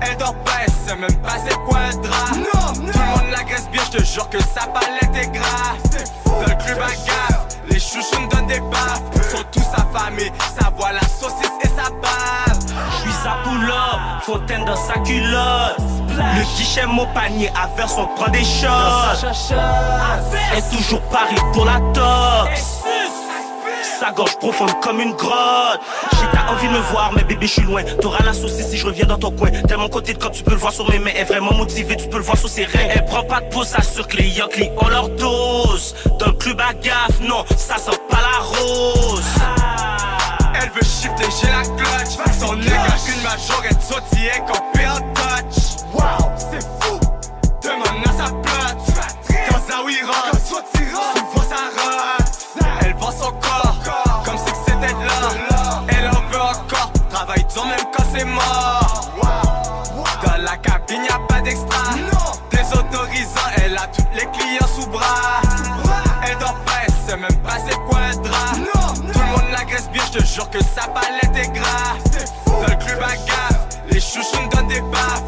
Elle 0.00 0.16
dort 0.16 0.34
pas, 0.44 0.62
elle 0.64 0.72
sait 0.72 0.96
même 0.96 1.14
pas 1.22 1.36
c'est 1.46 1.56
quoi 1.64 1.78
un 1.78 1.96
drap. 1.96 2.34
Tout 2.74 2.80
le 2.80 2.86
monde 2.86 3.30
l'agresse 3.30 3.68
bien, 3.70 3.82
je 3.86 3.98
te 3.98 4.04
jure 4.04 4.28
que 4.28 4.38
sa 4.40 4.66
palette 4.66 5.14
est 5.14 5.30
grasse. 5.32 6.04
Dans 6.24 6.40
le 6.40 6.64
club 6.64 6.78
à 6.80 6.94
gaffe, 7.06 7.58
les 7.68 7.80
chouchous 7.80 8.20
me 8.20 8.28
donnent 8.28 8.46
des 8.46 8.60
baffes. 8.60 9.02
Sont 9.30 9.44
tous 9.50 9.66
affamés, 9.74 10.32
ça 10.58 10.70
voit 10.76 10.92
la 10.92 11.00
saucisse 11.00 11.50
et 11.62 11.68
sa 11.68 11.90
bave. 11.90 12.58
Je 12.90 12.96
suis 13.02 13.12
sa 13.22 13.36
pull-up, 13.44 14.22
fontaine 14.22 14.64
dans 14.64 14.76
sa 14.76 14.94
culotte. 15.00 16.03
Le 16.16 16.56
guichet, 16.56 16.86
mon 16.86 17.06
panier, 17.06 17.50
à 17.56 17.66
verse, 17.76 17.94
on 17.98 18.06
prend 18.14 18.30
des 18.30 18.44
shots. 18.44 18.66
Est 20.56 20.76
toujours 20.76 21.00
Paris 21.02 21.36
pour 21.52 21.64
la 21.64 21.80
tox. 21.92 22.82
Sa 24.00 24.10
gorge 24.12 24.36
profonde 24.38 24.72
comme 24.80 25.00
une 25.00 25.12
grotte. 25.12 25.80
J'ai 26.12 26.26
t'as 26.32 26.52
envie 26.52 26.68
de 26.68 26.72
me 26.72 26.80
voir, 26.90 27.12
mais 27.14 27.24
bébé, 27.24 27.46
je 27.46 27.52
suis 27.52 27.62
loin. 27.62 27.82
T'auras 28.00 28.24
la 28.24 28.32
saucisse 28.32 28.68
si 28.70 28.76
je 28.76 28.86
reviens 28.86 29.06
dans 29.06 29.18
ton 29.18 29.30
coin. 29.30 29.50
Tellement 29.66 29.88
côté 29.88 30.14
de 30.14 30.18
comme 30.18 30.32
tu 30.32 30.42
peux 30.42 30.52
le 30.52 30.56
voir 30.56 30.72
sur 30.72 30.88
mes 30.90 30.98
mains. 30.98 31.12
Est 31.16 31.24
vraiment 31.24 31.52
motivée, 31.52 31.96
tu 31.96 32.08
peux 32.08 32.18
le 32.18 32.24
voir 32.24 32.36
sur 32.36 32.48
ses 32.48 32.64
reins. 32.64 32.88
Elle 32.90 33.04
prend 33.04 33.22
pas 33.22 33.40
de 33.40 33.46
pause, 33.46 33.68
ça 33.68 33.82
sur 33.82 34.06
que 34.06 34.16
les 34.16 34.42
ont 34.42 34.88
leur 34.88 35.08
dose. 35.10 35.94
Dans 36.18 36.26
le 36.26 36.32
club 36.32 36.60
à 36.60 36.74
gaffe, 36.74 37.20
non, 37.20 37.44
ça 37.56 37.76
sent 37.76 37.98
pas 38.08 38.18
la 38.20 38.44
rose. 38.44 39.22
Elle 40.54 40.70
veut 40.70 40.82
shifter, 40.82 41.26
j'ai 41.40 41.50
la 41.50 41.62
clutch. 41.62 42.18
Son 42.38 42.56
nez 42.56 42.66
une 42.66 43.22
majorette 43.22 43.82
sautillait 43.82 44.42
qu'on 44.46 44.78
perd 44.78 45.02
touch. 45.14 45.73
Wow, 45.94 46.32
c'est 46.36 46.62
fou. 46.80 46.98
Demande 47.62 48.04
à 48.04 48.12
sa 48.12 48.30
plot. 48.30 48.76
Quand 49.48 49.60
Zawi 49.68 50.02
rentre, 50.02 50.38
souvent 50.44 51.44
ça 51.48 51.62
rote. 51.76 52.28
Elle 52.80 52.94
vend 52.94 53.12
son 53.12 53.30
corps 53.32 53.76
comme 54.24 54.36
si 54.38 54.52
que 54.52 54.58
c'était 54.66 54.92
de 54.92 55.04
l'or. 55.04 55.84
Elle 55.88 56.08
en 56.08 56.22
veut 56.30 56.40
encore, 56.40 56.90
travaille 57.10 57.44
dur 57.44 57.64
même 57.66 57.86
quand 57.96 58.04
c'est 58.12 58.24
mort. 58.24 59.10
Dans 60.24 60.42
la 60.42 60.56
cabine 60.56 61.04
y'a 61.04 61.18
pas 61.28 61.40
d'extra. 61.40 61.94
Désautorisant, 62.50 63.48
elle 63.56 63.76
a 63.76 63.86
tous 63.86 64.06
les 64.14 64.26
clients 64.26 64.66
sous 64.74 64.86
bras. 64.88 65.40
Elle 66.26 66.38
dort 66.38 66.56
pas, 66.66 66.82
elle 66.86 66.92
sait 67.06 67.16
même 67.16 67.38
pas 67.42 67.58
c'est 67.66 67.78
quoi 67.86 67.98
un 67.98 68.16
drap. 68.16 68.54
Tout 69.12 69.18
le 69.18 69.26
monde 69.26 69.50
l'agresse 69.52 69.88
bien, 69.90 70.02
je 70.12 70.18
te 70.18 70.24
jure 70.24 70.48
que 70.50 70.58
sa 70.62 70.88
palette 70.88 71.36
est 71.36 71.52
grasse. 71.52 72.26
Dans 72.46 72.62
le 72.62 72.76
club 72.84 73.02
à 73.02 73.16
gaffe, 73.26 73.68
les 73.88 74.00
chouchous 74.00 74.40
me 74.42 74.48
donnent 74.48 74.68
des 74.68 74.80
baffes. 74.80 75.23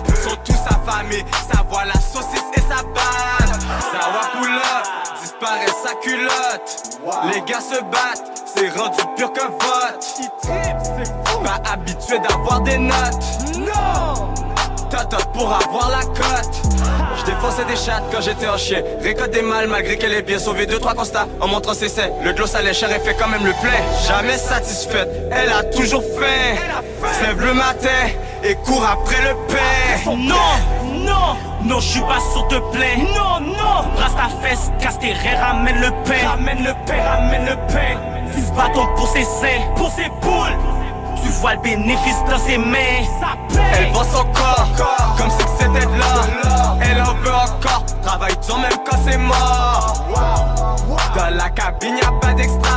Affamés, 0.86 1.24
ça 1.52 1.62
voit 1.68 1.84
la 1.84 1.94
saucisse 1.94 2.44
et 2.56 2.60
sa 2.60 2.82
balle. 2.82 3.58
Ça 3.68 4.08
up, 4.08 4.86
disparaît 5.20 5.66
sa 5.84 5.94
culotte. 5.94 7.00
Les 7.32 7.40
gars 7.42 7.60
se 7.60 7.80
battent, 7.84 8.42
c'est 8.46 8.68
rendu 8.68 9.00
pur 9.16 9.32
qu'un 9.32 9.48
vote. 9.48 10.06
Pas 11.42 11.70
habitué 11.70 12.18
d'avoir 12.20 12.60
des 12.60 12.78
notes. 12.78 13.58
Non! 13.58 14.34
Pour 15.34 15.52
avoir 15.52 15.90
la 15.90 16.02
cote. 16.04 16.62
Je 17.18 17.24
défonçais 17.24 17.64
des 17.66 17.76
chattes 17.76 18.04
quand 18.10 18.20
j'étais 18.22 18.48
en 18.48 18.56
chien. 18.56 18.80
Récolte 19.02 19.30
des 19.30 19.42
mâles 19.42 19.68
malgré 19.68 19.98
qu'elle 19.98 20.14
est 20.14 20.22
bien 20.22 20.38
sauvée. 20.38 20.66
Deux, 20.66 20.78
trois 20.78 20.94
constats 20.94 21.26
en 21.40 21.48
montrant 21.48 21.74
ses 21.74 21.88
seins. 21.88 22.08
Le 22.24 22.32
gloss 22.32 22.54
à 22.54 22.62
l'échelle 22.62 22.90
et 22.90 23.00
fait 23.00 23.14
quand 23.14 23.28
même 23.28 23.44
le 23.44 23.52
plein. 23.52 23.70
Jamais 24.08 24.38
satisfaite, 24.38 25.08
elle 25.30 25.50
a 25.50 25.62
toujours 25.64 26.02
faim. 26.02 26.56
Se 27.12 27.26
lève 27.26 27.40
le 27.40 27.52
matin 27.52 27.88
et 28.42 28.54
court 28.54 28.84
après 28.84 29.20
le 29.22 29.34
pain. 29.48 30.10
Non, 30.16 30.34
non, 31.04 31.36
non, 31.64 31.80
je 31.80 31.88
suis 31.88 32.00
pas 32.00 32.20
sur 32.32 32.48
te 32.48 32.56
plaît. 32.74 32.96
Non, 32.96 33.40
non, 33.40 33.88
brasse 33.94 34.16
ta 34.16 34.48
fesse, 34.48 34.70
casse 34.80 34.98
tes 34.98 35.12
reins, 35.12 35.38
ramène 35.40 35.80
le 35.80 35.90
pain. 36.04 36.26
Ramène 36.26 36.64
le 36.64 36.72
pain, 36.86 37.02
ramène 37.02 37.44
le 37.44 37.56
pain. 37.72 38.00
Six 38.34 38.50
bâtons 38.52 38.88
pour 38.96 39.08
ses 39.08 39.24
seins, 39.24 39.62
pour 39.76 39.90
ses 39.90 40.08
poules. 40.22 40.56
Tu 41.22 41.28
vois 41.40 41.54
le 41.54 41.60
bénéfice 41.60 42.22
dans 42.30 42.38
ses 42.38 42.58
mains. 42.58 43.04
Elle 43.74 43.92
vend 43.92 44.04
son 44.04 44.24
corps 44.24 44.68
comme 45.18 45.30
si 45.30 45.46
c'était 45.58 45.86
de 45.86 45.98
l'or. 45.98 46.78
Elle 46.80 47.00
en 47.02 47.14
veut 47.14 47.34
encore, 47.34 47.84
travaille 48.02 48.36
dur 48.46 48.58
même 48.58 48.78
quand 48.88 48.98
c'est 49.04 49.18
mort. 49.18 50.06
Dans 51.14 51.34
la 51.34 51.48
cabine 51.50 51.96
y'a 51.96 52.12
pas 52.20 52.34
d'extra. 52.34 52.76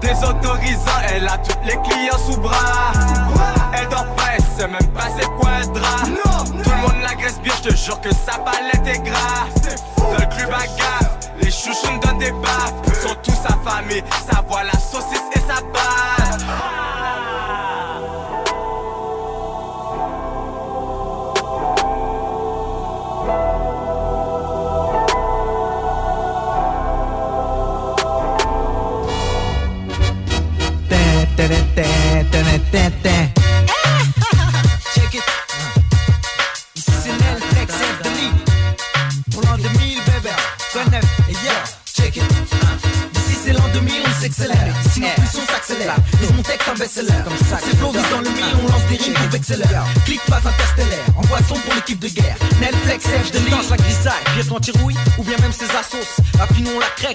Désautorisant, 0.00 1.00
elle 1.08 1.26
a 1.26 1.38
tous 1.38 1.58
les 1.64 1.76
clients 1.88 2.18
sous 2.26 2.40
bras. 2.40 2.92
Elle 3.72 3.88
dort 3.88 4.06
pas, 4.16 4.34
elle 4.36 4.42
sait 4.42 4.68
même 4.68 4.92
pas 4.92 5.08
c'est 5.18 5.26
quoi 5.36 5.50
un 5.50 5.66
drap. 5.72 6.04
Tout 6.62 6.70
le 6.70 6.76
monde 6.76 7.02
l'agresse 7.02 7.40
bien, 7.40 7.52
je 7.62 7.70
te 7.70 7.76
jure 7.76 8.00
que 8.00 8.10
sa 8.14 8.38
palette 8.38 8.86
est 8.86 9.02
grasse. 9.02 9.76
Dans 9.96 10.12
le 10.12 10.26
club 10.36 10.52
à 10.52 10.66
gaffe, 10.78 11.30
les 11.40 11.50
chouchous 11.50 11.92
me 11.92 12.00
donnent 12.00 12.18
des 12.18 12.32
baffes. 12.32 12.72
Sont 13.02 13.16
tous 13.22 13.38
affamés, 13.44 14.04
ça 14.30 14.42
voit 14.48 14.62
la 14.64 14.78
saucisse 14.78 15.20
et 15.34 15.40
sa 15.40 15.60
balle. 15.60 16.83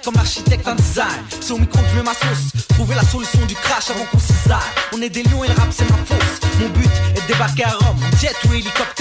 Comme 0.03 0.17
architecte 0.17 0.67
en 0.67 0.75
design. 0.75 1.07
C'est 1.41 1.51
au 1.51 1.57
micro 1.57 1.81
que 1.81 1.89
je 1.89 1.95
mets 1.95 2.03
ma 2.03 2.13
sauce. 2.13 2.65
Trouver 2.69 2.95
la 2.95 3.03
solution 3.03 3.43
du 3.47 3.55
crash 3.55 3.89
avant 3.89 4.05
qu'on 4.05 4.19
cisaille. 4.19 4.59
On 4.93 5.01
est 5.01 5.09
des 5.09 5.23
lions 5.23 5.43
et 5.43 5.47
le 5.47 5.53
rap 5.55 5.67
c'est 5.71 5.89
ma 5.89 5.97
fausse. 6.05 6.39
Mon 6.59 6.69
but 6.69 6.89
est 7.15 7.21
de 7.21 7.27
débarquer 7.27 7.65
à 7.65 7.71
Rome, 7.71 7.99
jet 8.21 8.35
ou 8.47 8.53
hélicoptère. 8.53 8.98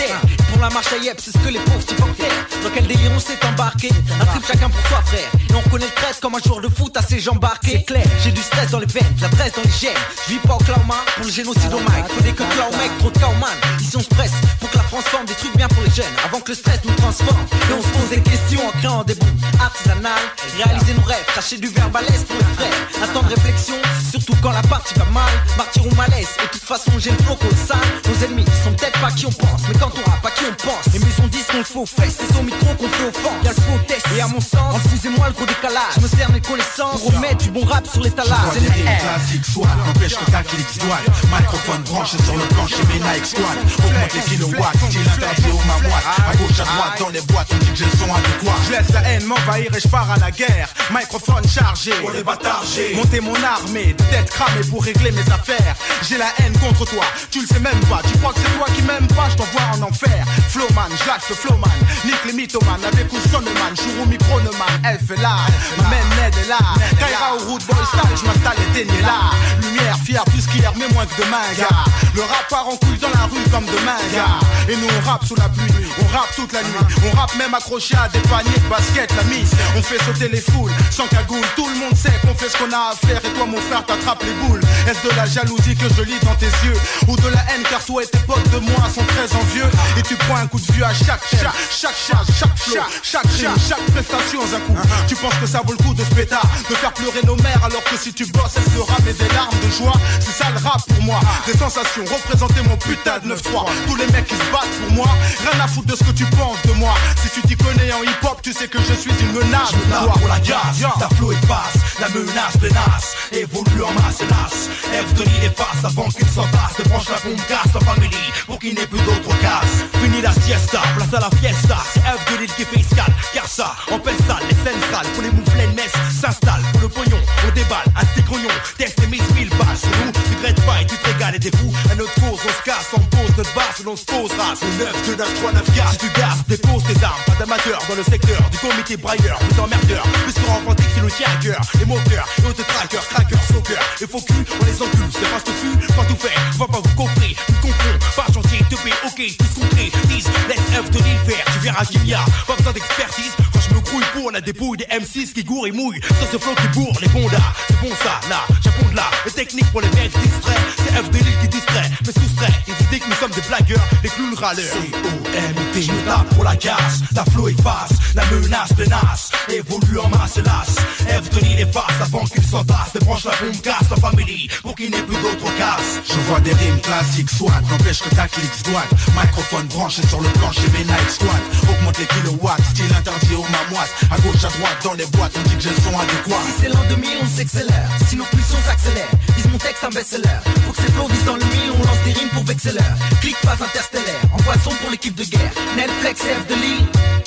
La 0.69 0.74
marche 0.74 0.93
à 0.93 0.99
Yep, 0.99 1.19
c'est 1.19 1.32
ce 1.32 1.39
que 1.39 1.49
les 1.49 1.61
pauvres 1.61 1.82
types 1.82 1.97
terre. 2.19 2.28
Dans 2.62 2.69
quel 2.69 2.86
délire 2.86 3.11
on 3.16 3.19
s'est 3.19 3.39
embarqué? 3.43 3.89
Un 4.20 4.27
trip 4.27 4.45
chacun 4.47 4.69
pour 4.69 4.86
soi, 4.86 5.01
frère. 5.07 5.31
Et 5.49 5.55
on 5.55 5.61
reconnaît 5.61 5.86
le 5.86 5.93
trait 5.93 6.12
comme 6.20 6.35
un 6.35 6.40
joueur 6.45 6.61
de 6.61 6.69
foot 6.69 6.95
à 6.95 7.01
ses 7.01 7.20
jambes 7.20 7.40
barquées. 7.40 7.78
C'est 7.78 7.85
clair, 7.85 8.05
j'ai 8.23 8.32
du 8.32 8.43
stress 8.43 8.70
dans 8.70 8.78
les 8.78 8.85
veines, 8.85 9.16
j'adresse 9.19 9.53
dans 9.55 9.62
les 9.62 9.70
gènes. 9.70 9.97
Je 10.27 10.35
vis 10.35 10.39
pas 10.40 10.57
au 10.57 10.59
clawman 10.59 10.99
pour 11.16 11.24
le 11.24 11.31
génocide 11.31 11.73
au 11.73 11.81
mic. 11.81 12.05
Faut 12.09 12.20
des 12.20 12.32
que 12.32 12.43
claw 12.43 12.70
mec, 12.77 12.90
trop 12.99 13.11
de 13.11 13.19
man. 13.40 13.57
Ici 13.81 13.97
on 13.97 14.03
se 14.03 14.09
presse 14.11 14.32
pour 14.61 14.69
que 14.69 14.77
la 14.77 14.82
France 14.82 15.05
forme 15.05 15.24
des 15.24 15.32
trucs 15.32 15.57
bien 15.57 15.69
pour 15.69 15.82
les 15.82 15.90
jeunes 15.90 16.12
avant 16.23 16.40
que 16.40 16.51
le 16.51 16.55
stress 16.55 16.81
nous 16.85 16.95
transforme. 16.97 17.47
Et 17.70 17.73
on 17.73 17.81
se 17.81 17.89
pose 17.89 18.11
des 18.11 18.20
questions 18.20 18.61
en 18.69 18.73
créant 18.78 19.05
des 19.05 19.15
bombes 19.15 19.40
artisanales. 19.59 20.28
Réaliser 20.59 20.93
nos 20.93 21.05
rêves, 21.05 21.24
tâcher 21.35 21.57
du 21.57 21.69
verbe 21.69 21.97
à 21.97 22.03
l'aise 22.03 22.24
pour 22.28 22.36
les 22.36 22.55
frères. 22.57 22.77
Un 23.03 23.09
temps 23.15 23.23
de 23.23 23.31
réflexion, 23.35 23.77
surtout 24.11 24.36
quand 24.43 24.53
la 24.53 24.62
partie 24.62 24.93
va 24.99 25.07
mal. 25.07 25.32
Martyr 25.57 25.86
ou 25.86 25.95
malaise, 25.95 26.28
et 26.43 26.47
de 26.47 26.53
toute 26.53 26.69
façon 26.69 26.93
j'ai 26.99 27.11
le 27.11 27.19
flow 27.24 27.36
colossal. 27.36 27.81
Nos 28.05 28.27
ennemis 28.27 28.45
sont 28.62 28.73
peut-être 28.73 29.01
pas 29.01 29.11
qui 29.12 29.24
on 29.24 29.32
pense, 29.32 29.62
mais 29.66 29.78
quand 29.78 29.93
on 29.97 30.11
rappe, 30.11 30.27
à 30.27 30.31
qui 30.32 30.45
on 30.45 30.57
pense. 30.59 30.93
Les 30.93 30.98
maisons 30.98 31.26
disent 31.28 31.47
qu'on 31.47 31.59
le 31.59 31.64
faut 31.64 31.86
face, 31.86 32.16
c'est 32.18 32.36
au 32.39 32.43
micro 32.43 32.66
qu'on 32.74 32.89
fait 32.89 33.09
offense. 33.09 33.44
Y'a 33.44 33.51
le 33.51 33.56
faux 33.56 33.78
test, 33.86 34.06
et 34.16 34.20
à 34.20 34.28
mon 34.28 34.40
sens, 34.40 34.76
excusez-moi 34.85 35.28
le 35.28 35.35
gros 35.35 35.47
décalage. 35.47 35.94
Je 35.97 36.01
me 36.01 36.09
sers 36.09 36.30
mes 36.30 36.40
connaissances 36.40 37.01
pour 37.01 37.14
remettre 37.14 37.44
du 37.44 37.51
bon 37.51 37.64
rap 37.64 37.86
sur 37.86 38.02
l'étalage. 38.02 38.52
C'est 38.52 38.60
des 38.60 38.66
le 38.66 38.72
rimes 38.72 38.89
R. 38.89 39.01
classiques 39.01 39.47
soit 39.47 39.68
n'empêche 39.86 40.14
que 40.14 40.30
ta 40.30 40.43
clique 40.43 40.78
douane 40.78 41.09
Microphone 41.30 41.82
branché 41.82 42.16
sur 42.24 42.36
le 42.36 42.44
plancher, 42.55 42.82
mes 42.89 43.01
Nike 43.01 43.26
squad 43.26 43.59
Augmente 43.78 44.14
les 44.14 44.20
kilowatts, 44.20 44.76
style 44.89 45.09
interdit 45.09 45.51
au 45.52 45.62
mamoite 45.66 46.05
À 46.18 46.36
gauche, 46.36 46.60
à 46.60 46.64
droite, 46.64 46.98
dans 46.98 47.09
les 47.10 47.20
boîtes, 47.22 47.48
on 47.52 47.56
dit 47.59 47.70
que 47.70 47.76
j'ai 47.76 47.85
le 47.85 47.90
son 47.93 48.12
adéquat 48.14 48.56
Je 48.66 48.70
laisse 48.72 48.93
la 48.93 49.02
haine 49.09 49.24
m'envahir 49.24 49.70
et 49.74 49.80
je 49.80 49.89
pars 49.89 50.10
à 50.10 50.16
la 50.18 50.30
guerre. 50.30 50.68
Microphone 50.90 51.47
chargé. 51.48 51.93
Pour 52.01 52.10
les 52.10 52.22
bâtards, 52.22 52.64
Monter 52.94 53.20
mon 53.20 53.35
armée, 53.43 53.94
de 53.94 54.02
tête 54.05 54.30
cramée 54.30 54.64
pour 54.70 54.82
régler 54.82 55.12
mes 55.12 55.32
affaires. 55.32 55.74
J'ai 56.09 56.18
la 56.18 56.28
haine 56.39 56.56
contre 56.59 56.85
toi, 56.86 57.05
tu 57.30 57.40
le 57.40 57.47
sais 57.47 57.60
même 57.60 57.80
pas. 57.89 58.01
Tu 58.10 58.16
crois 58.18 58.32
que 58.32 58.40
c'est 58.40 58.56
toi 58.56 58.66
qui 58.74 58.82
m'aimes 58.82 59.06
pas, 59.09 59.28
je 59.30 59.36
t'envoie 59.36 59.62
en 59.74 59.82
enfer. 59.82 60.26
Flowman, 60.49 60.89
je 60.91 61.07
lâche 61.07 61.29
le 61.29 61.35
flowman. 61.35 61.70
Nique 62.05 62.25
les 62.27 62.33
mythomanes 62.33 62.85
avec 62.85 63.12
ou 63.12 63.19
sonneman. 63.31 63.75
Au 64.03 64.07
micro, 64.07 64.41
elle 64.85 64.99
fait 64.99 65.20
là. 65.20 65.37
Ma 65.77 65.85
main 65.85 66.05
Ned 66.16 66.35
est 66.37 66.49
là. 66.49 66.59
Kaira 66.99 67.35
au 67.37 67.51
root 67.51 67.59
boy 67.69 67.85
style, 67.87 68.16
je 68.16 68.25
m'installe, 68.25 68.57
éteignez 68.70 69.03
là. 69.03 69.31
Lumière, 69.62 69.97
fier, 70.05 70.25
plus 70.25 70.47
qu'hier, 70.47 70.73
mais 70.77 70.89
moins 70.95 71.07
que 71.07 71.20
demain, 71.20 71.45
gars. 71.59 71.85
Le 72.15 72.23
rap 72.23 72.49
part 72.49 72.69
en 72.69 72.77
couille 72.77 72.99
dans 72.99 73.11
la 73.11 73.27
rue 73.27 73.45
comme 73.51 73.66
demain, 73.66 74.01
gars. 74.15 74.41
Et 74.69 74.77
nous 74.77 74.89
on 74.89 75.09
rappe 75.09 75.25
sous 75.25 75.37
la 75.37 75.49
pluie, 75.49 75.87
on 76.01 76.16
rappe 76.16 76.35
toute 76.35 76.53
la 76.53 76.62
nuit. 76.62 76.97
On 77.07 77.16
rappe 77.16 77.35
même 77.37 77.55
accroché 77.55 77.95
à 77.97 78.09
des 78.09 78.20
paniers 78.20 78.59
de 78.59 78.69
basket, 78.69 79.12
la 79.16 79.25
mise. 79.25 79.53
On 79.77 79.83
fait 79.83 80.03
sauter 80.05 80.29
les 80.29 80.41
foules, 80.41 80.73
sans 80.91 81.07
cagoule. 81.09 81.45
Tout 81.57 81.69
le 81.69 81.79
monde 81.79 81.97
sait 81.97 82.12
qu'on 82.23 82.35
fait 82.35 82.49
ce 82.49 82.57
qu'on 82.57 82.73
a 82.73 82.93
à 82.93 83.07
faire. 83.07 83.20
Et 83.25 83.33
toi, 83.37 83.47
mon 83.47 83.61
frère, 83.61 83.85
t'attrapes 83.85 84.23
les 84.25 84.35
boules. 84.47 84.61
Est-ce 84.89 85.03
de 85.07 85.15
la 85.16 85.27
jalousie 85.27 85.77
que 85.77 85.89
je 85.89 86.03
lis 86.03 86.19
dans 86.23 86.35
tes 86.35 86.53
yeux 86.65 86.79
Ou 87.09 87.16
de 87.16 87.29
la 87.29 87.41
haine 87.53 87.62
car 87.70 87.85
toi 87.85 88.03
et 88.03 88.07
tes 88.07 88.19
potes 88.20 88.49
de 88.51 88.59
moi 88.59 88.89
sont 88.93 89.05
très 89.05 89.37
envieux 89.37 89.69
Et 89.97 90.03
tu 90.03 90.16
prends 90.28 90.36
un 90.36 90.46
coup 90.46 90.60
de 90.60 90.72
vue 90.72 90.84
à 90.84 90.92
chaque 90.92 91.22
chaque, 91.30 91.52
chaque 91.70 91.96
charge, 91.96 92.26
chaque 92.38 92.59
flow, 92.59 92.76
chaque 93.02 93.26
rime, 93.38 93.55
chaque 93.68 93.84
prestation 93.92 94.40
un 94.42 94.60
coup. 94.60 94.76
Tu 95.06 95.16
penses 95.16 95.34
que 95.40 95.46
ça 95.46 95.62
vaut 95.64 95.72
le 95.72 95.78
coup 95.82 95.94
de 95.94 96.05
se 96.05 96.14
pétard 96.14 96.46
De 96.68 96.74
faire 96.74 96.92
pleurer 96.92 97.20
nos 97.24 97.36
mères 97.36 97.62
alors 97.64 97.82
que 97.84 97.96
si 97.96 98.12
tu 98.12 98.26
bosses 98.26 98.56
elles 98.56 98.70
pleurent 98.72 98.86
mais 99.05 99.12
des 99.12 99.28
larmes 99.34 99.59
de 99.64 99.70
joie. 99.70 99.92
C'est 100.20 100.32
ça 100.32 100.50
le 100.50 100.59
rap 100.66 100.82
pour 100.86 101.02
moi. 101.02 101.20
Des 101.46 101.56
sensations, 101.56 102.05
représenter 102.05 102.62
mon 102.68 102.76
putain 102.76 103.18
de 103.20 103.34
9-3 103.34 103.66
Tous 103.86 103.96
les 103.96 104.06
mecs 104.09 104.26
qui 104.26 104.34
se 104.34 104.50
battent 104.52 104.76
pour 104.82 104.92
moi 104.92 105.09
Rien 105.40 105.60
à 105.64 105.68
foutre 105.68 105.86
de 105.86 105.96
ce 105.96 106.05
que 106.05 106.12
tu 106.12 106.24
penses 106.26 106.60
de 106.66 106.72
moi. 106.72 106.94
Si 107.22 107.30
tu 107.30 107.46
t'y 107.46 107.56
connais 107.56 107.92
en 107.92 108.02
hip-hop 108.02 108.40
tu 108.42 108.52
sais 108.52 108.68
que 108.68 108.78
je 108.78 108.94
suis 108.94 109.10
une 109.20 109.32
menace 109.32 109.72
Je 109.72 109.76
me 109.76 110.18
pour 110.18 110.28
la 110.28 110.40
gaz, 110.40 110.84
ta 110.98 111.09
flow 111.16 111.32
efface 111.32 111.74
La 112.00 112.09
menace 112.09 112.59
tenace, 112.60 113.14
évolue 113.32 113.82
en 113.82 113.92
masse 114.00 114.20
hélas. 114.20 114.68
F 114.92 115.14
de 115.14 115.22
l'île 115.24 115.44
efface 115.44 115.84
avant 115.84 116.09
qu'il 116.09 116.28
s'entasse. 116.28 116.76
Débranche 116.76 117.09
la 117.09 117.18
bombe, 117.18 117.40
casse 117.48 117.72
la 117.74 117.80
famille 117.80 118.10
Pour 118.46 118.59
qu'il 118.59 118.74
n'ait 118.74 118.86
plus 118.86 119.00
d'autres 119.00 119.38
cases. 119.40 119.84
Fini 120.02 120.18
la 120.23 120.32
siesta, 120.32 120.81
place 120.97 121.15
à 121.15 121.20
la 121.20 121.31
fiesta. 121.39 121.77
C'est 121.93 122.01
F 122.01 122.32
de 122.32 122.39
l'île 122.39 122.53
qui 122.55 122.65
fait 122.65 122.81
escale 122.81 123.15
Car 123.32 123.47
ça, 123.47 123.74
en 123.90 123.99
pelle 123.99 124.16
sale, 124.27 124.43
les 124.49 124.57
scènes 124.57 124.81
sales. 124.90 125.07
Pour 125.15 125.23
les 125.23 125.31
mouflets, 125.31 125.66
mess 125.77 125.93
s'installe 126.20 126.62
Pour 126.73 126.82
le 126.82 126.89
pognon, 126.89 127.19
on 127.47 127.51
déballe, 127.53 127.86
un 127.97 128.05
stick 128.12 128.27
grognon 128.27 128.51
Teste 128.77 129.01
les 129.01 129.07
mises 129.07 129.31
mille 129.35 129.51
balles 129.51 129.77
Sur 129.77 129.90
nous, 130.05 130.12
tu 130.12 130.20
regrettes 130.36 130.65
pas 130.65 130.81
et 130.82 130.86
tu 130.86 130.97
te 130.97 131.07
régales 131.07 131.35
Et 131.36 131.40
t'es 131.40 131.57
fou, 131.57 131.73
à 131.90 131.95
notre 131.95 132.15
cause, 132.15 132.40
on 132.43 132.53
se 132.53 132.62
casse 132.65 132.89
On 132.95 133.01
pose 133.01 133.36
notre 133.36 133.55
base, 133.55 133.85
l'on 133.85 133.97
se 133.97 134.05
posera. 134.05 134.55
C'est 134.59 134.66
9, 134.66 135.07
2, 135.07 135.16
9, 135.16 135.35
3, 135.35 135.53
9, 135.53 135.74
4 135.77 135.93
Si 135.93 135.99
tu 135.99 136.09
gasses, 136.19 136.47
dépose 136.49 136.82
tes 136.85 137.05
armes. 137.05 137.23
Pas 137.27 137.35
d'amateurs 137.39 137.82
dans 137.89 137.97
le 137.97 138.03
secteur 138.03 138.40
Du 138.51 138.59
comité 138.59 138.97
brailleur, 138.97 139.39
plus 139.39 139.57
d'emmerdeur 139.57 140.03
Puisqu'on 140.24 140.53
rencontre 140.53 140.82
qui 140.82 141.01
nous 141.01 141.11
tient 141.11 141.28
à 141.28 141.43
cœur 141.43 141.61
Les 141.78 141.85
moqueurs, 141.85 142.27
et 142.39 142.47
autres 142.47 142.66
trackers, 142.66 143.07
crackers, 143.09 143.45
soccer 143.53 143.81
Les 144.01 144.07
faux 144.07 144.20
culs, 144.20 144.45
on 144.61 144.65
les 144.65 144.82
encule 144.82 145.09
C'est 145.12 145.31
pas 145.31 145.40
ce 145.45 145.53
fut, 145.53 145.95
pas 145.95 146.05
tout 146.05 146.16
fait 146.16 146.35
On 146.55 146.59
va 146.59 146.66
pas 146.66 146.81
vous 146.82 146.95
compris, 146.95 147.36
nous 147.49 147.61
confond 147.61 147.95
Pas 148.16 148.32
chantier, 148.32 148.59
te 148.69 148.77
paie, 148.77 148.97
ok, 149.07 149.36
tous 149.39 149.61
compris 149.61 149.93
10, 150.09 150.24
laisse 150.48 150.59
F 150.59 150.90
de 150.90 150.98
faire 150.98 151.44
Tu 151.52 151.59
verras 151.60 151.85
qu'il 151.85 152.06
y 152.06 152.14
a 152.14 152.24
pas 152.47 152.56
besoin 152.56 152.72
d'expertise. 152.72 153.32
Quand 153.52 153.60
je 153.60 153.74
me 153.74 153.80
grouille 153.80 154.05
pour, 154.12 154.26
on 154.26 154.35
a 154.35 154.40
des 154.40 154.52
bouilles 154.52 154.78
Des 154.78 154.86
M6 154.86 155.32
qui 155.32 155.44
gourent 155.44 155.66
et 155.66 155.72
mouillent. 155.72 156.01
Sur 156.18 156.28
ce 156.32 156.39
flow 156.39 156.55
qui 156.55 156.68
bourre, 156.68 156.98
les 157.01 157.09
bondas 157.09 157.52
C'est 157.68 157.80
bon 157.80 157.94
ça, 158.02 158.20
là, 158.28 158.40
j'abonde 158.62 158.94
là 158.94 159.05
Les 159.24 159.32
techniques 159.32 159.70
pour 159.70 159.80
les 159.80 159.90
mecs 159.90 160.12
distraits. 160.18 160.59
C'est 160.78 160.94
F 160.94 161.10
de 161.10 161.18
qui 161.18 161.48
distrait, 161.48 161.90
mais 162.06 162.12
soustrait. 162.12 162.52
Les 162.66 162.86
idées 162.86 163.01
que 163.01 163.09
nous 163.09 163.16
sommes 163.16 163.30
des 163.30 163.47
blagueurs, 163.48 163.86
des 164.02 164.09
clowns 164.09 164.35
râleurs. 164.35 164.64
C-O-M-T, 164.64 165.82
je 165.82 165.93
tape 166.06 166.28
pour 166.35 166.44
la 166.44 166.56
casse. 166.56 167.02
Ta 167.14 167.24
flow 167.24 167.48
efface, 167.48 167.93
la 168.14 168.24
menace 168.26 168.74
tenace 168.76 169.30
Évolue 169.48 169.98
en 169.98 170.09
masse 170.09 170.36
hélas. 170.36 170.76
F 171.09 171.30
de 171.30 171.40
l'île 171.40 171.60
efface 171.60 172.01
avant 172.01 172.24
qu'il 172.24 172.43
s'entasse 172.43 172.93
Débranche 172.93 173.24
la 173.24 173.32
bombe, 173.40 173.60
casse 173.62 173.89
la 173.90 173.97
famille 173.97 174.48
Pour 174.62 174.74
qu'il 174.74 174.90
n'ait 174.90 175.02
plus 175.02 175.16
d'autres 175.16 175.56
casses 175.56 176.01
Je 176.06 176.14
vois 176.28 176.40
des 176.40 176.52
rimes 176.52 176.80
classiques 176.80 177.30
soit 177.30 177.60
N'empêche 177.70 178.01
que 178.01 178.14
ta 178.14 178.28
clique 178.28 178.52
se 178.52 178.70
doite 178.70 178.89
Microphone 179.16 179.68
sur 180.07 180.20
le 180.20 180.29
plancher 180.39 180.69
mes 180.73 180.85
Nike 180.85 181.11
squat 181.11 181.43
Augmente 181.70 181.99
les 181.99 182.07
kilowatts, 182.07 182.65
style 182.70 182.93
interdit 182.97 183.35
au 183.35 183.43
mamoite 183.43 183.93
À 184.11 184.19
gauche, 184.20 184.45
à 184.45 184.49
droite, 184.59 184.79
dans 184.85 184.95
les 184.95 185.07
boîtes 185.07 185.33
On 185.39 185.49
dit 185.49 185.57
que 185.57 185.62
j'ai 185.62 185.70
le 185.70 185.81
son 185.83 185.99
adéquat 185.99 186.43
Si 186.47 186.62
c'est 186.62 186.69
l'an 186.69 186.85
2000, 186.89 187.09
on 187.23 187.27
s'accélère. 187.27 187.89
Si 188.07 188.16
nos 188.16 188.25
pulsions 188.25 188.59
s'accélèrent, 188.66 189.11
vise 189.37 189.49
mon 189.51 189.59
texte 189.59 189.85
un 189.85 189.91
best-seller. 189.91 190.39
Faut 190.66 190.73
que 190.73 190.83
ces 190.83 190.93
flots 190.93 191.09
visent 191.09 191.25
dans 191.25 191.37
le 191.37 191.45
mille, 191.45 191.73
on 191.73 191.87
lance 191.87 192.03
des 192.05 192.12
rimes 192.12 192.31
pour 192.31 192.45
vexer 192.45 192.73
l'heure. 192.73 192.97
Clique 193.20 193.41
pas 193.43 193.53
interstellaire, 193.55 194.20
envoie 194.33 194.55
son 194.62 194.70
pour 194.70 194.91
l'équipe 194.91 195.15
de 195.15 195.25
guerre. 195.25 195.53
Netflix, 195.77 196.20
F 196.23 196.47
de 196.49 196.55
l'île. 196.55 197.18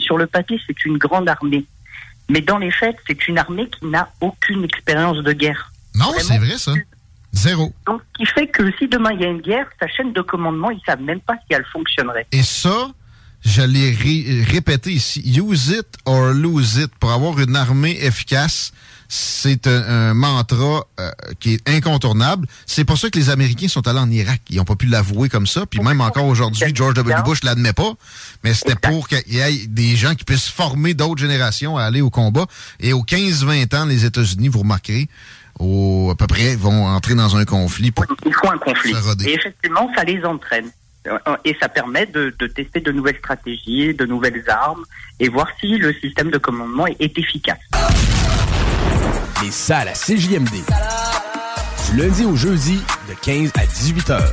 Sur 0.00 0.18
le 0.18 0.26
papier, 0.26 0.60
c'est 0.66 0.84
une 0.84 0.98
grande 0.98 1.28
armée. 1.28 1.64
Mais 2.28 2.40
dans 2.40 2.58
les 2.58 2.70
faits, 2.70 2.96
c'est 3.06 3.26
une 3.28 3.38
armée 3.38 3.68
qui 3.68 3.86
n'a 3.86 4.10
aucune 4.20 4.64
expérience 4.64 5.18
de 5.18 5.32
guerre. 5.32 5.72
Non, 5.94 6.12
c'est 6.18 6.38
vrai, 6.38 6.56
ça. 6.58 6.72
Zéro. 7.32 7.72
Donc, 7.86 8.00
ce 8.12 8.18
qui 8.18 8.26
fait 8.26 8.46
que 8.46 8.70
si 8.78 8.88
demain 8.88 9.10
il 9.12 9.20
y 9.20 9.24
a 9.24 9.28
une 9.28 9.40
guerre, 9.40 9.66
sa 9.80 9.88
chaîne 9.88 10.12
de 10.12 10.20
commandement, 10.20 10.70
ils 10.70 10.80
savent 10.86 11.00
même 11.02 11.20
pas 11.20 11.34
si 11.46 11.54
elle 11.54 11.64
fonctionnerait. 11.72 12.26
Et 12.30 12.42
ça, 12.42 12.90
je 13.44 13.62
l'ai 13.62 13.90
ré- 13.90 14.44
répété 14.44 14.92
ici. 14.92 15.20
Use 15.40 15.68
it 15.68 15.86
or 16.04 16.32
lose 16.32 16.76
it. 16.76 16.90
Pour 17.00 17.10
avoir 17.10 17.38
une 17.40 17.56
armée 17.56 17.96
efficace, 18.04 18.72
c'est 19.14 19.66
un, 19.66 19.82
un 20.10 20.14
mantra 20.14 20.86
euh, 20.98 21.10
qui 21.38 21.52
est 21.52 21.68
incontournable. 21.68 22.46
C'est 22.64 22.86
pour 22.86 22.96
ça 22.96 23.10
que 23.10 23.18
les 23.18 23.28
Américains 23.28 23.68
sont 23.68 23.86
allés 23.86 23.98
en 23.98 24.10
Irak. 24.10 24.40
Ils 24.48 24.56
n'ont 24.56 24.64
pas 24.64 24.74
pu 24.74 24.86
l'avouer 24.86 25.28
comme 25.28 25.46
ça. 25.46 25.66
Puis 25.66 25.80
même 25.80 26.00
encore 26.00 26.24
aujourd'hui, 26.24 26.74
George 26.74 26.94
W. 26.94 27.20
Bush 27.22 27.44
l'admet 27.44 27.74
pas. 27.74 27.92
Mais 28.42 28.54
c'était 28.54 28.74
pour 28.74 29.08
qu'il 29.08 29.20
y 29.34 29.40
ait 29.40 29.66
des 29.66 29.96
gens 29.96 30.14
qui 30.14 30.24
puissent 30.24 30.48
former 30.48 30.94
d'autres 30.94 31.20
générations 31.20 31.76
à 31.76 31.82
aller 31.82 32.00
au 32.00 32.08
combat. 32.08 32.46
Et 32.80 32.94
aux 32.94 33.02
15-20 33.02 33.76
ans, 33.76 33.84
les 33.84 34.06
États-Unis, 34.06 34.48
vous 34.48 34.60
remarquerez, 34.60 35.08
au, 35.58 36.08
à 36.10 36.14
peu 36.14 36.26
près, 36.26 36.56
vont 36.56 36.86
entrer 36.86 37.14
dans 37.14 37.36
un 37.36 37.44
conflit. 37.44 37.90
Pour 37.90 38.06
Il 38.24 38.32
faut 38.32 38.48
un 38.50 38.56
conflit. 38.56 38.94
Et 39.26 39.34
effectivement, 39.34 39.90
ça 39.94 40.04
les 40.04 40.24
entraîne. 40.24 40.70
Euh, 41.06 41.18
Et 41.44 41.54
ça 41.60 41.68
permet 41.68 42.06
de, 42.06 42.34
de 42.38 42.46
tester 42.46 42.80
de 42.80 42.92
nouvelles 42.92 43.18
stratégies, 43.18 43.92
de 43.92 44.06
nouvelles 44.06 44.42
armes, 44.48 44.84
et 45.20 45.28
voir 45.28 45.48
si 45.60 45.76
le 45.76 45.92
système 45.92 46.30
de 46.30 46.38
commandement 46.38 46.86
est 46.86 47.18
efficace. 47.18 47.58
Les 49.42 49.50
salles 49.50 49.88
à 49.88 49.92
CJMD. 49.92 50.64
Du 51.90 51.96
lundi 51.96 52.24
au 52.24 52.36
jeudi, 52.36 52.80
de 53.08 53.14
15 53.22 53.52
à 53.56 53.66
18 53.66 54.10
heures. 54.10 54.32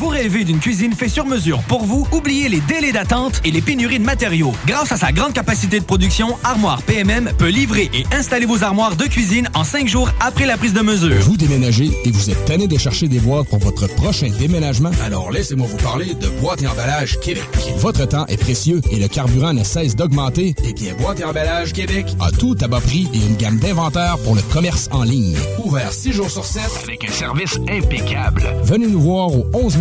Vous 0.00 0.08
rêvez 0.08 0.44
d'une 0.44 0.60
cuisine 0.60 0.94
faite 0.94 1.10
sur 1.10 1.26
mesure 1.26 1.60
pour 1.64 1.84
vous? 1.84 2.06
Oubliez 2.10 2.48
les 2.48 2.60
délais 2.60 2.90
d'attente 2.90 3.42
et 3.44 3.50
les 3.50 3.60
pénuries 3.60 3.98
de 3.98 4.04
matériaux. 4.04 4.54
Grâce 4.66 4.92
à 4.92 4.96
sa 4.96 5.12
grande 5.12 5.34
capacité 5.34 5.78
de 5.78 5.84
production, 5.84 6.38
Armoire 6.42 6.80
PMM 6.84 7.32
peut 7.36 7.50
livrer 7.50 7.90
et 7.92 8.06
installer 8.10 8.46
vos 8.46 8.64
armoires 8.64 8.96
de 8.96 9.04
cuisine 9.04 9.50
en 9.52 9.62
cinq 9.62 9.88
jours 9.88 10.10
après 10.18 10.46
la 10.46 10.56
prise 10.56 10.72
de 10.72 10.80
mesure. 10.80 11.20
Vous 11.20 11.36
déménagez 11.36 11.90
et 12.06 12.10
vous 12.10 12.30
êtes 12.30 12.42
tanné 12.46 12.66
de 12.66 12.78
chercher 12.78 13.08
des 13.08 13.20
boîtes 13.20 13.48
pour 13.48 13.58
votre 13.58 13.88
prochain 13.88 14.30
déménagement? 14.38 14.90
Alors 15.04 15.30
laissez-moi 15.30 15.66
vous 15.70 15.76
parler 15.76 16.14
de 16.14 16.28
Boîte 16.40 16.62
et 16.62 16.66
Emballage 16.66 17.20
Québec. 17.20 17.44
Votre 17.76 18.08
temps 18.08 18.24
est 18.28 18.38
précieux 18.38 18.80
et 18.90 18.98
le 18.98 19.06
carburant 19.06 19.52
ne 19.52 19.64
cesse 19.64 19.96
d'augmenter. 19.96 20.54
Eh 20.64 20.72
bien, 20.72 20.94
Boîte 20.94 21.20
et 21.20 21.24
Emballage 21.24 21.74
Québec 21.74 22.06
a 22.20 22.30
tout 22.30 22.56
à 22.62 22.68
bas 22.68 22.80
prix 22.80 23.06
et 23.12 23.18
une 23.18 23.36
gamme 23.36 23.58
d'inventaires 23.58 24.16
pour 24.24 24.34
le 24.34 24.40
commerce 24.50 24.88
en 24.92 25.02
ligne. 25.02 25.36
Ouvert 25.62 25.92
6 25.92 26.12
jours 26.12 26.30
sur 26.30 26.46
7 26.46 26.62
avec 26.84 27.04
un 27.06 27.12
service 27.12 27.58
impeccable. 27.68 28.50
Venez 28.62 28.86
nous 28.86 29.02
voir 29.02 29.30
au 29.36 29.44
11 29.52 29.76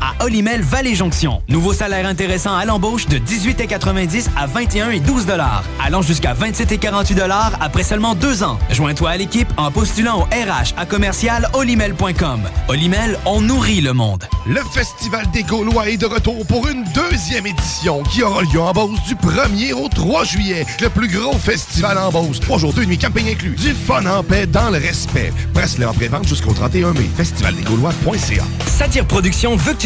à 0.00 0.24
Olimel 0.24 0.62
Valley 0.62 0.94
Jonction. 0.94 1.42
Nouveau 1.48 1.72
salaire 1.72 2.06
intéressant 2.06 2.54
à 2.54 2.64
l'embauche 2.64 3.06
de 3.06 3.18
18,90 3.18 4.28
à 4.36 4.46
21 4.46 4.90
et 4.90 5.00
12 5.00 5.26
dollars, 5.26 5.64
allant 5.84 6.02
jusqu'à 6.02 6.34
27 6.34 6.72
et 6.72 6.78
48 6.78 7.14
dollars 7.14 7.52
après 7.60 7.82
seulement 7.82 8.14
deux 8.14 8.42
ans. 8.42 8.58
Joins-toi 8.70 9.10
à 9.10 9.16
l'équipe 9.16 9.48
en 9.56 9.70
postulant 9.70 10.20
au 10.20 10.24
RH 10.24 10.74
à 10.76 10.86
commercial 10.86 11.48
olimel.com. 11.54 12.40
Olimel, 12.68 13.18
on 13.24 13.40
nourrit 13.40 13.80
le 13.80 13.92
monde. 13.92 14.24
Le 14.46 14.60
Festival 14.72 15.26
des 15.32 15.42
Gaulois 15.42 15.88
est 15.88 15.96
de 15.96 16.06
retour 16.06 16.46
pour 16.46 16.68
une 16.68 16.84
deuxième 16.94 17.46
édition 17.46 18.02
qui 18.04 18.22
aura 18.22 18.42
lieu 18.42 18.60
en 18.60 18.72
Beauce 18.72 19.02
du 19.06 19.14
1er 19.14 19.72
au 19.72 19.88
3 19.88 20.24
juillet. 20.24 20.64
Le 20.80 20.88
plus 20.88 21.08
gros 21.08 21.36
festival 21.38 21.98
en 21.98 22.10
Beauce. 22.10 22.40
Trois 22.40 22.58
jours, 22.58 22.72
deux 22.72 22.84
nuits, 22.84 22.98
camping 22.98 23.28
inclus. 23.30 23.56
Du 23.56 23.72
fun 23.72 24.04
en 24.06 24.22
paix 24.22 24.46
dans 24.46 24.70
le 24.70 24.78
respect. 24.78 25.32
Presse-le 25.54 25.88
en 25.88 25.92
pré-vente 25.92 26.26
jusqu'au 26.28 26.52
31 26.52 26.92
mai. 26.92 27.08
Festivaldesgaulois.ca 27.16 28.44
Satire 28.66 29.06
Production 29.06 29.56
veut 29.56 29.72
que 29.72 29.78
tu 29.78 29.85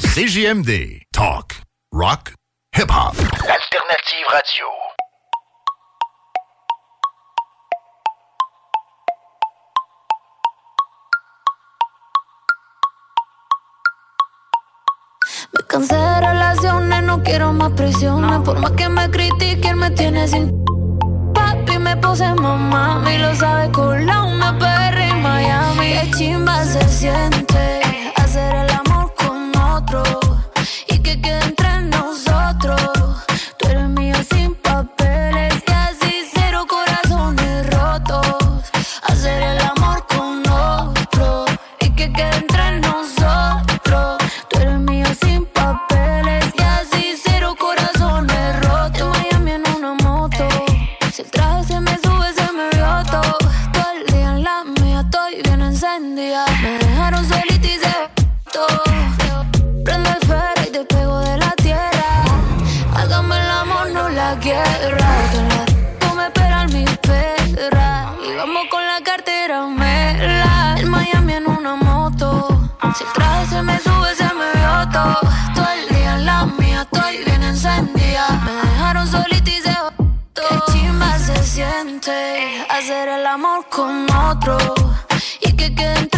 CJMD. 0.00 1.02
Talk. 1.12 1.54
Rock. 1.92 2.32
Hip-hop. 2.76 3.14
Alternative 3.16 4.26
Radio. 4.32 4.66
Me 15.52 15.66
cansé 15.68 15.94
de 15.94 16.20
relaciones, 16.20 17.02
no 17.04 17.22
quiero 17.22 17.52
más 17.52 17.72
prisiones. 17.72 18.40
Por 18.40 18.58
más 18.58 18.72
que 18.72 18.88
me 18.88 19.10
critiquen, 19.10 19.78
me 19.78 19.90
tiene 19.90 20.26
sin. 20.26 20.64
Papi 21.34 21.78
me 21.78 21.96
puse 21.98 22.32
mamá, 22.34 23.04
y 23.14 23.18
lo 23.18 23.34
sabe 23.34 23.70
con 23.70 24.06
la 24.06 24.24
una 24.24 24.58
perra 24.58 25.06
en 25.06 25.22
Miami. 25.22 25.92
Qué 25.92 26.10
chimba 26.16 26.64
se 26.64 26.88
siente 26.88 27.79
y 31.10 31.16
que 31.16 31.39
Si 72.96 73.04
el 73.04 73.12
traje 73.12 73.46
se 73.46 73.62
me 73.62 73.78
sube, 73.78 74.14
se 74.16 74.24
me 74.34 74.52
vio 74.54 74.88
todo. 74.90 75.18
Todo 75.54 75.70
el 75.70 75.94
día 75.94 76.14
en 76.16 76.26
la 76.26 76.46
mía, 76.46 76.82
estoy 76.82 77.24
bien 77.24 77.42
encendida. 77.42 78.26
Me 78.44 78.52
dejaron 78.52 79.06
solita 79.06 79.50
y 79.50 79.62
se 79.62 79.76
Qué 80.34 80.72
chimba 80.72 81.18
se 81.18 81.42
siente 81.42 82.66
hacer 82.70 83.08
el 83.08 83.26
amor 83.26 83.66
con 83.68 84.10
otro. 84.10 84.56
Y 85.40 85.52
que 85.52 85.74
quede 85.74 86.09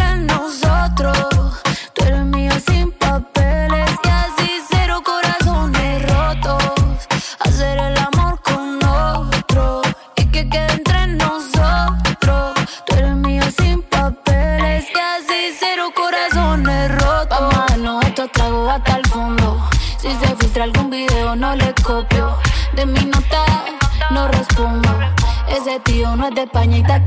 Tío 25.85 26.17
no 26.17 26.29
es 26.29 26.35
de 26.35 26.43
España 26.43 26.79
y 26.79 26.81
está 26.81 27.01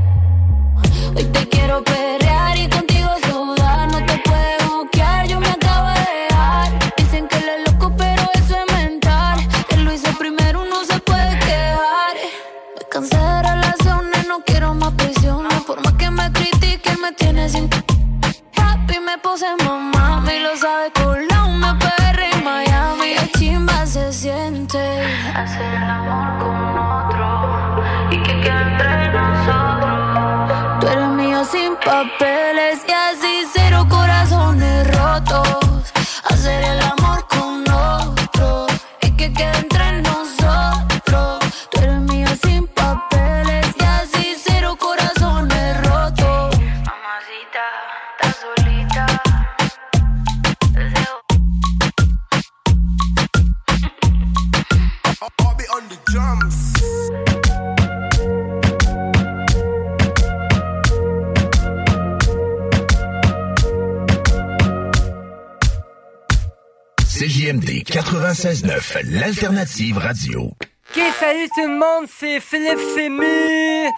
96.9, 68.36 69.00
l'alternative 69.18 69.96
radio. 69.96 70.42
Ok, 70.42 71.02
salut 71.18 71.48
tout 71.54 71.66
le 71.66 71.78
monde, 71.78 72.06
c'est 72.20 72.38
Philippe 72.38 72.78
Fému 72.94 73.88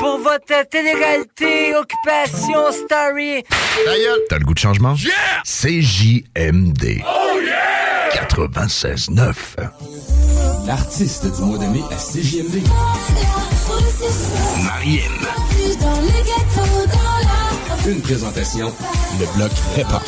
pour 0.00 0.18
votre 0.18 0.68
télé-réalité 0.68 1.76
Occupation 1.76 2.72
Story. 2.72 3.44
T'as 4.28 4.38
le 4.38 4.44
goût 4.44 4.54
de 4.54 4.58
changement? 4.58 4.96
Yeah! 4.96 5.12
CJMD. 5.44 7.04
Oh 7.06 7.38
yeah! 7.40 8.10
96.9. 8.26 9.32
L'artiste 10.66 11.32
du 11.32 11.42
mois 11.42 11.58
de 11.58 11.66
mai 11.66 11.82
à 11.92 11.96
CJMD. 11.96 12.66
Mariem. 14.64 15.28
Une 17.86 18.02
présentation, 18.02 18.72
le 19.20 19.26
bloc 19.36 19.52
hip-hop. 19.76 20.02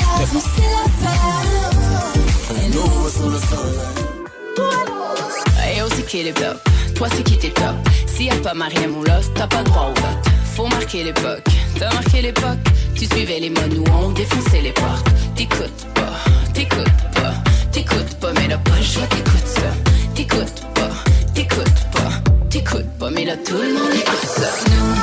Hey, 5.59 5.83
aussi 5.83 6.03
qui 6.03 6.23
les 6.23 6.33
blocs. 6.33 6.59
Toi, 6.95 7.09
c'est 7.15 7.23
qui 7.23 7.39
t'es 7.39 7.51
top. 7.51 7.75
S'il 8.07 8.27
y 8.27 8.31
a 8.31 8.37
pas 8.37 8.55
Mariam 8.55 8.97
ou 8.97 9.05
Lost, 9.05 9.33
t'as 9.35 9.47
pas 9.47 9.63
droit 9.63 9.91
au 9.91 9.95
vote. 10.01 10.27
Faut 10.55 10.67
marquer 10.67 11.05
l'époque. 11.05 11.45
T'as 11.79 11.93
marqué 11.93 12.23
l'époque. 12.23 12.59
Tu 12.95 13.07
suivais 13.07 13.41
les 13.41 13.51
modes 13.51 13.75
où 13.75 13.85
on 13.93 14.11
défonçait 14.11 14.63
les 14.63 14.73
portes. 14.73 15.07
T'écoutes 15.35 15.87
pas, 15.95 16.13
t'écoutes 16.55 17.03
pas, 17.15 17.35
t'écoutes 17.73 18.15
pas, 18.21 18.33
mais 18.33 18.49
là 18.49 18.59
pas 18.59 18.77
le 18.77 18.83
choix, 18.83 19.07
t'écoutes 19.07 19.47
ça. 19.47 19.71
T'écoutes 20.15 20.63
pas, 20.75 20.91
t'écoutes 21.35 21.81
pas, 21.93 22.11
t'écoutes 22.49 22.99
pas, 22.99 23.11
mais 23.11 23.25
là 23.27 23.37
tout 23.37 23.57
le 23.57 23.75
monde 23.75 23.93
écoute 23.95 24.29
ça. 24.35 24.49
Nous, 24.71 24.95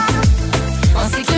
on 0.95 1.09
sait 1.09 1.32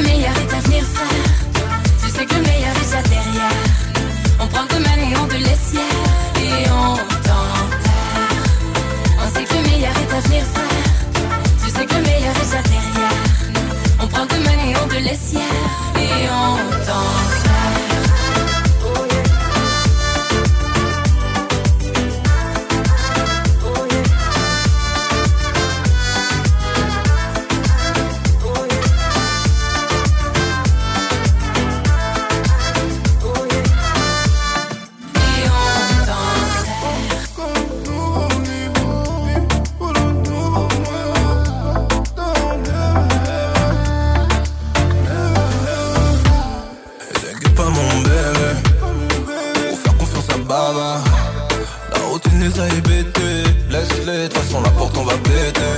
de 54.27 54.33
toute 54.33 54.43
façon 54.43 54.61
la 54.61 54.69
porte 54.71 54.97
on 54.97 55.03
va 55.03 55.17
péter. 55.17 55.75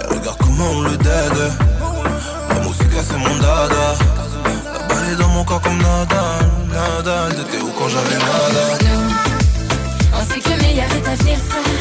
Et 0.00 0.14
regarde 0.14 0.38
comment 0.38 0.70
on 0.76 0.80
le 0.82 0.96
dead. 0.96 1.36
La 2.48 2.60
musique 2.60 2.96
c'est 3.02 3.18
mon 3.18 3.36
dada. 3.38 3.86
La 4.72 4.78
balle 4.88 5.12
est 5.12 5.16
dans 5.16 5.28
mon 5.28 5.44
corps 5.44 5.60
comme 5.60 5.78
Nadal 5.78 6.48
Nadal, 6.72 7.34
t'étais 7.34 7.62
où 7.62 7.70
quand 7.78 7.88
j'avais 7.88 8.18
Nadal 8.26 8.88
On 10.14 10.32
sait 10.32 10.40
que 10.40 10.50
le 10.50 10.62
meilleur 10.62 10.86
est 10.86 11.08
à 11.08 11.14
venir 11.16 11.38
faire. 11.38 11.76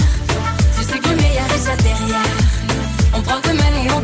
Tu 0.77 0.83
sais 0.83 0.99
que 0.99 1.09
le 1.09 1.15
meilleur 1.15 1.45
est 1.45 1.57
déjà 1.57 1.75
derrière. 1.77 2.37
On 3.13 3.21
prend 3.21 3.41
comme 3.41 3.59
un 3.59 3.85
et 3.85 3.89
on 3.91 4.01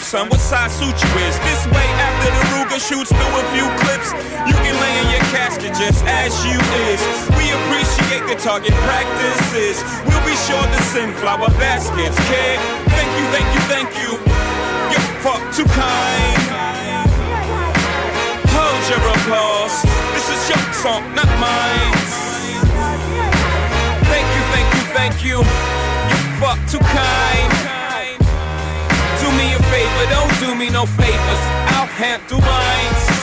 son. 0.00 0.28
What 0.28 0.40
size 0.40 0.72
suit 0.72 0.94
you 0.94 1.10
is? 1.26 1.38
This 1.40 1.66
way, 1.70 1.86
after 2.02 2.30
the 2.30 2.42
Ruger 2.54 2.80
shoots 2.80 3.10
through 3.10 3.34
a 3.38 3.44
few 3.54 3.66
clips, 3.82 4.10
you 4.46 4.54
can 4.54 4.74
lay 4.80 4.94
in 5.02 5.10
your 5.10 5.24
casket 5.30 5.74
just 5.74 6.04
as 6.06 6.32
you 6.44 6.58
is. 6.90 7.00
We 7.38 7.50
appreciate 7.52 8.26
the 8.26 8.36
target 8.40 8.74
practices. 8.86 9.82
We'll 10.06 10.24
be 10.26 10.36
sure 10.46 10.62
to 10.62 10.80
send 10.90 11.14
flower 11.14 11.48
baskets, 11.60 12.16
kid. 12.28 12.58
Thank 12.90 13.10
you, 13.18 13.24
thank 13.34 13.48
you, 13.54 13.62
thank 13.70 13.90
you. 14.00 14.10
You're 14.90 15.52
too 15.52 15.68
kind. 15.70 16.42
Hold 18.50 18.82
your 18.90 19.02
applause. 19.14 19.82
This 20.14 20.26
is 20.34 20.42
your 20.50 20.72
song, 20.72 21.02
not 21.14 21.30
mine. 21.38 21.94
Thank 24.10 24.26
you, 24.34 24.42
thank 24.52 24.68
you, 24.74 24.82
thank 24.94 25.24
you. 25.24 25.38
You 26.10 26.16
fuck 26.40 26.58
too 26.68 26.78
kind. 26.78 27.73
Favor, 29.94 30.10
don't 30.10 30.40
do 30.40 30.54
me 30.56 30.70
no 30.70 30.86
favors. 30.86 31.42
I'll 31.68 31.86
handle 31.86 32.40
mine. 32.40 33.13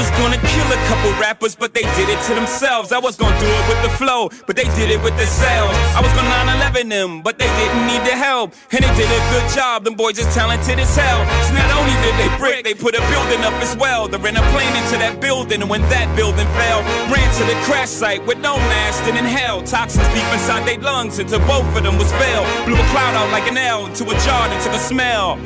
I 0.00 0.02
was 0.02 0.16
gonna 0.16 0.40
kill 0.40 0.64
a 0.72 0.80
couple 0.88 1.12
rappers, 1.20 1.54
but 1.54 1.74
they 1.74 1.82
did 1.82 2.08
it 2.08 2.16
to 2.24 2.32
themselves. 2.32 2.90
I 2.90 2.98
was 2.98 3.16
gonna 3.16 3.38
do 3.38 3.44
it 3.44 3.68
with 3.68 3.82
the 3.82 3.92
flow, 4.00 4.30
but 4.46 4.56
they 4.56 4.64
did 4.80 4.88
it 4.88 4.96
with 5.04 5.12
the 5.20 5.28
themselves. 5.28 5.76
I 5.92 6.00
was 6.00 6.08
gonna 6.16 6.32
9-11 6.72 6.88
them, 6.88 7.20
but 7.20 7.38
they 7.38 7.50
didn't 7.60 7.84
need 7.86 8.00
the 8.08 8.16
help. 8.16 8.54
And 8.72 8.80
they 8.80 8.92
did 8.96 9.10
a 9.12 9.22
good 9.28 9.46
job, 9.52 9.84
them 9.84 9.96
boys 10.00 10.18
is 10.18 10.24
talented 10.34 10.78
as 10.78 10.96
hell. 10.96 11.20
So 11.44 11.52
not 11.52 11.68
only 11.76 11.92
did 12.00 12.14
they 12.16 12.30
brick, 12.38 12.64
they 12.64 12.72
put 12.72 12.94
a 12.94 13.02
building 13.12 13.44
up 13.44 13.52
as 13.60 13.76
well. 13.76 14.08
They 14.08 14.16
ran 14.16 14.36
a 14.36 14.44
plane 14.56 14.72
into 14.80 14.96
that 15.04 15.20
building, 15.20 15.60
and 15.60 15.68
when 15.68 15.82
that 15.92 16.08
building 16.16 16.48
fell, 16.56 16.80
ran 17.12 17.28
to 17.36 17.44
the 17.44 17.56
crash 17.68 17.90
site 17.90 18.24
with 18.24 18.38
no 18.38 18.56
mask 18.72 19.04
and 19.04 19.18
in 19.18 19.26
hell. 19.26 19.60
Toxins 19.62 20.08
deep 20.16 20.30
inside 20.32 20.64
their 20.66 20.80
lungs, 20.80 21.18
into 21.18 21.38
both 21.40 21.68
of 21.76 21.82
them 21.84 21.98
was 21.98 22.10
fail. 22.16 22.42
Blew 22.64 22.80
a 22.80 22.86
cloud 22.88 23.14
out 23.20 23.30
like 23.36 23.46
an 23.52 23.58
L 23.58 23.84
into 23.84 24.04
a 24.04 24.16
jar 24.24 24.48
and 24.48 24.62
took 24.64 24.72
a 24.72 24.78
smell. 24.78 25.36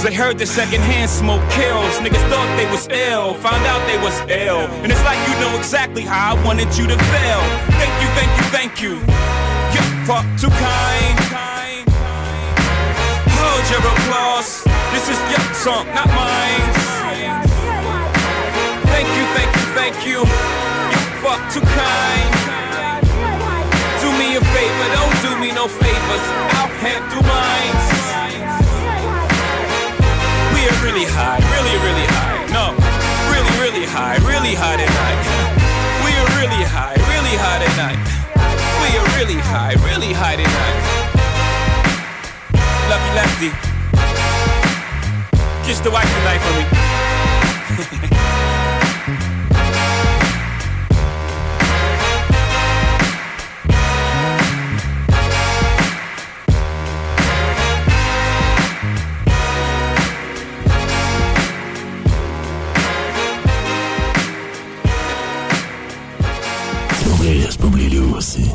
Cause 0.00 0.04
they 0.08 0.14
heard 0.14 0.38
the 0.38 0.46
secondhand 0.46 1.10
smoke 1.10 1.44
kills. 1.50 1.94
Niggas 2.00 2.24
thought 2.30 2.48
they 2.56 2.64
was 2.70 2.88
ill, 2.88 3.34
found 3.34 3.66
out 3.66 3.69
they 3.86 3.98
was 3.98 4.16
ill. 4.30 4.66
And 4.82 4.90
it's 4.90 5.04
like 5.04 5.18
you 5.28 5.34
know 5.38 5.52
exactly 5.56 6.02
how 6.02 6.34
I 6.34 6.44
wanted 6.44 6.70
you 6.78 6.86
to 6.86 6.96
feel. 7.12 7.42
Thank 7.78 7.94
you, 8.02 8.08
thank 8.18 8.30
you, 8.38 8.44
thank 8.50 8.72
you. 8.82 8.92
You 9.74 9.82
fuck 10.08 10.26
too 10.40 10.50
kind. 10.50 11.16
Hold 13.38 13.64
your 13.70 13.82
applause. 13.84 14.64
This 14.92 15.06
is 15.08 15.18
your 15.30 15.44
song, 15.54 15.86
not 15.94 16.08
mine. 16.10 16.70
Thank 18.90 19.08
you, 19.16 19.24
thank 19.36 19.50
you, 19.54 19.66
thank 19.78 19.96
you. 20.06 20.18
You 20.90 20.98
fuck 21.22 21.40
too 21.54 21.62
kind. 21.62 22.30
Do 24.02 24.08
me 24.18 24.36
a 24.36 24.42
favor, 24.42 24.86
don't 24.96 25.16
do 25.22 25.30
me 25.38 25.52
no 25.52 25.68
favors. 25.68 26.24
I'll 26.58 26.72
handle 26.82 27.22
mine. 27.22 27.76
We 30.54 30.60
are 30.68 30.78
really 30.84 31.06
high, 31.06 31.40
really, 31.54 31.76
really 31.86 32.06
high. 32.10 32.29
High, 33.92 34.18
really 34.18 34.54
high 34.54 34.76
tonight. 34.76 35.20
We 36.06 36.14
are 36.14 36.30
really 36.38 36.62
high, 36.62 36.94
really 37.10 37.34
high 37.34 37.58
tonight. 37.58 37.98
We 38.86 38.90
are 38.96 39.08
really 39.18 39.40
high, 39.42 39.74
really 39.82 40.12
high 40.12 40.36
tonight. 40.36 40.78
Lucky 42.88 43.10
lefty. 43.18 43.50
Kiss 45.66 45.80
the 45.80 45.90
wife 45.90 46.06
tonight 46.06 46.38
for 46.38 46.54
me. 48.04 48.10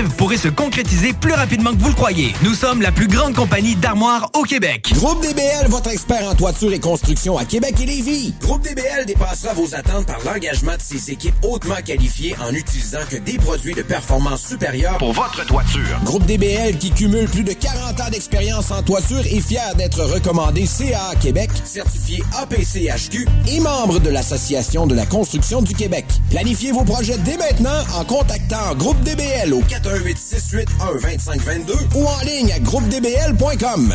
rêve 0.00 0.10
pourrait 0.16 0.36
se 0.36 0.48
concrétiser 0.48 1.12
plus 1.12 1.32
rapidement 1.32 1.72
que 1.72 1.78
vous 1.78 1.88
le 1.88 1.94
croyez. 1.94 2.32
Nous 2.42 2.54
sommes 2.54 2.82
la 2.82 2.92
plus 2.92 3.06
grande 3.06 3.34
compagnie 3.34 3.74
d'armoires 3.76 4.30
au 4.34 4.42
Québec. 4.42 4.92
Groupe 4.94 5.20
DBL, 5.22 5.68
votre 5.68 5.90
expert 5.90 6.26
en 6.28 6.34
toiture 6.34 6.72
et 6.72 6.80
construction 6.80 7.36
à 7.36 7.44
Québec 7.44 7.74
et 7.80 7.86
Lévis. 7.86 8.34
Groupe 8.40 8.62
DBL 8.62 9.06
dépassera 9.06 9.52
vos 9.54 9.74
attentes 9.74 10.06
par 10.06 10.18
l'engagement 10.24 10.76
de 10.76 10.82
ses 10.82 11.10
équipes 11.10 11.34
hautement 11.42 11.76
qualifiées 11.84 12.34
en 12.40 12.52
utilisant 12.52 13.00
que 13.08 13.16
des 13.16 13.38
produits 13.38 13.74
de 13.74 13.82
performance 13.82 14.42
supérieure 14.46 14.98
Pour 14.98 15.12
votre 15.12 15.44
toiture. 15.46 16.00
Groupe 16.04 16.24
DBL 16.26 16.78
qui 16.78 16.90
cumule 16.90 17.28
plus 17.28 17.44
de 17.44 17.52
40 17.52 18.00
ans 18.00 18.10
d'expérience 18.10 18.70
en 18.70 18.82
toiture 18.82 19.20
est 19.20 19.40
fier 19.40 19.74
d'être 19.76 20.02
recommandé 20.02 20.66
CA 20.66 21.14
Québec, 21.20 21.50
certifié 21.64 22.22
APCHQ 22.38 23.26
et 23.48 23.60
membre 23.60 23.98
de 24.00 24.10
l'Association 24.10 24.86
de 24.86 24.94
la 24.94 25.06
construction 25.06 25.62
du 25.62 25.74
Québec. 25.74 26.06
Planifiez 26.30 26.72
vos 26.72 26.84
projets 26.84 27.18
dès 27.18 27.36
maintenant 27.36 27.78
en 27.98 28.04
contactant 28.04 28.74
Groupe 28.76 29.00
DBL 29.02 29.52
au 29.52 29.60
418 29.60 29.89
681 29.98 31.00
2522 31.00 31.74
ou 31.96 32.06
en 32.06 32.20
ligne 32.20 32.52
à 32.52 32.58
groupedbl.com. 32.60 33.94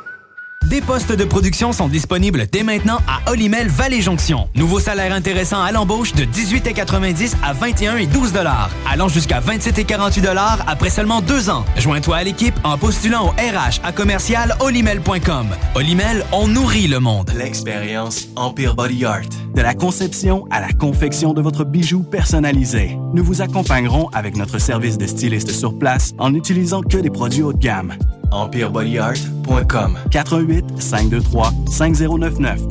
Des 0.71 0.79
postes 0.79 1.11
de 1.11 1.25
production 1.25 1.73
sont 1.73 1.89
disponibles 1.89 2.45
dès 2.49 2.63
maintenant 2.63 2.99
à 3.05 3.29
Olimel 3.29 3.67
Valley 3.67 3.99
Jonction. 3.99 4.47
Nouveau 4.55 4.79
salaire 4.79 5.11
intéressant 5.11 5.61
à 5.61 5.73
l'embauche 5.73 6.13
de 6.13 6.23
18,90 6.23 7.33
à 7.43 7.51
21 7.51 7.97
et 7.97 8.07
12 8.07 8.31
dollars, 8.31 8.69
allant 8.89 9.09
jusqu'à 9.09 9.41
27 9.41 9.79
et 9.79 9.83
48 9.83 10.21
dollars 10.21 10.59
après 10.67 10.89
seulement 10.89 11.19
deux 11.19 11.49
ans. 11.49 11.65
Joins-toi 11.75 12.15
à 12.15 12.23
l'équipe 12.23 12.53
en 12.63 12.77
postulant 12.77 13.25
au 13.25 13.29
RH 13.31 13.81
à 13.83 13.91
commercial 13.91 14.55
olimel.com. 14.61 15.47
Olimel, 15.75 16.23
on 16.31 16.47
nourrit 16.47 16.87
le 16.87 17.01
monde. 17.01 17.33
L'expérience 17.37 18.29
Empire 18.37 18.73
Body 18.73 19.03
Art. 19.03 19.27
De 19.53 19.61
la 19.61 19.73
conception 19.73 20.47
à 20.51 20.61
la 20.61 20.71
confection 20.71 21.33
de 21.33 21.41
votre 21.41 21.65
bijou 21.65 22.01
personnalisé. 22.01 22.97
Nous 23.13 23.25
vous 23.25 23.41
accompagnerons 23.41 24.07
avec 24.13 24.37
notre 24.37 24.57
service 24.57 24.97
de 24.97 25.05
styliste 25.05 25.51
sur 25.51 25.77
place 25.77 26.13
en 26.17 26.29
n'utilisant 26.29 26.81
que 26.81 26.95
des 26.95 27.09
produits 27.09 27.43
haut 27.43 27.51
de 27.51 27.59
gamme. 27.59 27.93
EmpireBodyArt.com 28.31 29.97
418 30.09 30.81
523 30.81 31.53
5099 31.69 32.61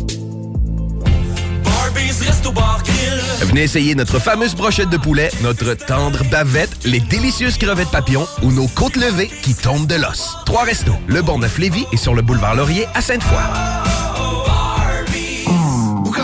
Venez 3.42 3.62
essayer 3.62 3.94
notre 3.94 4.18
fameuse 4.18 4.54
brochette 4.54 4.90
de 4.90 4.96
poulet, 4.96 5.30
notre 5.42 5.74
tendre 5.74 6.24
bavette, 6.30 6.84
les 6.84 7.00
délicieuses 7.00 7.58
crevettes 7.58 7.90
papillons 7.90 8.26
ou 8.42 8.52
nos 8.52 8.68
côtes 8.68 8.96
levées 8.96 9.30
qui 9.42 9.54
tombent 9.54 9.86
de 9.86 9.96
l'os. 9.96 10.36
Trois 10.46 10.64
restos, 10.64 10.94
le 11.06 11.22
Bonneuf-Lévis 11.22 11.86
et 11.92 11.96
sur 11.96 12.14
le 12.14 12.22
boulevard 12.22 12.54
Laurier 12.54 12.86
à 12.94 13.00
Sainte-Foy. 13.00 13.99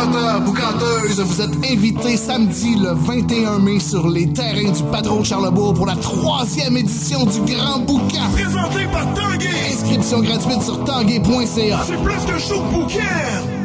Boucanteur, 0.07 0.41
boucanteuse, 0.41 1.21
vous 1.21 1.41
êtes 1.41 1.73
invités 1.73 2.17
samedi 2.17 2.77
le 2.77 2.93
21 2.93 3.59
mai 3.59 3.81
sur 3.81 4.09
les 4.09 4.33
terrains 4.33 4.71
du 4.71 4.83
Patron 4.93 5.25
Charlebourg 5.25 5.75
pour 5.75 5.87
la 5.87 5.97
troisième 5.97 6.77
édition 6.77 7.25
du 7.25 7.41
Grand 7.53 7.81
Boucan. 7.81 8.31
Présenté 8.33 8.85
par 8.93 9.13
Tanguay. 9.15 9.49
Inscription 9.73 10.21
gratuite 10.21 10.63
sur 10.63 10.85
tanguay.ca. 10.85 11.79
C'est 11.87 12.03
plus 12.03 12.25
qu'un 12.25 12.39
show 12.39 12.61
de 12.61 13.56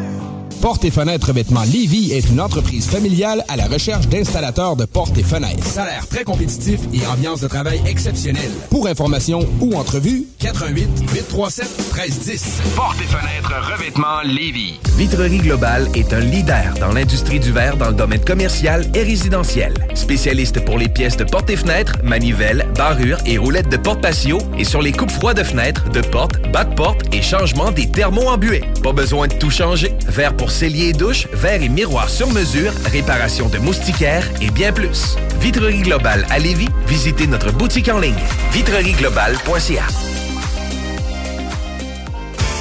Portes 0.61 0.85
et 0.85 0.91
fenêtres 0.91 1.29
revêtement 1.29 1.63
Lévis 1.63 2.11
est 2.11 2.29
une 2.29 2.39
entreprise 2.39 2.87
familiale 2.87 3.43
à 3.47 3.55
la 3.55 3.65
recherche 3.65 4.07
d'installateurs 4.07 4.75
de 4.75 4.85
portes 4.85 5.17
et 5.17 5.23
fenêtres. 5.23 5.65
Salaire 5.65 6.07
très 6.07 6.23
compétitif 6.23 6.81
et 6.93 7.03
ambiance 7.07 7.41
de 7.41 7.47
travail 7.47 7.81
exceptionnelle. 7.87 8.51
Pour 8.69 8.85
information 8.85 9.39
ou 9.59 9.73
entrevue, 9.73 10.27
88 10.37 10.87
837 11.13 11.65
1310. 11.95 12.61
Portes 12.75 12.97
et 13.01 13.07
fenêtres 13.07 13.53
revêtement 13.73 14.21
Lévis. 14.23 14.79
Vitrerie 14.97 15.39
Globale 15.39 15.87
est 15.95 16.13
un 16.13 16.19
leader 16.19 16.75
dans 16.79 16.91
l'industrie 16.93 17.39
du 17.39 17.51
verre 17.51 17.75
dans 17.75 17.89
le 17.89 17.95
domaine 17.95 18.23
commercial 18.23 18.85
et 18.93 19.01
résidentiel. 19.01 19.73
Spécialiste 19.95 20.63
pour 20.63 20.77
les 20.77 20.89
pièces 20.89 21.17
de 21.17 21.23
portes 21.23 21.49
et 21.49 21.57
fenêtres, 21.57 21.97
manivelles, 22.03 22.67
barrures 22.75 23.17
et 23.25 23.39
roulettes 23.39 23.69
de 23.69 23.77
porte 23.77 24.01
patio 24.01 24.37
et 24.59 24.63
sur 24.63 24.83
les 24.83 24.91
coupes 24.91 25.09
froids 25.09 25.33
de 25.33 25.43
fenêtres, 25.43 25.89
de 25.89 26.01
portes, 26.01 26.39
bas 26.51 26.65
de 26.65 26.75
porte 26.75 27.01
et 27.15 27.23
changement 27.23 27.71
des 27.71 27.89
thermos 27.89 28.27
embués. 28.27 28.63
Pas 28.83 28.93
besoin 28.93 29.27
de 29.27 29.33
tout 29.33 29.49
changer. 29.49 29.91
Verre 30.07 30.37
pour 30.37 30.50
cellier 30.51 30.89
et 30.89 30.93
douche, 30.93 31.27
verre 31.33 31.61
et 31.63 31.69
miroir 31.69 32.09
sur 32.09 32.29
mesure, 32.31 32.71
réparation 32.91 33.49
de 33.49 33.57
moustiquaires 33.57 34.29
et 34.41 34.51
bien 34.51 34.71
plus. 34.71 35.15
Vitrerie 35.39 35.81
Globale 35.81 36.25
à 36.29 36.37
Lévis, 36.37 36.69
visitez 36.87 37.27
notre 37.27 37.51
boutique 37.51 37.89
en 37.89 37.99
ligne 37.99 38.13
vitrerieglobale.ca. 38.51 39.87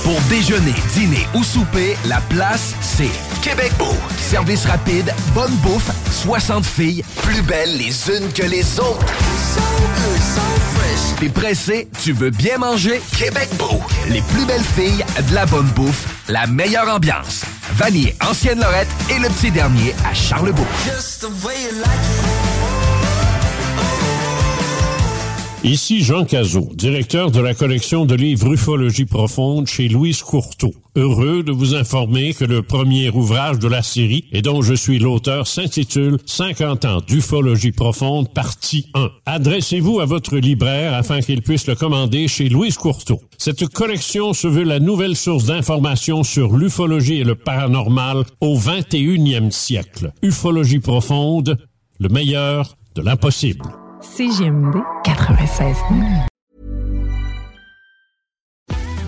Pour 0.05 0.21
déjeuner, 0.29 0.75
dîner 0.95 1.27
ou 1.35 1.45
souper, 1.45 1.97
la 2.09 2.21
place, 2.31 2.75
c'est 2.81 3.30
Québec 3.43 3.73
Beau. 3.79 3.95
Service 4.19 4.67
rapide, 4.67 5.13
bonne 5.35 5.55
bouffe, 5.57 5.91
60 6.11 6.65
filles, 6.65 7.03
plus 7.23 7.43
belles 7.43 7.77
les 7.77 8.09
unes 8.11 8.31
que 8.33 8.43
les 8.43 8.79
autres. 8.79 9.07
T'es 11.19 11.29
pressé, 11.29 11.89
tu 12.03 12.13
veux 12.13 12.31
bien 12.31 12.59
manger? 12.59 13.01
Québec 13.19 13.49
Beau. 13.59 13.81
Les 14.11 14.21
plus 14.23 14.45
belles 14.45 14.61
filles, 14.63 15.05
de 15.29 15.35
la 15.35 15.47
bonne 15.47 15.69
bouffe, 15.69 16.07
la 16.29 16.47
meilleure 16.47 16.89
ambiance. 16.89 17.45
Vanier, 17.75 18.15
Ancienne 18.29 18.61
Lorette 18.61 18.89
et 19.11 19.19
le 19.19 19.29
petit 19.29 19.51
dernier 19.51 19.95
à 20.05 20.15
Charlebourg. 20.15 20.67
Ici 25.63 26.03
Jean 26.03 26.25
Cazot, 26.25 26.71
directeur 26.75 27.31
de 27.31 27.41
la 27.41 27.55
collection 27.55 28.07
de 28.07 28.15
livres 28.15 28.55
Ufologie 28.55 29.05
profonde 29.05 29.67
chez 29.67 29.89
Louise 29.89 30.23
Courteau. 30.23 30.73
Heureux 30.97 31.45
de 31.45 31.53
vous 31.53 31.77
informer 31.77 32.35
que 32.35 32.45
le 32.45 32.63
premier 32.63 33.11
ouvrage 33.11 33.59
de 33.61 33.69
la 33.69 33.83
série, 33.83 34.25
et 34.33 34.43
dont 34.43 34.61
je 34.61 34.75
suis 34.75 34.99
l'auteur, 34.99 35.47
s'intitule 35.47 36.19
50 36.27 36.85
ans 36.85 37.01
d'ufologie 37.01 37.71
profonde, 37.71 38.33
partie 38.33 38.87
1. 38.95 39.09
Adressez-vous 39.27 40.01
à 40.01 40.05
votre 40.05 40.37
libraire 40.37 40.95
afin 40.95 41.21
qu'il 41.21 41.43
puisse 41.43 41.69
le 41.69 41.77
commander 41.77 42.27
chez 42.27 42.49
Louise 42.49 42.77
Courteau. 42.77 43.21
Cette 43.39 43.69
collection 43.69 44.33
se 44.33 44.49
veut 44.49 44.65
la 44.65 44.81
nouvelle 44.81 45.17
source 45.17 45.45
d'information 45.45 46.25
sur 46.25 46.57
l'ufologie 46.57 47.21
et 47.21 47.25
le 47.25 47.37
paranormal 47.37 48.25
au 48.41 48.59
21e 48.59 49.53
siècle. 49.53 50.13
Ufologie 50.23 50.81
profonde, 50.81 51.57
le 52.01 52.09
meilleur 52.09 52.77
de 52.97 53.03
l'impossible. 53.03 53.65
CGMD 54.01 54.77
96. 55.05 56.30